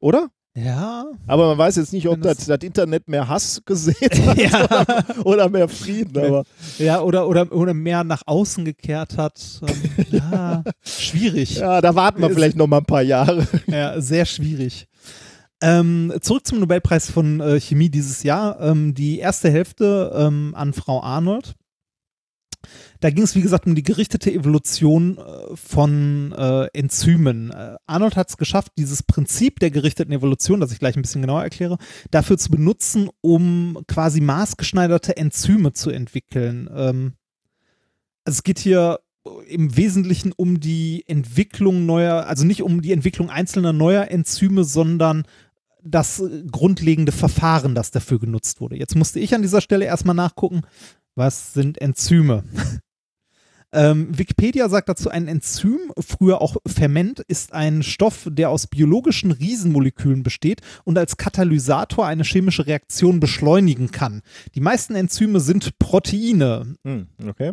[0.00, 0.28] Oder?
[0.54, 1.06] Ja.
[1.26, 5.04] Aber man weiß jetzt nicht, ob das, das- Internet mehr Hass gesät hat Ja.
[5.24, 6.18] oder mehr Frieden.
[6.22, 6.44] Aber
[6.78, 9.40] Ja, oder, oder, oder mehr nach außen gekehrt hat.
[9.66, 11.56] Ähm, ja, schwierig.
[11.56, 13.46] ja, da warten wir vielleicht noch mal ein paar Jahre.
[13.66, 14.86] Ja, sehr schwierig.
[15.62, 18.60] Ähm, zurück zum Nobelpreis von äh, Chemie dieses Jahr.
[18.60, 21.54] Ähm, die erste Hälfte ähm, an Frau Arnold.
[23.02, 27.50] Da ging es, wie gesagt, um die gerichtete Evolution äh, von äh, Enzymen.
[27.50, 31.20] Äh, Arnold hat es geschafft, dieses Prinzip der gerichteten Evolution, das ich gleich ein bisschen
[31.20, 31.78] genauer erkläre,
[32.12, 36.70] dafür zu benutzen, um quasi maßgeschneiderte Enzyme zu entwickeln.
[36.72, 37.14] Ähm,
[38.24, 39.00] also es geht hier
[39.48, 45.24] im Wesentlichen um die Entwicklung neuer, also nicht um die Entwicklung einzelner neuer Enzyme, sondern
[45.82, 46.22] das
[46.52, 48.76] grundlegende Verfahren, das dafür genutzt wurde.
[48.76, 50.60] Jetzt musste ich an dieser Stelle erstmal nachgucken,
[51.16, 52.44] was sind Enzyme?
[53.72, 59.30] ähm, Wikipedia sagt dazu, ein Enzym, früher auch Ferment, ist ein Stoff, der aus biologischen
[59.30, 64.22] Riesenmolekülen besteht und als Katalysator eine chemische Reaktion beschleunigen kann.
[64.54, 66.76] Die meisten Enzyme sind Proteine.
[66.84, 67.52] Hm, okay.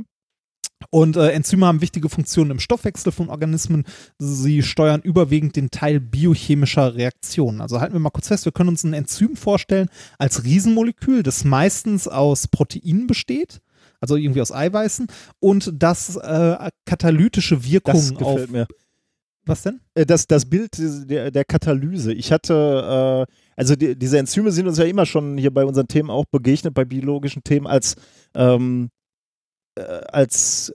[0.92, 3.84] Und äh, Enzyme haben wichtige Funktionen im Stoffwechsel von Organismen.
[4.18, 7.62] Sie steuern überwiegend den Teil biochemischer Reaktionen.
[7.62, 11.44] Also halten wir mal kurz fest, wir können uns ein Enzym vorstellen als Riesenmolekül, das
[11.44, 13.62] meistens aus Proteinen besteht.
[14.00, 15.08] Also irgendwie aus Eiweißen,
[15.40, 18.18] und das äh, katalytische Wirkung Das auf.
[18.18, 18.68] gefällt mir.
[19.46, 19.80] Was denn?
[19.96, 20.78] Äh, Das, das Bild
[21.10, 22.14] der, der Katalyse.
[22.14, 25.88] Ich hatte, äh, also die, diese Enzyme sind uns ja immer schon hier bei unseren
[25.88, 27.96] Themen auch begegnet, bei biologischen Themen, als,
[28.36, 28.90] ähm,
[29.76, 30.74] äh, als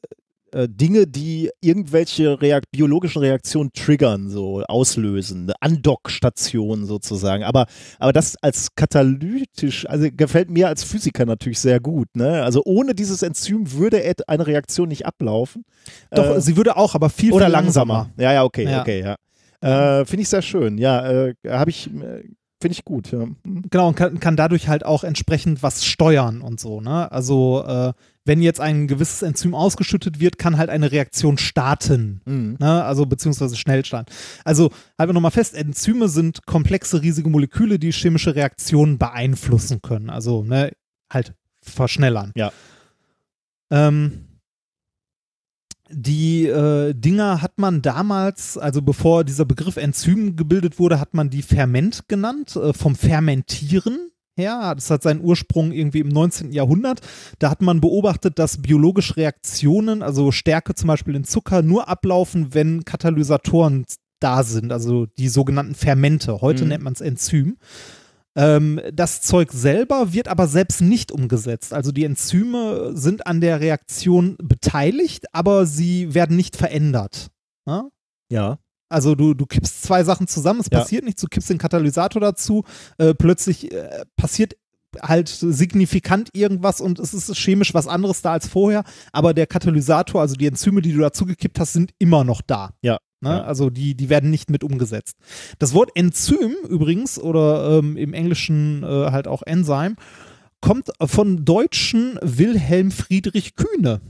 [0.55, 7.43] äh, Dinge, die irgendwelche Reak biologischen Reaktionen triggern, so auslösen, eine Andockstation sozusagen.
[7.45, 7.67] Aber,
[7.99, 12.09] aber das als katalytisch, also gefällt mir als Physiker natürlich sehr gut.
[12.15, 12.43] Ne?
[12.43, 15.65] Also ohne dieses Enzym würde eine Reaktion nicht ablaufen.
[16.11, 18.11] Doch, Äh, sie würde auch, aber viel, oder viel langsamer.
[18.17, 18.81] Ja, ja, okay, Ja.
[18.81, 19.17] okay, ja.
[20.01, 20.79] Äh, Finde ich sehr schön.
[20.79, 22.23] Ja, äh, habe ich, äh,
[22.65, 23.13] finde ich gut.
[23.13, 23.27] Ja.
[23.27, 23.65] Mhm.
[23.69, 27.13] Genau, und kann, kann dadurch halt auch entsprechend was steuern und so, ne?
[27.13, 27.93] Also, äh,
[28.25, 32.23] wenn jetzt ein gewisses Enzym ausgeschüttet wird, kann halt eine Reaktion starten.
[32.25, 32.57] Mhm.
[32.59, 32.83] Ne?
[32.83, 34.11] Also beziehungsweise schnell starten.
[34.47, 40.09] Also halten wir nochmal fest, Enzyme sind komplexe, riesige Moleküle, die chemische Reaktionen beeinflussen können.
[40.09, 40.73] Also ne,
[41.13, 42.33] halt verschnellern.
[42.35, 42.51] Ja.
[43.71, 44.34] Ähm,
[45.91, 51.31] die äh, Dinger hat man damals, also bevor dieser Begriff Enzym gebildet wurde, hat man
[51.31, 54.75] die Ferment genannt, äh, vom Fermentieren her.
[54.75, 56.53] Das hat seinen Ursprung irgendwie im 19.
[56.53, 57.01] Jahrhundert.
[57.39, 62.55] Da hat man beobachtet, dass biologische Reaktionen, also Stärke zum Beispiel in Zucker, nur ablaufen,
[62.55, 63.85] wenn Katalysatoren
[64.21, 66.41] da sind, also die sogenannten Fermente.
[66.41, 66.69] Heute Mhm.
[66.71, 67.59] nennt man es Enzym.
[68.37, 71.73] Ähm, das Zeug selber wird aber selbst nicht umgesetzt.
[71.73, 77.29] Also die Enzyme sind an der Reaktion beteiligt, aber sie werden nicht verändert.
[77.67, 77.89] Ja?
[78.31, 78.59] Ja.
[78.89, 80.81] Also du, du kippst zwei Sachen zusammen, es Ja.
[80.81, 82.65] passiert nichts, du kippst den Katalysator dazu,
[82.99, 84.55] äh, plötzlich äh, passiert
[85.03, 90.21] halt signifikant irgendwas und es ist chemisch was anderes da als vorher, aber der Katalysator,
[90.21, 92.71] also die Enzyme, die du dazugekippt hast, sind immer noch da.
[92.83, 92.99] Ja.
[93.25, 93.31] Ne?
[93.31, 93.45] Ja.
[93.45, 95.17] Also die, die werden nicht mit umgesetzt.
[95.59, 99.97] Das Wort Enzym übrigens oder ähm, im Englischen äh, halt auch Enzyme
[100.61, 104.01] kommt von deutschen Wilhelm Friedrich Kühne.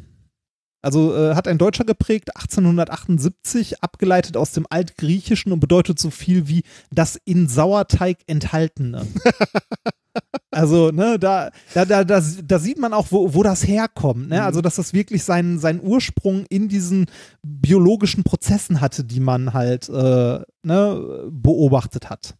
[0.82, 6.46] Also äh, hat ein Deutscher geprägt, 1878, abgeleitet aus dem Altgriechischen und bedeutet so viel
[6.46, 9.06] wie das in Sauerteig enthaltene.
[10.50, 14.28] also, ne, da, da, da, da, da sieht man auch, wo, wo das herkommt.
[14.28, 14.42] Ne?
[14.42, 17.06] Also, dass das wirklich seinen, seinen Ursprung in diesen
[17.42, 22.34] biologischen Prozessen hatte, die man halt äh, ne, beobachtet hat.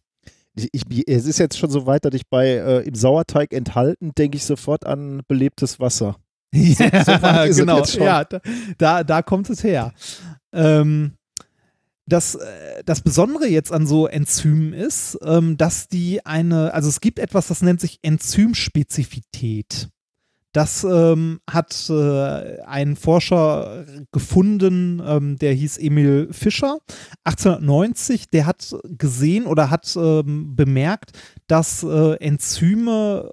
[0.55, 4.37] Ich, es ist jetzt schon so weit, dass ich bei äh, im Sauerteig enthalten, denke
[4.37, 6.15] ich sofort an belebtes Wasser.
[6.55, 7.11] Ja, so
[7.49, 7.83] es genau.
[7.83, 8.39] Ja, da,
[8.77, 9.91] da, da kommt es her.
[10.53, 11.17] Ähm,
[12.07, 17.01] das, äh, das Besondere jetzt an so Enzymen ist, ähm, dass die eine, also es
[17.01, 19.89] gibt etwas, das nennt sich Enzymspezifität.
[20.55, 26.77] Das ähm, hat äh, ein Forscher gefunden, ähm, der hieß Emil Fischer,
[27.25, 28.29] 1890.
[28.29, 31.11] Der hat gesehen oder hat ähm, bemerkt,
[31.47, 33.29] dass äh, Enzyme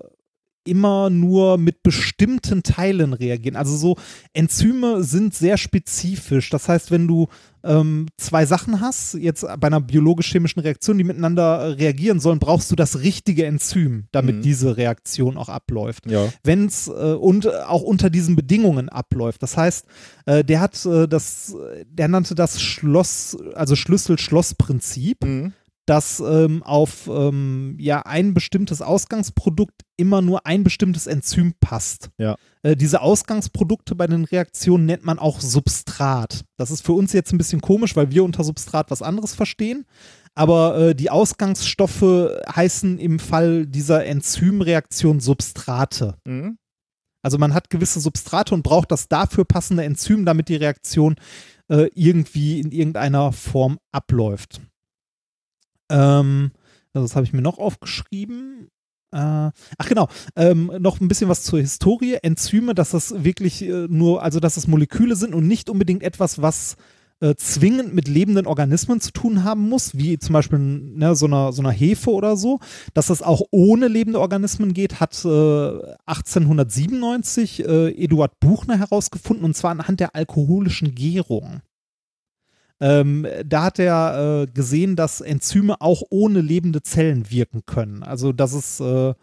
[0.65, 3.57] immer nur mit bestimmten Teilen reagieren.
[3.57, 3.97] Also so
[4.33, 6.51] Enzyme sind sehr spezifisch.
[6.51, 7.29] Das heißt, wenn du
[7.65, 12.77] ähm, zwei Sachen hast, jetzt bei einer biologisch-chemischen Reaktion, die miteinander reagieren sollen, brauchst du
[12.77, 14.43] das richtige Enzym, damit Mhm.
[14.43, 16.29] diese Reaktion auch abläuft Ja.
[16.43, 19.43] wenn es äh, und auch unter diesen Bedingungen abläuft.
[19.45, 19.87] Das heißt,
[20.27, 21.55] äh, der hat äh, das,
[21.87, 25.53] der nannte das Schloss, also Schlüssel-Schloss-Prinzip, Mhm.
[25.87, 32.11] Dass ähm, auf ähm, ja ein bestimmtes Ausgangsprodukt immer nur ein bestimmtes Enzym passt.
[32.19, 32.37] Ja.
[32.63, 36.45] Äh, diese Ausgangsprodukte bei den Reaktionen nennt man auch Substrat.
[36.57, 39.85] Das ist für uns jetzt ein bisschen komisch, weil wir unter Substrat was anderes verstehen.
[40.35, 46.17] Aber äh, die Ausgangsstoffe heißen im Fall dieser Enzymreaktion Substrate.
[46.25, 46.59] Mhm.
[47.23, 51.17] Also man hat gewisse Substrate und braucht das dafür passende Enzym, damit die Reaktion
[51.69, 54.61] äh, irgendwie in irgendeiner Form abläuft.
[55.93, 56.51] Ähm,
[56.95, 58.69] also das habe ich mir noch aufgeschrieben.
[59.13, 62.19] Äh, ach genau, ähm, noch ein bisschen was zur Historie.
[62.23, 66.41] Enzyme, dass das wirklich äh, nur, also dass es Moleküle sind und nicht unbedingt etwas,
[66.41, 66.77] was
[67.21, 71.53] äh, zwingend mit lebenden Organismen zu tun haben muss, wie zum Beispiel ne, so, einer,
[71.53, 72.59] so einer Hefe oder so.
[72.95, 75.29] Dass das auch ohne lebende Organismen geht, hat äh,
[76.07, 81.61] 1897 äh, Eduard Buchner herausgefunden und zwar anhand der alkoholischen Gärung.
[82.83, 88.03] Ähm, da hat er äh, gesehen, dass Enzyme auch ohne lebende Zellen wirken können.
[88.03, 89.15] Also dass es äh,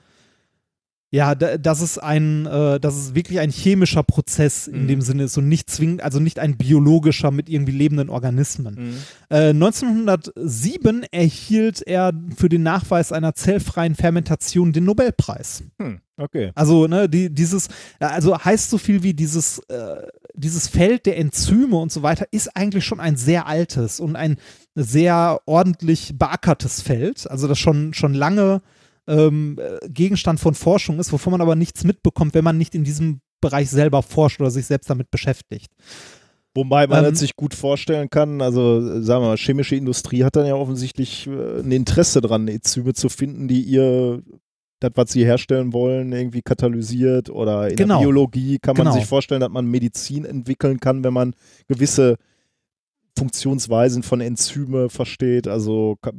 [1.11, 4.87] ja, da, das ist ein, äh, das ist wirklich ein chemischer Prozess in Mhm.
[4.87, 8.75] dem Sinne ist und nicht zwingend, also nicht ein biologischer mit irgendwie lebenden Organismen.
[8.75, 8.95] Mhm.
[9.35, 15.63] Äh, 1907 erhielt er für den Nachweis einer zellfreien Fermentation den Nobelpreis.
[15.79, 15.99] Hm.
[16.17, 16.51] Okay.
[16.53, 20.05] Also, ne, die, dieses, also heißt so viel wie dieses, äh,
[20.35, 24.37] dieses Feld der Enzyme und so weiter ist eigentlich schon ein sehr altes und ein
[24.75, 27.29] sehr ordentlich beackertes Feld.
[27.29, 28.61] Also das schon, schon lange
[29.09, 32.83] ähm, äh, Gegenstand von Forschung ist, wovon man aber nichts mitbekommt, wenn man nicht in
[32.83, 35.71] diesem Bereich selber forscht oder sich selbst damit beschäftigt.
[36.55, 40.35] Wobei man Ähm, sich gut vorstellen kann, also äh, sagen wir mal, chemische Industrie hat
[40.35, 44.21] dann ja offensichtlich äh, ein Interesse dran, Enzyme zu finden, die ihr
[44.81, 47.95] das, was sie herstellen wollen, irgendwie katalysiert oder in Genau.
[47.99, 48.95] der Biologie kann man Genau.
[48.95, 51.33] sich vorstellen, dass man Medizin entwickeln kann, wenn man
[51.67, 52.15] gewisse
[53.19, 55.47] Funktionsweisen von Enzyme versteht.
[55.47, 56.11] Also das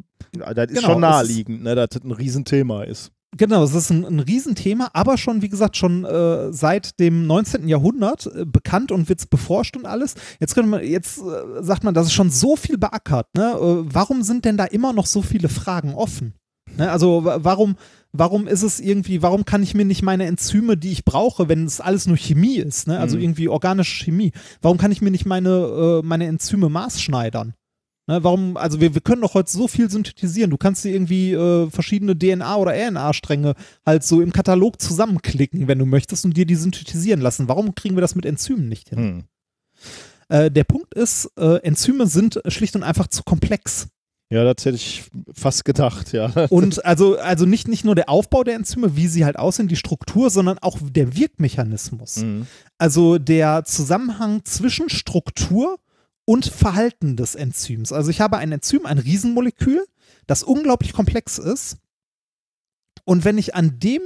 [0.70, 3.10] ist Genau, schon es naheliegend, ne, dass das ein Riesenthema ist.
[3.36, 7.68] Genau, es ist ein, ein Riesenthema, aber schon, wie gesagt, schon äh, seit dem 19.
[7.68, 10.14] Jahrhundert äh, bekannt und wird beforscht und alles.
[10.40, 13.28] Jetzt könnte man, jetzt äh, sagt man, das ist schon so viel beackert.
[13.36, 13.52] Ne?
[13.52, 16.34] Äh, warum sind denn da immer noch so viele Fragen offen?
[16.76, 16.90] Ne?
[16.90, 17.76] Also wa- warum,
[18.12, 21.64] warum ist es irgendwie, warum kann ich mir nicht meine Enzyme, die ich brauche, wenn
[21.64, 22.98] es alles nur Chemie ist, ne?
[22.98, 23.22] also Mhm.
[23.22, 27.54] irgendwie organische Chemie, warum kann ich mir nicht meine, äh, meine Enzyme maßschneidern?
[28.06, 30.50] Ne, warum, also wir, wir können doch heute so viel synthetisieren.
[30.50, 33.54] Du kannst dir irgendwie äh, verschiedene DNA- oder RNA-Stränge
[33.86, 37.46] halt so im Katalog zusammenklicken, wenn du möchtest, und dir die synthetisieren lassen.
[37.46, 38.98] Warum kriegen wir das mit Enzymen nicht hin?
[38.98, 39.24] Hm.
[40.28, 43.88] Äh, der Punkt ist, äh, Enzyme sind schlicht und einfach zu komplex.
[44.32, 45.02] Ja, das hätte ich
[45.34, 46.32] fast gedacht, ja.
[46.50, 49.76] Und also, also nicht, nicht nur der Aufbau der Enzyme, wie sie halt aussehen, die
[49.76, 52.18] Struktur, sondern auch der Wirkmechanismus.
[52.18, 52.46] Mhm.
[52.78, 55.78] Also der Zusammenhang zwischen Struktur
[56.24, 57.92] und Verhalten des Enzyms.
[57.92, 59.84] Also ich habe ein Enzym, ein Riesenmolekül,
[60.28, 61.78] das unglaublich komplex ist.
[63.04, 64.00] Und wenn ich an dem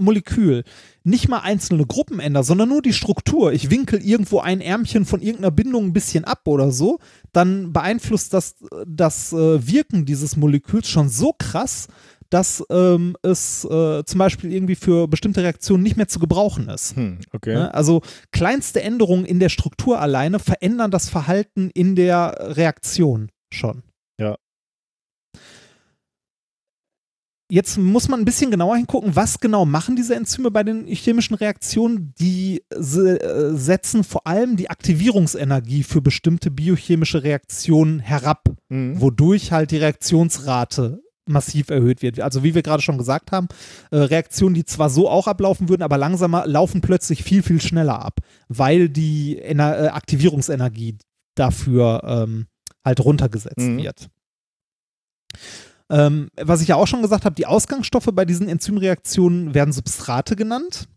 [0.00, 0.64] Molekül
[1.04, 5.20] nicht mal einzelne Gruppen ändere, sondern nur die Struktur, ich winkel irgendwo ein Ärmchen von
[5.20, 6.98] irgendeiner Bindung ein bisschen ab oder so,
[7.32, 8.56] dann beeinflusst das
[8.86, 11.88] das äh, Wirken dieses Moleküls schon so krass,
[12.32, 16.96] dass ähm, es äh, zum Beispiel irgendwie für bestimmte Reaktionen nicht mehr zu gebrauchen ist.
[16.96, 17.54] Hm, okay.
[17.54, 17.74] Ne?
[17.74, 23.82] Also kleinste Änderungen in der Struktur alleine verändern das Verhalten in der Reaktion schon.
[24.18, 24.36] Ja.
[27.52, 31.34] Jetzt muss man ein bisschen genauer hingucken, was genau machen diese Enzyme bei den chemischen
[31.34, 32.14] Reaktionen.
[32.18, 32.78] Die äh,
[33.54, 38.98] setzen vor allem die Aktivierungsenergie für bestimmte biochemische Reaktionen herab, Mhm.
[39.02, 42.18] wodurch halt die Reaktionsrate massiv erhöht wird.
[42.20, 43.48] Also wie wir gerade schon gesagt haben,
[43.90, 48.02] äh, Reaktionen, die zwar so auch ablaufen würden, aber langsamer, laufen plötzlich viel, viel schneller
[48.02, 50.96] ab, weil die Ener äh, Aktivierungsenergie
[51.36, 52.46] dafür ähm,
[52.82, 53.76] halt runtergesetzt Mhm.
[53.76, 54.08] wird.
[55.90, 60.36] Ähm, was ich ja auch schon gesagt habe, die Ausgangsstoffe bei diesen Enzymreaktionen werden Substrate
[60.36, 60.88] genannt.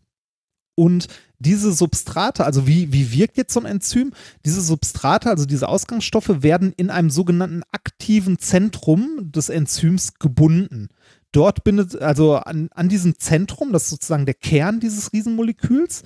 [0.74, 1.08] Und
[1.38, 4.12] diese Substrate, also wie, wie wirkt jetzt so ein Enzym?
[4.44, 10.88] Diese Substrate, also diese Ausgangsstoffe, werden in einem sogenannten aktiven Zentrum des Enzyms gebunden.
[11.32, 16.04] Dort bindet, also an, an diesem Zentrum, das ist sozusagen der Kern dieses Riesenmoleküls,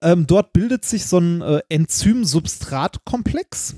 [0.00, 3.74] ähm, dort bildet sich so ein äh, Enzym-Substrat-Komplex.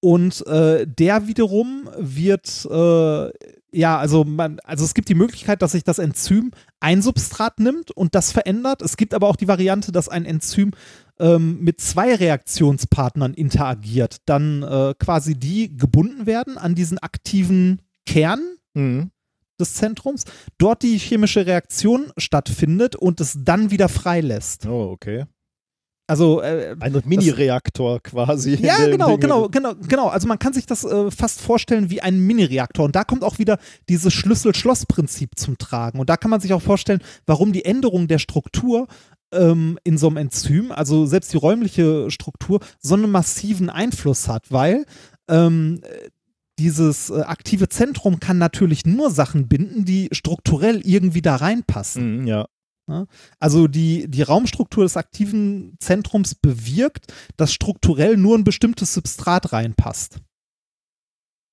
[0.00, 3.30] Und äh, der wiederum wird, äh,
[3.72, 7.90] ja, also, man, also es gibt die Möglichkeit, dass sich das Enzym ein Substrat nimmt
[7.90, 8.82] und das verändert.
[8.82, 10.72] Es gibt aber auch die Variante, dass ein Enzym
[11.18, 18.40] ähm, mit zwei Reaktionspartnern interagiert, dann äh, quasi die gebunden werden an diesen aktiven Kern
[18.76, 19.10] Mhm.
[19.58, 20.24] des Zentrums,
[20.58, 24.66] dort die chemische Reaktion stattfindet und es dann wieder freilässt.
[24.66, 25.24] Oh, okay.
[26.08, 28.54] Also äh, Ein Mini-Reaktor quasi.
[28.54, 30.08] ja, genau, Ding- genau, genau, genau.
[30.08, 32.84] Also man kann sich das äh, fast vorstellen wie ein Mini-Reaktor.
[32.84, 35.98] Und da kommt auch wieder dieses Schlüssel-Schloss-Prinzip zum Tragen.
[35.98, 38.86] Und da kann man sich auch vorstellen, warum die Änderung der Struktur
[39.32, 44.52] ähm, in so einem Enzym, also selbst die räumliche Struktur, so einen massiven Einfluss hat,
[44.52, 44.86] weil
[45.28, 45.80] ähm,
[46.58, 52.20] dieses äh, aktive Zentrum kann natürlich nur Sachen binden, die strukturell irgendwie da reinpassen.
[52.20, 52.46] Mhm, ja.
[53.38, 60.20] Also die, die Raumstruktur des aktiven Zentrums bewirkt, dass strukturell nur ein bestimmtes Substrat reinpasst.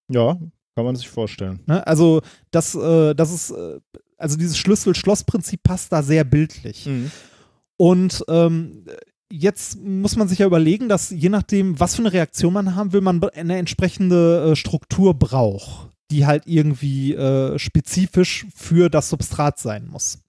[0.10, 0.38] Ja,
[0.76, 1.60] kann man sich vorstellen.
[1.66, 1.86] Ne?
[1.86, 2.22] Also
[2.52, 3.80] das, äh, das ist, äh,
[4.18, 6.86] also dieses Schlüssel-Schloss-Prinzip passt da sehr bildlich.
[6.86, 7.12] Mhm.
[7.78, 8.86] Und ähm,
[9.32, 12.94] jetzt muss man sich ja überlegen, dass je nachdem, was für eine Reaktion man haben
[12.94, 17.16] will, man eine entsprechende äh, Struktur braucht, die halt irgendwie
[17.58, 20.23] spezifisch für das Substrat sein muss.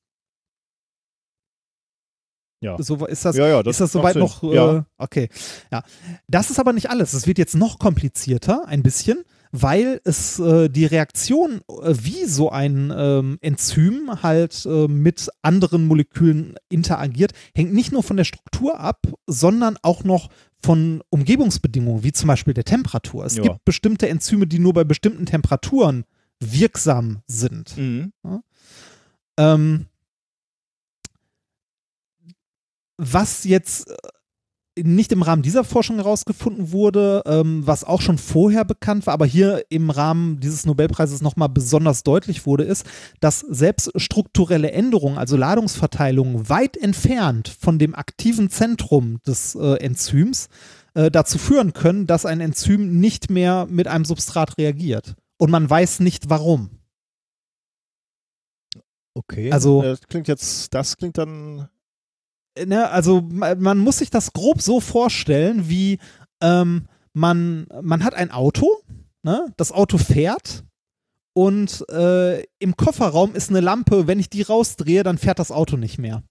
[2.65, 2.77] Ja.
[2.83, 4.43] So, ist das, Ja, ja, ist das soweit noch?
[4.43, 4.87] Äh, Ja.
[4.99, 5.29] Okay.
[5.71, 5.83] Ja.
[6.29, 7.13] Das ist aber nicht alles.
[7.13, 12.51] Es wird jetzt noch komplizierter, ein bisschen, weil es äh, die Reaktion, äh, wie so
[12.51, 18.81] ein ähm, Enzym halt äh, mit anderen Molekülen interagiert, hängt nicht nur von der Struktur
[18.81, 20.29] ab, sondern auch noch
[20.65, 23.27] von Umgebungsbedingungen, wie zum Beispiel der Temperatur.
[23.27, 23.43] Es Ja.
[23.43, 26.05] gibt bestimmte Enzyme, die nur bei bestimmten Temperaturen
[26.41, 27.77] wirksam sind.
[27.77, 28.13] Mhm.
[29.37, 29.87] Ähm,
[32.97, 33.97] was jetzt äh,
[34.83, 39.27] nicht im Rahmen dieser Forschung herausgefunden wurde, ähm, was auch schon vorher bekannt war, aber
[39.27, 42.85] hier im Rahmen dieses Nobelpreises nochmal besonders deutlich wurde, ist,
[43.21, 50.49] dass selbst strukturelle Änderungen, also Ladungsverteilungen, weit entfernt von dem aktiven Zentrum des äh, Enzyms
[50.95, 55.15] äh, dazu führen können, dass ein Enzym nicht mehr mit einem Substrat reagiert.
[55.39, 56.71] Und man weiß nicht warum.
[59.15, 59.53] Okay.
[59.53, 61.69] Also- das klingt jetzt, das klingt dann.
[62.67, 65.99] Ne, also ma- man muss sich das grob so vorstellen, wie
[66.43, 68.69] ähm, man, man hat ein Auto,
[69.23, 69.47] ne?
[69.57, 70.65] das Auto fährt
[71.33, 75.77] und äh, im Kofferraum ist eine Lampe, wenn ich die rausdrehe, dann fährt das Auto
[75.77, 76.23] nicht mehr.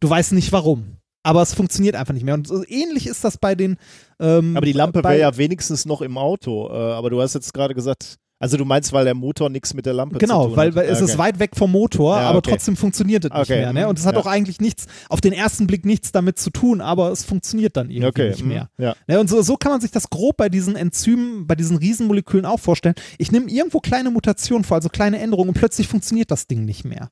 [0.00, 0.96] Du weißt nicht warum.
[1.26, 2.34] Aber es funktioniert einfach nicht mehr.
[2.34, 3.78] Und so ähnlich ist das bei den.
[4.20, 6.68] Ähm, Aber die Lampe wäre ja wenigstens noch im Auto.
[6.68, 9.86] Äh, aber du hast jetzt gerade gesagt, also du meinst, weil der Motor nichts mit
[9.86, 10.74] der Lampe zu Genau, tun weil, hat.
[10.76, 11.10] weil es Okay.
[11.12, 12.50] ist weit weg vom Motor, Ja, aber okay.
[12.50, 13.72] trotzdem funktioniert es nicht Okay, mehr.
[13.72, 13.80] Ne?
[13.84, 14.20] mhm, Und es hat ja.
[14.20, 17.88] auch eigentlich nichts, auf den ersten Blick nichts damit zu tun, aber es funktioniert dann
[17.90, 18.68] irgendwie nicht mhm, mehr.
[18.76, 18.94] Ja.
[19.06, 19.18] Ne?
[19.18, 22.60] Und so, so kann man sich das grob bei diesen Enzymen, bei diesen Riesenmolekülen auch
[22.60, 22.94] vorstellen.
[23.16, 26.84] Ich nehme irgendwo kleine Mutationen vor, also kleine Änderungen und plötzlich funktioniert das Ding nicht
[26.84, 27.08] mehr.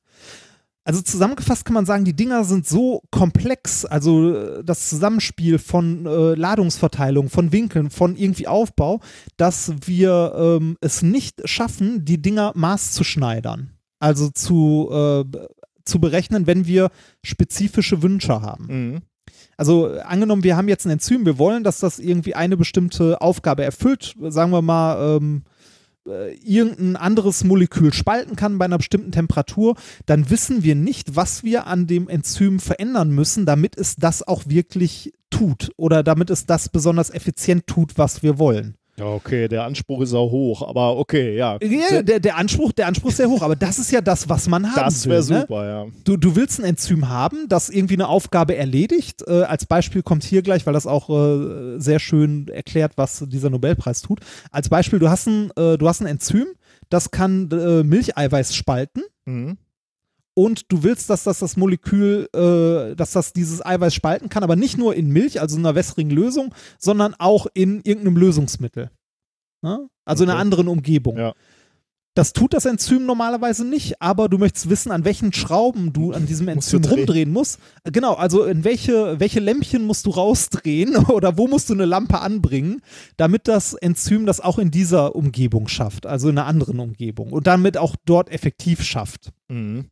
[0.85, 6.05] Also zusammengefasst kann man sagen, die Dinger sind so komplex, also äh, das Zusammenspiel von
[6.05, 8.99] äh, Ladungsverteilung, von Winkeln, von irgendwie Aufbau,
[9.37, 13.71] dass wir ähm, es nicht schaffen, die Dinger maßzuschneidern.
[13.99, 15.23] Also zu, äh,
[15.85, 16.91] zu berechnen, wenn wir
[17.23, 18.65] spezifische Wünsche haben.
[18.67, 19.01] Mhm.
[19.55, 23.21] Also äh, angenommen, wir haben jetzt ein Enzym, wir wollen, dass das irgendwie eine bestimmte
[23.21, 25.43] Aufgabe erfüllt, sagen wir mal, ähm,
[26.07, 29.75] äh, irgendein anderes Molekül spalten kann bei einer bestimmten Temperatur,
[30.05, 34.43] dann wissen wir nicht, was wir an dem Enzym verändern müssen, damit es das auch
[34.47, 38.75] wirklich tut oder damit es das besonders effizient tut, was wir wollen.
[38.97, 41.57] Ja, okay, der Anspruch ist auch hoch, aber okay, ja.
[41.63, 44.47] Ja, der, der, Anspruch, der Anspruch ist sehr hoch, aber das ist ja das, was
[44.47, 45.13] man haben das will.
[45.13, 45.41] wäre ne?
[45.41, 45.85] super, ja.
[46.03, 49.23] Du, du willst ein Enzym haben, das irgendwie eine Aufgabe erledigt.
[49.27, 53.49] Äh, als Beispiel kommt hier gleich, weil das auch äh, sehr schön erklärt, was dieser
[53.49, 54.19] Nobelpreis tut.
[54.51, 56.45] Als Beispiel, du hast ein, äh, du hast ein Enzym,
[56.89, 59.57] das kann äh, Milcheiweiß spalten Mhm.
[60.35, 64.55] Und du willst, dass das das Molekül, äh, dass das dieses Eiweiß spalten kann, aber
[64.55, 68.89] nicht nur in Milch, also in einer wässrigen Lösung, sondern auch in irgendeinem Lösungsmittel.
[69.61, 69.87] Ne?
[70.05, 70.41] Also in einer Okay.
[70.41, 71.17] anderen Umgebung.
[71.17, 71.33] Ja.
[72.15, 76.27] Das tut das Enzym normalerweise nicht, aber du möchtest wissen, an welchen Schrauben du an
[76.27, 76.93] diesem Musst Enzym drehen.
[76.99, 77.57] rumdrehen musst.
[77.85, 82.19] Genau, also in welche, welche Lämpchen musst du rausdrehen oder wo musst du eine Lampe
[82.19, 82.81] anbringen,
[83.17, 87.47] damit das Enzym das auch in dieser Umgebung schafft, also in einer anderen Umgebung und
[87.47, 89.31] damit auch dort effektiv schafft.
[89.47, 89.85] Mhm.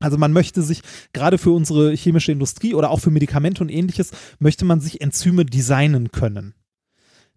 [0.00, 0.82] Also man möchte sich,
[1.12, 5.44] gerade für unsere chemische Industrie oder auch für Medikamente und ähnliches, möchte man sich Enzyme
[5.44, 6.54] designen können.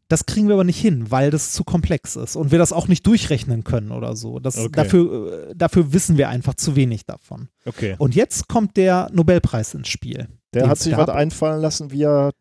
[0.09, 2.87] Das kriegen wir aber nicht hin, weil das zu komplex ist und wir das auch
[2.87, 4.39] nicht durchrechnen können oder so.
[4.39, 4.69] Das, Okay.
[4.71, 7.49] dafür, äh, dafür wissen wir einfach zu wenig davon.
[7.65, 7.95] Okay.
[7.97, 10.27] Und jetzt kommt der Nobelpreis ins Spiel.
[10.53, 12.31] Der hat sich was einfallen lassen, wie er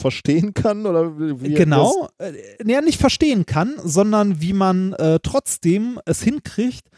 [0.00, 2.32] verstehen kann oder wie er genau, äh,
[2.64, 6.88] ja, nicht verstehen kann, sondern wie man äh, trotzdem es hinkriegt,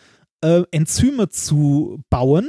[0.42, 2.48] äh, Enzyme zu bauen,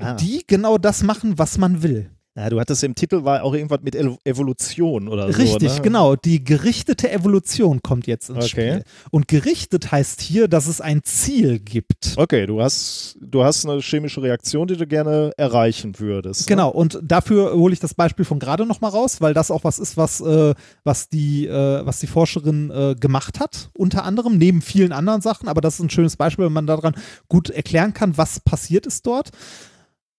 [0.00, 0.14] Ah.
[0.14, 2.10] die genau das machen, was man will.
[2.38, 5.42] Ja, du hattest im Titel war auch irgendwas mit Evolution oder so.
[5.42, 5.80] Richtig, ne?
[5.82, 6.14] genau.
[6.14, 8.46] Die gerichtete Evolution kommt jetzt ins Okay.
[8.48, 8.84] Spiel.
[9.10, 12.14] Und gerichtet heißt hier, dass es ein Ziel gibt.
[12.16, 16.42] Okay, du hast, du hast eine chemische Reaktion, die du gerne erreichen würdest.
[16.42, 16.54] ne?
[16.54, 19.80] Genau, und dafür hole ich das Beispiel von gerade nochmal raus, weil das auch was
[19.80, 24.62] ist, was, äh, was, die, äh, was die Forscherin äh, gemacht hat, unter anderem, neben
[24.62, 26.94] vielen anderen Sachen, aber das ist ein schönes Beispiel, wenn man daran
[27.28, 29.30] gut erklären kann, was passiert ist dort.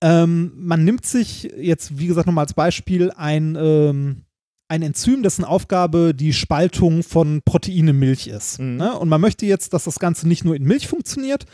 [0.02, 4.24] Ähm, man nimmt sich jetzt, wie gesagt, nochmal als Beispiel ein, ähm,
[4.70, 8.60] ein Enzym, dessen Aufgabe die Spaltung von Protein in Milch ist.
[8.60, 8.78] Mhm.
[8.78, 8.98] Ne?
[8.98, 11.46] Und man möchte jetzt, dass das Ganze nicht nur in Milch funktioniert,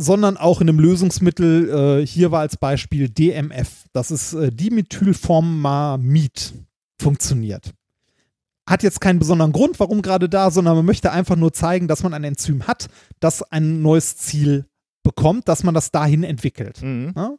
[0.00, 6.54] sondern auch in einem Lösungsmittel, äh, hier war als Beispiel DMF, das ist äh, Dimethylformamid,
[7.00, 7.72] funktioniert.
[8.66, 12.02] Hat jetzt keinen besonderen Grund, warum gerade da, sondern man möchte einfach nur zeigen, dass
[12.02, 12.88] man ein Enzym hat,
[13.20, 14.64] das ein neues Ziel
[15.02, 16.82] bekommt, dass man das dahin entwickelt.
[16.82, 17.12] Mhm.
[17.16, 17.36] Ja?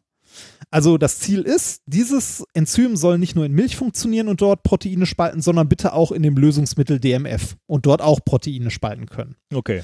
[0.69, 5.05] Also das Ziel ist, dieses Enzym soll nicht nur in Milch funktionieren und dort Proteine
[5.05, 9.35] spalten, sondern bitte auch in dem Lösungsmittel DMF und dort auch Proteine spalten können.
[9.53, 9.83] Okay.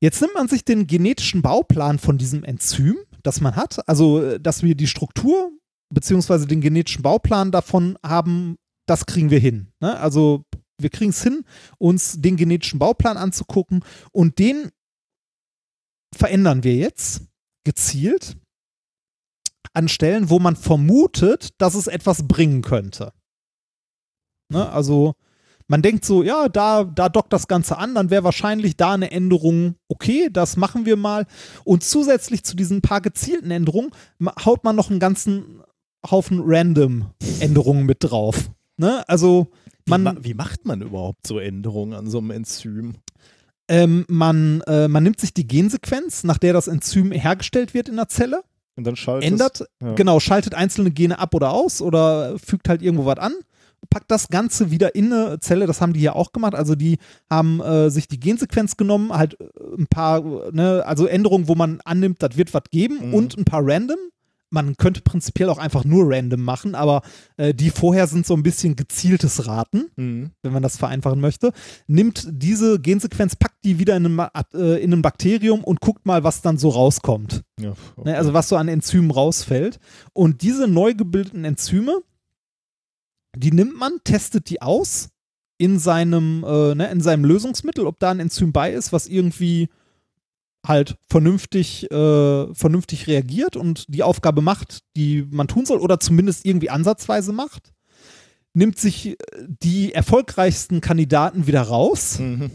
[0.00, 4.40] Jetzt nimmt man sich den genetischen Bauplan von diesem Enzym, das man hat, also äh,
[4.40, 5.52] dass wir die Struktur
[5.90, 8.56] beziehungsweise den genetischen Bauplan davon haben,
[8.86, 9.68] das kriegen wir hin.
[9.80, 9.98] Ne?
[9.98, 10.44] Also
[10.78, 11.44] wir kriegen es hin,
[11.78, 14.70] uns den genetischen Bauplan anzugucken und den
[16.14, 17.22] verändern wir jetzt
[17.64, 18.36] gezielt
[19.72, 23.12] an Stellen, wo man vermutet, dass es etwas bringen könnte.
[24.48, 24.68] Ne?
[24.68, 25.14] Also
[25.68, 29.12] man denkt so, ja, da, da dockt das Ganze an, dann wäre wahrscheinlich da eine
[29.12, 31.26] Änderung okay, das machen wir mal.
[31.64, 33.90] Und zusätzlich zu diesen paar gezielten Änderungen
[34.44, 35.62] haut man noch einen ganzen
[36.10, 38.50] Haufen random Änderungen mit drauf.
[38.78, 39.08] Ne?
[39.08, 39.52] Also
[39.84, 42.96] Wie, man, ma wie macht man überhaupt so Änderungen an so einem Enzym?
[43.70, 47.96] Ähm, man, äh, man nimmt sich die Gensequenz, nach der das Enzym hergestellt wird in
[47.96, 48.42] der Zelle,
[48.76, 49.94] Und dann schaltet ändert, ja.
[49.94, 53.32] genau, schaltet einzelne Gene ab oder aus oder fügt halt irgendwo was an,
[53.88, 56.98] packt das Ganze wieder in eine Zelle, das haben die hier auch gemacht, also die
[57.30, 59.44] haben äh, sich die Gensequenz genommen, halt äh,
[59.78, 63.14] ein paar, äh, ne, also Änderungen, wo man annimmt, das wird was geben Mhm.
[63.14, 63.98] und ein paar random.
[64.52, 67.02] Man könnte prinzipiell auch einfach nur random machen, aber
[67.36, 70.30] äh, die vorher sind so ein bisschen gezieltes Raten Mhm.
[70.42, 71.52] wenn man das vereinfachen möchte,
[71.86, 76.24] nimmt diese Gensequenz, packt die wieder in ein, äh, in ein Bakterium und guckt mal,
[76.24, 77.42] was dann so rauskommt.
[77.60, 79.78] Ja, Ne, also was so an Enzymen rausfällt.
[80.12, 82.02] Und diese neu gebildeten Enzyme,
[83.36, 85.10] die nimmt man, testet die aus
[85.58, 89.68] in seinem, äh, ne, in seinem Lösungsmittel, ob da ein Enzym bei ist, was irgendwie
[90.66, 96.44] halt vernünftig, äh, vernünftig reagiert und die Aufgabe macht, die man tun soll, oder zumindest
[96.44, 97.72] irgendwie ansatzweise macht.
[98.52, 99.16] Nimmt sich äh,
[99.62, 102.50] die erfolgreichsten Kandidaten wieder raus, Mhm.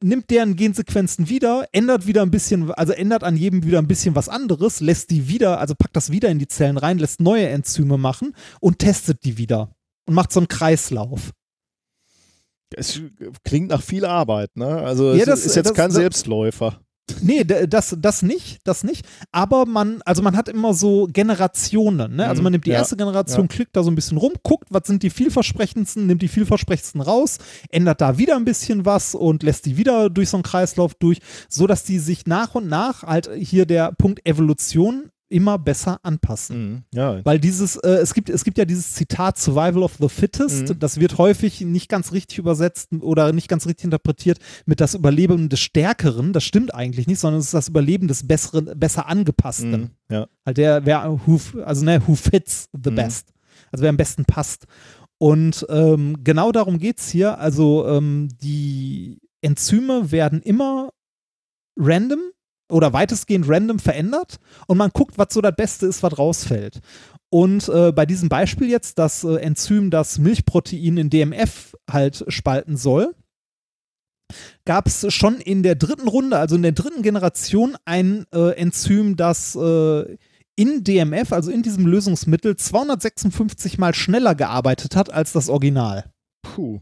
[0.00, 4.14] nimmt deren Gensequenzen wieder, ändert wieder ein bisschen, also ändert an jedem wieder ein bisschen
[4.14, 7.48] was anderes, lässt die wieder, also packt das wieder in die Zellen rein, lässt neue
[7.48, 9.74] Enzyme machen und testet die wieder
[10.06, 11.32] und macht so einen Kreislauf.
[12.76, 13.00] Es
[13.44, 14.66] klingt nach viel Arbeit, ne?
[14.68, 16.80] Also Ja, es das- ist jetzt das- kein das- Selbstläufer.
[17.22, 19.06] Nee, das, das nicht, das nicht.
[19.32, 22.26] Aber man, also man hat immer so Generationen, ne?
[22.26, 23.48] Also Mhm, man nimmt die ja, erste Generation, ja.
[23.48, 27.38] klickt da so ein bisschen rum, guckt, was sind die vielversprechendsten, nimmt die vielversprechendsten raus,
[27.70, 31.18] ändert da wieder ein bisschen was und lässt die wieder durch so einen Kreislauf durch,
[31.48, 36.70] so dass die sich nach und nach halt hier der Punkt Evolution immer besser anpassen.
[36.70, 36.82] Mhm.
[36.94, 37.24] Ja.
[37.24, 40.78] Weil dieses, äh, es gibt, es gibt ja dieses Zitat Survival of the Fittest, Mhm.
[40.78, 45.48] das wird häufig nicht ganz richtig übersetzt oder nicht ganz richtig interpretiert mit das Überleben
[45.48, 46.32] des Stärkeren.
[46.32, 49.70] Das stimmt eigentlich nicht, sondern es ist das Überleben des Besseren, besser Angepassten.
[49.70, 49.90] Mhm.
[50.10, 50.26] Ja.
[50.46, 52.94] Halt der, wer, who, also ne, who fits the Mhm.
[52.96, 53.32] best.
[53.70, 54.64] Also wer am besten passt.
[55.18, 57.38] Und ähm, genau darum geht es hier.
[57.38, 60.90] Also ähm, die Enzyme werden immer
[61.76, 62.20] random
[62.70, 66.80] oder weitestgehend random verändert und man guckt, was so das Beste ist, was rausfällt.
[67.30, 72.76] Und äh, bei diesem Beispiel jetzt, das äh, Enzym, das Milchprotein in DMF halt spalten
[72.76, 73.14] soll,
[74.64, 79.16] gab es schon in der dritten Runde, also in der dritten Generation, ein äh, Enzym,
[79.16, 80.16] das äh,
[80.56, 86.10] in DMF, also in diesem Lösungsmittel, 256 mal schneller gearbeitet hat als das Original.
[86.42, 86.80] Puh.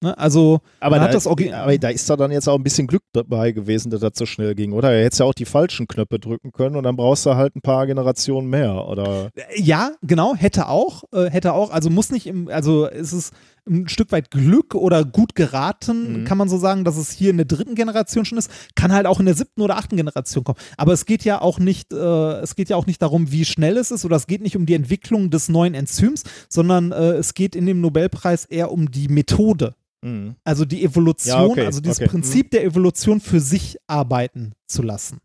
[0.00, 0.16] Ne?
[0.16, 3.50] Also Aber da, das aber da ist da dann jetzt auch ein bisschen Glück dabei
[3.50, 4.92] gewesen, dass das so schnell ging, oder?
[4.92, 7.62] Er hätte ja auch die falschen Knöpfe drücken können und dann brauchst du halt ein
[7.62, 9.30] paar Generationen mehr, oder?
[9.56, 13.32] Ja, genau, hätte auch, äh, hätte auch, also muss nicht im, also es ist
[13.68, 16.24] ein Stück weit Glück oder gut geraten, Mhm.
[16.24, 19.04] kann man so sagen, dass es hier in der dritten Generation schon ist, kann halt
[19.06, 20.58] auch in der siebten oder achten Generation kommen.
[20.76, 21.96] Aber es geht ja auch nicht, äh,
[22.40, 24.64] es geht ja auch nicht darum, wie schnell es ist oder es geht nicht um
[24.64, 29.08] die Entwicklung des neuen Enzyms, sondern äh, es geht in dem Nobelpreis eher um die
[29.08, 29.74] Methode.
[30.02, 30.36] Mhm.
[30.44, 32.08] Also die Evolution, Ja, okay, also dieses okay.
[32.08, 35.18] Prinzip der Evolution für sich arbeiten zu lassen.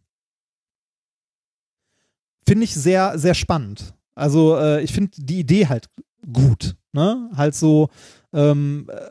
[2.48, 3.94] Finde ich sehr, sehr spannend.
[4.16, 5.90] Also äh, ich finde die Idee halt
[6.32, 6.76] gut.
[6.92, 7.30] Ne?
[7.36, 7.90] Halt so
[8.34, 9.10] ähm, äh,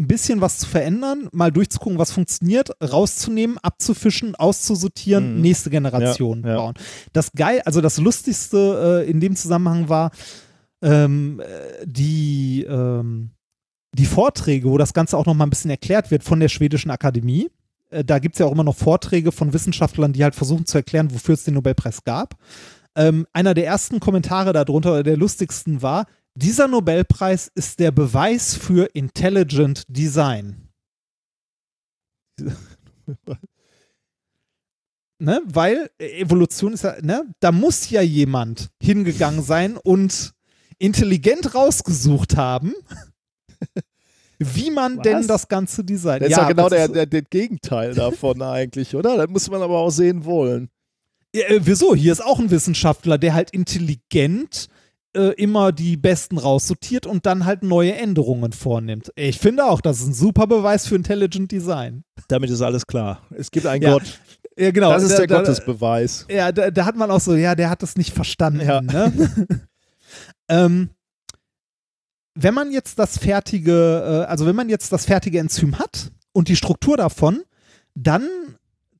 [0.00, 5.40] ein bisschen was zu verändern, mal durchzugucken, was funktioniert, rauszunehmen, abzufischen, auszusortieren, Mhm.
[5.40, 6.56] nächste Generation Ja, ja.
[6.56, 6.74] bauen.
[7.12, 10.10] Das geil, also das Lustigste äh, in dem Zusammenhang war
[10.82, 13.30] ähm, äh, die ähm,
[13.98, 16.90] die Vorträge, wo das Ganze auch noch mal ein bisschen erklärt wird von der schwedischen
[16.90, 17.50] Akademie.
[17.90, 20.78] Äh, da gibt es ja auch immer noch Vorträge von Wissenschaftlern, die halt versuchen zu
[20.78, 22.36] erklären, wofür es den Nobelpreis gab.
[22.94, 28.54] Ähm, einer der ersten Kommentare darunter, oder der lustigsten war, dieser Nobelpreis ist der Beweis
[28.54, 30.68] für Intelligent Design.
[35.18, 35.42] ne?
[35.44, 37.24] Weil äh, Evolution ist ja, ne?
[37.40, 40.34] Da muss ja jemand hingegangen sein und
[40.78, 42.72] intelligent rausgesucht haben,
[44.38, 45.02] wie man Was?
[45.02, 46.22] denn das Ganze designt.
[46.22, 49.16] Das ist ja genau das der, der, der Gegenteil davon eigentlich, oder?
[49.16, 50.68] Das muss man aber auch sehen wollen.
[51.34, 51.94] Ja, äh, wieso?
[51.94, 54.68] Hier ist auch ein Wissenschaftler, der halt intelligent
[55.16, 59.10] äh, immer die besten raussortiert und dann halt neue Änderungen vornimmt.
[59.16, 62.04] Ich finde auch, das ist ein super Beweis für Intelligent Design.
[62.28, 63.22] Damit ist alles klar.
[63.36, 64.20] Es gibt einen Ja, Gott.
[64.58, 64.90] Ja, genau.
[64.92, 66.26] Das ist Da- der da, Gottesbeweis.
[66.30, 68.60] Ja, da, da hat man auch so, ja, der hat das nicht verstanden.
[68.60, 68.80] Ja.
[68.80, 69.12] Ne?
[70.48, 70.90] ähm,
[72.40, 76.48] wenn man jetzt das fertige, äh, also wenn man jetzt das fertige Enzym hat und
[76.48, 77.42] die Struktur davon,
[77.94, 78.28] dann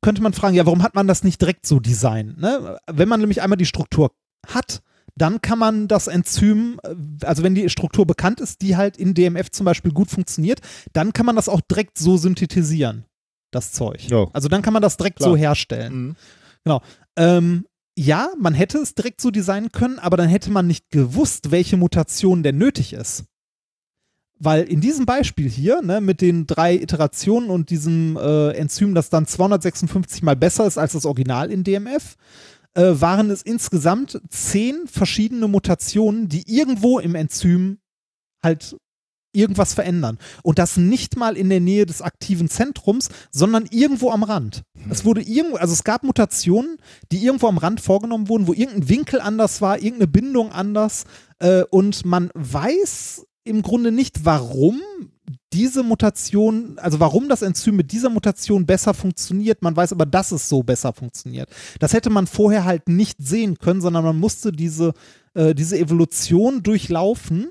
[0.01, 2.39] könnte man fragen, ja, warum hat man das nicht direkt so designt?
[2.39, 2.79] Ne?
[2.91, 4.11] Wenn man nämlich einmal die Struktur
[4.47, 4.83] hat,
[5.15, 6.95] dann kann man das Enzym, äh,
[7.25, 10.61] also wenn die Struktur bekannt ist, die halt in DMF zum Beispiel gut funktioniert,
[10.93, 13.05] dann kann man das auch direkt so synthetisieren,
[13.53, 14.09] das Zeug.
[14.09, 14.27] Ja.
[14.33, 15.31] Also dann kann man das direkt Klar.
[15.31, 16.17] so herstellen.
[16.65, 16.79] Mhm.
[17.17, 17.67] Ähm,
[17.99, 21.77] ja, man hätte es direkt so designen können, aber dann hätte man nicht gewusst, welche
[21.77, 23.25] Mutation denn nötig ist.
[24.39, 29.11] Weil in diesem Beispiel hier, ne, mit den drei Iterationen und diesem äh, Enzym, das
[29.11, 32.15] dann 256 mal besser ist als das Original in DMF,
[32.75, 37.81] äh, waren es insgesamt zehn verschiedene Mutationen, die irgendwo im Enzym
[38.45, 38.77] halt
[39.33, 40.19] irgendwas verändern.
[40.43, 44.63] Und das nicht mal in der Nähe des aktiven Zentrums, sondern irgendwo am Rand.
[44.91, 46.79] Es wurde irgendwo, also es gab Mutationen,
[47.13, 51.05] die irgendwo am Rand vorgenommen wurden, wo irgendein Winkel anders war, irgendeine Bindung anders.
[51.39, 54.81] Äh, und man weiß im Grunde nicht, warum
[55.53, 59.63] diese Mutation, also warum das Enzym mit dieser Mutation besser funktioniert.
[59.63, 61.49] Man weiß aber, dass es so besser funktioniert.
[61.81, 64.93] Das hätte man vorher halt nicht sehen können, sondern man musste diese,
[65.35, 67.49] äh, diese Evolution durchlaufen,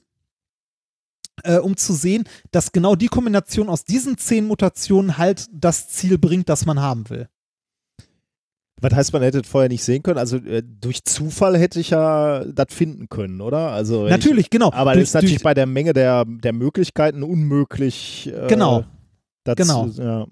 [1.43, 6.17] äh, um zu sehen, dass genau die Kombination aus diesen zehn Mutationen halt das Ziel
[6.17, 7.27] bringt, das man haben will.
[8.79, 10.19] Was heißt, man hätte es vorher nicht sehen können?
[10.19, 13.71] Also äh, durch Zufall hätte ich ja das finden können, oder?
[13.71, 14.71] Also Natürlich, ich, genau.
[14.71, 18.31] Aber Durch- das ist natürlich durch- bei der Menge der, der Möglichkeiten unmöglich.
[18.31, 18.85] Äh, Genau.
[19.43, 19.87] das Genau.
[19.87, 20.27] Ja.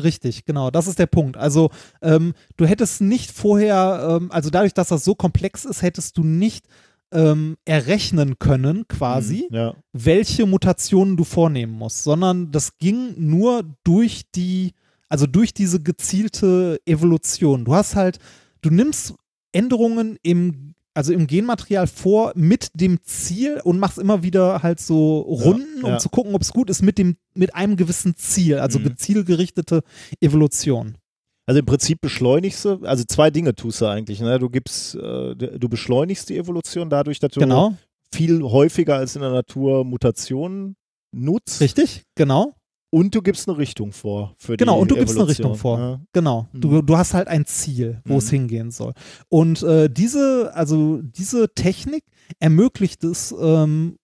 [0.00, 1.36] Richtig, genau, das ist der Punkt.
[1.36, 1.70] Also
[2.00, 6.22] ähm, du hättest nicht vorher, ähm, also dadurch, dass das so komplex ist, hättest du
[6.22, 6.66] nicht
[7.12, 9.74] ähm, errechnen können, quasi, Mhm, Ja.
[9.92, 14.72] welche Mutationen du vornehmen musst, sondern das ging nur durch die,
[15.08, 17.64] also durch diese gezielte Evolution.
[17.64, 18.18] Du hast halt,
[18.62, 19.14] du nimmst
[19.52, 25.18] Änderungen im, also im Genmaterial vor mit dem Ziel und machst immer wieder halt so
[25.20, 25.98] Runden, um ja.
[25.98, 28.96] zu gucken, ob es gut ist, mit dem, mit einem gewissen Ziel, also Mhm.
[28.96, 29.82] zielgerichtete
[30.20, 30.96] Evolution.
[31.50, 34.20] Also im Prinzip beschleunigst du, also zwei Dinge tust du eigentlich.
[34.20, 34.38] Ne?
[34.38, 37.74] Du gibst, äh, du beschleunigst die Evolution dadurch, dass du Genau,
[38.14, 40.76] viel häufiger als in der Natur Mutationen
[41.10, 41.60] nutzt.
[41.60, 42.54] richtig, genau.
[42.92, 45.46] Und du gibst eine Richtung vor für die Genau, und du gibst eine Evolution.
[45.50, 45.78] Richtung vor.
[45.80, 46.00] Ja.
[46.12, 46.48] Genau.
[46.52, 46.86] Du, Mhm.
[46.86, 48.36] du hast halt ein Ziel, wo es Mhm.
[48.36, 48.92] hingehen soll.
[49.28, 52.04] Und äh, diese, also diese Technik
[52.38, 53.96] ermöglicht es ähm,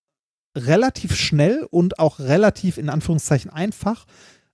[0.57, 4.05] relativ schnell und auch relativ in Anführungszeichen einfach,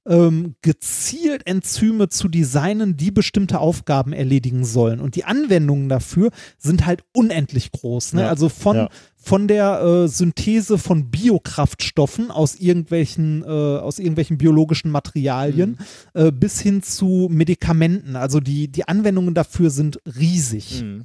[0.06, 5.00] ähm, gezielt Enzyme zu designen, die bestimmte Aufgaben erledigen sollen.
[5.00, 8.14] Und die Anwendungen dafür sind halt unendlich groß.
[8.14, 8.22] Ne?
[8.22, 8.88] Ja, Also von, ja.
[9.16, 15.78] von der äh, Synthese von Biokraftstoffen aus irgendwelchen, äh, aus irgendwelchen biologischen Materialien
[16.14, 18.16] äh, bis hin zu Medikamenten.
[18.16, 20.82] Also die, die Anwendungen dafür sind riesig.
[20.82, 21.04] Mhm.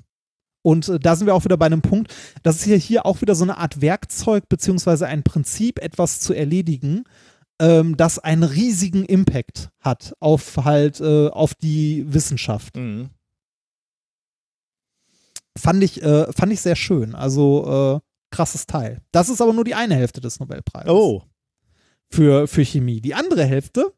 [0.64, 3.22] Und äh, da sind wir auch wieder bei einem Punkt, das ist ja hier auch
[3.22, 7.04] wieder so eine Art Werkzeug beziehungsweise ein Prinzip, etwas zu erledigen,
[7.60, 12.76] ähm, das einen riesigen Impact hat auf halt, äh, auf die Wissenschaft.
[12.76, 13.10] Mhm.
[15.58, 17.16] Fand ich, äh, fand ich sehr schön.
[17.16, 19.02] Also äh, krasses Teil.
[19.12, 20.92] Das ist aber nur die eine Hälfte des Nobelpreises.
[20.92, 21.24] Oh,
[22.10, 23.02] für, für Chemie.
[23.02, 23.94] Die andere Hälfte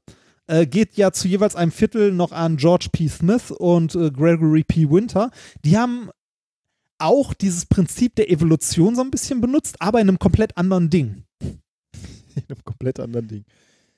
[0.48, 3.08] äh, geht ja zu jeweils einem Viertel noch an George P.
[3.08, 4.90] Smith und äh, Gregory P.
[4.90, 5.32] Winter.
[5.66, 6.10] Die haben
[6.98, 11.24] auch dieses Prinzip der Evolution so ein bisschen benutzt, aber in einem komplett anderen Ding.
[12.48, 13.46] in einem komplett anderen Ding.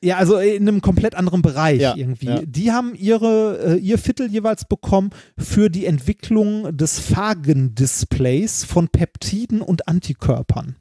[0.04, 2.26] Ja, also in einem komplett anderen Bereich Ja, irgendwie.
[2.26, 2.42] ja.
[2.44, 9.62] Die haben ihre, äh, ihr Viertel jeweils bekommen für die Entwicklung des Phagendisplays von Peptiden
[9.62, 10.76] und Antikörpern.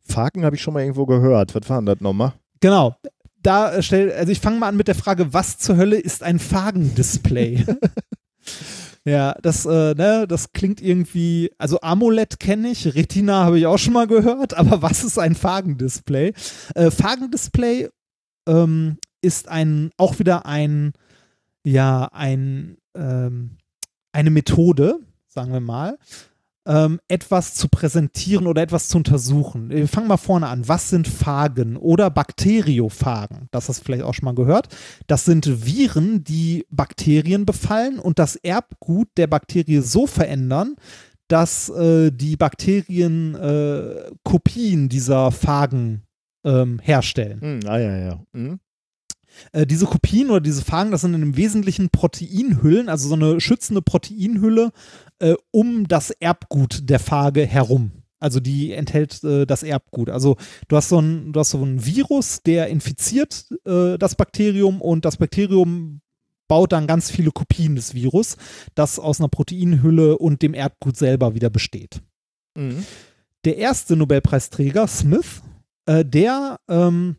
[0.00, 1.54] Faken habe ich schon mal irgendwo gehört.
[1.54, 2.32] Was war denn das nochmal?
[2.60, 2.96] Genau.
[3.42, 6.24] Da äh, stell, also ich fange mal an mit der Frage, was zur Hölle ist
[6.24, 7.64] ein Phagendisplay?
[9.04, 13.78] ja, das, äh, ne, das klingt irgendwie, also AMOLED kenne ich, Retina habe ich auch
[13.78, 16.32] schon mal gehört, aber was ist ein Phagendisplay?
[16.74, 17.88] Äh, Phagendisplay
[18.46, 20.92] ähm, ist ein, auch wieder ein,
[21.64, 23.56] ja, ein, ähm,
[24.12, 24.98] eine Methode,
[25.28, 25.98] sagen wir mal,
[26.66, 29.70] ähm, etwas zu präsentieren oder etwas zu untersuchen.
[29.70, 30.68] Wir fangen mal vorne an.
[30.68, 33.48] Was sind Phagen oder Bakteriophagen?
[33.50, 34.68] Das hast du vielleicht auch schon mal gehört.
[35.06, 40.76] Das sind Viren, die Bakterien befallen und das Erbgut der Bakterie so verändern,
[41.28, 46.02] dass äh, die Bakterien äh, Kopien dieser Phagen
[46.44, 47.40] ähm, herstellen.
[47.40, 48.20] Hm, ah, ja, ja.
[48.32, 48.60] Mhm.
[49.52, 53.82] Äh, diese Kopien oder diese Phagen, das sind im Wesentlichen Proteinhüllen, also so eine schützende
[53.82, 54.72] Proteinhülle
[55.18, 57.92] äh, um das Erbgut der Phage herum.
[58.18, 60.10] Also die enthält äh, das Erbgut.
[60.10, 60.36] Also
[60.68, 65.04] du hast so ein, du hast so ein Virus, der infiziert äh, das Bakterium und
[65.04, 66.00] das Bakterium
[66.46, 68.36] baut dann ganz viele Kopien des Virus,
[68.74, 72.02] das aus einer Proteinhülle und dem Erbgut selber wieder besteht
[72.56, 72.84] Mhm.
[73.44, 75.40] der erste Nobelpreisträger, Smith,
[75.86, 77.16] äh, der ähm,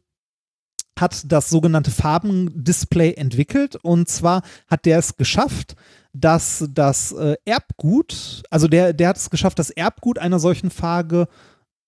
[1.01, 3.75] hat das sogenannte Farbendisplay entwickelt.
[3.75, 5.75] Und zwar hat der es geschafft,
[6.13, 11.27] dass das äh, Erbgut, also der, der hat es geschafft, das Erbgut einer solchen Phage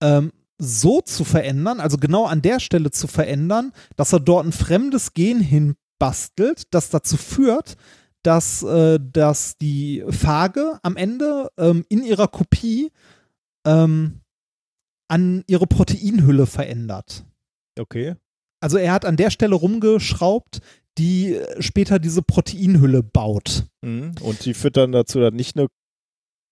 [0.02, 4.52] ähm, so zu verändern, also genau an der Stelle zu verändern, dass er dort ein
[4.52, 7.76] fremdes Gen hinbastelt, das dazu führt,
[8.22, 12.92] dass, äh, dass die Phage am Ende ähm, in ihrer Kopie
[13.66, 14.22] ähm,
[15.10, 17.26] an ihre Proteinhülle verändert.
[17.78, 18.16] Okay.
[18.64, 20.62] Also er hat an der Stelle rumgeschraubt,
[20.98, 23.66] die äh, später diese Proteinhülle baut.
[23.82, 24.16] Mhm.
[24.22, 25.68] Und die führt dann dazu, dass nicht eine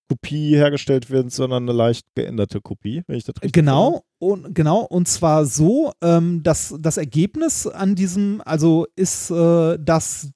[0.10, 4.82] Kopie hergestellt wird, sondern eine leicht geänderte Kopie, wenn ich das richtig Genau, und genau,
[4.82, 10.32] und zwar so, ähm, dass das Ergebnis an diesem, also ist, äh, dass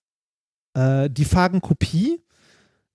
[0.77, 2.21] äh, die Phagenkopie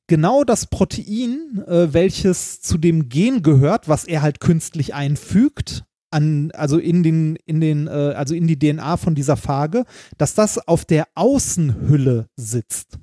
[0.07, 6.51] genau das Protein, äh, welches zu dem Gen gehört, was er halt künstlich einfügt, an,
[6.53, 9.85] also in den, in den, äh, also in die DNA von dieser Phage,
[10.19, 12.99] dass das auf der Außenhülle sitzt.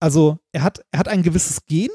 [0.00, 1.90] Also er hat, er hat ein gewisses Gen,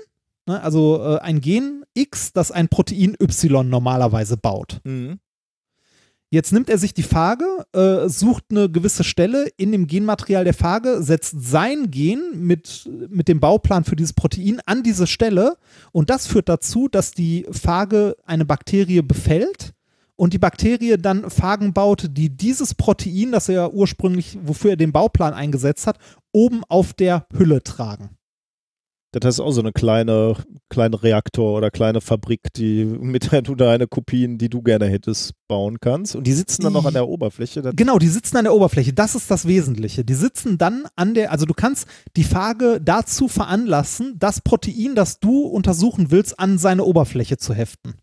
[0.46, 4.80] ne, also äh, ein Gen X, das ein Protein Y normalerweise baut.
[4.84, 5.20] Mhm.
[6.32, 10.56] Jetzt nimmt er sich die Phage, äh, sucht eine gewisse Stelle in dem Genmaterial der
[10.56, 15.56] Phage, setzt sein Gen mit, mit dem Bauplan für dieses Protein an diese Stelle
[15.92, 19.75] und das führt dazu, dass die Phage eine Bakterie befällt
[20.18, 24.92] und die Bakterie dann Phagen baut, die dieses Protein, das er ursprünglich, wofür er den
[24.92, 25.98] Bauplan eingesetzt hat,
[26.32, 28.18] oben auf der Hülle tragen.
[29.16, 30.36] Das heißt auch so eine kleine,
[30.70, 35.32] kleine Reaktor oder kleine Fabrik, die mit der du deine Kopien, die du gerne hättest,
[35.48, 36.18] bauen kannst.
[36.18, 37.62] Und die sitzen dann noch an der Oberfläche.
[37.74, 38.92] Genau, die sitzen an der Oberfläche.
[38.92, 40.04] Das ist das Wesentliche.
[40.04, 41.88] Die sitzen dann an der, also du kannst
[42.18, 47.94] die Phage dazu veranlassen, das Protein, das du untersuchen willst, an seine Oberfläche zu heften.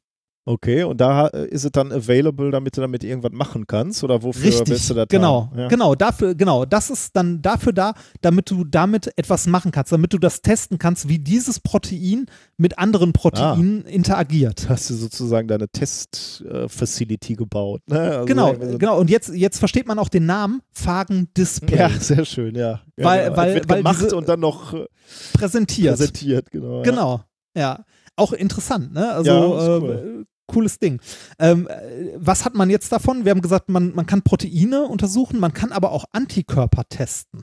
[0.44, 4.02] Okay, und da äh, ist es dann available, damit du damit irgendwas machen kannst?
[4.02, 5.58] Oder wofür Richtig, willst du das genau, haben?
[5.60, 5.68] Ja.
[5.68, 10.12] genau, dafür, genau, das ist dann dafür da, damit du damit etwas machen kannst, damit
[10.12, 14.68] du das testen kannst, wie dieses Protein mit anderen Proteinen interagiert.
[14.68, 17.82] Hast du sozusagen deine Test-Facility gebaut.
[17.86, 18.00] Ne?
[18.00, 18.98] Also Genau, so- genau.
[18.98, 22.80] Und jetzt, jetzt versteht man auch den Namen Phagen Display Ja, sehr schön, ja.
[22.96, 23.36] ja Weil- genau.
[23.36, 24.86] weil- Es wird weil gemacht diese- und dann noch äh,
[25.34, 25.96] präsentiert.
[25.96, 26.78] präsentiert, genau.
[26.78, 26.82] ja.
[26.82, 27.20] Genau,
[27.56, 27.84] ja.
[28.16, 29.10] Auch interessant, ne?
[29.12, 31.00] Also Ja, äh, cooles Ding.
[31.38, 33.24] Ähm, äh, was hat man jetzt davon?
[33.24, 37.42] Wir haben gesagt, man, man kann Proteine untersuchen, man kann aber auch Antikörper testen.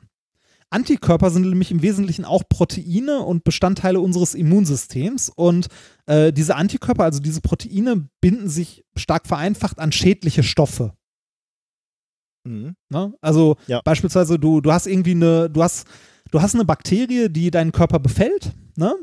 [0.71, 5.31] Antikörper sind nämlich im Wesentlichen auch Proteine und Bestandteile unseres Immunsystems.
[5.35, 5.67] Und
[6.05, 10.93] äh, diese Antikörper, also diese Proteine, binden sich stark vereinfacht an schädliche Stoffe.
[12.45, 12.75] Mhm.
[12.89, 13.13] Ne?
[13.21, 13.81] Also Ja.
[13.83, 15.87] beispielsweise, du, du hast irgendwie eine, du hast,
[16.31, 18.95] du hast eine Bakterie, die deinen Körper befällt, ne?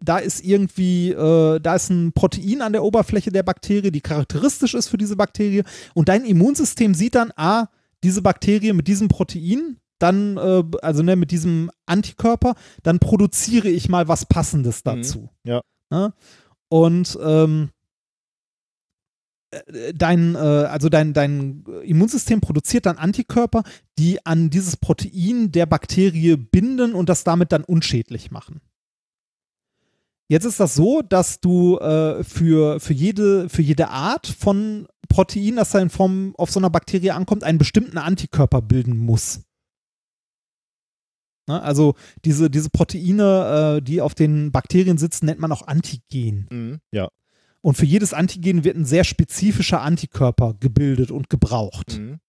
[0.00, 4.74] Da ist irgendwie, äh, da ist ein Protein an der Oberfläche der Bakterie, die charakteristisch
[4.74, 5.64] ist für diese Bakterie.
[5.94, 7.66] Und dein Immunsystem sieht dann, ah,
[8.04, 13.88] diese Bakterie mit diesem Protein, dann, äh, also ne, mit diesem Antikörper, dann produziere ich
[13.88, 15.30] mal was Passendes dazu.
[15.44, 15.62] ja.
[15.90, 16.12] Ne?
[16.68, 17.70] Und ähm,
[19.50, 23.62] äh, dein, äh, also dein, dein Immunsystem produziert dann Antikörper,
[23.98, 28.60] die an dieses Protein der Bakterie binden und das damit dann unschädlich machen.
[30.28, 35.56] Jetzt ist das so, dass du äh, für, für, jede, für jede Art von Protein,
[35.56, 39.40] das da in Form auf so einer Bakterie ankommt, einen bestimmten Antikörper bilden muss.
[41.48, 41.60] Ne?
[41.62, 46.46] Also diese, diese Proteine, äh, die auf den Bakterien sitzen, nennt man auch Antigen.
[46.50, 46.80] Mhm.
[46.92, 47.08] Ja.
[47.62, 51.98] Und für jedes Antigen wird ein sehr spezifischer Antikörper gebildet und gebraucht.
[51.98, 52.20] Mhm.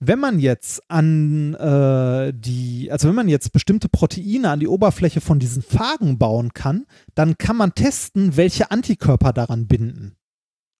[0.00, 5.20] Wenn man jetzt an äh, die, also wenn man jetzt bestimmte Proteine an die Oberfläche
[5.20, 10.16] von diesen Phagen bauen kann, dann kann man testen, welche Antikörper daran binden.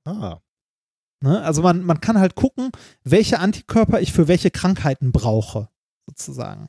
[0.05, 0.39] Ah.
[1.23, 1.43] Ne?
[1.43, 2.71] Also man, man kann halt gucken,
[3.05, 5.69] welche Antikörper ich für welche Krankheiten brauche,
[6.07, 6.69] sozusagen.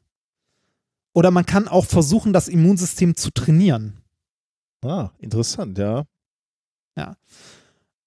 [1.13, 4.03] Oder man kann auch versuchen, das Immunsystem zu trainieren.
[4.83, 6.05] Ah, interessant, ja.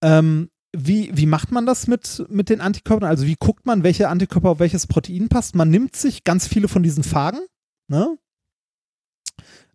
[0.04, 3.08] Ähm, wie, wie macht man das mit, mit den Antikörpern?
[3.08, 5.54] Also wie guckt man, welche Antikörper auf welches Protein passt?
[5.54, 7.40] Man nimmt sich ganz viele von diesen Phagen,
[7.88, 8.18] ne?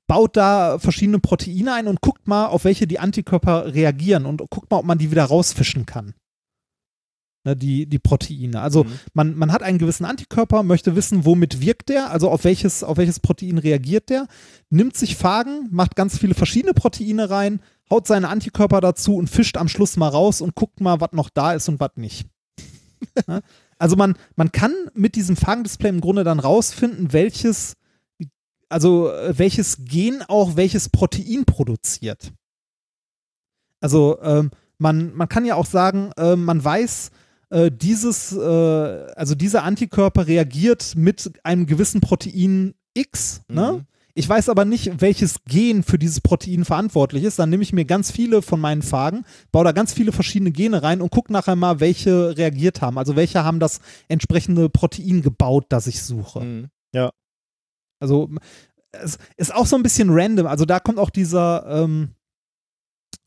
[0.09, 4.69] baut da verschiedene Proteine ein und guckt mal, auf welche die Antikörper reagieren und guckt
[4.71, 6.15] mal, ob man die wieder rausfischen kann.
[7.45, 8.59] Ne, die, die Proteine.
[8.61, 9.00] Also Mhm.
[9.14, 12.98] man, man hat einen gewissen Antikörper, möchte wissen, womit wirkt der, also auf welches, auf
[12.98, 14.27] welches Protein reagiert der,
[14.69, 19.56] nimmt sich Phagen, macht ganz viele verschiedene Proteine rein, haut seine Antikörper dazu und fischt
[19.56, 22.27] am Schluss mal raus und guckt mal, was noch da ist und was nicht.
[23.27, 23.42] Ne?
[23.77, 27.77] also man, man kann mit diesem Phagendisplay im Grunde dann rausfinden, welches,
[28.68, 32.34] also äh, welches Gen auch welches Protein produziert.
[33.80, 37.11] Also ähm, man, man kann ja auch sagen, äh, man weiß,
[37.49, 43.73] äh, dieses, äh, also dieser Antikörper reagiert mit einem gewissen Protein X, ne?
[43.73, 43.85] Mhm.
[44.15, 47.39] Ich weiß aber nicht, welches Gen für dieses Protein verantwortlich ist.
[47.39, 50.83] Dann nehme ich mir ganz viele von meinen Phagen, baue da ganz viele verschiedene Gene
[50.83, 52.97] rein und gucke nachher mal, welche reagiert haben.
[52.97, 53.79] Also welche haben das
[54.09, 56.41] entsprechende Protein gebaut, das ich suche.
[56.41, 56.67] Mhm.
[56.93, 57.11] Ja.
[58.01, 58.29] Also
[58.91, 60.47] es ist auch so ein bisschen random.
[60.47, 62.09] Also da kommt auch dieser, ähm,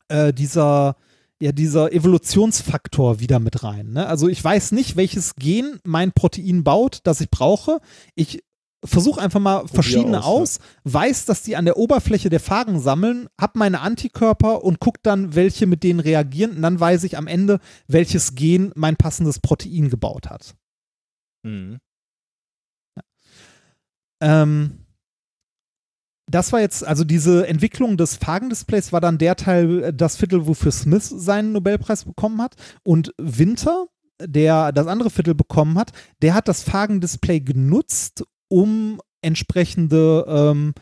[0.09, 0.95] äh, dieser,
[1.43, 3.91] ja, dieser Evolutionsfaktor wieder mit rein.
[3.91, 4.07] Ne?
[4.07, 7.81] Also ich weiß nicht, welches Gen mein Protein baut, das ich brauche.
[8.15, 8.41] Ich
[8.85, 10.93] versuche einfach mal verschiedene aus, aus ja.
[10.93, 15.35] weiß, dass die an der Oberfläche der Phagen sammeln, habe meine Antikörper und gucke dann,
[15.35, 16.55] welche mit denen reagieren.
[16.55, 20.55] Und dann weiß ich am Ende, welches Gen mein passendes Protein gebaut hat.
[21.45, 21.79] Mhm.
[22.95, 24.43] Ja.
[24.43, 24.82] Ähm,
[26.33, 30.47] das war jetzt, also diese Entwicklung des Phagendisplays war dann der Teil, äh, das Viertel,
[30.47, 32.55] wofür Smith seinen Nobelpreis bekommen hat.
[32.83, 33.85] Und Winter,
[34.19, 35.91] der das andere Viertel bekommen hat,
[36.23, 40.73] der hat das Phagendisplay genutzt, um entsprechende, ähm,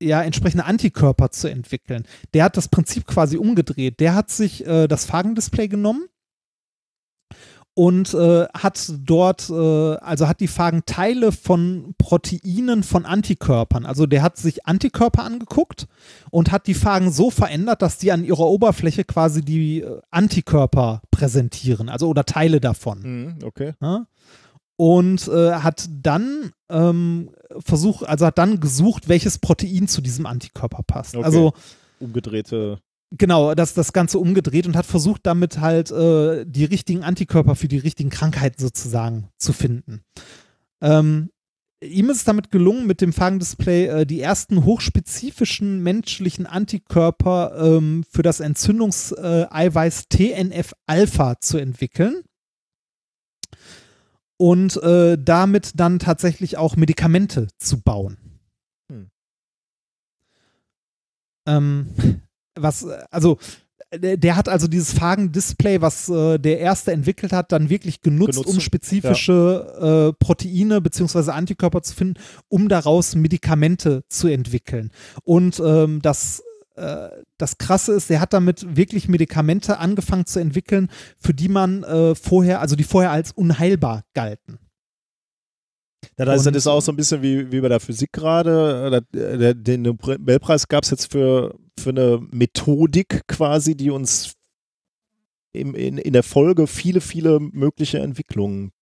[0.00, 2.04] ja, entsprechende Antikörper zu entwickeln.
[2.32, 3.98] Der hat das Prinzip quasi umgedreht.
[3.98, 6.06] Der hat sich äh, das Phagendisplay genommen
[7.74, 13.84] und äh, hat dort, äh, also hat die Phagen Teile von Proteinen von Antikörpern.
[13.84, 15.88] Also der hat sich Antikörper angeguckt
[16.30, 21.02] und hat die Phagen so verändert, dass die an ihrer Oberfläche quasi die äh, Antikörper
[21.10, 23.02] präsentieren, also oder Teile davon.
[23.02, 23.74] Mhm, okay.
[23.82, 24.06] Ja?
[24.76, 30.82] Und äh, hat dann ähm, versucht, also hat dann gesucht, welches Protein zu diesem Antikörper
[30.86, 31.16] passt.
[31.16, 31.24] Okay.
[31.24, 31.52] Also
[31.98, 32.78] umgedrehte
[33.16, 37.68] Genau, das, das Ganze umgedreht und hat versucht, damit halt äh, die richtigen Antikörper für
[37.68, 40.02] die richtigen Krankheiten sozusagen zu finden.
[40.80, 41.30] Ähm,
[41.80, 48.04] ihm ist es damit gelungen, mit dem Fangdisplay äh, die ersten hochspezifischen menschlichen Antikörper ähm,
[48.10, 52.22] für das Entzündungseiweiß TNF-Alpha zu entwickeln.
[54.36, 58.16] Und äh, damit dann tatsächlich auch Medikamente zu bauen.
[58.90, 59.10] Hm.
[61.46, 62.22] Ähm,
[62.54, 63.38] was, also
[63.96, 68.48] der, hat also dieses Phagen-Display, was äh, der erste entwickelt hat, dann wirklich genutzt, genutzt
[68.48, 70.08] um spezifische ja.
[70.08, 71.30] äh, Proteine bzw.
[71.30, 74.90] Antikörper zu finden, um daraus Medikamente zu entwickeln.
[75.22, 76.42] Und ähm, das
[76.76, 77.08] äh,
[77.38, 82.14] das Krasse ist, er hat damit wirklich Medikamente angefangen zu entwickeln, für die man äh,
[82.14, 84.58] vorher, also die vorher als unheilbar galten.
[86.18, 89.02] Ja, da ist das auch so ein bisschen wie, wie bei der Physik gerade.
[89.12, 94.34] Den Nobelpreis gab es jetzt für, für eine Methodik quasi, die uns
[95.52, 98.72] im, in, in der Folge viele, viele mögliche Entwicklungen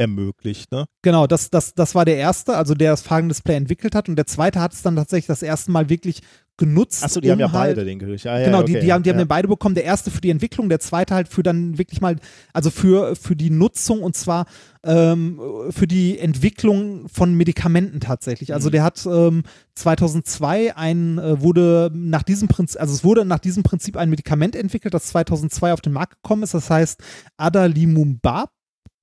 [0.00, 0.72] ermöglicht.
[0.72, 0.86] Ne?
[1.02, 4.26] Genau, das, das, das war der erste, also der das Fragendisplay entwickelt hat und der
[4.26, 6.22] zweite hat es dann tatsächlich das erste Mal wirklich
[6.56, 7.04] genutzt.
[7.04, 8.26] Achso, die um haben ja halt, beide den Gerücht.
[8.26, 8.74] Ah, ja, genau, okay.
[8.74, 9.14] die, die haben, die ja.
[9.14, 9.74] haben den beide bekommen.
[9.74, 12.16] Der erste für die Entwicklung, der zweite halt für dann wirklich mal,
[12.52, 14.46] also für, für die Nutzung und zwar
[14.82, 18.54] ähm, für die Entwicklung von Medikamenten tatsächlich.
[18.54, 18.72] Also mhm.
[18.72, 19.42] der hat ähm,
[19.74, 24.56] 2002 ein, äh, wurde nach diesem Prinzip, also es wurde nach diesem Prinzip ein Medikament
[24.56, 26.54] entwickelt, das 2002 auf den Markt gekommen ist.
[26.54, 27.02] Das heißt
[27.36, 28.50] Adalimumab.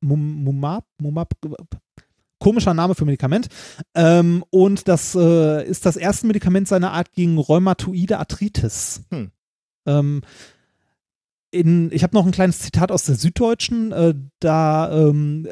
[0.01, 1.34] Mumab, Mumab,
[2.40, 3.48] komischer Name für Medikament.
[3.95, 9.01] Ähm, und das äh, ist das erste Medikament seiner Art gegen rheumatoide Arthritis.
[9.09, 9.32] Hm.
[9.85, 10.22] Ähm,
[11.50, 13.92] in, ich habe noch ein kleines Zitat aus der Süddeutschen.
[13.92, 15.48] Äh, da ähm,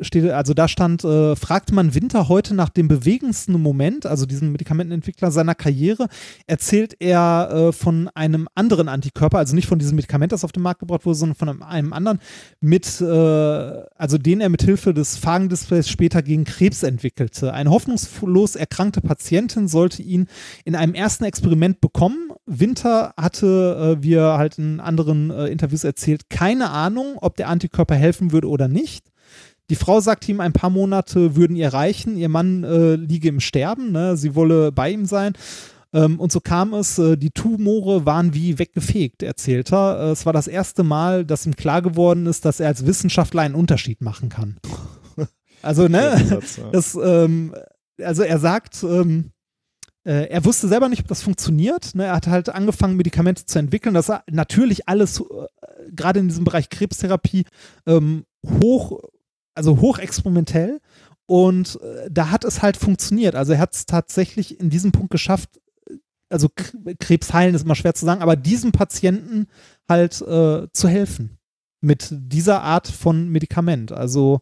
[0.00, 4.52] steht, also da stand, äh, fragt man Winter heute nach dem bewegendsten Moment, also diesem
[4.52, 6.08] Medikamentenentwickler seiner Karriere,
[6.46, 10.62] erzählt er äh, von einem anderen Antikörper, also nicht von diesem Medikament, das auf den
[10.62, 12.20] Markt gebracht wurde, sondern von einem, einem anderen,
[12.60, 17.52] mit, äh, also den er mit Hilfe des Phagendisplays später gegen Krebs entwickelte.
[17.52, 20.26] Eine hoffnungslos erkrankte Patientin sollte ihn
[20.64, 22.30] in einem ersten Experiment bekommen.
[22.46, 27.48] Winter hatte, äh, wie er halt in anderen äh, Interviews erzählt, keine Ahnung, ob der
[27.48, 29.06] Antikörper helfen würde oder nicht.
[29.70, 32.16] Die Frau sagt ihm, ein paar Monate würden ihr reichen.
[32.16, 33.92] Ihr Mann äh, liege im Sterben.
[33.92, 34.16] Ne?
[34.16, 35.32] Sie wolle bei ihm sein.
[35.92, 39.98] Ähm, und so kam es, äh, die Tumore waren wie weggefegt, erzählt er.
[39.98, 43.42] Äh, es war das erste Mal, dass ihm klar geworden ist, dass er als Wissenschaftler
[43.42, 44.56] einen Unterschied machen kann.
[45.62, 46.16] Also, ne?
[46.24, 46.70] Satz, ja.
[46.70, 47.52] das, ähm,
[48.00, 49.32] also er sagt, ähm,
[50.04, 51.94] äh, er wusste selber nicht, ob das funktioniert.
[51.96, 52.04] Ne?
[52.04, 53.94] Er hat halt angefangen, Medikamente zu entwickeln.
[53.94, 55.24] Das war natürlich alles, äh,
[55.90, 57.46] gerade in diesem Bereich Krebstherapie,
[57.86, 58.26] ähm,
[58.62, 59.00] hoch
[59.56, 60.80] also hochexperimentell.
[61.26, 63.34] Und äh, da hat es halt funktioniert.
[63.34, 65.60] Also er hat es tatsächlich in diesem Punkt geschafft,
[66.28, 66.48] also
[66.98, 69.46] Krebs heilen ist immer schwer zu sagen, aber diesem Patienten
[69.88, 71.38] halt äh, zu helfen
[71.80, 73.92] mit dieser Art von Medikament.
[73.92, 74.40] Also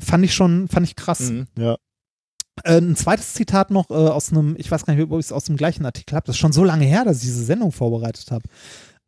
[0.00, 1.30] fand ich schon, fand ich krass.
[1.30, 1.76] Mhm, ja.
[2.64, 5.32] Äh, ein zweites Zitat noch äh, aus einem, ich weiß gar nicht, ob ich es
[5.32, 6.26] aus dem gleichen Artikel habe.
[6.26, 8.44] Das ist schon so lange her, dass ich diese Sendung vorbereitet habe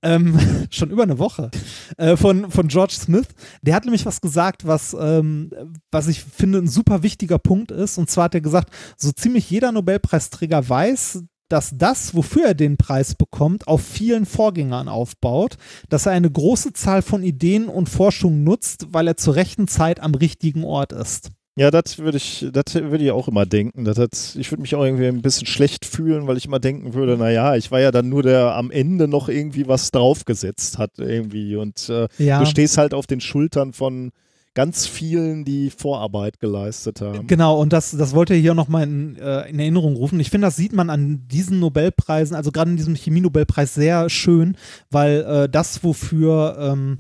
[0.04, 0.38] ähm,
[0.70, 1.50] schon über eine Woche,
[1.96, 3.26] äh, von, von George Smith.
[3.62, 5.50] Der hat nämlich was gesagt, was, ähm,
[5.90, 7.98] was ich finde ein super wichtiger Punkt ist.
[7.98, 12.76] Und zwar hat er gesagt, so ziemlich jeder Nobelpreisträger weiß, dass das, wofür er den
[12.76, 15.56] Preis bekommt, auf vielen Vorgängern aufbaut,
[15.88, 20.00] dass er eine große Zahl von Ideen und Forschungen nutzt, weil er zur rechten Zeit
[20.00, 21.30] am richtigen Ort ist.
[21.56, 23.84] Ja, das würde ich, das würde ich auch immer denken.
[23.84, 26.94] Das hat, ich würde mich auch irgendwie ein bisschen schlecht fühlen, weil ich immer denken
[26.94, 30.98] würde, naja, ich war ja dann nur der am Ende noch irgendwie was draufgesetzt hat
[30.98, 31.54] irgendwie.
[31.54, 32.40] Und äh, Ja.
[32.40, 34.10] du stehst halt auf den Schultern von
[34.54, 37.26] ganz vielen, die Vorarbeit geleistet haben.
[37.28, 40.18] Genau, und das, das wollte er hier nochmal in, äh, in Erinnerung rufen.
[40.20, 44.56] Ich finde, das sieht man an diesen Nobelpreisen, also gerade in diesem Chemie-Nobelpreis sehr schön,
[44.90, 46.98] weil äh, das, wofür ähm,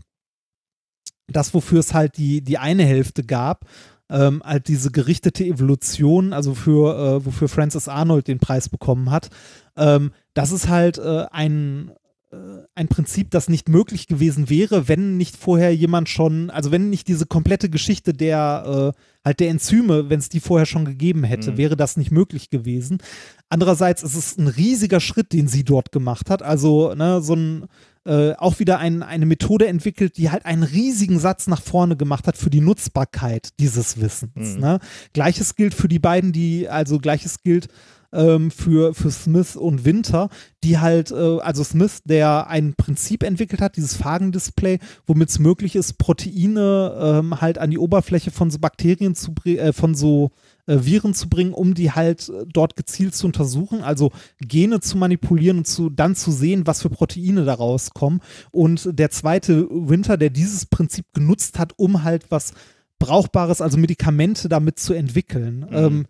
[1.28, 3.64] das, wofür es halt die, die eine Hälfte gab,
[4.10, 9.30] ähm, halt diese gerichtete Evolution, also für, äh, wofür Francis Arnold den Preis bekommen hat,
[9.76, 11.90] ähm, das ist halt äh, ein,
[12.30, 12.36] äh,
[12.74, 17.08] ein Prinzip, das nicht möglich gewesen wäre, wenn nicht vorher jemand schon, also wenn nicht
[17.08, 21.52] diese komplette Geschichte der äh, halt der Enzyme, wenn es die vorher schon gegeben hätte,
[21.52, 21.56] Mhm.
[21.56, 22.98] wäre das nicht möglich gewesen.
[23.48, 26.42] Andererseits ist es ein riesiger Schritt, den sie dort gemacht hat.
[26.42, 27.64] Also ne, so ein
[28.06, 32.26] äh, auch wieder ein, eine Methode entwickelt, die halt einen riesigen Satz nach vorne gemacht
[32.26, 34.54] hat für die Nutzbarkeit dieses Wissens.
[34.54, 34.60] Mhm.
[34.60, 34.78] Ne?
[35.12, 37.68] Gleiches gilt für die beiden, die, also gleiches gilt
[38.14, 40.28] ähm, für, für Smith und Winter,
[40.62, 45.76] die halt, äh, also Smith, der ein Prinzip entwickelt hat, dieses Phagendisplay, womit es möglich
[45.76, 50.30] ist, Proteine ähm, halt an die Oberfläche von so Bakterien zu bringen, äh, von so
[50.66, 54.10] Viren zu bringen, um die halt äh, dort gezielt zu untersuchen, also
[54.40, 58.20] Gene zu manipulieren und zu, dann zu sehen, was für Proteine da rauskommen.
[58.50, 62.52] Und der zweite Winter, der dieses Prinzip genutzt hat, um halt was
[62.98, 65.66] Brauchbares, also Medikamente damit zu entwickeln.
[65.70, 66.06] Ähm,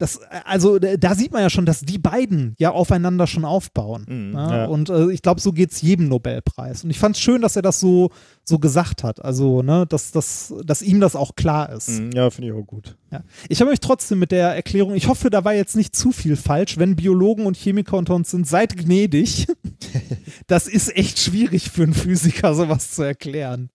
[0.00, 4.06] das, also äh, da sieht man ja schon, dass die beiden ja aufeinander schon aufbauen.
[4.08, 4.48] Mhm, ne?
[4.50, 4.64] ja.
[4.64, 6.84] Und äh, ich glaube, so geht es jedem Nobelpreis.
[6.84, 8.10] Und ich fand es schön, dass er das so,
[8.42, 9.22] so gesagt hat.
[9.22, 12.00] Also, ne, dass, dass, dass ihm das auch klar ist.
[12.00, 12.96] Mhm, Ja, finde ich auch gut.
[13.10, 13.22] Ja.
[13.50, 16.36] Ich habe mich trotzdem mit der Erklärung, ich hoffe, da war jetzt nicht zu viel
[16.36, 16.78] falsch.
[16.78, 19.48] Wenn Biologen und Chemiker unter uns sind, seid gnädig.
[20.46, 23.68] das ist echt schwierig für einen Physiker, sowas zu erklären.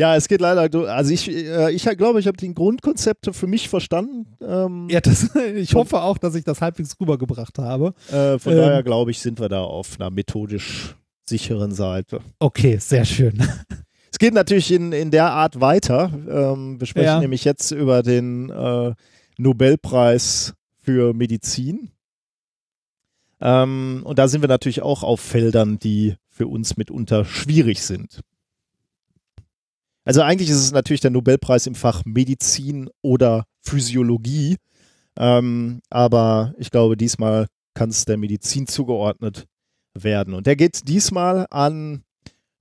[0.00, 3.68] Ja, es geht leider, also ich, äh, ich glaube, ich habe die Grundkonzepte für mich
[3.68, 4.26] verstanden.
[4.40, 7.92] Ähm, Ja, das, ich hoffe auch, dass ich das halbwegs rübergebracht habe.
[8.10, 8.58] äh, von Ähm.
[8.60, 10.96] daher glaube ich, sind wir da auf einer methodisch
[11.28, 12.20] sicheren Seite.
[12.38, 13.42] Okay, sehr schön.
[14.10, 16.10] Es geht natürlich in, in der Art weiter.
[16.28, 17.20] Ähm, wir sprechen Ja.
[17.20, 18.94] nämlich jetzt über den äh,
[19.36, 21.90] Nobelpreis für Medizin.
[23.40, 28.20] Ähm, und da sind wir natürlich auch auf Feldern, die für uns mitunter schwierig sind.
[30.10, 34.56] Also eigentlich ist es natürlich der Nobelpreis im Fach Medizin oder Physiologie.
[35.16, 39.46] Ähm, aber ich glaube, diesmal kann es der Medizin zugeordnet
[39.94, 40.34] werden.
[40.34, 42.02] Und der geht diesmal an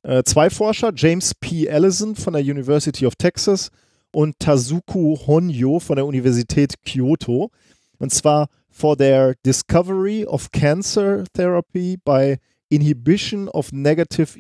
[0.03, 1.65] äh, zwei Forscher, James P.
[1.65, 3.71] Ellison von der University of Texas
[4.13, 7.49] und Tazuku Honyo von der Universität Kyoto.
[7.97, 12.37] Und zwar for their discovery of cancer therapy by
[12.69, 14.37] inhibition of negative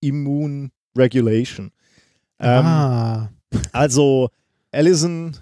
[0.00, 1.70] immune regulation.
[2.40, 3.30] Ähm, ah.
[3.72, 4.30] also
[4.70, 5.36] Ellison,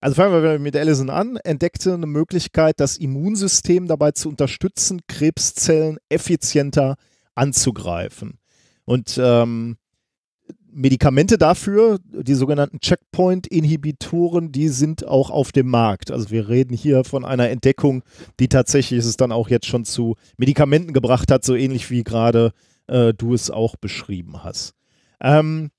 [0.00, 5.98] also fangen wir mit Ellison an, entdeckte eine Möglichkeit, das Immunsystem dabei zu unterstützen, Krebszellen
[6.08, 6.96] effizienter
[7.34, 8.38] anzugreifen.
[8.84, 9.76] Und ähm,
[10.72, 16.10] Medikamente dafür, die sogenannten Checkpoint-Inhibitoren, die sind auch auf dem Markt.
[16.10, 18.02] Also wir reden hier von einer Entdeckung,
[18.38, 22.52] die tatsächlich es dann auch jetzt schon zu Medikamenten gebracht hat, so ähnlich wie gerade
[22.86, 24.74] äh, du es auch beschrieben hast.
[25.20, 25.70] Ähm,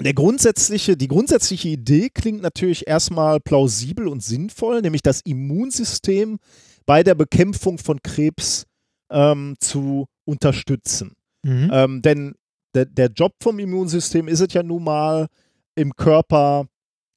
[0.00, 6.38] der grundsätzliche, die grundsätzliche Idee klingt natürlich erstmal plausibel und sinnvoll, nämlich das Immunsystem
[6.86, 8.66] bei der Bekämpfung von Krebs
[9.10, 11.14] ähm, zu unterstützen.
[11.42, 11.70] Mhm.
[11.72, 12.34] Ähm, denn
[12.74, 15.26] der, der Job vom Immunsystem ist es ja nun mal,
[15.74, 16.66] im Körper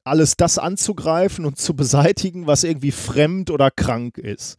[0.04, 4.58] alles das anzugreifen und zu beseitigen, was irgendwie fremd oder krank ist.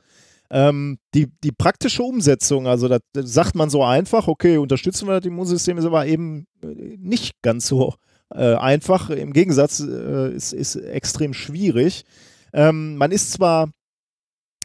[0.50, 5.18] Ähm, die, die praktische Umsetzung, also das, das sagt man so einfach, okay, unterstützen wir
[5.18, 7.94] das Immunsystem, ist aber eben äh, nicht ganz so
[8.34, 9.10] äh, einfach.
[9.10, 12.04] Im Gegensatz äh, ist, ist extrem schwierig.
[12.52, 13.70] Ähm, man ist zwar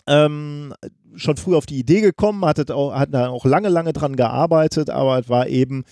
[0.07, 0.73] ähm,
[1.15, 4.89] schon früh auf die Idee gekommen, hat, auch, hat da auch lange, lange dran gearbeitet,
[4.89, 5.83] aber es war eben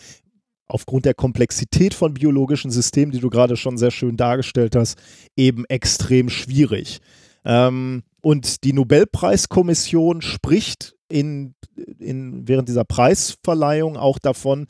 [0.67, 4.97] aufgrund der Komplexität von biologischen Systemen, die du gerade schon sehr schön dargestellt hast,
[5.35, 6.99] eben extrem schwierig.
[7.43, 11.53] Ähm, und die Nobelpreiskommission spricht in,
[11.99, 14.67] in, während dieser Preisverleihung auch davon,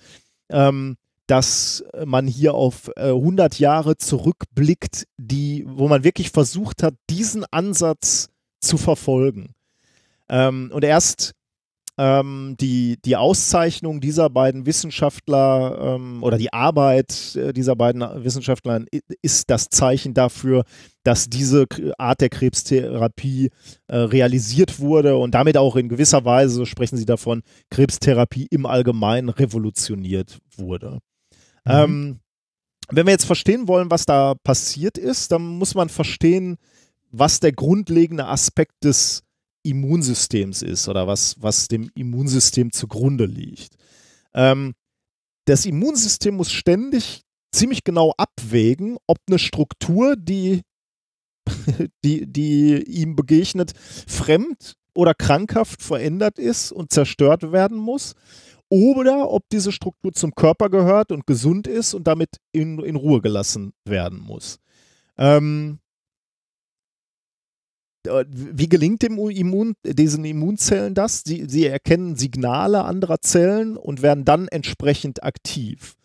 [0.50, 0.98] ähm,
[1.28, 7.46] dass man hier auf äh, 100 Jahre zurückblickt, die, wo man wirklich versucht hat, diesen
[7.52, 8.30] Ansatz
[8.60, 9.54] zu verfolgen.
[10.30, 11.34] Ähm, und erst
[11.98, 18.84] ähm, die, die Auszeichnung dieser beiden Wissenschaftler ähm, oder die Arbeit äh, dieser beiden Wissenschaftler
[19.22, 20.66] ist das Zeichen dafür,
[21.04, 21.66] dass diese
[21.98, 23.50] Art der Krebstherapie
[23.88, 28.66] äh, realisiert wurde und damit auch in gewisser Weise, so sprechen sie davon, Krebstherapie im
[28.66, 31.00] Allgemeinen revolutioniert wurde.
[31.66, 31.72] Mhm.
[31.72, 32.20] Ähm,
[32.90, 36.58] wenn wir jetzt verstehen wollen, was da passiert ist, dann muss man verstehen,
[37.12, 39.24] was der grundlegende Aspekt des
[39.64, 43.76] Immunsystems ist oder was, was dem Immunsystem zugrunde liegt.
[44.34, 44.74] Ähm,
[45.46, 47.22] das Immunsystem muss ständig
[47.52, 50.62] ziemlich genau abwägen, ob eine Struktur, die,
[52.04, 53.74] die, die ihm begegnet,
[54.08, 58.14] fremd oder krankhaft verändert ist und zerstört werden muss
[58.70, 63.22] oder ob diese Struktur zum Körper gehört und gesund ist und damit in, in Ruhe
[63.22, 64.60] gelassen werden muss.
[65.18, 65.80] Ähm,
[68.28, 71.24] wie gelingt dem Immun, diesen Immunzellen das?
[71.26, 75.96] Sie, sie erkennen Signale anderer Zellen und werden dann entsprechend aktiv.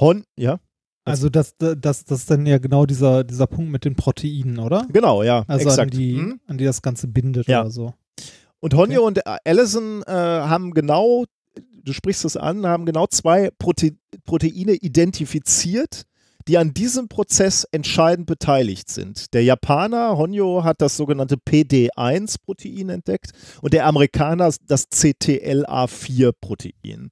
[0.00, 0.58] Hon ja?
[1.04, 4.86] Also das, das, das ist dann ja genau dieser, dieser Punkt mit den Proteinen, oder?
[4.92, 5.44] Genau, ja.
[5.46, 5.92] Also exakt.
[5.92, 6.40] An, die, hm?
[6.48, 7.60] an die das Ganze bindet ja.
[7.60, 7.94] oder so.
[8.58, 9.06] Und Honio okay.
[9.06, 11.24] und Allison äh, haben genau,
[11.84, 13.92] du sprichst es an, haben genau zwei Prote
[14.24, 16.06] Proteine identifiziert,
[16.48, 19.32] die an diesem Prozess entscheidend beteiligt sind.
[19.34, 23.30] Der Japaner Honyo hat das sogenannte PD1-Protein entdeckt
[23.62, 27.10] und der Amerikaner das CTLA4-Protein.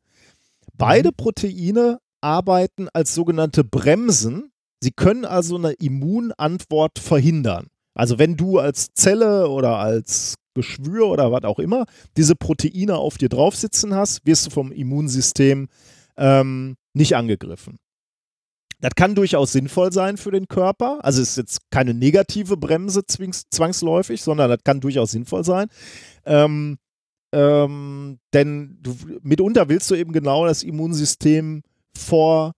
[0.77, 1.17] Beide mhm.
[1.17, 4.51] Proteine arbeiten als sogenannte Bremsen.
[4.81, 7.69] Sie können also eine Immunantwort verhindern.
[7.95, 13.19] Also wenn du als Zelle oder als Geschwür oder was auch immer diese Proteine auf
[13.19, 15.69] dir drauf sitzen hast, wirst du vom Immunsystem
[16.17, 17.79] ähm, nicht angegriffen.
[18.81, 20.99] Das kann durchaus sinnvoll sein für den Körper.
[21.03, 25.69] Also es ist jetzt keine negative Bremse zwangsläufig, sondern das kann durchaus sinnvoll sein.
[26.27, 26.77] Ähm,
[27.33, 31.63] ähm, denn du, mitunter willst du eben genau das Immunsystem
[31.97, 32.53] vor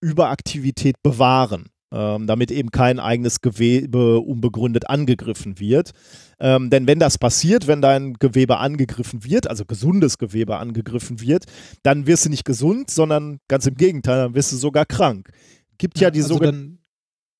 [0.00, 5.92] Überaktivität bewahren, ähm, damit eben kein eigenes Gewebe unbegründet angegriffen wird.
[6.40, 11.44] Ähm, denn wenn das passiert, wenn dein Gewebe angegriffen wird, also gesundes Gewebe angegriffen wird,
[11.82, 15.30] dann wirst du nicht gesund, sondern ganz im Gegenteil, dann wirst du sogar krank
[15.78, 16.78] gibt ja, ja die also sogenannten.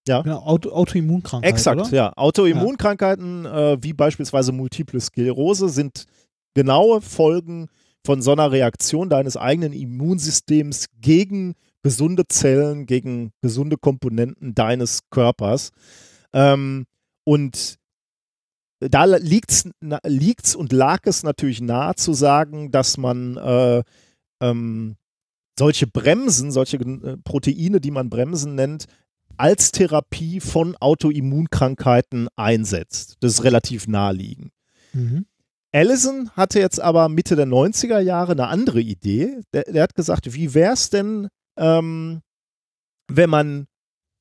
[0.07, 0.23] Ja.
[0.23, 1.55] Genau, Auto, Autoimmunkrankheiten.
[1.55, 1.91] Exakt, oder?
[1.95, 2.13] ja.
[2.17, 3.73] Autoimmunkrankheiten ja.
[3.73, 6.07] Äh, wie beispielsweise Multiple Sklerose sind
[6.55, 7.69] genaue Folgen
[8.07, 11.57] von so einer Reaktion deines eigenen Immunsystems gegen
[11.89, 15.71] gesunde Zellen, gegen gesunde Komponenten deines Körpers.
[16.35, 16.85] Ähm,
[17.25, 17.79] und
[18.79, 23.83] da liegt es und lag es natürlich nahe zu sagen, dass man äh,
[24.43, 24.97] ähm,
[25.59, 28.85] solche Bremsen, solche äh, Proteine, die man Bremsen nennt,
[29.39, 33.17] als Therapie von Autoimmunkrankheiten einsetzt.
[33.21, 34.53] Das ist relativ naheliegend.
[34.93, 35.25] Mhm.
[35.73, 39.41] Allison hatte jetzt aber Mitte der 90er Jahre eine andere Idee.
[39.55, 41.29] Der, der hat gesagt, wie wäre es denn,
[41.59, 42.23] ähm,
[43.11, 43.67] wenn man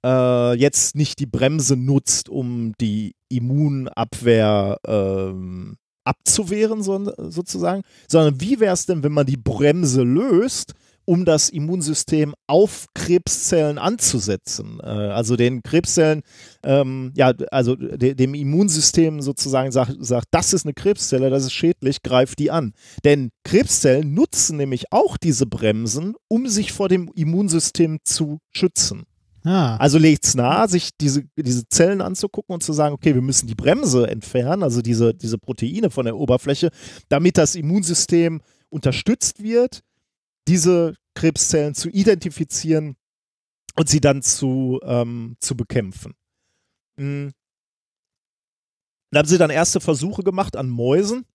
[0.05, 8.59] äh, jetzt nicht die Bremse nutzt, um die Immunabwehr ähm, abzuwehren, so, sozusagen, sondern wie
[8.59, 10.73] wäre es denn, wenn man die Bremse löst
[11.07, 14.79] um das Immunsystem auf Krebszellen anzusetzen.
[14.83, 16.21] Äh, also den Krebszellen,
[16.63, 21.53] ähm, ja, also de dem Immunsystem sozusagen sagt, sagt, das ist eine Krebszelle, das ist
[21.53, 22.73] schädlich, greift die an.
[23.05, 29.05] Denn Krebszellen nutzen nämlich auch diese Bremsen, um sich vor dem Immunsystem zu schützen.
[29.45, 29.77] Ah.
[29.77, 33.47] Also legt es nahe, sich diese, diese Zellen anzugucken und zu sagen, okay, wir müssen
[33.47, 36.69] die Bremse entfernen, also diese, diese Proteine von der Oberfläche,
[37.07, 39.83] damit das Immunsystem unterstützt wird,
[40.47, 42.95] diese Krebszellen zu identifizieren
[43.75, 46.13] und sie dann zu, ähm, zu bekämpfen.
[46.97, 47.31] Mhm.
[49.11, 51.25] Da haben sie dann erste Versuche gemacht an Mäusen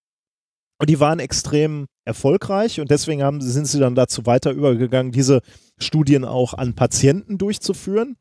[0.78, 5.40] und die waren extrem erfolgreich und deswegen haben, sind sie dann dazu weiter übergegangen, diese
[5.78, 8.16] Studien auch an Patienten durchzuführen.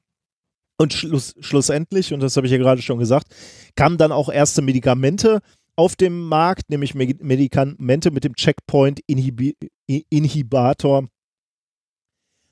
[0.78, 3.28] Und schluss, schlussendlich, und das habe ich ja gerade schon gesagt,
[3.76, 5.42] kamen dann auch erste Medikamente
[5.82, 11.08] auf dem Markt, nämlich Medikamente mit dem Checkpoint-Inhibitor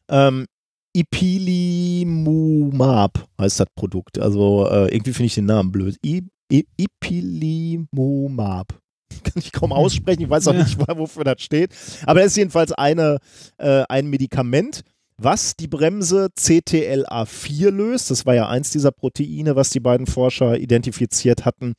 [0.10, 0.48] ähm,
[0.94, 4.18] Ipilimumab heißt das Produkt.
[4.18, 5.98] Also äh, irgendwie finde ich den Namen blöd.
[6.04, 8.74] I, I, Ipilimumab.
[9.24, 10.64] Kann ich kaum aussprechen, ich weiß auch ja.
[10.64, 11.76] nicht, wofür das steht.
[12.06, 13.20] Aber es ist jedenfalls eine,
[13.60, 14.82] äh, ein Medikament,
[15.18, 18.10] was die Bremse CTLA4 löst.
[18.10, 21.76] Das war ja eins dieser Proteine, was die beiden Forscher identifiziert hatten.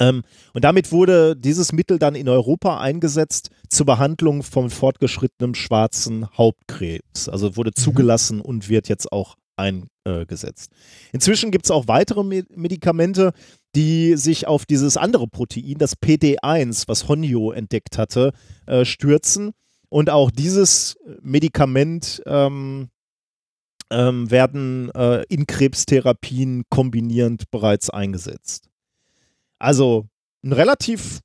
[0.00, 6.28] Ähm, und damit wurde dieses Mittel dann in Europa eingesetzt zur Behandlung von fortgeschrittenem schwarzen
[6.36, 7.28] Hauptkrebs.
[7.28, 7.80] Also wurde mhm.
[7.80, 10.70] zugelassen und wird jetzt auch eingesetzt.
[11.12, 13.32] Inzwischen gibt es auch weitere Medikamente,
[13.74, 18.32] die sich auf dieses andere Protein, das PD1, was Honjo entdeckt hatte,
[18.66, 19.52] äh, stürzen.
[19.88, 22.88] Und auch dieses Medikament ähm,
[23.90, 28.68] ähm, werden äh, in Krebstherapien kombinierend bereits eingesetzt.
[29.58, 30.06] Also
[30.44, 31.20] ein relativ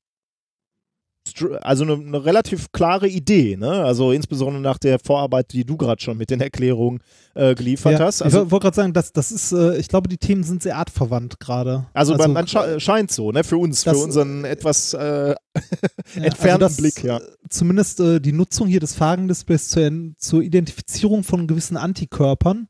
[1.62, 3.70] also eine, eine, relativ klare Idee, ne?
[3.84, 7.00] Also insbesondere nach der Vorarbeit, die du gerade schon mit den Erklärungen
[7.36, 8.22] äh, geliefert ja, hast.
[8.22, 10.78] Also, ich wollte gerade sagen, das, das ist, äh, ich glaube, die Themen sind sehr
[10.78, 11.86] artverwandt gerade.
[11.94, 13.44] Also, also man, man scheint so, ne?
[13.44, 15.36] Für uns, das, für unseren etwas äh,
[16.16, 17.18] ja, entfernten also Blick, ja.
[17.18, 22.68] Äh, zumindest äh, die Nutzung hier des Phagendisplays zur, zur Identifizierung von gewissen Antikörpern,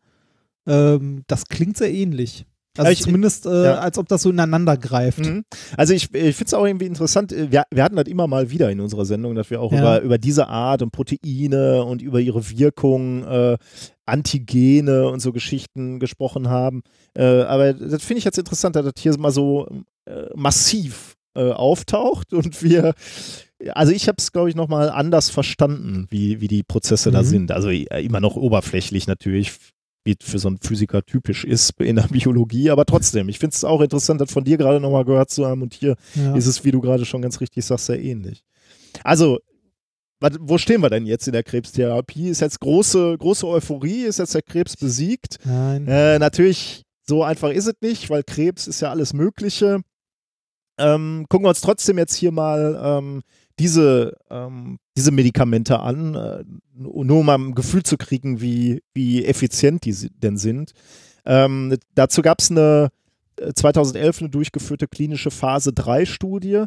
[0.68, 2.46] ähm, das klingt sehr ähnlich.
[2.78, 3.80] Also ich, zumindest, äh, ja.
[3.80, 5.20] als ob das so ineinander greift.
[5.20, 5.44] Mhm.
[5.76, 8.50] Also ich, ich finde es auch irgendwie interessant, äh, wir, wir, hatten das immer mal
[8.50, 9.80] wieder in unserer Sendung, dass wir auch ja.
[9.80, 13.58] über, über diese Art und Proteine und über ihre Wirkung, äh,
[14.06, 16.82] Antigene und so Geschichten gesprochen haben.
[17.14, 19.68] Äh, aber das finde ich jetzt interessant, dass das hier mal so
[20.06, 22.94] äh, massiv äh, auftaucht und wir
[23.76, 27.14] also ich habe es, glaube ich, nochmal anders verstanden, wie, wie die Prozesse mhm.
[27.14, 27.52] da sind.
[27.52, 29.52] Also immer noch oberflächlich natürlich
[30.04, 33.64] wie für so einen Physiker typisch ist in der Biologie, aber trotzdem, ich finde es
[33.64, 36.36] auch interessant, das von dir gerade nochmal gehört zu haben und hier ja.
[36.36, 38.44] ist es, wie du gerade schon ganz richtig sagst, sehr ähnlich.
[39.04, 39.40] Also,
[40.40, 42.30] wo stehen wir denn jetzt in der Krebstherapie?
[42.30, 44.04] Ist jetzt große, große Euphorie?
[44.04, 45.40] Ist jetzt der Krebs besiegt?
[45.46, 45.88] Nein.
[45.88, 49.82] Äh, natürlich, so einfach ist es nicht, weil Krebs ist ja alles Mögliche.
[50.78, 53.24] Ähm, gucken wir uns trotzdem jetzt hier mal ähm,
[53.60, 56.44] diese, ähm, diese Medikamente an, äh,
[56.76, 60.74] nur um ein Gefühl zu kriegen, wie, wie effizient die denn sind.
[61.26, 62.90] Ähm, dazu gab es eine
[63.54, 66.66] 2011 äh, eine durchgeführte klinische Phase 3 Studie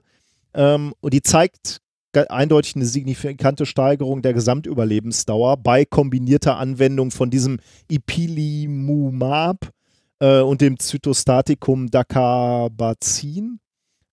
[0.54, 1.80] ähm, und die zeigt
[2.28, 7.58] eindeutig eine signifikante Steigerung der Gesamtüberlebensdauer bei kombinierter Anwendung von diesem
[7.90, 9.70] Ipilimumab
[10.20, 13.58] äh, und dem Zytostatikum Dacarbazin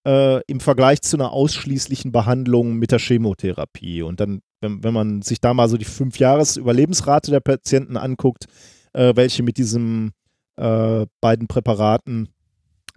[0.06, 4.02] äh, im Vergleich zu einer ausschließlichen Behandlung mit der Chemotherapie.
[4.02, 7.98] Und dann, wenn, wenn man sich da mal so die fünf Jahres Überlebensrate der Patienten
[7.98, 8.46] anguckt,
[8.94, 10.12] äh, welche mit diesen
[10.58, 12.30] äh, beiden Präparaten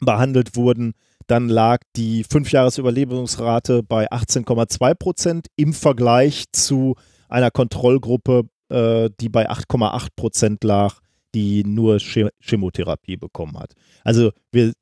[0.01, 0.95] behandelt wurden,
[1.27, 6.97] dann lag die fünf Jahres Überlebensrate bei 18,2 Prozent im Vergleich zu
[7.29, 11.01] einer Kontrollgruppe, äh, die bei 8,8 Prozent lag,
[11.35, 13.73] die nur Chemotherapie bekommen hat.
[14.05, 14.73] Also wir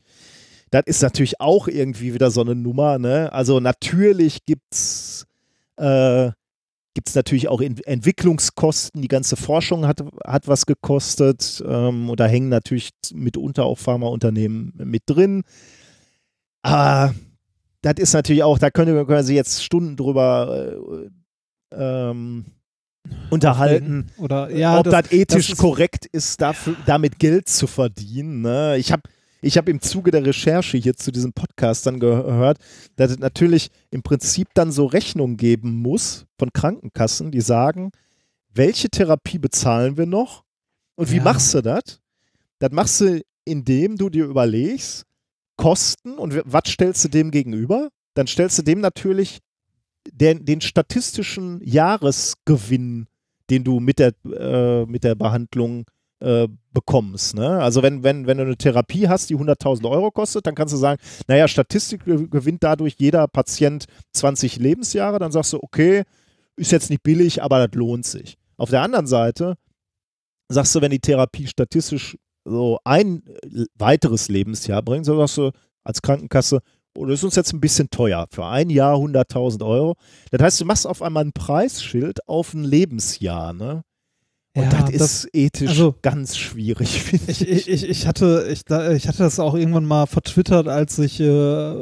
[0.69, 2.99] Das ist natürlich auch irgendwie wieder so eine Nummer.
[2.99, 3.33] Ne?
[3.33, 5.25] Also natürlich gibt es
[5.77, 6.31] äh,
[6.97, 9.03] gibt es natürlich auch Entwicklungskosten.
[9.03, 14.73] Die ganze Forschung hat, hat was gekostet ähm, und da hängen natürlich mitunter auch Pharmaunternehmen
[14.77, 15.43] mit drin.
[16.63, 17.13] Aber
[17.83, 20.73] das ist natürlich auch, da können, können Sie jetzt Stunden drüber
[21.71, 22.45] äh, ähm,
[23.29, 27.67] unterhalten, Oder, ja, ob das, das ethisch das ist korrekt ist, dafür, damit Geld zu
[27.67, 28.41] verdienen.
[28.41, 28.77] Ne?
[28.77, 29.03] Ich habe
[29.41, 32.57] ich habe im Zuge der Recherche hier zu diesem Podcast dann gehört,
[32.95, 37.91] dass es natürlich im Prinzip dann so Rechnungen geben muss von Krankenkassen, die sagen,
[38.53, 40.43] welche Therapie bezahlen wir noch
[40.95, 41.23] und wie ja.
[41.23, 41.99] machst du das?
[42.59, 45.05] Das machst du, indem du dir überlegst,
[45.57, 47.89] Kosten und was stellst du dem gegenüber?
[48.13, 49.39] Dann stellst du dem natürlich
[50.11, 53.07] den, den statistischen Jahresgewinn,
[53.49, 55.85] den du mit der, äh, mit der Behandlung
[56.19, 57.35] äh, bekommst.
[57.35, 57.59] Ne?
[57.59, 60.77] Also wenn, wenn, wenn du eine Therapie hast, die 100.000 Euro kostet, dann kannst du
[60.77, 66.03] sagen, naja, Statistik gewinnt dadurch jeder Patient 20 Lebensjahre, dann sagst du, okay,
[66.55, 68.37] ist jetzt nicht billig, aber das lohnt sich.
[68.57, 69.55] Auf der anderen Seite
[70.49, 73.23] sagst du, wenn die Therapie statistisch so ein
[73.75, 75.51] weiteres Lebensjahr bringt, so sagst du
[75.83, 76.61] als Krankenkasse,
[76.95, 78.27] oh, das ist uns jetzt ein bisschen teuer.
[78.31, 79.95] Für ein Jahr 100.000 Euro.
[80.31, 83.83] Das heißt, du machst auf einmal ein Preisschild auf ein Lebensjahr, ne?
[84.57, 88.47] Und Ja, das ist das- ethisch also- ganz schwierig, finde Ich, ich, ich, ich, hatte,
[88.51, 91.75] ich, ich hatte das auch irgendwann mal vertwittert, als ich äh,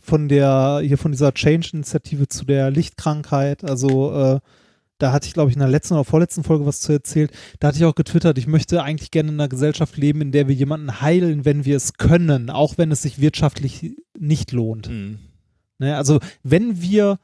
[0.00, 4.40] von der, hier von dieser Change-Initiative zu der Lichtkrankheit, also äh,
[4.98, 7.30] da hatte ich, glaube ich, in der letzten oder vorletzten Folge was zu erzählt.
[7.60, 10.48] Da hatte ich auch getwittert, ich möchte eigentlich gerne in einer Gesellschaft leben, in der
[10.48, 14.88] wir jemanden heilen, wenn wir es können, auch wenn es sich wirtschaftlich nicht lohnt.
[14.88, 15.18] Mhm.
[15.78, 15.96] Ne?
[15.96, 17.18] Also wenn wir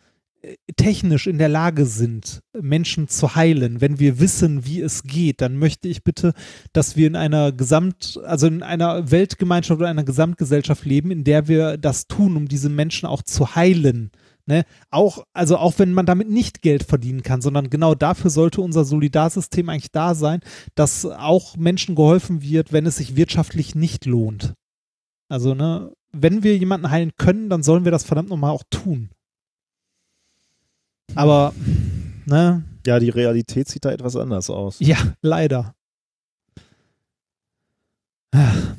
[0.76, 5.56] technisch in der Lage sind, Menschen zu heilen, wenn wir wissen, wie es geht, dann
[5.56, 6.32] möchte ich bitte,
[6.73, 11.48] dass wir in einer Gesamt, also in einer Weltgemeinschaft oder einer Gesamtgesellschaft leben, in der
[11.48, 14.10] wir das tun, um diese Menschen auch zu heilen.
[14.47, 14.64] Ne?
[14.90, 18.84] Auch, also auch wenn man damit nicht Geld verdienen kann, sondern genau dafür sollte unser
[18.84, 20.40] Solidarsystem eigentlich da sein,
[20.74, 24.55] dass auch Menschen geholfen wird, wenn es sich wirtschaftlich nicht lohnt.
[25.31, 29.10] Also, ne, wenn wir jemanden heilen können, dann sollen wir das verdammt nochmal auch tun.
[31.15, 31.52] Aber,
[32.26, 34.76] ne, Ja, die Realität sieht da etwas anders aus.
[34.81, 35.74] ja, leider.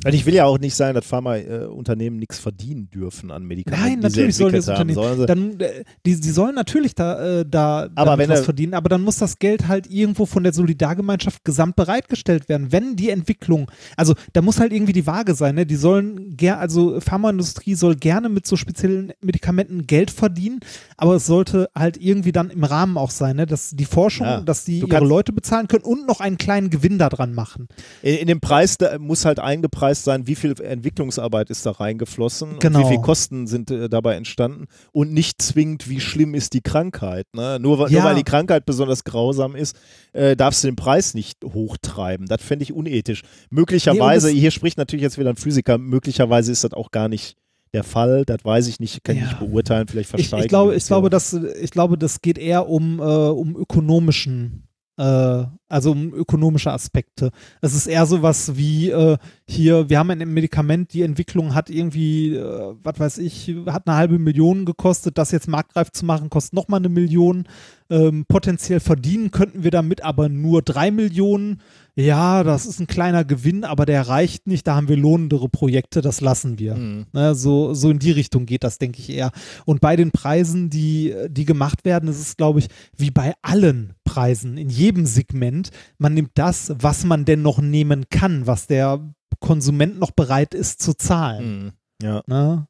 [0.05, 3.99] Und ich will ja auch nicht sagen, dass Pharmaunternehmen nichts verdienen dürfen an Medikamenten, Nein,
[3.99, 4.93] natürlich sollen das haben.
[4.93, 8.45] Sollen sie, Dann, äh, die, die sollen natürlich da, äh, da Aber wenn was er-
[8.45, 12.71] verdienen, aber dann muss das Geld halt irgendwo von der Solidargemeinschaft gesamt bereitgestellt werden.
[12.71, 15.65] Wenn die Entwicklung, also da muss halt irgendwie die Waage sein, ne?
[15.65, 20.59] Die sollen ger also Pharmaindustrie soll gerne mit so speziellen Medikamenten Geld verdienen,
[20.97, 23.45] aber es sollte halt irgendwie dann im Rahmen auch sein, ne?
[23.45, 24.41] Dass die Forschung, Ja.
[24.41, 27.67] dass die ihre Leute bezahlen können und noch einen kleinen Gewinn daran machen.
[28.01, 32.79] in, in dem Preis muss halt eingepreist sein, wie viel Entwicklungsarbeit ist da reingeflossen Genau.
[32.79, 36.61] und wie viel Kosten sind äh, dabei entstanden und nicht zwingend, wie schlimm ist die
[36.61, 37.27] Krankheit.
[37.33, 37.59] Ne?
[37.61, 38.03] Nur, wa- nur Ja.
[38.03, 39.77] weil die Krankheit besonders grausam ist,
[40.13, 42.27] äh, darfst du den Preis nicht hochtreiben.
[42.27, 43.21] Das fände ich unethisch.
[43.49, 47.37] Möglicherweise, Nee, hier spricht natürlich jetzt wieder ein Physiker, möglicherweise ist das auch gar nicht
[47.73, 48.23] der Fall.
[48.25, 49.27] Das weiß ich nicht, kann ich Ja.
[49.27, 49.87] nicht beurteilen.
[49.87, 53.03] Vielleicht Ich, versteige ich, glaube, ich, glaube, dass, ich glaube, das geht eher um, äh,
[53.03, 54.63] um ökonomischen,
[54.97, 57.31] äh, also um ökonomische Aspekte.
[57.61, 62.35] Es ist eher sowas wie äh, hier, wir haben ein Medikament, die Entwicklung hat irgendwie,
[62.35, 66.53] äh, was weiß ich, hat eine halbe Million gekostet, das jetzt marktreif zu machen, kostet
[66.53, 67.47] nochmal eine Million.
[67.87, 71.61] Ähm, potenziell verdienen könnten wir damit aber nur drei Millionen.
[71.95, 74.65] Ja, das ist ein kleiner Gewinn, aber der reicht nicht.
[74.65, 76.75] Da haben wir lohnendere Projekte, das lassen wir.
[76.75, 77.05] Hm.
[77.13, 79.31] Ne, so, so in die Richtung geht das, denke ich eher.
[79.65, 83.93] Und bei den Preisen, die, die gemacht werden, ist es, glaube ich, wie bei allen
[84.03, 85.54] Preisen, in jedem Segment,
[85.97, 88.99] man nimmt das, was man denn noch nehmen kann, was der
[89.39, 91.73] Konsument noch bereit ist zu zahlen.
[92.01, 92.07] Hm.
[92.07, 92.21] Ja.
[92.27, 92.67] Ne?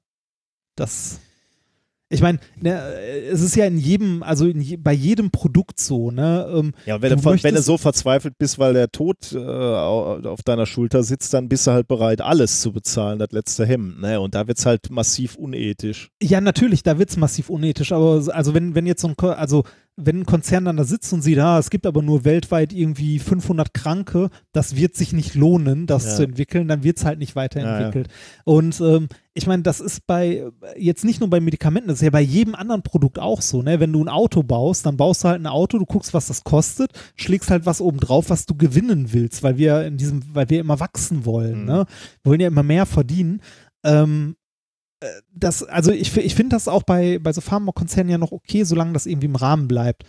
[0.76, 1.20] Das.
[2.08, 2.80] Ich meine, ne,
[3.32, 6.48] es ist ja in jedem, also in je, bei jedem Produkt so, ne?
[6.56, 10.20] Ähm, Ja, wenn Du du, wenn du so verzweifelt bist, weil der Tod äh, au-
[10.22, 14.02] auf deiner Schulter sitzt, dann bist du halt bereit, alles zu bezahlen, das letzte Hemd.
[14.02, 14.20] Ne?
[14.22, 16.12] Und da wird es halt massiv unethisch.
[16.22, 19.64] Ja, natürlich, da wird's massiv unethisch, aber so- also wenn, wenn jetzt so ein, also
[19.98, 23.18] wenn ein Konzern dann da sitzt und sieht, ah, es gibt aber nur weltweit irgendwie
[23.20, 26.16] 500 Kranke, das wird sich nicht lohnen, das Ja.
[26.18, 28.10] zu entwickeln, dann wird's halt nicht Ja, weiterentwickelt.
[28.44, 30.46] Und ähm, ich meine, das ist bei,
[30.78, 33.80] jetzt nicht nur bei Medikamenten, das ist ja bei jedem anderen Produkt auch so, ne?
[33.80, 36.44] Wenn du ein Auto baust, dann baust du halt ein Auto, du guckst, was das
[36.44, 40.50] kostet, schlägst halt was oben drauf, was du gewinnen willst, weil wir in diesem, weil
[40.50, 41.66] wir immer wachsen wollen, Mhm.
[41.66, 41.86] ne?
[42.24, 43.42] Wir wollen ja immer mehr verdienen.
[43.86, 44.45] Ähm, äh,
[45.34, 48.94] das, also ich, ich finde das auch bei, bei so Pharmakonzernen ja noch okay, solange
[48.94, 50.04] das irgendwie im Rahmen bleibt.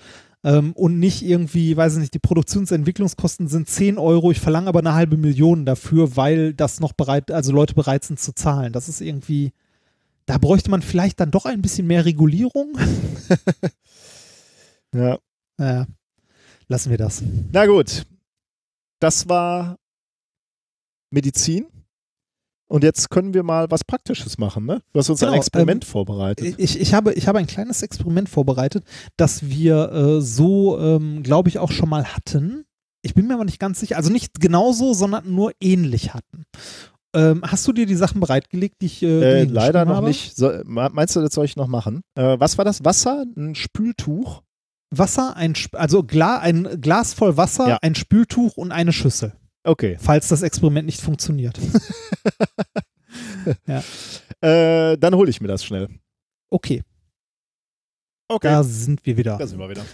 [0.44, 4.78] Ähm, und nicht irgendwie, weiß ich nicht, die Produktionsentwicklungskosten sind 10 Euro, ich verlange aber
[4.78, 8.72] eine halbe Million dafür, weil das noch bereit, also Leute bereit sind zu zahlen.
[8.72, 9.52] Das ist irgendwie,
[10.26, 12.78] da bräuchte man vielleicht dann doch ein bisschen mehr Regulierung.
[14.94, 15.18] Ja.
[15.58, 15.86] Naja,
[16.68, 17.22] lassen wir das.
[17.52, 18.04] Na gut.
[18.98, 19.78] Das war
[21.10, 21.66] Medizin.
[22.68, 24.82] Und jetzt können wir mal was Praktisches machen, ne?
[24.92, 26.54] Du hast uns Genau, ein Experiment vorbereitet.
[26.58, 28.84] Ich, ich, habe, ich habe ein kleines Experiment vorbereitet,
[29.16, 32.64] das wir äh, so, ähm, glaube ich, auch schon mal hatten.
[33.02, 36.42] Ich bin mir aber nicht ganz sicher, also nicht genauso, sondern nur ähnlich hatten.
[37.14, 40.08] Ähm, hast du dir die Sachen bereitgelegt, die ich äh, Äh, leider noch habe?
[40.08, 40.36] nicht.
[40.36, 42.00] So, me- meinst du, das soll ich noch machen?
[42.16, 42.84] Äh, was war das?
[42.84, 44.42] Wasser, ein Spültuch?
[44.90, 47.78] Wasser, ein, also Gla ein Glas voll Wasser, Ja.
[47.82, 49.32] ein Spültuch und eine Schüssel,
[49.66, 49.96] Okay.
[50.00, 51.58] falls das Experiment nicht funktioniert.
[54.40, 55.88] Äh, dann hole ich mir das schnell.
[56.50, 56.82] Okay,
[58.28, 58.48] Okay.
[58.48, 59.38] da sind wir wieder.
[59.38, 59.84] da sind wir wieder.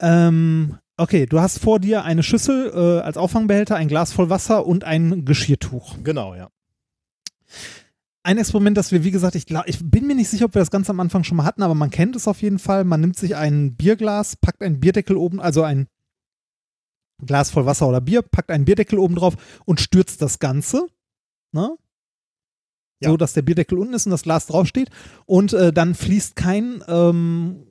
[0.00, 4.64] Ähm, Okay, du hast vor dir eine Schüssel äh, als Auffangbehälter, ein Glas voll Wasser
[4.64, 5.96] und ein Geschirrtuch.
[6.04, 6.50] Genau, ja.
[8.22, 10.60] Ein Experiment, das wir, wie gesagt, ich, glaub, ich bin mir nicht sicher, ob wir
[10.60, 12.84] das ganz am Anfang schon mal hatten, aber man kennt es auf jeden Fall.
[12.84, 15.88] Man nimmt sich ein Bierglas, packt einen Bierdeckel oben, also ein
[17.24, 19.34] Glas voll Wasser oder Bier, packt einen Bierdeckel oben drauf
[19.64, 20.86] und stürzt das Ganze.
[21.52, 21.76] Ne?
[23.00, 23.10] Ja.
[23.10, 24.90] So, dass der Bierdeckel unten ist und das Glas draufsteht.
[25.26, 27.66] Und äh, dann fließt kein, ähm,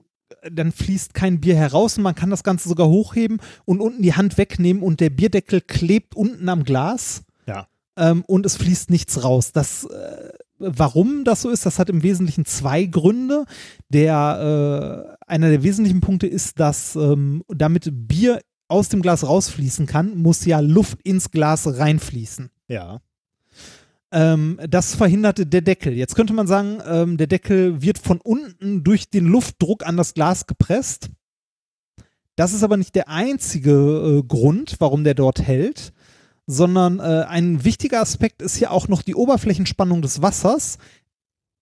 [0.50, 4.16] dann fließt kein Bier heraus und man kann das Ganze sogar hochheben und unten die
[4.16, 7.24] Hand wegnehmen und der Bierdeckel klebt unten am Glas.
[7.48, 7.68] Ja.
[7.98, 9.52] Ähm, und es fließt nichts raus.
[9.52, 13.46] Das, äh, warum das so ist, das hat im Wesentlichen zwei Gründe.
[13.90, 19.86] Der, äh, einer der wesentlichen Punkte ist, dass ähm, damit Bier aus dem Glas rausfließen
[19.86, 22.50] kann, muss ja Luft ins Glas reinfließen.
[22.68, 23.02] Ja.
[24.12, 25.94] Ähm, das verhinderte der Deckel.
[25.94, 30.14] Jetzt könnte man sagen, ähm, der Deckel wird von unten durch den Luftdruck an das
[30.14, 31.10] Glas gepresst.
[32.36, 35.94] Das ist aber nicht der einzige äh, Grund, warum der dort hält,
[36.48, 40.78] sondern äh, ein wichtiger Aspekt ist hier auch noch die Oberflächenspannung des Wassers.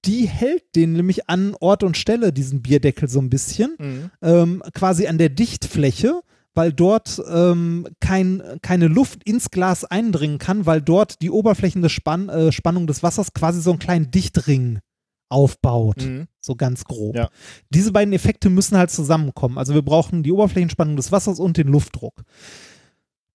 [0.05, 4.11] Die hält den nämlich an Ort und Stelle, diesen Bierdeckel so ein bisschen, Mhm.
[4.21, 6.21] ähm, quasi an der Dichtfläche,
[6.53, 11.91] weil dort ähm, kein, keine Luft ins Glas eindringen kann, weil dort die Oberflächen des
[11.91, 14.80] Spann, äh, Spannung des Wassers quasi so einen kleinen Dichtring
[15.30, 16.03] aufbaut.
[16.03, 16.27] Mhm.
[16.41, 17.15] So ganz grob.
[17.15, 17.30] Ja.
[17.69, 19.57] Diese beiden Effekte müssen halt zusammenkommen.
[19.57, 22.23] Also wir brauchen die Oberflächenspannung des Wassers und den Luftdruck.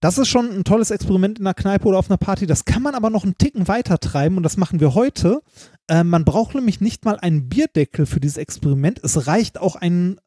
[0.00, 2.46] Das ist schon ein tolles Experiment in einer Kneipe oder auf einer Party.
[2.46, 5.40] Das kann man aber noch einen Ticken weiter treiben und das machen wir heute.
[5.88, 9.00] Äh, man braucht nämlich nicht mal einen Bierdeckel für dieses Experiment.
[9.02, 10.20] Es reicht auch ein,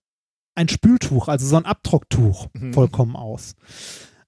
[0.60, 2.74] ein Spültuch, also so ein Abtrocktuch, Mhm.
[2.74, 3.56] vollkommen aus.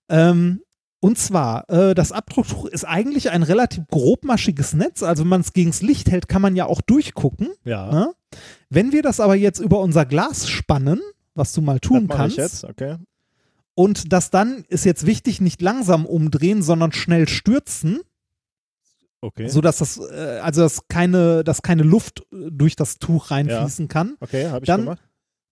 [0.10, 0.61] Ähm,
[1.00, 5.03] und zwar, äh, das Abdrucktuch ist eigentlich ein relativ grobmaschiges Netz.
[5.03, 7.50] Also wenn man es gegens Licht hält, kann man ja auch durchgucken.
[7.66, 7.92] Ja.
[7.92, 8.14] Ne?
[8.69, 11.01] Wenn wir das aber jetzt über unser Glas spannen,
[11.35, 12.95] was du mal tun das kannst, ich jetzt, okay.
[13.74, 18.01] und das dann ist jetzt wichtig, nicht langsam umdrehen, sondern schnell stürzen,
[19.24, 19.48] Okay.
[19.50, 24.16] sodass das, äh, also dass keine, dass keine Luft äh, durch das Tuch reinfließen kann,
[24.19, 25.01] okay, habe ich Dann- gemacht.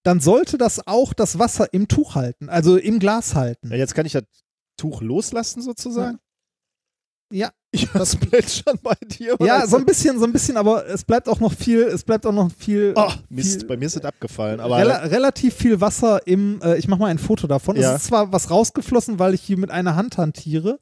[0.09, 3.69] Dann sollte das auch das Wasser im Tuch halten, also im Glas halten.
[3.69, 4.23] Ja, jetzt kann ich das
[4.75, 6.17] Tuch loslassen sozusagen.
[7.31, 9.37] Ja, Ich das plätschern bei dir.
[9.41, 12.25] ja, so ein bisschen, so ein bisschen, aber es bleibt auch noch viel, es bleibt
[12.25, 12.93] auch noch viel.
[12.95, 14.59] Oh, Mist, viel, bei mir ist das abgefallen.
[14.59, 17.75] Aber Rela relativ viel Wasser im, äh, ich mache mal ein Foto davon.
[17.75, 17.93] Ja.
[17.93, 20.79] Es ist zwar was rausgeflossen, weil ich hier mit einer Hand hantiere.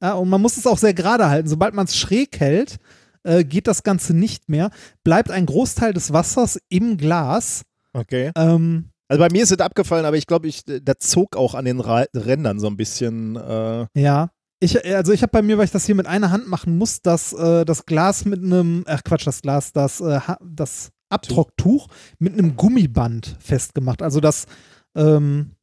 [0.00, 1.48] Ja, und man muss es auch sehr gerade halten.
[1.48, 2.78] Sobald man es schräg hält,
[3.24, 4.70] äh, geht das Ganze nicht mehr.
[5.04, 7.64] Bleibt ein Großteil des Wassers im Glas.
[7.92, 8.32] Okay.
[8.36, 11.64] Ähm, Also bei mir ist es abgefallen, aber ich glaube, ich, das zog auch an
[11.66, 13.36] den Ra Rändern so ein bisschen.
[13.36, 14.30] Äh, ja.
[14.60, 17.02] Ich, also ich habe bei mir, weil ich das hier mit einer Hand machen muss,
[17.02, 21.88] das, äh, das Glas mit einem, ach Quatsch, das Glas, das, äh, das Abtrocktuch
[22.18, 24.02] mit einem Gummiband festgemacht.
[24.02, 24.46] Also das,
[24.94, 25.56] ähm,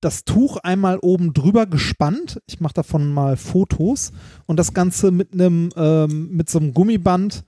[0.00, 2.40] das Tuch einmal oben drüber gespannt.
[2.46, 4.12] Ich mache davon mal Fotos
[4.46, 7.44] und das Ganze mit einem, ähm, mit so einem Gummiband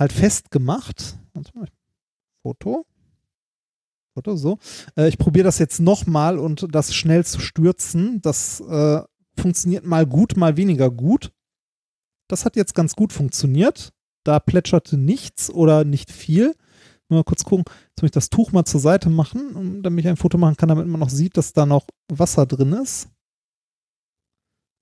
[0.00, 1.16] halt festgemacht.
[1.32, 1.68] Warte mal.
[2.42, 2.86] Foto.
[4.14, 4.58] Foto, so.
[4.96, 8.20] Äh, ich probiere das jetzt nochmal und das schnell zu stürzen.
[8.20, 9.02] Das äh,
[9.38, 11.32] funktioniert mal gut, mal weniger gut.
[12.28, 13.92] Das hat jetzt ganz gut funktioniert.
[14.24, 16.54] Da plätscherte nichts oder nicht viel.
[17.08, 17.64] Mal kurz gucken.
[17.90, 20.70] Jetzt muss ich das Tuch mal zur Seite machen, damit ich ein Foto machen kann,
[20.70, 23.08] damit man noch sieht, dass da noch Wasser drin ist.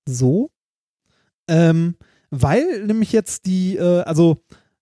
[0.07, 0.49] So.
[1.47, 1.95] Ähm,
[2.29, 4.41] weil nämlich jetzt die, äh, also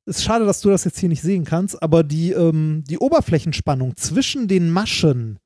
[0.10, 3.96] ist schade, dass du das jetzt hier nicht sehen kannst, aber die, ähm, die Oberflächenspannung
[3.96, 5.40] zwischen den Maschen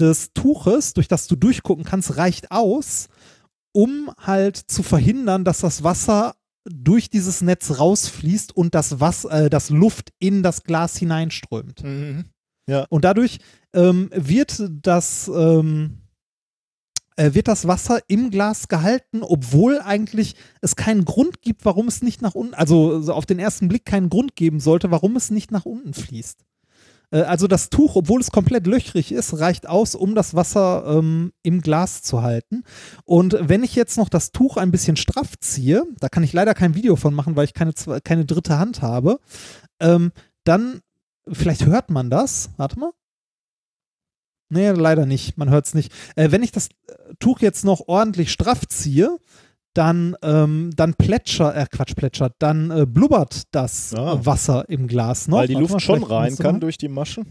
[0.00, 3.08] des Tuches, durch das du durchgucken kannst, reicht aus,
[3.72, 9.50] um halt zu verhindern, dass das Wasser durch dieses Netz rausfließt und das, Wasser, äh,
[9.50, 11.82] das Luft in das Glas hineinströmt.
[12.90, 13.38] Und dadurch
[13.72, 16.07] ähm, wird das ähm, äh,
[17.18, 22.22] wird das Wasser im Glas gehalten, obwohl eigentlich es keinen Grund gibt, warum es nicht
[22.22, 25.50] nach unten, also so auf den ersten Blick keinen Grund geben sollte, warum es nicht
[25.50, 26.44] nach unten fließt.
[27.10, 31.32] Äh, also das Tuch, obwohl es komplett löchrig ist, reicht aus, um das Wasser ähm,
[31.42, 32.64] im Glas zu halten.
[33.04, 36.54] Und wenn ich jetzt noch das Tuch ein bisschen straff ziehe, da kann ich leider
[36.54, 37.72] kein Video von machen, weil ich keine,
[38.04, 39.20] keine dritte Hand habe,
[39.80, 40.12] ähm,
[40.44, 40.80] dann,
[41.30, 42.92] vielleicht hört man das, warte mal.
[44.50, 45.36] Nee, leider nicht.
[45.36, 45.92] Man hört es nicht.
[46.16, 49.18] Äh, wenn ich das äh, Tuch jetzt noch ordentlich straff ziehe,
[49.74, 54.18] dann, ähm, dann plätschert, äh, Quatsch, plätschert, dann äh, blubbert das Ah.
[54.24, 55.38] Wasser im Glas noch.
[55.38, 57.24] weil die Warte mal, Luft schon rein kann mal- durch die Masche.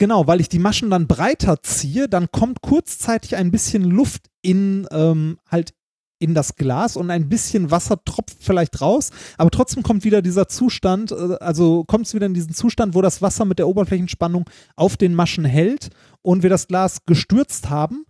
[0.00, 4.86] Genau, weil ich die Maschen dann breiter ziehe, dann kommt kurzzeitig ein bisschen Luft in,
[4.92, 5.74] ähm, halt
[6.20, 10.46] in das Glas und ein bisschen Wasser tropft vielleicht raus, aber trotzdem kommt wieder dieser
[10.48, 14.44] Zustand, äh, also kommt es wieder in diesen Zustand, wo das Wasser mit der Oberflächenspannung
[14.76, 15.90] auf den Maschen hält
[16.28, 18.04] und wir das Glas gestürzt haben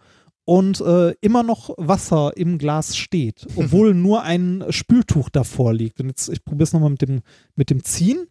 [0.44, 6.00] und äh, immer noch Wasser im Glas steht, obwohl nur ein Spültuch davor liegt.
[6.00, 7.20] Und jetzt, ich probiere es nochmal mit dem,
[7.54, 8.26] mit dem Ziehen.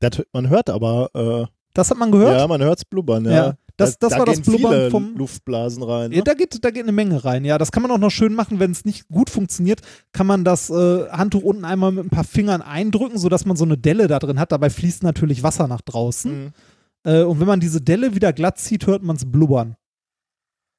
[0.00, 2.38] Das, man hört aber, äh, Das hat man gehört?
[2.38, 3.30] ja, man hört's blubbern, ja.
[3.32, 6.12] Ja, das- das da war das gehen Blubbern vom- Luftblasen rein.
[6.12, 6.24] Ja, Ne?
[6.24, 7.44] da geht, da geht eine Menge rein.
[7.44, 9.80] Ja, das kann man auch noch schön machen, wenn es nicht gut funktioniert,
[10.12, 13.64] kann man das äh, Handtuch unten einmal mit ein paar Fingern eindrücken, sodass man so
[13.64, 14.52] eine Delle da drin hat.
[14.52, 16.44] Dabei fließt natürlich Wasser nach draußen.
[16.44, 16.52] Mhm.
[17.04, 19.76] Äh, und wenn man diese Delle wieder glatt zieht, hört man es blubbern.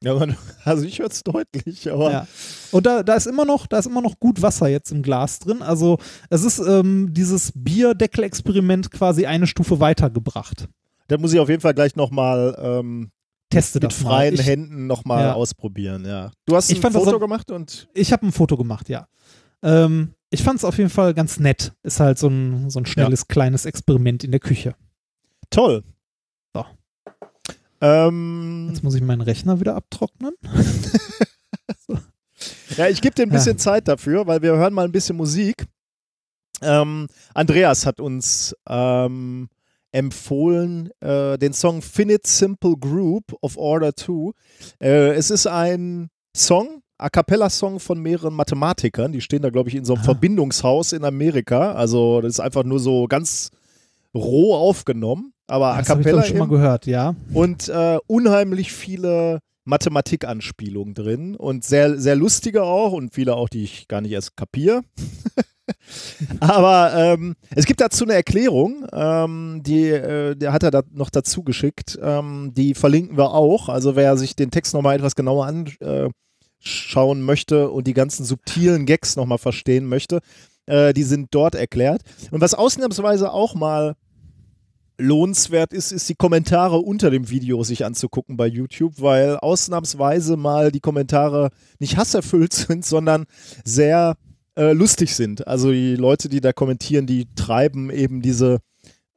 [0.04, 2.28] Ja, man, also ich höre es deutlich, aber Ja.
[2.72, 5.40] Und da, da ist immer noch, da ist immer noch gut Wasser jetzt im Glas
[5.40, 5.62] drin.
[5.62, 5.98] Also
[6.30, 10.68] es ist ähm, dieses Bierdeckel-Experiment quasi eine Stufe weitergebracht.
[11.08, 13.12] da muss ich auf jeden Fall gleich nochmal ähm,
[13.50, 14.10] Teste mit das mal.
[14.10, 15.34] freien Ich, Händen nochmal Ja.
[15.34, 16.32] ausprobieren, ja.
[16.46, 19.08] Du hast Ich ein Foto auch- gemacht und ich habe ein Foto gemacht, ja.
[19.64, 21.74] Ähm, ich fand es auf jeden Fall ganz nett.
[21.84, 24.76] Ist halt so ein, so ein schnelles, kleines Experiment in der Küche.
[25.50, 25.84] toll.
[27.82, 27.88] So.
[27.88, 30.34] Ähm, Jetzt muss ich meinen Rechner wieder abtrocknen.
[32.78, 33.36] ja, ich gebe dir ein Ja.
[33.36, 35.66] bisschen Zeit dafür, weil wir hören mal ein bisschen Musik.
[36.62, 39.50] Ähm, Andreas hat uns ähm,
[39.92, 44.32] empfohlen äh, den Song Finite Simple Group of Order 2.
[44.82, 49.14] Äh, es ist ein Song, A Cappella-Song von mehreren Mathematikern.
[49.14, 50.06] Die stehen da, glaube ich, in so einem Ah.
[50.06, 51.72] Verbindungshaus in Amerika.
[51.72, 53.52] Also, das ist einfach nur so ganz
[54.14, 55.34] roh aufgenommen.
[55.50, 57.16] Aber A Das habe ich Cappella schon mal gehört, ja.
[57.34, 63.64] und äh, unheimlich viele Mathematikanspielungen drin und sehr, sehr lustige auch und viele auch, die
[63.64, 64.82] ich gar nicht erst kapiere.
[66.40, 71.12] Aber ähm, es gibt dazu eine Erklärung, ähm, die äh, der hat er da noch
[71.12, 72.00] dazu geschickt.
[72.02, 73.70] Ähm, die verlinken wir auch.
[73.70, 79.16] Also wer sich den Text nochmal etwas genauer anschauen möchte und die ganzen subtilen Gags
[79.16, 80.22] nochmal verstehen möchte,
[80.66, 82.02] äh, die sind dort erklärt.
[82.32, 83.96] Und was ausnahmsweise auch mal
[85.00, 90.72] lohnenswert ist, ist die Kommentare unter dem Video sich anzugucken bei YouTube, weil ausnahmsweise mal
[90.72, 93.26] die Kommentare nicht hasserfüllt sind, sondern
[93.64, 94.16] sehr
[94.56, 95.48] äh, lustig sind.
[95.48, 98.60] Also die Leute, die da kommentieren, die treiben eben diese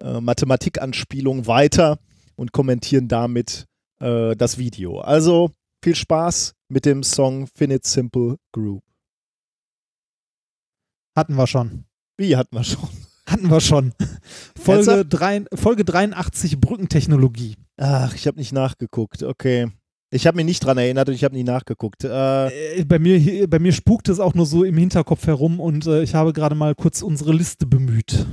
[0.00, 1.98] äh, Mathematikanspielung weiter
[2.36, 3.66] und kommentieren damit
[4.00, 5.00] äh, das Video.
[5.00, 5.50] Also
[5.82, 8.82] viel Spaß mit dem Song Finite Simple Group.
[11.16, 11.84] Hatten wir schon.
[12.16, 12.88] Wie hatten wir schon?
[13.32, 13.92] Hatten wir schon.
[14.62, 17.56] Folge, drei, Folge 83 Brückentechnologie.
[17.78, 19.22] Ach, ich habe nicht nachgeguckt.
[19.22, 19.68] Okay.
[20.14, 22.04] Ich habe mich nicht dran erinnert und ich habe nie nachgeguckt.
[22.04, 25.86] Äh, Äh, bei, mir, bei mir spukt es auch nur so im Hinterkopf herum und
[25.86, 28.26] äh, ich habe gerade mal kurz unsere Liste bemüht.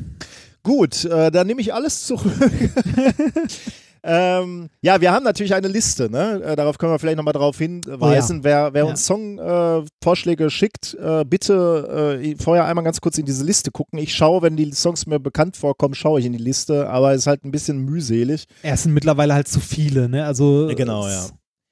[0.62, 2.34] Gut, äh, dann nehme ich alles zurück.
[4.04, 6.42] ähm, ja, wir haben natürlich eine Liste, ne?
[6.44, 8.44] Äh, darauf können wir vielleicht nochmal darauf hinweisen.
[8.44, 8.90] Wer, wer Ja.
[8.90, 14.00] uns Songvorschläge äh, schickt, äh, bitte äh, vorher einmal ganz kurz in diese Liste gucken.
[14.00, 17.20] Ich schaue, wenn die Songs mir bekannt vorkommen, schaue ich in die Liste, aber es
[17.22, 18.46] ist halt ein bisschen mühselig.
[18.64, 20.26] Es sind mittlerweile halt zu viele, ne?
[20.26, 21.26] Also Ja, genau, ja.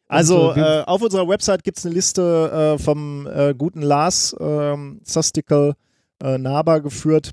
[0.09, 4.35] Also äh, äh, auf unserer Website gibt es eine Liste äh, vom äh, guten Lars
[4.39, 5.73] ähm, Sastikel
[6.23, 7.31] äh, Naber geführt.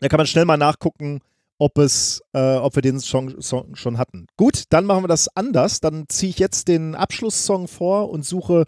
[0.00, 1.20] Da kann man schnell mal nachgucken,
[1.58, 4.26] ob es, äh, ob wir den Song, Song schon hatten.
[4.36, 5.80] Gut, dann machen wir das anders.
[5.80, 8.64] Dann ziehe ich jetzt den Abschlusssong vor und suche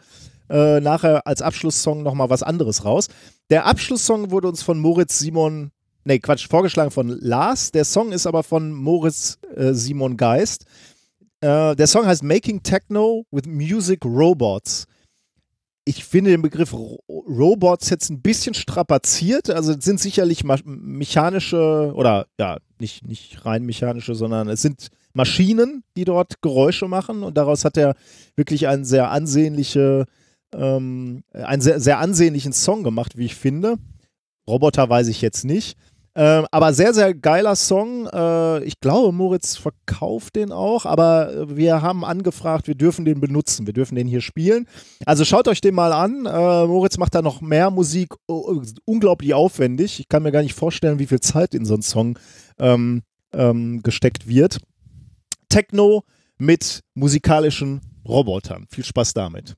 [0.48, 3.08] äh, nachher als Abschlusssong nochmal was anderes raus.
[3.50, 5.70] Der Abschlusssong wurde uns von Moritz Simon,
[6.04, 7.70] nee, Quatsch, vorgeschlagen von Lars.
[7.72, 10.64] Der Song ist aber von Moritz äh, Simon Geist.
[11.40, 14.86] Äh, der Song heißt Making Techno with Music Robots.
[15.84, 19.48] Ich finde den Begriff Ro Robots jetzt ein bisschen strapaziert.
[19.48, 26.04] Also sind sicherlich mechanische oder ja, nicht, nicht rein mechanische, sondern es sind Maschinen, die
[26.04, 27.94] dort Geräusche machen und daraus hat er
[28.36, 30.06] wirklich einen sehr ansehnliche,
[30.54, 33.76] ähm, einen sehr, sehr ansehnlichen Song gemacht, wie ich finde.
[34.46, 35.76] Roboter weiß ich jetzt nicht.
[36.18, 38.08] Ähm, aber sehr, sehr geiler Song.
[38.08, 43.20] Äh, ich glaube, Moritz verkauft den auch, aber äh, wir haben angefragt, wir dürfen den
[43.20, 44.66] benutzen, wir dürfen den hier spielen.
[45.06, 46.26] Also schaut euch den mal an.
[46.26, 50.00] Äh, Moritz macht da noch mehr Musik, unglaublich aufwendig.
[50.00, 52.18] Ich kann mir gar nicht vorstellen, wie viel Zeit in so einen Song
[52.58, 54.58] ähm, ähm, gesteckt wird.
[55.48, 56.02] Techno
[56.36, 58.66] mit musikalischen Robotern.
[58.68, 59.54] Viel Spaß damit.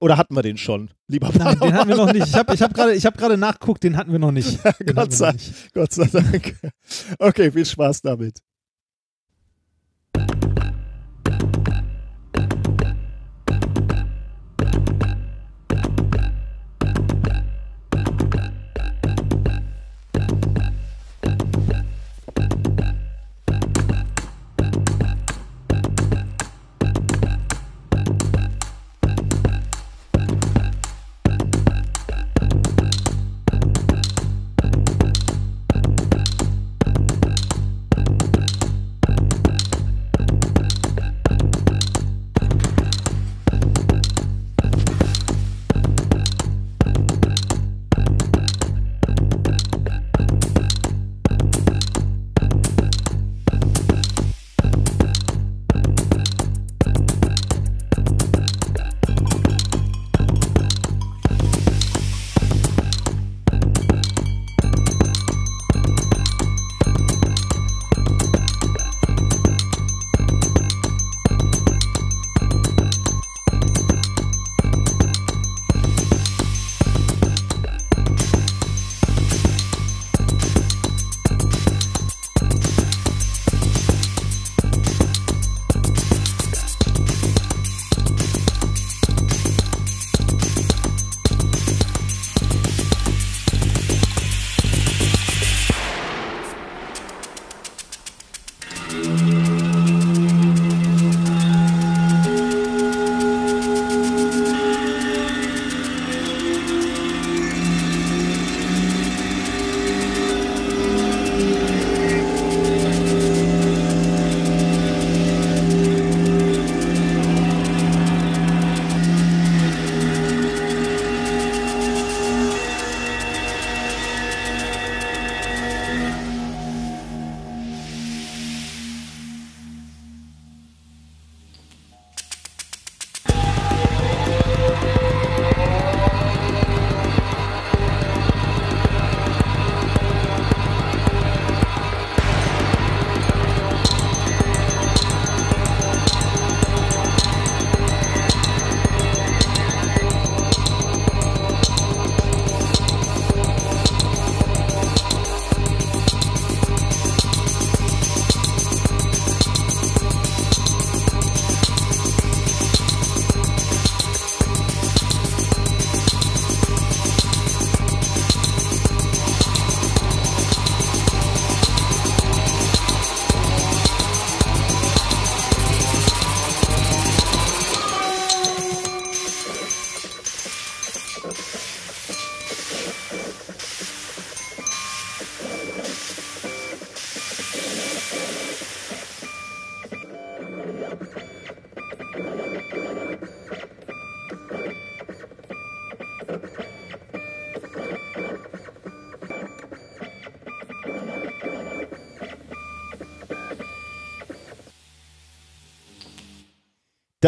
[0.00, 2.26] Oder hatten wir den schon, lieber Nein, den hatten wir noch nicht.
[2.28, 4.58] Ich habe ich hab gerade hab gerade nachgeguckt, den hatten wir noch nicht.
[4.94, 5.72] Gott sei- noch nicht.
[5.74, 6.56] Gott sei Dank.
[7.18, 8.38] Okay, viel Spaß damit.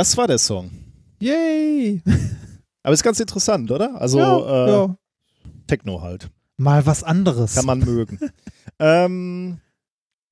[0.00, 0.70] Das war der Song.
[1.20, 2.00] Yay!
[2.82, 4.00] Aber ist ganz interessant, oder?
[4.00, 4.96] Also ja, äh, ja.
[5.66, 6.30] Techno halt.
[6.56, 7.54] Mal was anderes.
[7.54, 8.18] Kann man mögen.
[8.78, 9.58] ähm,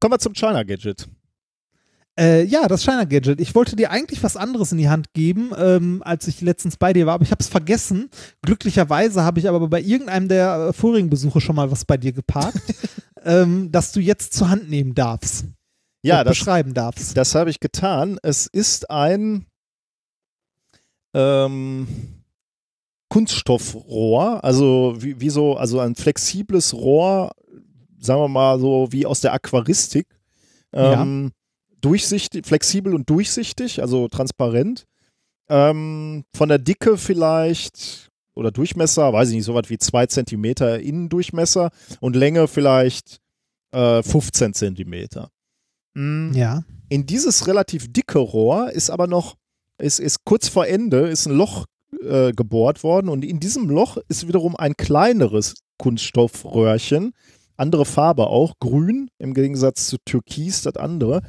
[0.00, 1.06] kommen wir zum China Gadget.
[2.18, 3.42] Äh, ja, das China Gadget.
[3.42, 6.94] Ich wollte dir eigentlich was anderes in die Hand geben, ähm, als ich letztens bei
[6.94, 8.08] dir war, aber ich habe es vergessen.
[8.40, 12.12] Glücklicherweise habe ich aber bei irgendeinem der äh, vorigen Besuche schon mal was bei dir
[12.12, 12.74] geparkt,
[13.22, 15.44] ähm, dass du jetzt zur Hand nehmen darfst.
[16.00, 17.14] Ja, und das, beschreiben darfst.
[17.18, 18.18] das habe ich getan.
[18.22, 19.44] Es ist ein
[21.14, 21.86] ähm,
[23.08, 27.32] Kunststoffrohr, also wie, wie so, also ein flexibles Rohr,
[27.98, 30.06] sagen wir mal so wie aus der Aquaristik.
[30.72, 31.32] Ähm,
[31.80, 34.84] Durchsichtig, flexibel und durchsichtig, also transparent.
[35.48, 40.44] Ähm, von der Dicke vielleicht oder Durchmesser, weiß ich nicht, so was wie 2 cm
[40.80, 41.70] Innendurchmesser
[42.00, 43.20] und Länge vielleicht
[43.72, 45.08] äh, 15 cm.
[45.94, 46.64] Mm, Ja.
[46.88, 49.36] in dieses relativ dicke Rohr ist aber noch,
[49.78, 51.65] ist, ist kurz vor Ende, ist ein Loch
[52.02, 57.12] äh, gebohrt worden und in diesem Loch ist wiederum ein kleineres Kunststoffröhrchen,
[57.57, 61.23] andere Farbe auch, grün im Gegensatz zu Türkis, das andere.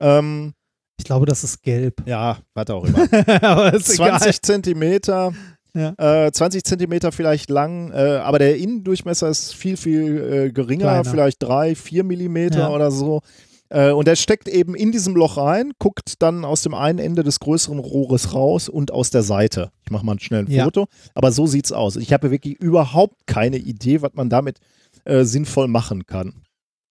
[0.00, 0.52] Ähm,
[0.98, 2.02] Ich glaube, das ist gelb.
[2.06, 3.08] ja, warte auch immer.
[3.42, 5.32] aber ist 20 Zentimeter,
[5.74, 5.94] Ja.
[6.26, 11.04] äh, 20 Zentimeter vielleicht lang, äh, aber der Innendurchmesser ist viel, viel äh, geringer, Kleiner.
[11.04, 12.70] vielleicht drei, vier Millimeter Ja.
[12.70, 13.20] oder so.
[13.70, 17.22] Äh, und der steckt eben in diesem Loch rein, guckt dann aus dem einen Ende
[17.22, 19.72] des größeren Rohres raus und aus der Seite.
[19.84, 20.64] Ich mache mal schnell ein Ja.
[20.64, 21.96] Foto, aber so sieht's aus.
[21.96, 24.58] Ich habe wirklich überhaupt keine Idee, was man damit
[25.04, 26.42] äh, sinnvoll machen kann.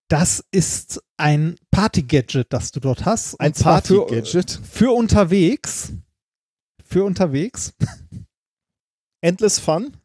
[0.10, 3.40] Das ist ein Party-Gadget, das du dort hast.
[3.40, 4.60] Ein zwar für- Party-Gadget.
[4.70, 5.94] Für unterwegs.
[6.84, 7.74] Für unterwegs.
[9.22, 9.96] Endless Fun.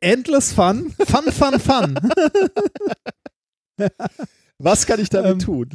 [0.00, 0.94] Endless Fun.
[1.06, 1.98] Fun, fun, fun.
[4.58, 5.70] Was kann ich damit Ähm, tun?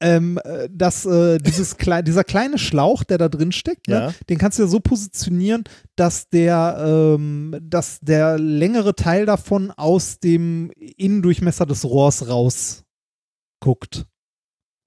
[0.00, 4.14] Ähm, äh, dass äh, dieses klei dieser kleine Schlauch, der da drin steckt, ne, Ja.
[4.28, 5.64] den kannst du ja so positionieren,
[5.96, 6.76] dass der,
[7.16, 14.06] ähm, dass der längere Teil davon aus dem Innendurchmesser des Rohrs rausguckt.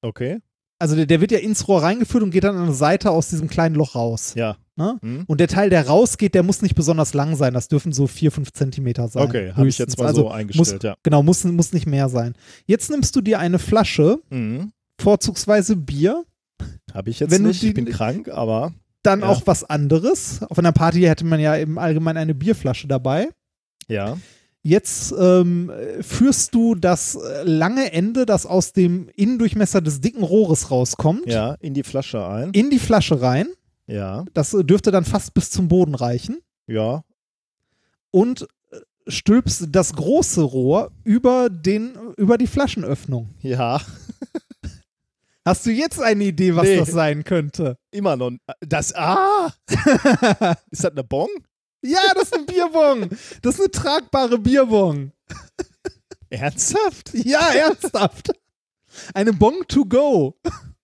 [0.02, 0.40] Okay.
[0.82, 3.28] Also der, der wird ja ins Rohr reingeführt und geht dann an der Seite aus
[3.30, 4.34] diesem kleinen Loch raus.
[4.38, 4.56] Ja.
[4.78, 4.98] Ne?
[5.02, 5.24] Hm?
[5.28, 7.54] Und der Teil, der rausgeht, der muss nicht besonders lang sein.
[7.54, 9.24] Das dürfen so vier, fünf Zentimeter sein.
[9.28, 10.96] Okay, habe ich jetzt mal also so eingestellt, muss, ja.
[11.04, 12.34] Genau, muss, muss nicht mehr sein.
[12.66, 14.72] Jetzt nimmst du dir eine Flasche, Mhm.
[15.02, 16.26] Vorzugsweise Bier,
[16.94, 17.62] Habe ich jetzt Wenn du nicht.
[17.62, 19.28] die- ich bin krank, aber dann Ja.
[19.30, 20.42] auch was anderes.
[20.44, 23.30] Auf einer Party hätte man ja im Allgemeinen eine Bierflasche dabei.
[23.88, 24.18] ja.
[24.62, 25.72] Jetzt ähm,
[26.02, 31.74] führst du das lange Ende, das aus dem Innendurchmesser des dicken Rohres rauskommt, Ja, in
[31.74, 32.52] die Flasche ein.
[32.52, 33.48] in die Flasche rein.
[33.88, 36.40] Ja, Das äh, dürfte dann fast bis zum Boden reichen.
[36.68, 37.04] ja.
[38.12, 43.30] Und äh, stülpst das große Rohr über, den, über die Flaschenöffnung.
[43.42, 43.80] Ja,
[45.50, 46.78] Hast du jetzt eine Idee, was Nee.
[46.78, 47.76] das sein könnte?
[47.90, 48.34] immer noch.
[48.62, 49.52] Das, ah!
[50.70, 51.28] Ist das eine Bon?
[51.82, 53.10] Ja, das ist eine Bierbong.
[53.42, 55.12] Das ist eine tragbare Bierbong.
[56.30, 57.14] Ernsthaft?
[57.14, 58.32] Ja, ernsthaft.
[59.16, 60.36] Eine Bong to go.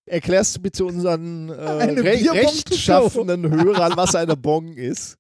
[0.08, 5.18] Erklärst du bitte unseren äh, Eine re rechtschaffenden Hörern, was eine Bon ist?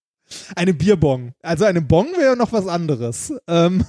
[0.56, 1.34] Eine Bierbong.
[1.44, 3.32] Also eine Bong wäre noch was anderes.
[3.48, 3.86] Ähm,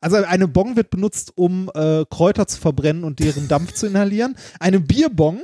[0.00, 4.36] also eine Bong wird benutzt, um äh, Kräuter zu verbrennen und deren Dampf zu inhalieren.
[4.60, 5.40] Eine Bierbong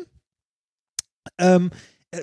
[1.39, 1.70] ähm,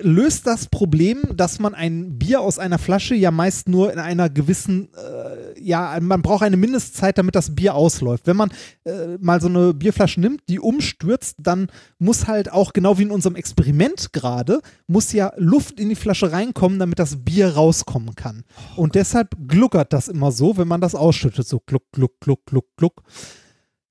[0.02, 4.30] löst das Problem, dass man ein Bier aus einer Flasche ja meist nur in einer
[4.30, 8.26] gewissen, äh, ja, man braucht eine Mindestzeit, damit das Bier ausläuft.
[8.28, 8.50] Wenn man
[8.84, 13.10] äh, mal so eine Bierflasche nimmt, die umstürzt, dann muss halt auch, genau wie in
[13.10, 18.44] unserem Experiment gerade, muss ja Luft in die Flasche reinkommen, damit das Bier rauskommen kann.
[18.76, 22.66] Und deshalb gluckert das immer so, wenn man das ausschüttet, so gluck, gluck, gluck, gluck,
[22.76, 23.02] gluck.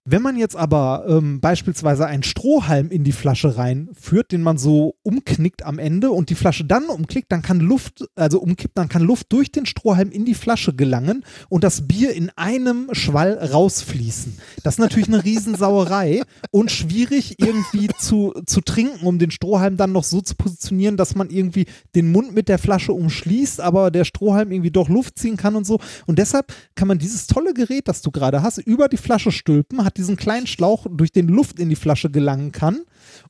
[0.05, 4.95] Wenn man jetzt aber ähm, beispielsweise einen Strohhalm in die Flasche reinführt, den man so
[5.03, 9.03] umknickt am Ende und die Flasche dann umklickt, dann kann Luft, also umkippt, dann kann
[9.03, 14.37] Luft durch den Strohhalm in die Flasche gelangen und das Bier in einem Schwall rausfließen.
[14.63, 19.91] Das ist natürlich eine Riesensauerei und schwierig irgendwie zu, zu trinken, um den Strohhalm dann
[19.91, 24.05] noch so zu positionieren, dass man irgendwie den Mund mit der Flasche umschließt, aber der
[24.05, 25.79] Strohhalm irgendwie doch Luft ziehen kann und so.
[26.07, 29.83] Und deshalb kann man dieses tolle Gerät, das du gerade hast, über die Flasche stülpen,
[29.89, 32.81] hat diesen kleinen Schlauch, durch den Luft in die Flasche gelangen kann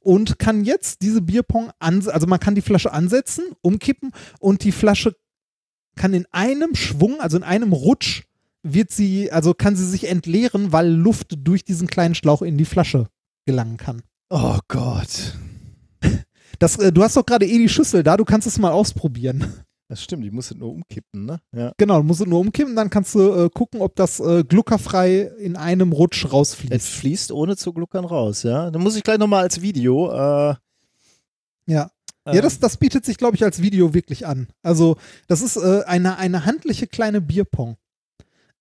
[0.02, 4.74] und kann jetzt diese Bierpong an, also man kann die Flasche ansetzen, umkippen und die
[4.74, 5.16] Flasche
[5.96, 8.24] kann in einem Schwung, also in einem Rutsch,
[8.62, 12.66] wird sie, also kann sie sich entleeren, weil Luft durch diesen kleinen Schlauch in die
[12.66, 13.08] Flasche
[13.46, 14.02] gelangen kann.
[14.30, 15.38] Oh Gott.
[16.60, 19.64] Das, äh, du hast doch gerade eh die Schüssel da, du kannst es mal ausprobieren.
[19.90, 21.42] Das stimmt, die muss nur umkippen, ne?
[21.52, 21.74] Ja.
[21.78, 25.22] Genau, du musst es nur umkippen, dann kannst du äh, gucken, ob das äh, gluckerfrei
[25.40, 26.88] in einem Rutsch Es rausfließt.
[26.88, 28.70] fließt ohne zu gluckern raus, ja.
[28.70, 30.56] Dann muss ich gleich nochmal als Video äh,
[31.66, 31.90] Ja.
[32.32, 34.50] Ja, das, das bietet sich, glaube ich, als Video wirklich an.
[34.62, 37.76] Also, das ist äh, eine, eine handliche kleine Bierpong.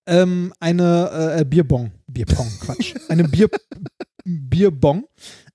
[0.07, 1.93] Ähm, eine äh, Bierbong.
[2.07, 2.95] Bierpong, Quatsch.
[3.11, 3.51] Eine Bier,
[4.25, 5.05] Bierbong.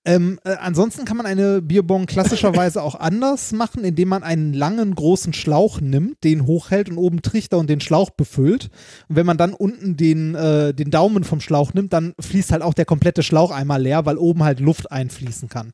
[0.06, 4.94] Ähm, äh, ansonsten kann man eine Bierbong klassischerweise auch anders machen, indem man einen langen,
[4.94, 8.70] großen Schlauch nimmt, den hochhält und oben Trichter und den Schlauch befüllt.
[9.08, 12.62] Und wenn man dann unten den, äh, den Daumen vom Schlauch nimmt, dann fließt halt
[12.62, 15.72] auch der komplette Schlauch einmal leer, weil oben halt Luft einfließen kann.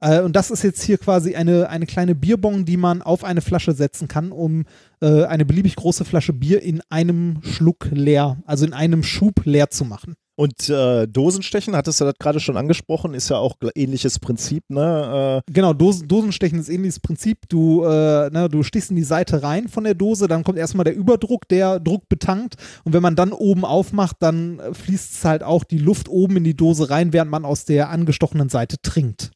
[0.00, 3.42] Äh, und das ist jetzt hier quasi eine, eine kleine Bierbong, die man auf eine
[3.42, 4.64] Flasche setzen kann, um
[5.02, 9.70] äh, eine beliebig große Flasche Bier in einem Schluck leer, also in einem Schub leer
[9.70, 10.14] zu machen.
[10.36, 15.42] Und äh, Dosenstechen, hattest du das gerade schon angesprochen, ist ja auch ähnliches Prinzip, ne?
[15.46, 17.48] Äh, Genau, Dosen, Dosenstechen ist ähnliches Prinzip.
[17.48, 20.84] Du, äh, ne, du stichst in die Seite rein von der Dose, dann kommt erstmal
[20.84, 22.56] der Überdruck, der Druck betankt.
[22.84, 26.56] Und wenn man dann oben aufmacht, dann fließt halt auch die Luft oben in die
[26.56, 29.30] Dose rein, während man aus der angestochenen Seite trinkt.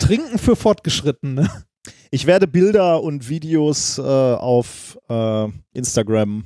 [0.00, 1.50] Trinken für Fortgeschrittene.
[2.10, 6.44] ich werde Bilder und Videos äh, auf äh, Instagram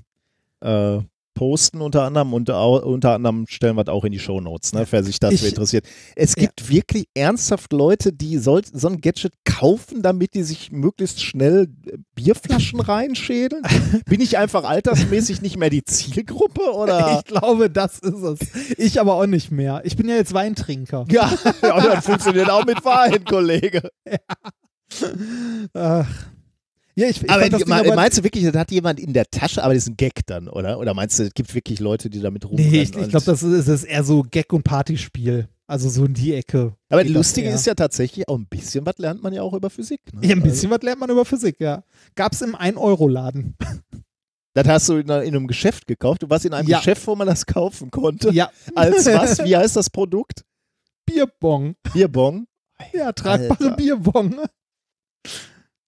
[0.60, 0.98] äh,
[1.40, 4.86] posten unter anderem und unter anderem stellen wir das auch in die Show Notes, ne,
[4.90, 5.86] wer sich dafür interessiert.
[6.14, 11.22] Es gibt wirklich ernsthaft Leute, die soll, so ein Gadget kaufen, damit die sich möglichst
[11.24, 13.62] schnell äh, Bierflaschen reinschädeln?
[14.04, 17.00] Bin ich einfach altersmäßig nicht mehr die Zielgruppe oder?
[17.20, 18.38] Ich glaube, das ist es.
[18.76, 19.80] Ich aber auch nicht mehr.
[19.84, 21.06] Ich bin ja jetzt Weintrinker.
[21.10, 23.88] Ja, ja, das funktioniert auch mit Wein, Kollege.
[25.72, 26.06] Ach.
[27.00, 29.24] Ja, ich, ich Aber, fand me- aber meinst du wirklich, das hat jemand in der
[29.30, 30.78] Tasche, aber das ist ein Gag dann, oder?
[30.78, 32.70] Oder meinst du, es gibt wirklich Leute, die damit rumrennen?
[32.70, 35.48] Nee, ich, ich glaube, das ist, ist eher so Gag- und Partyspiel.
[35.66, 36.74] Also so in die Ecke.
[36.90, 39.70] Aber das Lustige ist ja tatsächlich, auch ein bisschen was lernt man ja auch über
[39.70, 40.00] Physik.
[40.12, 40.26] Ne?
[40.26, 41.84] Ja, ein bisschen was lernt man über Physik, ja.
[42.16, 43.54] Gab's im 1-Euro-Laden.
[43.60, 43.80] Also,
[44.54, 46.22] das hast du in einem Geschäft gekauft.
[46.22, 46.78] Du warst in einem Ja.
[46.78, 48.30] Geschäft, wo man das kaufen konnte.
[48.32, 48.50] Ja.
[48.74, 49.42] Als was?
[49.42, 50.44] Wie heißt das Produkt?
[51.06, 51.76] Bierbong.
[51.94, 52.46] Bierbong.
[52.92, 53.76] Ja, tragbare Alter.
[53.76, 54.36] Bierbong.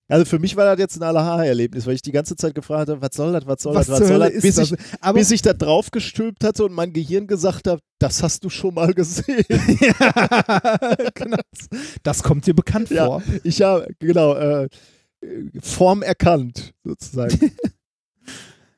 [0.08, 3.00] Also für mich war das jetzt ein Allerhaar-Erlebnis, weil ich die ganze Zeit gefragt habe,
[3.00, 4.72] was soll das, was soll Was das, was soll das, bis das?
[4.72, 8.50] ich, Aber bis ich da draufgestülpt hatte und mein Gehirn gesagt hat, das hast du
[8.50, 9.44] schon mal gesehen.
[9.80, 11.38] ja, genau.
[12.02, 13.06] Das kommt dir bekannt Ja.
[13.06, 13.22] vor.
[13.44, 14.68] Ich habe, genau, äh,
[15.60, 17.52] Form erkannt, sozusagen.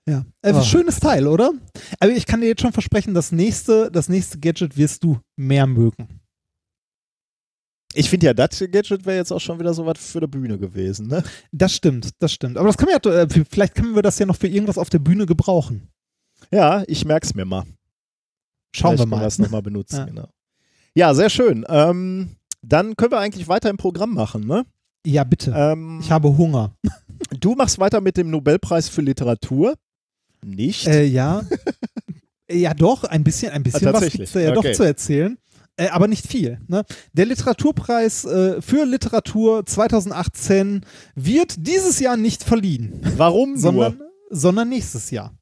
[0.06, 0.22] Ja.
[0.42, 0.62] Äh, Ah.
[0.62, 1.50] Schönes Teil, oder?
[1.98, 5.66] Aber ich kann dir jetzt schon versprechen, das nächste, das nächste Gadget wirst du mehr
[5.66, 6.20] mögen.
[7.94, 10.58] Ich finde ja, das Gadget wäre jetzt auch schon wieder so was für die Bühne
[10.58, 11.22] gewesen, ne?
[11.52, 12.56] Das stimmt, das stimmt.
[12.58, 14.90] Aber das kann man ja, äh, vielleicht können wir das ja noch für irgendwas auf
[14.90, 15.88] der Bühne gebrauchen.
[16.50, 17.62] Ja, ich merk's mir mal.
[17.62, 17.70] Schauen
[18.72, 19.20] Vielleicht wir können mal.
[19.20, 20.04] wir es nochmal benutzen, Ja.
[20.06, 20.28] genau.
[20.96, 21.64] Ja, sehr schön.
[21.68, 24.64] Ähm, dann können wir eigentlich weiter im Programm machen, ne?
[25.06, 25.52] Ja, bitte.
[25.56, 26.74] Ähm, Ich habe Hunger.
[27.40, 29.74] du machst weiter mit dem Nobelpreis für Literatur.
[30.44, 30.86] Nicht?
[30.86, 31.42] Äh, ja.
[32.50, 34.32] ja, doch, ein bisschen, ein bisschen Ah, was tatsächlich.
[34.32, 34.68] gibt's ja Okay.
[34.70, 35.38] doch zu erzählen.
[35.76, 36.60] Äh, aber nicht viel.
[36.68, 36.84] Ne?
[37.14, 40.82] Der Literaturpreis äh, für Literatur 2018
[41.16, 44.08] wird dieses Jahr nicht verliehen, Warum sondern, nur?
[44.30, 45.32] sondern nächstes Jahr.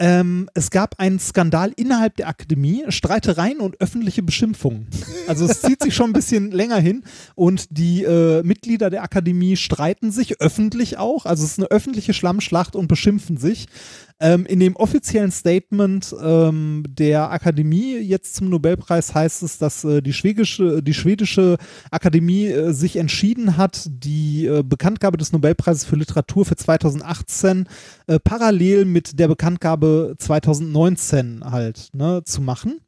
[0.00, 4.86] Ähm, es gab einen Skandal innerhalb der Akademie, Streitereien und öffentliche Beschimpfungen.
[5.26, 7.02] Also es zieht sich schon ein bisschen länger hin
[7.34, 11.26] und die äh, Mitglieder der Akademie streiten sich öffentlich auch.
[11.26, 13.66] Also es ist eine öffentliche Schlammschlacht und beschimpfen sich.
[14.20, 20.02] Ähm, in dem offiziellen Statement ähm, der Akademie jetzt zum Nobelpreis heißt es, dass äh,
[20.02, 21.56] die, schwedische, die schwedische
[21.92, 27.68] Akademie äh, sich entschieden hat, die äh, Bekanntgabe des Nobelpreises für Literatur für 2018
[28.08, 32.80] äh, parallel mit der Bekanntgabe 2019 halt ne, zu machen.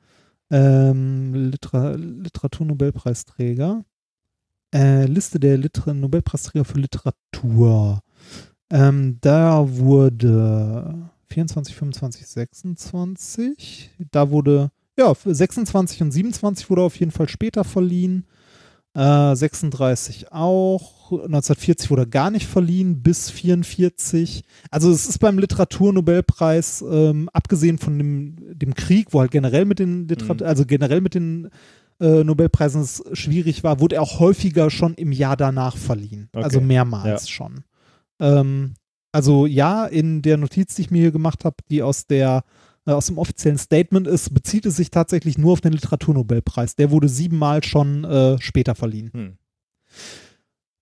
[0.51, 3.83] Ähm, Litera Literatur Nobelpreisträger.
[4.73, 8.01] Äh, Liste der Liter Nobelpreisträger für Literatur.
[8.69, 13.91] Ähm, da wurde 24, 25, 26.
[14.11, 18.25] Da wurde, ja, für 26 und 27 wurde auf jeden Fall später verliehen.
[18.95, 21.11] Äh, 36 auch.
[21.11, 24.43] 1940 wurde er gar nicht verliehen, bis 44.
[24.71, 29.79] Also es ist beim Literaturnobelpreis, ähm, abgesehen von dem, dem Krieg, wo halt generell mit
[29.79, 30.47] den Literat Mhm.
[30.47, 31.49] also generell mit den
[31.99, 36.29] äh, Nobelpreisen es schwierig war, wurde er auch häufiger schon im Jahr danach verliehen.
[36.33, 36.43] Okay.
[36.43, 37.63] Also mehrmals schon.
[38.19, 38.75] Ähm,
[39.11, 42.64] also ja, in der Notiz, die ich mir hier gemacht habe, die aus der äh,
[42.93, 46.75] aus dem offiziellen Statement ist, bezieht es sich tatsächlich nur auf den Literaturnobelpreis.
[46.75, 49.11] Der wurde siebenmal schon äh, später verliehen.
[49.13, 49.37] Hm.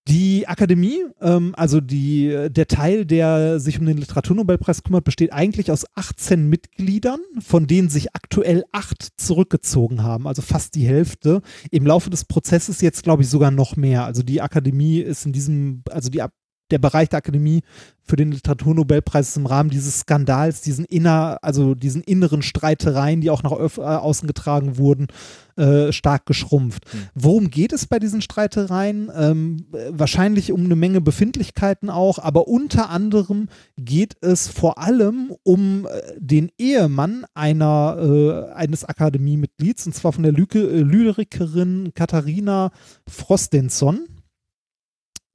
[0.10, 5.72] Die Akademie, ähm, also die, der Teil, der sich um den Literaturnobelpreis kümmert, besteht eigentlich
[5.72, 11.42] aus 18 Mitgliedern, von denen sich aktuell acht zurückgezogen haben, also fast die Hälfte.
[11.72, 14.04] Im Laufe des Prozesses jetzt, glaube ich, sogar noch mehr.
[14.04, 16.34] Also die Akademie ist in diesem, also die, Ab-
[16.74, 17.62] der Bereich der Akademie
[18.06, 23.30] für den Literaturnobelpreis ist im Rahmen dieses Skandals, diesen inner, also diesen inneren Streitereien, die
[23.30, 25.08] auch nach äh, außen getragen wurden,
[25.56, 26.92] äh, stark geschrumpft.
[26.92, 27.00] Hm.
[27.16, 29.10] Worum geht es bei diesen Streitereien?
[29.16, 35.34] Ähm, äh, wahrscheinlich um eine Menge Befindlichkeiten auch, aber unter anderem geht es vor allem
[35.44, 41.94] um äh, den Ehemann einer, äh, eines Akademiemitglieds, und zwar von der Lyke, äh, Lyrikerin
[41.94, 42.72] Katharina
[43.08, 44.08] Frostenson.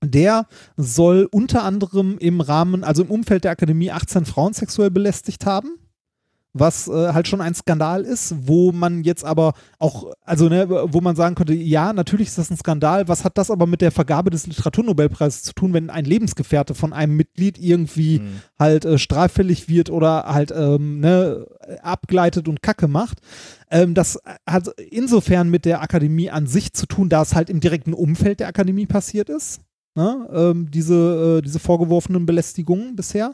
[0.02, 0.46] Der
[0.76, 5.78] soll unter anderem im Rahmen, also im Umfeld der Akademie 18 Frauen sexuell belästigt haben
[6.52, 11.00] was äh, halt schon ein Skandal ist, wo man jetzt aber auch, also ne, wo
[11.00, 13.90] man sagen könnte, ja, natürlich ist das ein Skandal, was hat das aber mit der
[13.90, 18.40] Vergabe des Literaturnobelpreises zu tun, wenn ein Lebensgefährte von einem Mitglied irgendwie Hm.
[18.58, 21.46] halt äh, straffällig wird oder halt ähm, ne,
[21.82, 23.18] abgleitet und Kacke macht.
[23.70, 27.60] Ähm, das hat insofern mit der Akademie an sich zu tun, da es halt im
[27.60, 29.60] direkten Umfeld der Akademie passiert ist.
[29.98, 30.28] Ne?
[30.32, 33.32] Ähm, diese, äh, diese vorgeworfenen Belästigungen bisher.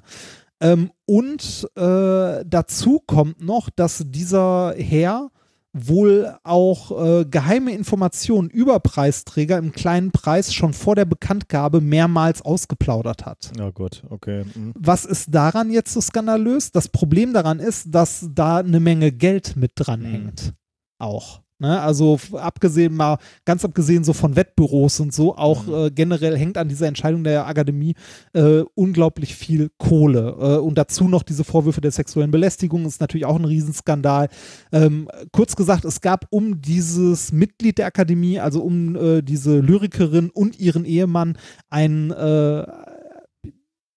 [0.63, 5.31] Ähm, und äh, dazu kommt noch, dass dieser Herr
[5.75, 12.41] wohl auch äh, geheime Informationen über Preisträger im kleinen Preis schon vor der Bekanntgabe mehrmals
[12.41, 13.53] ausgeplaudert hat.
[13.61, 14.47] Oh Gott, okay.
[14.55, 14.73] Hm.
[14.75, 16.73] Was ist daran jetzt so skandalös?
[16.73, 20.55] Das Problem daran ist, dass da eine Menge Geld mit dranhängt.
[20.99, 21.44] Auch.
[21.59, 21.81] Ne?
[21.81, 25.75] Also abgesehen mal, ganz abgesehen so von Wettbüros und so, auch Mhm.
[25.75, 27.95] äh, generell hängt an dieser Entscheidung der Akademie
[28.33, 30.37] äh, unglaublich viel Kohle.
[30.39, 34.29] Äh, und dazu noch diese Vorwürfe der sexuellen Belästigung ist natürlich auch ein Riesenskandal.
[34.73, 40.31] Ähm, kurz gesagt, es gab um dieses Mitglied der Akademie, also um äh, diese Lyrikerin
[40.31, 41.39] und ihren Ehemann,
[41.71, 42.65] ein äh,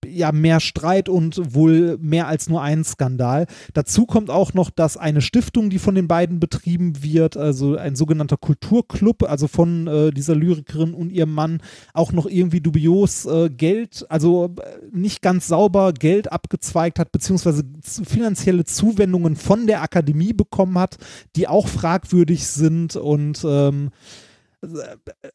[0.09, 3.45] ja mehr Streit und wohl mehr als nur ein Skandal.
[3.73, 7.95] Dazu kommt auch noch, dass eine Stiftung, die von den beiden betrieben wird, also ein
[7.95, 11.61] sogenannter Kulturclub, also von äh, dieser Lyrikerin und ihrem Mann,
[11.93, 17.63] auch noch irgendwie dubios äh, Geld, also äh, nicht ganz sauber Geld abgezweigt hat, beziehungsweise
[17.81, 20.97] finanzielle Zuwendungen von der Akademie bekommen hat,
[21.35, 23.91] die auch fragwürdig sind und ähm,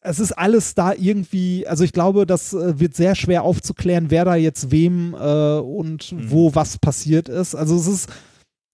[0.01, 4.25] es ist alles da irgendwie, also ich glaube, das äh, wird sehr schwer aufzuklären, wer
[4.25, 6.31] da jetzt wem äh, und Mhm.
[6.31, 7.55] wo was passiert ist.
[7.55, 8.09] Also es ist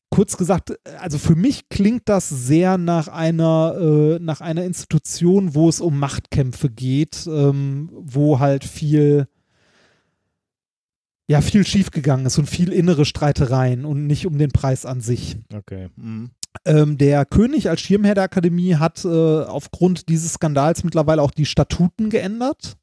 [0.10, 5.70] kurz gesagt, also für mich klingt das sehr nach einer, äh, nach einer Institution, wo
[5.70, 9.28] es um Machtkämpfe geht, ähm, wo halt viel,
[11.28, 15.38] ja, viel schiefgegangen ist und viel innere Streitereien und nicht um den Preis an sich.
[15.54, 15.90] Okay.
[15.96, 16.32] Hm.
[16.66, 21.46] Ähm, der König als Schirmherr der Akademie hat äh, aufgrund dieses Skandals mittlerweile auch die
[21.46, 22.78] Statuten geändert.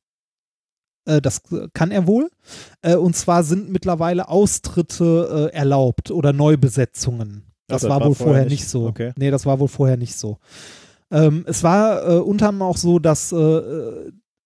[1.06, 2.30] Äh, das äh, kann er wohl.
[2.82, 7.44] Äh, und zwar sind mittlerweile Austritte erlaubt oder Neubesetzungen.
[7.68, 8.60] Das, das war, war wohl vorher nicht.
[8.60, 8.86] nicht so.
[8.86, 9.12] Okay.
[9.16, 10.38] Nee, das war wohl vorher nicht so.
[11.10, 13.32] Ähm, es war unter anderem auch so, dass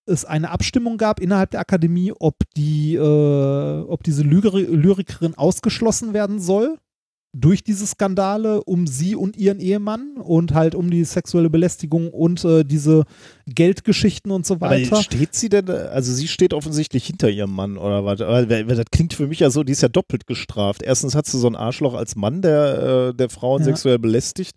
[0.07, 6.41] es eine Abstimmung gab innerhalb der Akademie, ob die, ob diese Lyri Lyrikerin ausgeschlossen werden
[6.41, 6.78] soll
[7.33, 12.44] durch diese Skandale um sie und ihren Ehemann und halt um die sexuelle Belästigung und
[12.44, 13.05] äh, diese
[13.47, 14.94] Geldgeschichten und so weiter.
[14.97, 18.18] Aber steht sie denn, also sie steht offensichtlich hinter ihrem Mann oder was?
[18.18, 20.83] Das klingt für mich ja so, die ist ja doppelt gestraft.
[20.83, 23.67] Erstens hat sie so ein Arschloch als Mann, der, äh, der Frauen Ja.
[23.67, 24.57] sexuell belästigt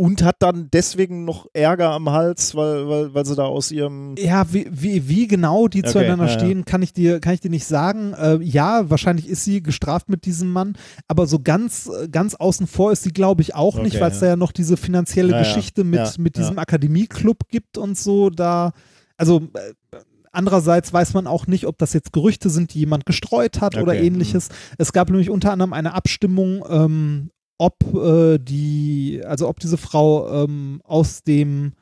[0.00, 4.14] und hat dann deswegen noch Ärger am Hals, weil, weil, weil sie da aus ihrem.
[4.16, 6.38] Ja, wie, wie, wie genau die Okay, zueinander ja, ja.
[6.38, 8.12] stehen, kann ich dir, kann ich dir nicht sagen.
[8.12, 10.78] Äh, ja, wahrscheinlich ist sie gestraft mit diesem Mann,
[11.08, 14.18] aber so ganz, ganz außen vor ist sie, glaube ich, auch nicht, Okay, weil es
[14.18, 14.20] ja.
[14.20, 16.44] da ja noch diese finanzielle Ja, ja, Geschichte mit, ja, mit ja.
[16.44, 18.30] diesem Akademieclub gibt und so.
[18.30, 18.70] Da,
[19.16, 19.96] also äh,
[20.30, 23.94] andererseits weiß man auch nicht, ob das jetzt Gerüchte sind, die jemand gestreut hat oder
[23.94, 24.48] Okay, ähnliches.
[24.78, 30.44] Es gab nämlich unter anderem eine Abstimmung, ähm, ob äh, die, also ob diese Frau
[30.44, 31.72] ähm, aus dem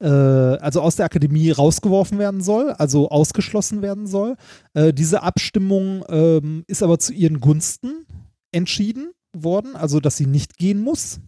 [0.00, 4.36] äh, also aus der Akademie rausgeworfen werden soll, also ausgeschlossen werden soll.
[4.74, 8.04] Äh, diese Abstimmung ähm, ist aber zu ihren Gunsten
[8.50, 11.20] entschieden worden, also dass sie nicht gehen muss,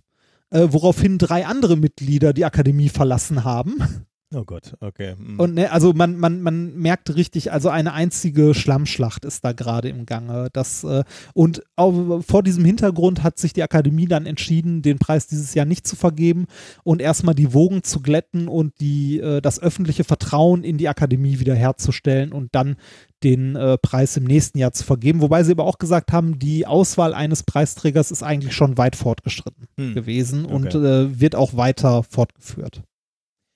[0.51, 3.77] äh, woraufhin drei andere Mitglieder die Akademie verlassen haben.
[4.33, 5.15] Oh Gott, okay.
[5.17, 5.39] Mhm.
[5.39, 9.89] Und ne, also man, man, man merkt richtig, also eine einzige Schlammschlacht ist da gerade
[9.89, 10.49] im Gange.
[10.53, 11.05] Das, äh,
[11.35, 15.67] und auch vor diesem Hintergrund hat sich die Akademie dann entschieden, den Preis dieses Jahr
[15.67, 16.47] nicht zu vergeben
[16.83, 21.39] und erstmal die Wogen zu glätten und die, äh, das öffentliche Vertrauen in die Akademie
[21.39, 22.77] wiederherzustellen und dann
[23.23, 25.21] den äh, Preis im nächsten Jahr zu vergeben.
[25.21, 29.67] Wobei sie aber auch gesagt haben, die Auswahl eines Preisträgers ist eigentlich schon weit fortgeschritten
[29.79, 29.95] Hm.
[29.95, 31.05] gewesen und Okay.
[31.05, 32.83] äh, wird auch weiter fortgeführt.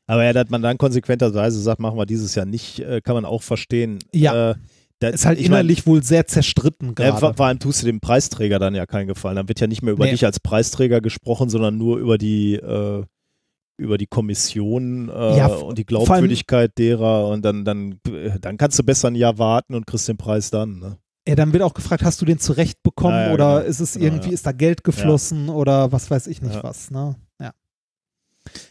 [0.09, 3.25] Aber ja, dass man dann konsequenterweise sagt, machen wir dieses Jahr nicht, äh, kann man
[3.25, 4.01] auch verstehen.
[4.12, 4.51] Ja.
[4.51, 4.55] Äh,
[5.01, 7.19] da, Ist halt ich mein, innerlich wohl sehr zerstritten Ja, gerade.
[7.20, 9.37] vor, vor allem tust du dem Preisträger dann ja keinen Gefallen.
[9.37, 10.11] Dann wird ja nicht mehr über Nee.
[10.11, 13.05] dich als Preisträger gesprochen, sondern nur über die äh,
[13.81, 18.77] über die Kommission äh, Ja, und die Glaubwürdigkeit derer und dann, dann, äh, dann kannst
[18.77, 20.81] du besser ein Jahr warten und kriegst den Preis dann.
[20.81, 20.97] Ne?
[21.28, 23.70] Ja, dann wird auch gefragt, hast du den zurecht bekommen Ja, ja, oder genau.
[23.70, 24.35] ist es Genau, irgendwie, ja.
[24.35, 26.65] ist da Geld geflossen oder was weiß ich nicht Ja.
[26.65, 27.15] was, ne?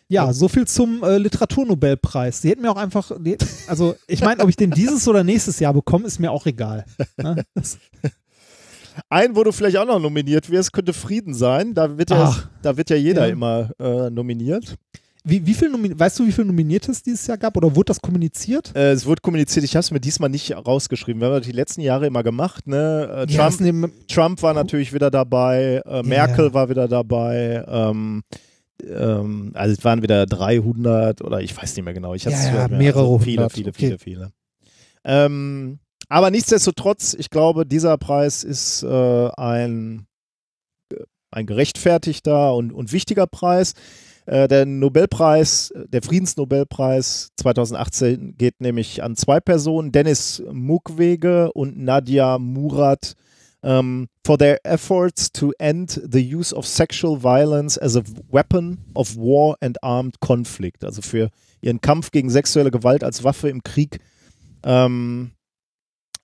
[0.09, 0.25] Ja.
[0.27, 2.41] Ja, so viel zum äh, Literaturnobelpreis.
[2.41, 5.59] Die hätten mir auch einfach, die, also ich meine, ob ich den dieses oder nächstes
[5.59, 6.85] Jahr bekomme, ist mir auch egal.
[7.17, 7.43] Ne?
[9.09, 11.73] Ein, wo du vielleicht auch noch nominiert wirst, könnte Frieden sein.
[11.75, 12.49] Da wird ja, Ach.
[12.63, 13.31] da wird ja jeder Ja.
[13.33, 14.75] immer äh, nominiert.
[15.23, 17.87] wie, wie viel nomi- weißt du, wie viel Nominierte es dieses Jahr gab oder wurde
[17.87, 18.71] das kommuniziert?
[18.75, 21.21] Äh, es wurde kommuniziert, ich habe es mir diesmal nicht rausgeschrieben.
[21.21, 22.65] Wir haben das die letzten Jahre immer gemacht.
[22.65, 23.27] Ne?
[23.29, 28.23] Äh, Trump, Trump war natürlich wieder dabei, äh, Merkel war wieder dabei, ähm,
[28.83, 32.13] ähm, also es waren wieder 300 oder ich weiß nicht mehr genau.
[32.13, 32.77] Ich Ja, hab's ja, mehr.
[32.77, 33.77] mehrere also viele, hundert, viele, okay.
[33.79, 34.31] viele, viele.
[35.03, 40.07] Ähm, aber nichtsdestotrotz, ich glaube, dieser Preis ist äh, ein,
[41.31, 43.73] ein gerechtfertigter und, und wichtiger Preis.
[44.25, 52.37] Äh, der Nobelpreis, der Friedensnobelpreis 2018 geht nämlich an zwei Personen, Dennis Mukwege und Nadia
[52.37, 53.13] Murad,
[53.61, 59.15] um, for their efforts to end the use of sexual violence as a weapon of
[59.17, 60.83] war and armed conflict.
[60.83, 61.29] Also für
[61.61, 63.99] ihren Kampf gegen sexuelle Gewalt als Waffe im Krieg
[64.63, 65.31] ähm,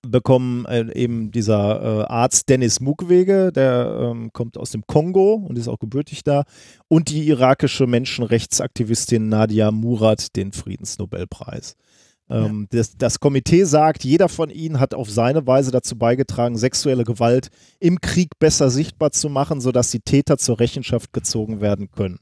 [0.02, 5.58] bekommen äh, eben dieser äh, Arzt Dennis Mukwege, der ähm, kommt aus dem Kongo und
[5.58, 6.44] ist auch gebürtig da,
[6.88, 11.76] und die irakische Menschenrechtsaktivistin Nadia Murad den Friedensnobelpreis.
[12.30, 17.04] Ähm, das, das Komitee sagt, jeder von ihnen hat auf seine Weise dazu beigetragen, sexuelle
[17.04, 17.48] Gewalt
[17.80, 22.18] im Krieg besser sichtbar zu machen, sodass die Täter zur Rechenschaft gezogen werden können.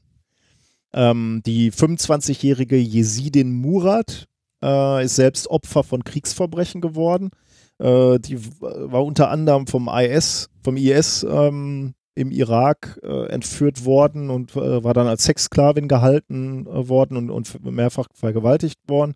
[0.93, 4.27] Ähm, die 25-jährige Jesidin Murad
[4.61, 7.31] äh, ist selbst Opfer von Kriegsverbrechen geworden.
[7.79, 14.29] Äh, die war unter anderem vom IS, vom IS ähm, im Irak äh, entführt worden
[14.29, 19.15] und äh, war dann als Sexsklavin gehalten äh, worden und, und mehrfach vergewaltigt worden.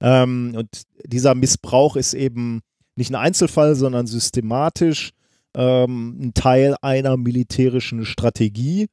[0.00, 2.60] Ähm, und dieser Missbrauch ist eben
[2.96, 5.12] nicht ein Einzelfall, sondern systematisch
[5.54, 8.86] ähm, ein Teil einer militärischen Strategie,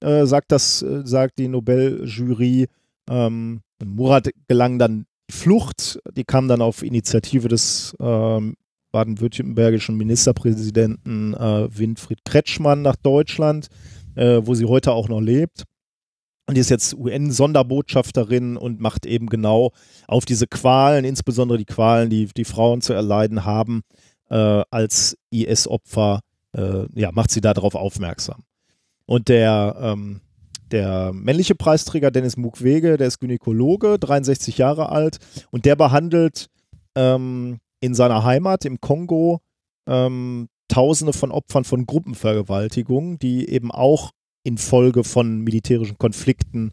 [0.00, 2.66] äh, sagt das, äh, sagt die Nobeljury.
[3.08, 8.54] Ähm, Murat gelang dann die Flucht, die kam dann auf Initiative des ähm,
[8.92, 13.68] baden-württembergischen Ministerpräsidenten äh, Winfried Kretschmann nach Deutschland,
[14.14, 15.64] äh, wo sie heute auch noch lebt.
[16.46, 19.70] Und die ist jetzt UN-Sonderbotschafterin und macht eben genau
[20.08, 23.82] auf diese Qualen, insbesondere die Qualen, die die Frauen zu erleiden haben,
[24.28, 26.20] äh, als IS-Opfer,
[26.52, 28.42] äh, ja, macht sie darauf aufmerksam.
[29.06, 30.20] Und der, ähm,
[30.70, 35.18] der männliche Preisträger Dennis Mukwege, der ist Gynäkologe, 63 Jahre alt
[35.50, 36.46] und der behandelt
[36.94, 39.40] ähm, in seiner Heimat im Kongo
[39.86, 44.12] ähm, Tausende von Opfern von Gruppenvergewaltigungen, die eben auch
[44.44, 46.72] infolge von militärischen Konflikten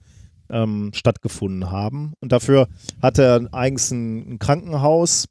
[0.50, 2.14] ähm, stattgefunden haben.
[2.20, 2.68] Und dafür
[3.02, 5.26] hat er eigens ein, ein Krankenhaus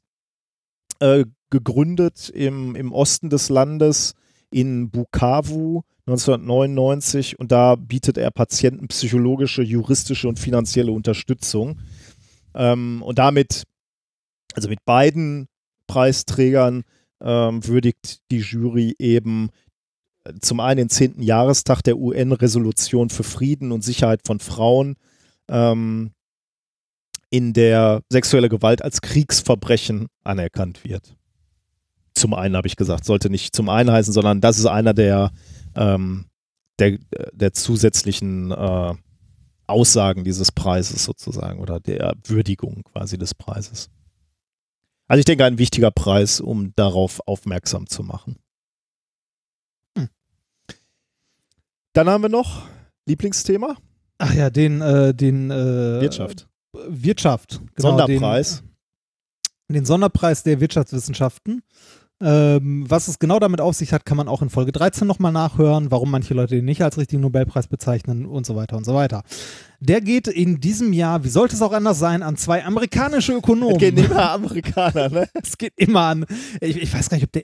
[0.99, 4.13] äh, gegründet im, im Osten des Landes
[4.51, 11.79] in Bukavu 1999 und da bietet er Patienten psychologische, juristische und finanzielle Unterstützung.
[12.55, 13.63] Ähm, und damit,
[14.55, 15.47] also mit beiden
[15.87, 16.83] Preisträgern,
[17.21, 19.49] ähm, würdigt die Jury eben
[20.41, 21.21] zum einen den 10.
[21.21, 24.95] Jahrestag der UN-Resolution für Frieden und Sicherheit von Frauen,
[25.47, 26.11] ähm,
[27.29, 31.15] in der sexuelle Gewalt als Kriegsverbrechen anerkannt wird.
[32.15, 35.31] Zum einen habe ich gesagt, sollte nicht zum einen heißen, sondern das ist einer der,
[35.75, 36.25] ähm,
[36.79, 36.97] der,
[37.33, 38.93] der zusätzlichen äh,
[39.67, 43.89] Aussagen dieses Preises sozusagen oder der Würdigung quasi des Preises.
[45.07, 48.37] Also ich denke, ein wichtiger Preis, um darauf aufmerksam zu machen.
[51.99, 52.61] Dann haben wir noch
[53.09, 53.75] Lieblingsthema,
[54.19, 56.47] Ach ja, den, äh, den äh, Wirtschaft.
[56.87, 57.59] Wirtschaft.
[57.75, 58.63] Genau, Sonderpreis.
[59.67, 61.61] Den, den Sonderpreis der Wirtschaftswissenschaften.
[62.21, 65.33] Ähm, was es genau damit auf sich hat, kann man auch in Folge 13 nochmal
[65.33, 68.93] nachhören, warum manche Leute den nicht als richtigen Nobelpreis bezeichnen und so weiter und so
[68.93, 69.23] weiter.
[69.81, 73.75] Der geht in diesem Jahr, wie sollte es auch anders sein, an zwei amerikanische Ökonomen.
[73.75, 75.29] Es geht immer Amerikaner, ne?
[75.43, 76.25] es geht immer an.
[76.61, 77.43] Ich, ich weiß gar nicht, ob der.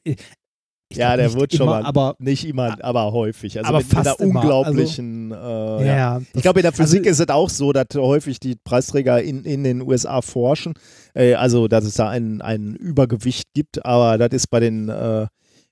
[0.90, 3.58] Ich ja, der wird schon immer, mal, aber nicht immer, aber häufig.
[3.58, 4.42] Also aber mit, fast einer immer.
[4.42, 6.22] unglaublichen, äh, ja, ja.
[6.34, 9.44] Ich glaube, in der Physik also- ist es auch so, dass häufig die Preisträger in,
[9.46, 10.74] in den USA forschen.
[11.16, 15.26] Äh, also, dass es da ein, ein Übergewicht gibt, aber das ist bei den äh,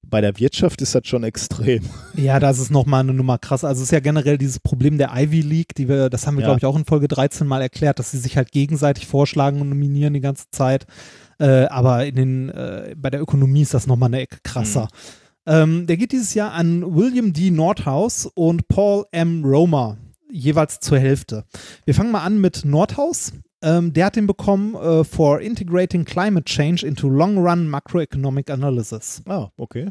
[0.05, 1.83] bei der Wirtschaft ist das schon extrem.
[2.15, 3.63] Ja, das ist nochmal eine Nummer krass.
[3.63, 6.41] Also es ist ja generell dieses Problem der Ivy League, die wir, das haben wir,
[6.41, 6.47] Ja.
[6.47, 9.69] glaube ich, auch in Folge 13 mal erklärt, dass sie sich halt gegenseitig vorschlagen und
[9.69, 10.85] nominieren die ganze Zeit.
[11.39, 14.87] Äh, aber in den, äh, bei der Ökonomie ist das nochmal eine Ecke krasser.
[15.45, 17.51] Ähm, der geht dieses Jahr an William D.
[17.51, 19.43] Nordhaus und Paul M.
[19.43, 19.97] Romer,
[20.31, 21.43] jeweils zur Hälfte.
[21.85, 23.33] Wir fangen mal an mit Nordhaus.
[23.61, 29.21] Ähm, der hat den bekommen äh, for Integrating Climate Change into Long-Run Macroeconomic Analysis.
[29.25, 29.89] Ah, okay.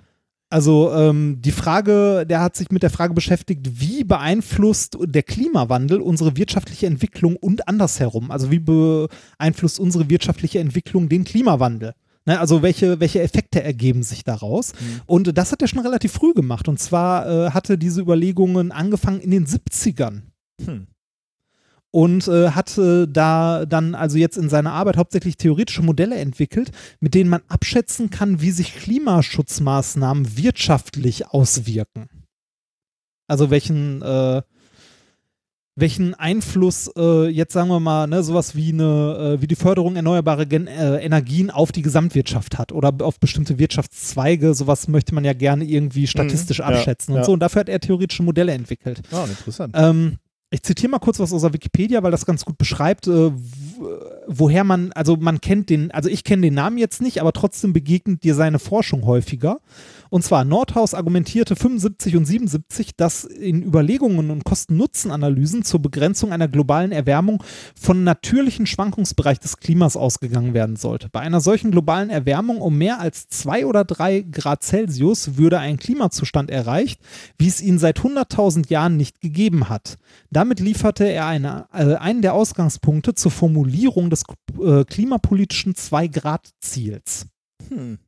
[0.53, 6.03] Also ähm, die Frage, der hat sich mit der Frage beschäftigt, wie beeinflusst der Klimawandel
[6.03, 8.31] unsere wirtschaftliche Entwicklung und andersherum?
[8.31, 11.95] Also wie beeinflusst unsere wirtschaftliche Entwicklung den Klimawandel?
[12.27, 14.75] Ne, also welche, welche Effekte ergeben sich daraus?
[15.07, 16.69] Und das hat er schon relativ früh gemacht.
[16.69, 20.21] Und zwar äh, hatte diese Überlegungen angefangen in den 70ern
[20.65, 20.87] Hm.
[21.93, 27.15] Und äh, hatte da dann also jetzt in seiner Arbeit hauptsächlich theoretische Modelle entwickelt, mit
[27.15, 32.09] denen man abschätzen kann, wie sich Klimaschutzmaßnahmen wirtschaftlich auswirken.
[33.29, 34.41] Also welchen, äh,
[35.77, 39.95] welchen Einfluss äh, jetzt sagen wir mal, ne, sowas wie eine, äh, wie die Förderung
[39.95, 45.25] erneuerbarer Gen äh, Energien auf die Gesamtwirtschaft hat oder auf bestimmte Wirtschaftszweige, sowas möchte man
[45.25, 47.25] ja gerne irgendwie statistisch ja, abschätzen und ja.
[47.25, 47.33] so.
[47.33, 49.03] Und dafür hat er theoretische Modelle entwickelt.
[49.11, 49.75] Ah, interessant.
[49.77, 50.17] Ähm,
[50.53, 53.33] ich zitiere mal kurz was aus der Wikipedia, weil das ganz gut beschreibt, äh,
[54.27, 57.73] woher man, also man kennt den, also ich kenne den Namen jetzt nicht, aber trotzdem
[57.73, 59.61] begegnet dir seine Forschung häufiger.
[60.13, 66.49] Und zwar Nordhaus argumentierte 75 und 77, dass in Überlegungen und Kosten-Nutzen-Analysen zur Begrenzung einer
[66.49, 67.43] globalen Erwärmung
[67.75, 71.09] von natürlichen Schwankungsbereich des Klimas ausgegangen werden sollte.
[71.09, 75.79] Bei einer solchen globalen Erwärmung um mehr als zwei oder drei Grad Celsius würde ein
[75.79, 77.01] Klimazustand erreicht,
[77.39, 79.97] wie es ihn seit 100.000 Jahren nicht gegeben hat.
[80.31, 84.25] Damit lieferte er eine, äh, einen der Ausgangspunkte zur Formulierung des
[84.63, 87.29] äh, klimapolitischen Zwei-Grad-Ziels.
[87.71, 87.99] Hm.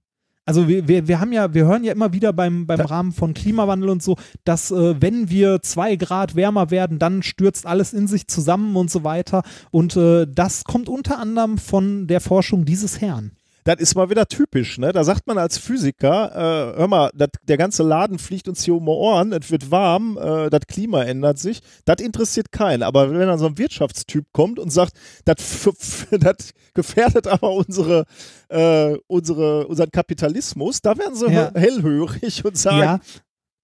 [0.47, 3.33] Also wir, wir, wir haben ja, wir hören ja immer wieder beim, beim Rahmen von
[3.33, 8.07] Klimawandel und so, dass äh, wenn wir zwei Grad wärmer werden, dann stürzt alles in
[8.07, 9.43] sich zusammen und so weiter.
[9.71, 13.33] Und äh, das kommt unter anderem von der Forschung dieses Herrn.
[13.65, 14.93] Das ist mal wieder typisch, ne?
[14.93, 16.33] Da sagt man als Physiker,
[16.75, 19.70] äh, hör mal, dat, der ganze Laden fliegt uns hier um die Ohren, es wird
[19.70, 21.60] warm, äh, das Klima ändert sich.
[21.86, 22.83] Das interessiert keinen.
[22.83, 24.93] Aber wenn dann so ein Wirtschaftstyp kommt und sagt,
[25.25, 25.39] das
[26.75, 28.05] gefährdet aber unsere,
[28.51, 31.51] äh, unsere, unseren Kapitalismus, da werden sie Ja.
[31.55, 33.01] hellhörig und sagen, Ja,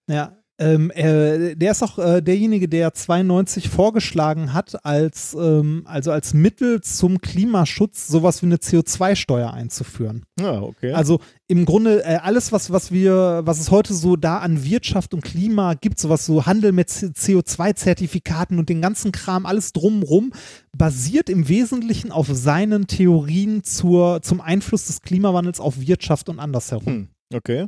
[0.08, 0.36] ja.
[0.60, 6.34] Ähm, äh, der ist auch äh, derjenige, der 92 vorgeschlagen hat, als, ähm, also als
[6.34, 10.26] Mittel zum Klimaschutz sowas wie eine CO2-Steuer einzuführen.
[10.38, 10.92] ja, okay.
[10.92, 15.14] Also im Grunde äh, alles, was, was wir, was es heute so da an Wirtschaft
[15.14, 20.34] und Klima gibt, sowas so Handel mit CO2-Zertifikaten und den ganzen Kram, alles drumrum,
[20.76, 26.86] basiert im Wesentlichen auf seinen Theorien zur, zum Einfluss des Klimawandels auf Wirtschaft und andersherum.
[26.86, 27.66] hm, okay.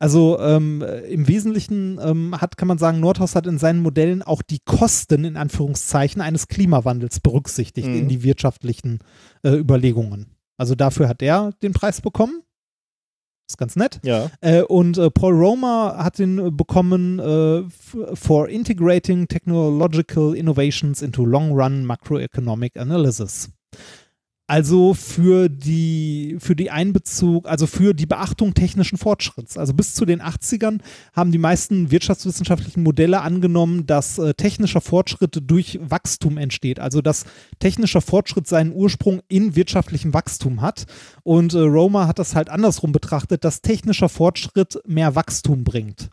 [0.00, 4.22] Also ähm, äh, im Wesentlichen ähm, hat, kann man sagen, Nordhaus hat in seinen Modellen
[4.22, 7.94] auch die Kosten in Anführungszeichen eines Klimawandels berücksichtigt Mhm.
[7.96, 9.00] in die wirtschaftlichen
[9.42, 10.36] äh, Überlegungen.
[10.56, 12.42] Also dafür hat er den Preis bekommen.
[13.48, 13.98] Ist ganz nett.
[14.04, 14.30] Ja.
[14.40, 17.62] Äh, und äh, Paul Romer hat den äh, bekommen äh,
[18.14, 23.50] for integrating technological innovations into long-run macroeconomic analysis.
[24.50, 29.58] Also für die, für die Einbezug, also für die Beachtung technischen Fortschritts.
[29.58, 30.80] Also bis zu den 80ern
[31.12, 36.80] haben die meisten wirtschaftswissenschaftlichen Modelle angenommen, dass äh, technischer Fortschritt durch Wachstum entsteht.
[36.80, 37.26] Also dass
[37.58, 40.86] technischer Fortschritt seinen Ursprung in wirtschaftlichem Wachstum hat.
[41.24, 46.08] Und äh, Roma hat das halt andersrum betrachtet, dass technischer Fortschritt mehr Wachstum bringt.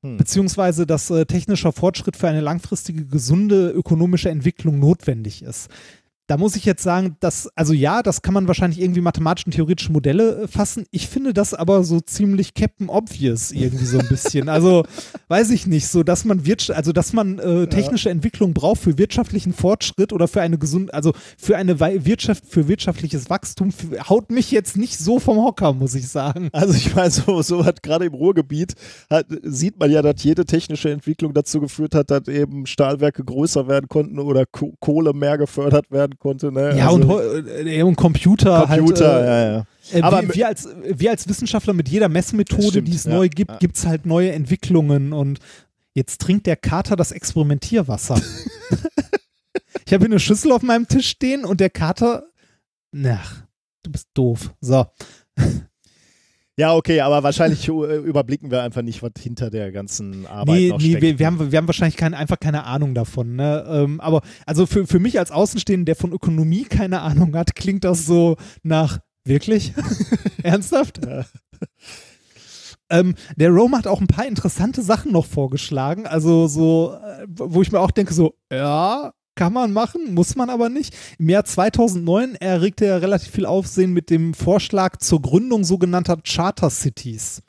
[0.00, 0.16] Hm.
[0.16, 5.68] Beziehungsweise, dass äh, technischer Fortschritt für eine langfristige, gesunde ökonomische Entwicklung notwendig ist.
[6.26, 9.52] Da muss ich jetzt sagen, dass, also ja, das kann man wahrscheinlich irgendwie mathematisch und
[9.52, 10.86] theoretische Modelle äh, fassen.
[10.90, 14.48] Ich finde das aber so ziemlich Captain Obvious irgendwie so ein bisschen.
[14.48, 14.84] Also,
[15.28, 18.96] weiß ich nicht, so dass man Wirtschaft, also dass man äh, technische Entwicklung braucht für
[18.96, 24.08] wirtschaftlichen Fortschritt oder für eine gesunde, also für eine Wei- Wirtschaft, für wirtschaftliches Wachstum, für,
[24.08, 26.48] haut mich jetzt nicht so vom Hocker, muss ich sagen.
[26.52, 28.74] Also ich meine, so, so hat gerade im Ruhrgebiet
[29.10, 33.68] hat, sieht man ja, dass jede technische Entwicklung dazu geführt hat, dass eben Stahlwerke größer
[33.68, 36.52] werden konnten oder Ko Kohle mehr gefördert werden konnte.
[36.52, 36.76] Ne?
[36.76, 39.24] Ja, also, und, heu- äh, und Computer, Computer, halt.
[39.24, 39.66] Äh, ja, ja.
[39.92, 43.14] Äh, Aber wir, wir, als, wir als Wissenschaftler mit jeder Messmethode, Stimmt, die es ja,
[43.14, 43.58] neu gibt, ja.
[43.58, 45.40] gibt es halt neue Entwicklungen und
[45.94, 48.16] Jetzt trinkt der Kater das Experimentierwasser.
[49.86, 52.26] ich habe hier eine Schüssel auf meinem Tisch stehen und der Kater.
[53.06, 53.44] Ach,
[53.84, 54.52] du bist doof.
[54.60, 54.86] So.
[56.56, 60.68] Ja, okay, aber wahrscheinlich äh, überblicken wir einfach nicht, was hinter der ganzen Arbeit Nee,
[60.68, 61.02] noch nee steckt.
[61.02, 63.34] wir, wir, haben, wir haben wahrscheinlich kein, einfach keine Ahnung davon.
[63.34, 63.64] Ne?
[63.68, 67.82] Ähm, aber also für, für mich als Außenstehender, der von Ökonomie keine Ahnung hat, klingt
[67.82, 69.72] das so nach wirklich?
[70.44, 71.04] Ernsthaft?
[71.04, 71.24] Ja.
[72.90, 76.06] Ähm, der Rome hat auch ein paar interessante Sachen noch vorgeschlagen.
[76.06, 80.50] Also so, äh, wo ich mir auch denke, so, ja, kann man machen, muss man
[80.50, 80.94] aber nicht.
[81.18, 86.70] Im Jahr 2009 erregte er relativ viel Aufsehen mit dem Vorschlag zur Gründung sogenannter Charter
[86.70, 87.42] Cities.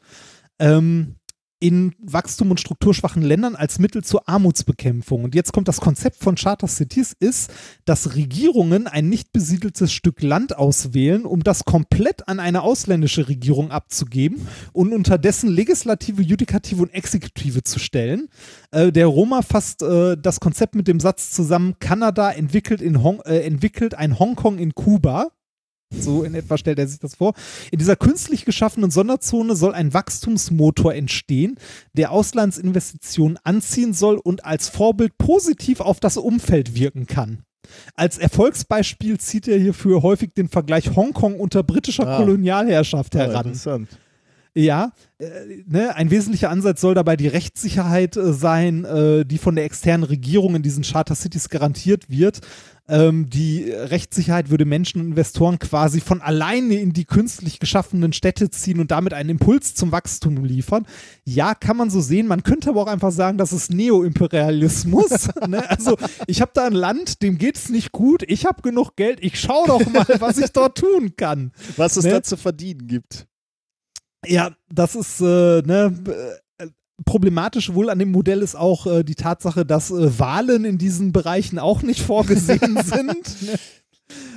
[0.60, 1.16] Ähm,
[1.59, 5.24] in wachstum- und strukturschwachen Ländern als Mittel zur Armutsbekämpfung.
[5.24, 7.51] Und jetzt kommt das Konzept von Charter Cities ist,
[7.85, 13.72] dass Regierungen ein nicht besiedeltes Stück Land auswählen, um das komplett an eine ausländische Regierung
[13.72, 18.27] abzugeben und unterdessen Legislative, Judikative und Exekutive zu stellen.
[18.72, 23.22] Äh, der Roma fasst äh, das Konzept mit dem Satz zusammen, Kanada entwickelt, in Hong
[23.22, 25.32] äh, entwickelt ein Hongkong in Kuba.
[25.94, 27.34] So in etwa stellt er sich das vor.
[27.72, 31.56] In dieser künstlich geschaffenen Sonderzone soll ein Wachstumsmotor entstehen,
[31.94, 37.44] der Auslandsinvestitionen anziehen soll und als Vorbild positiv auf das Umfeld wirken kann.
[37.96, 42.18] Als Erfolgsbeispiel zieht er hierfür häufig den Vergleich Hongkong unter britischer Ah.
[42.18, 43.46] Kolonialherrschaft Ja, heran.
[43.48, 43.90] interessant.
[44.58, 45.26] Ja, äh,
[45.68, 50.06] ne, ein wesentlicher Ansatz soll dabei die Rechtssicherheit äh, sein, äh, die von der externen
[50.06, 52.40] Regierung in diesen Charter Cities garantiert wird.
[52.88, 58.52] Ähm, die Rechtssicherheit würde Menschen und Investoren quasi von alleine in die künstlich geschaffenen Städte
[58.52, 60.86] ziehen und damit einen Impuls zum Wachstum liefern.
[61.24, 62.28] Ja, kann man so sehen.
[62.28, 65.30] Man könnte aber auch einfach sagen, das ist Neoimperialismus.
[65.48, 65.68] ne?
[65.70, 65.98] Also
[66.28, 68.24] ich habe da ein Land, dem geht es nicht gut.
[68.28, 69.18] Ich habe genug Geld.
[69.22, 71.52] Ich schaue doch mal, was ich dort tun kann.
[71.78, 72.12] Was es Ne?
[72.12, 73.26] da zu verdienen gibt.
[74.28, 76.36] Ja, das ist äh, ne,
[77.03, 81.11] problematisch wohl an dem Modell ist auch äh, die Tatsache, dass äh, Wahlen in diesen
[81.11, 83.59] Bereichen auch nicht vorgesehen sind.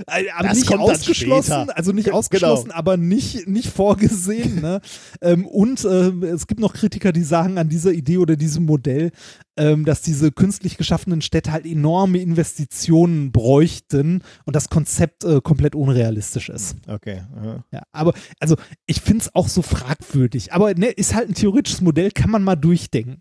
[0.06, 4.62] Äh, aber Das nicht ausgeschlossen, also nicht Ge- ausgeschlossen, aber nicht, nicht vorgesehen.
[4.62, 4.80] Ne?
[5.20, 9.10] ähm, und äh, es gibt noch Kritiker, die sagen an dieser Idee oder diesem Modell,
[9.58, 15.74] ähm, dass diese künstlich geschaffenen Städte halt enorme Investitionen bräuchten und das Konzept äh, komplett
[15.74, 16.76] unrealistisch ist.
[16.86, 17.22] Okay.
[17.36, 17.64] aha.
[17.70, 18.56] Ja, aber also
[18.86, 20.52] ich finde es auch so fragwürdig.
[20.54, 23.20] Aber ne, ist halt ein theoretisches Modell, kann man mal durchdenken.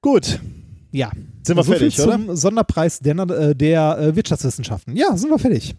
[0.00, 0.40] Gut,
[0.92, 1.10] Ja.
[1.42, 2.12] sind wir so fertig, viel oder?
[2.14, 4.94] zum Sonderpreis der, äh, der äh, Wirtschaftswissenschaften.
[4.96, 5.74] Ja, sind wir fertig.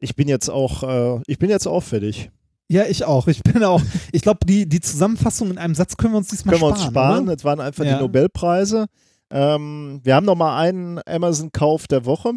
[0.00, 0.82] Ich bin jetzt auch,
[1.18, 2.30] äh, ich bin jetzt auch fertig.
[2.70, 3.28] Ja, ich auch.
[3.28, 3.80] Ich bin auch.
[4.12, 6.80] Ich glaube, die, die Zusammenfassung in einem Satz können wir uns diesmal Können wir uns
[6.80, 6.92] sparen.
[6.92, 7.22] sparen.
[7.24, 7.36] Oder?
[7.36, 7.96] Das waren einfach Ja.
[7.96, 8.86] die Nobelpreise.
[9.30, 12.32] Ähm, wir haben noch mal einen Amazon-Kauf der Woche.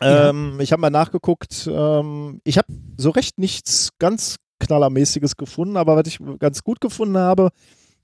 [0.00, 0.30] Ja.
[0.30, 1.68] Ähm, Ich habe mal nachgeguckt.
[1.70, 7.18] Ähm, ich habe so recht nichts ganz knallermäßiges gefunden, aber was ich ganz gut gefunden
[7.18, 7.50] habe,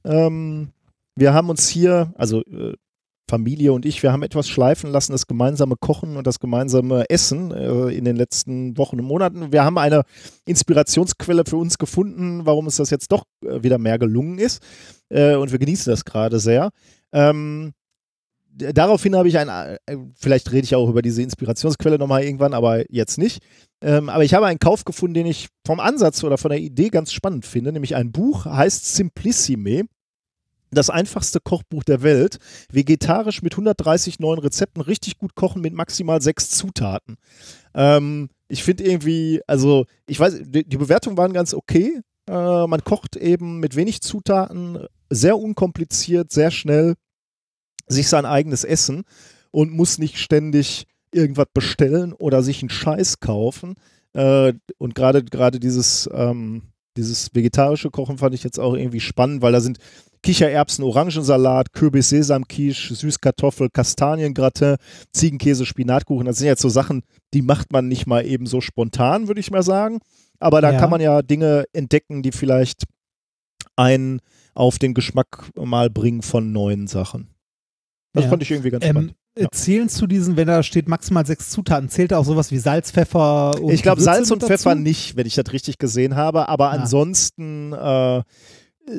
[0.04, 0.70] ähm,
[1.14, 2.74] wir haben uns hier, also äh,
[3.28, 7.50] Familie und ich, wir haben etwas schleifen lassen, das gemeinsame Kochen und das gemeinsame Essen
[7.52, 9.52] äh, in den letzten Wochen und Monaten.
[9.52, 10.02] Wir haben eine
[10.46, 14.62] Inspirationsquelle für uns gefunden, warum uns das jetzt doch äh, wieder mehr gelungen ist.
[15.10, 16.70] Äh, und wir genießen das gerade sehr.
[17.12, 17.72] Ähm,
[18.58, 22.90] daraufhin habe ich ein, äh, vielleicht rede ich auch über diese Inspirationsquelle nochmal irgendwann, aber
[22.92, 23.42] jetzt nicht.
[23.80, 26.88] Ähm, aber ich habe einen Kauf gefunden, den ich vom Ansatz oder von der Idee
[26.88, 29.84] ganz spannend finde, nämlich ein Buch, heißt Simplissime.
[30.70, 32.38] Das einfachste Kochbuch der Welt.
[32.70, 37.16] Vegetarisch mit 130 neuen Rezepten, richtig gut kochen mit maximal sechs Zutaten.
[37.74, 42.00] Ähm, ich finde irgendwie, also ich weiß, die, die Bewertungen waren ganz okay.
[42.28, 46.94] Äh, man kocht eben mit wenig Zutaten, sehr unkompliziert, sehr schnell
[47.86, 49.04] sich sein eigenes Essen
[49.50, 53.76] und muss nicht ständig irgendwas bestellen oder sich einen Scheiß kaufen.
[54.12, 56.62] Äh, und gerade dieses ähm,
[56.98, 59.78] dieses vegetarische Kochen fand ich jetzt auch irgendwie spannend, weil da sind
[60.22, 64.76] Kichererbsen, Orangensalat, Kürbis, Sesamquiche, Süßkartoffel, Kastaniengratin,
[65.12, 66.26] Ziegenkäse, Spinatkuchen.
[66.26, 67.02] Das sind jetzt so Sachen,
[67.34, 69.98] die macht man nicht mal eben so spontan, würde ich mal sagen.
[70.40, 70.78] Aber da Ja.
[70.80, 72.84] kann man ja Dinge entdecken, die vielleicht
[73.76, 74.20] einen
[74.54, 77.28] auf den Geschmack mal bringen von neuen Sachen.
[78.12, 78.30] Das Ja.
[78.30, 79.14] fand ich irgendwie ganz Ähm, spannend.
[79.38, 79.48] Ja.
[79.52, 83.54] Zählen zu diesen, wenn da steht maximal sechs Zutaten, zählt auch sowas wie Salz, Pfeffer
[83.62, 84.82] und Ich glaube, Salz und mit Pfeffer dazu?
[84.82, 86.48] nicht, wenn ich das richtig gesehen habe.
[86.48, 86.72] Aber Ah.
[86.72, 88.22] ansonsten äh,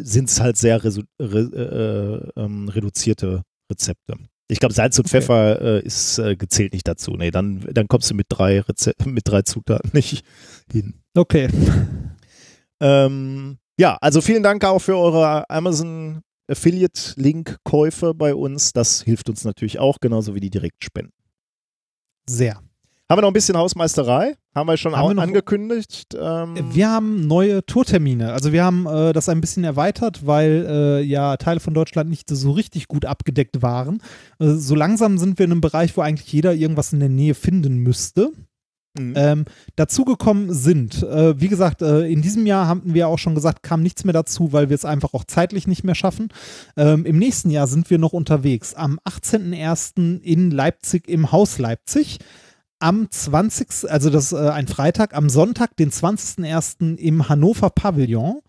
[0.03, 4.15] sind es halt sehr resu- re äh, ähm, reduzierte Rezepte.
[4.51, 5.21] Ich glaube, Salz und Okay.
[5.21, 7.11] Pfeffer äh, ist äh, gezählt nicht dazu.
[7.11, 10.25] Nee, dann, dann kommst du mit drei, Reze mit drei Zutaten nicht
[10.71, 10.95] hin.
[11.15, 11.49] Okay.
[12.81, 18.73] Ähm, ja, also vielen Dank auch für eure Amazon Affiliate-Link-Käufe bei uns.
[18.73, 21.13] Das hilft uns natürlich auch, genauso wie die Direktspenden.
[22.27, 22.59] Sehr.
[23.11, 24.35] Haben wir noch ein bisschen Hausmeisterei?
[24.53, 26.15] Haben wir schon Haben wir angekündigt.
[26.15, 28.31] Ähm, Wir haben neue Tourtermine.
[28.33, 32.29] Also wir haben äh, das ein bisschen erweitert, weil äh, ja Teile von Deutschland nicht
[32.29, 34.03] so richtig gut abgedeckt waren.
[34.38, 37.33] Äh, so langsam sind wir in einem Bereich, wo eigentlich jeder irgendwas in der Nähe
[37.33, 38.29] finden müsste.
[38.95, 39.13] mhm.
[39.15, 43.63] Ähm, dazugekommen sind, äh, wie gesagt, äh, in diesem Jahr haben wir auch schon gesagt,
[43.63, 46.29] kam nichts mehr dazu, weil wir es einfach auch zeitlich nicht mehr schaffen.
[46.77, 48.75] Ähm, Im nächsten Jahr sind wir noch unterwegs.
[48.75, 50.21] Am 18.01.
[50.21, 52.19] in Leipzig im Haus Leipzig.
[52.80, 53.90] Am 20.
[53.90, 56.95] also das ist äh, ein Freitag, am Sonntag, den 20.01.
[56.95, 58.40] im Hannover Pavillon.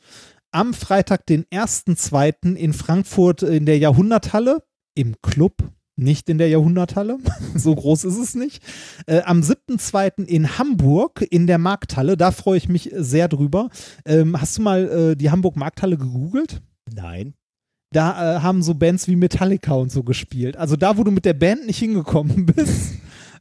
[0.53, 2.55] Am Freitag, den 1.02.
[2.55, 4.63] in Frankfurt in der Jahrhunderthalle
[4.95, 5.55] im Club,
[5.97, 7.19] nicht in der Jahrhunderthalle.
[7.55, 8.63] so groß ist es nicht.
[9.07, 10.25] Äh, am 7.2.
[10.25, 12.17] in Hamburg in der Markthalle.
[12.17, 13.69] Da freue ich mich sehr drüber.
[14.05, 16.63] Ähm, hast du mal äh, die Hamburg Markthalle gegoogelt?
[16.93, 17.35] Nein.
[17.93, 20.57] Da äh, haben so Bands wie Metallica und so gespielt.
[20.57, 22.95] Also da, wo du mit der Band nicht hingekommen bist.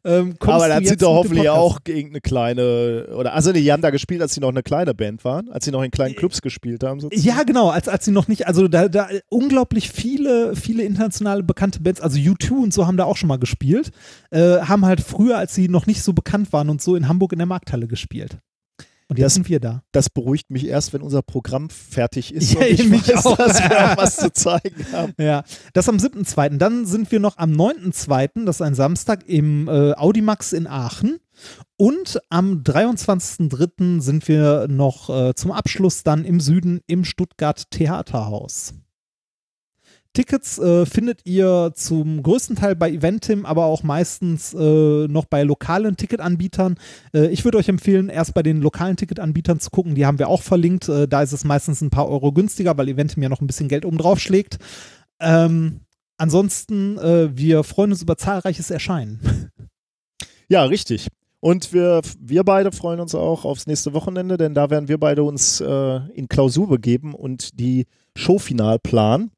[0.05, 3.81] Ähm, Aber dann jetzt sind doch hoffentlich auch irgendeine kleine, oder, also nee, die haben
[3.81, 6.41] da gespielt, als sie noch eine kleine Band waren, als sie noch in kleinen Clubs
[6.41, 6.99] gespielt haben.
[6.99, 7.27] sozusagen.
[7.27, 11.81] Ja, genau, als, als sie noch nicht, also da, da unglaublich viele, viele internationale bekannte
[11.81, 13.91] Bands, also U2 und so haben da auch schon mal gespielt,
[14.31, 17.33] äh, haben halt früher, als sie noch nicht so bekannt waren und so in Hamburg
[17.33, 18.37] in der Markthalle gespielt.
[19.09, 19.81] Und jetzt sind wir da.
[19.91, 23.38] Das beruhigt mich erst, wenn unser Programm fertig ist Ja, und ich mich weiß, auch.
[23.38, 25.13] dass wir auch was zu zeigen haben.
[25.17, 26.57] Ja, das am 7.2.
[26.57, 31.17] Dann sind wir noch am 9.2., das ist ein Samstag, im äh, Audimax in Aachen.
[31.75, 33.99] Und am 23.3.
[33.99, 38.75] sind wir noch äh, zum Abschluss dann im Süden im Stuttgart Theaterhaus.
[40.19, 45.43] Tickets äh, findet ihr zum größten Teil bei Eventim, aber auch meistens äh, noch bei
[45.43, 46.75] lokalen Ticketanbietern.
[47.14, 49.95] Äh, ich würde euch empfehlen, erst bei den lokalen Ticketanbietern zu gucken.
[49.95, 50.89] Die haben wir auch verlinkt.
[50.89, 53.69] Äh, da ist es meistens ein paar Euro günstiger, weil Eventim ja noch ein bisschen
[53.69, 54.57] Geld oben drauf schlägt.
[55.22, 55.80] Ähm,
[56.17, 59.49] ansonsten, äh, wir freuen uns über zahlreiches Erscheinen.
[60.51, 61.09] Ja, richtig.
[61.41, 65.22] Und wir, wir beide freuen uns auch aufs nächste Wochenende, denn da werden wir beide
[65.22, 69.30] uns äh, in Klausur begeben und die Showfinal planen.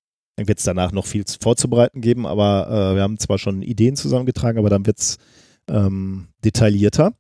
[0.42, 3.96] Dann wird es danach noch viel vorzubereiten geben, aber äh, wir haben zwar schon Ideen
[3.96, 5.18] zusammengetragen, aber dann wird es
[5.70, 7.14] ähm, detaillierter.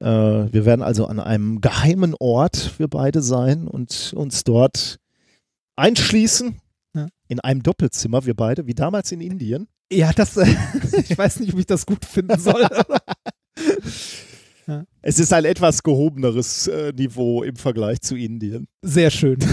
[0.00, 4.98] Äh, wir werden also an einem geheimen Ort, wir beide sein und uns dort
[5.76, 6.56] einschließen.
[6.94, 7.08] Ja.
[7.28, 9.68] In einem Doppelzimmer, wir beide, wie damals in Indien.
[9.92, 10.34] Ja, das,
[11.08, 12.66] ich weiß nicht, ob ich das gut finden soll.
[15.02, 18.66] Es ist ein etwas gehobeneres äh, Niveau im Vergleich zu Indien.
[18.80, 19.38] Sehr schön.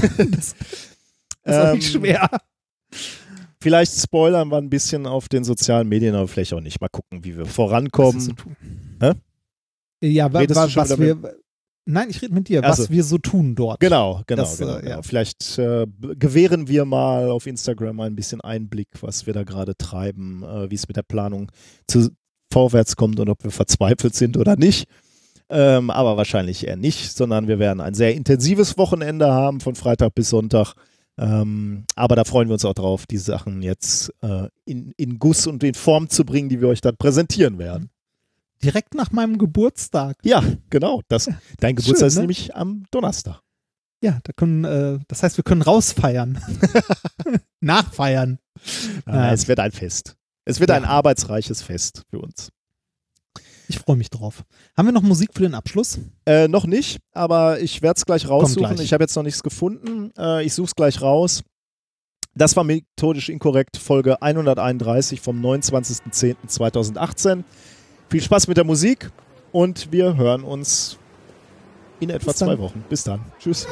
[1.43, 2.29] Das ist auch nicht Ähm, schwer.
[3.61, 6.81] Vielleicht spoilern wir ein bisschen auf den sozialen Medien, aber vielleicht auch nicht.
[6.81, 8.19] Mal gucken, wie wir Was vorankommen.
[8.19, 8.55] zu tun?
[8.99, 9.11] Hä?
[10.01, 11.35] Ja, wa, wa, was wir.
[11.85, 12.83] Nein, ich rede mit dir, Ach so.
[12.83, 13.79] was wir so tun dort.
[13.79, 14.91] Genau, genau, Das, genau, äh, genau.
[14.91, 15.01] ja.
[15.01, 15.85] Vielleicht äh,
[16.17, 20.75] gewähren wir mal auf Instagram ein bisschen Einblick, was wir da gerade treiben, äh, wie
[20.75, 21.51] es mit der Planung
[21.87, 22.09] zu,
[22.51, 24.87] vorwärts kommt und ob wir verzweifelt sind oder nicht.
[25.49, 30.15] Ähm, aber wahrscheinlich eher nicht, sondern wir werden ein sehr intensives Wochenende haben von Freitag
[30.15, 30.75] bis Sonntag.
[31.21, 35.45] Ähm, aber da freuen wir uns auch drauf, die Sachen jetzt äh, in, in Guss
[35.45, 37.91] und in Form zu bringen, die wir euch dann präsentieren werden.
[38.63, 40.17] Direkt nach meinem Geburtstag.
[40.23, 41.01] Ja, genau.
[41.09, 42.21] Das, dein Geburtstag ist ne?
[42.21, 43.41] nämlich am Donnerstag.
[44.03, 46.39] Ja, da können, äh, das heißt, wir können rausfeiern.
[47.59, 48.39] Nachfeiern.
[49.05, 49.33] Ah, Ja.
[49.33, 50.15] Es wird ein Fest.
[50.45, 50.75] Es wird Ja.
[50.75, 52.49] ein arbeitsreiches Fest für uns.
[53.71, 54.43] Ich freue mich drauf.
[54.75, 55.97] Haben wir noch Musik für den Abschluss?
[56.25, 58.75] Äh, noch nicht, aber ich werde es gleich raussuchen.
[58.75, 58.81] gleich.
[58.81, 60.11] Ich habe jetzt noch nichts gefunden.
[60.17, 61.41] Äh, ich suche es gleich raus.
[62.35, 67.45] Das war methodisch inkorrekt, Folge 131 vom 29.10.2018.
[68.09, 69.09] Viel Spaß mit der Musik
[69.53, 70.97] und wir hören uns
[72.01, 72.83] in etwa zwei Wochen.
[72.89, 73.21] Bis dann.
[73.39, 73.67] Tschüss.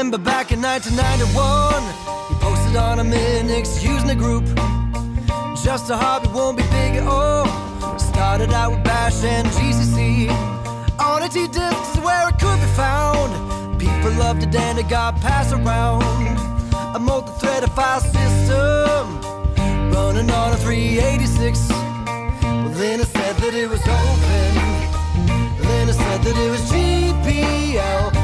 [0.00, 1.82] Remember back in 1991,
[2.30, 4.46] he posted on a Minix using a group.
[5.62, 7.46] Just a hobby won't be big at all.
[7.98, 10.30] Started out with Bash and GCC.
[10.98, 13.30] On a T-disc is where it could be found.
[13.78, 16.02] People loved it and it got passed around.
[16.96, 19.20] A multi-threaded file system
[19.92, 21.68] running on a 386.
[21.68, 24.50] Well, then it said that it was open.
[25.60, 28.19] Then it said that it was GPL.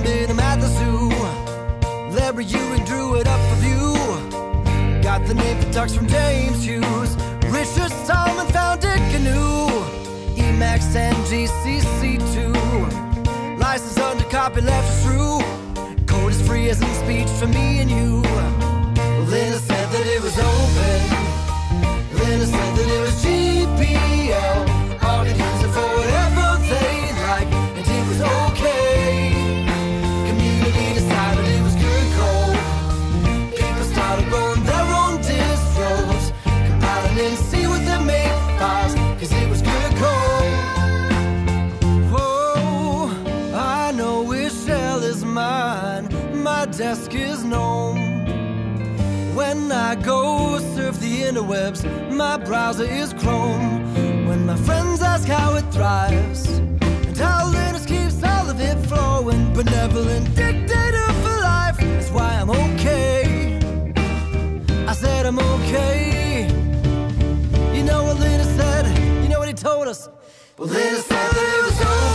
[0.00, 1.08] Bit him at the zoo.
[2.16, 3.94] Larry Ewing drew it up for view.
[5.02, 7.16] Got the name for ducks from James Hughes.
[7.46, 9.68] Richard Solomon founded Canoe.
[10.36, 12.52] Emacs and GCC2.
[13.58, 15.40] License under copy left is true.
[16.06, 18.61] Code is free as in speech for me and you.
[51.42, 54.26] Interwebs, my browser is Chrome.
[54.26, 59.52] When my friends ask how it thrives, and how Linux keeps all of it flowing,
[59.52, 63.58] benevolent dictator for life is why I'm okay.
[64.86, 66.48] I said I'm okay.
[67.74, 69.22] You know what Linus said?
[69.22, 70.08] You know what he told us?
[70.56, 72.11] Well, Linus said.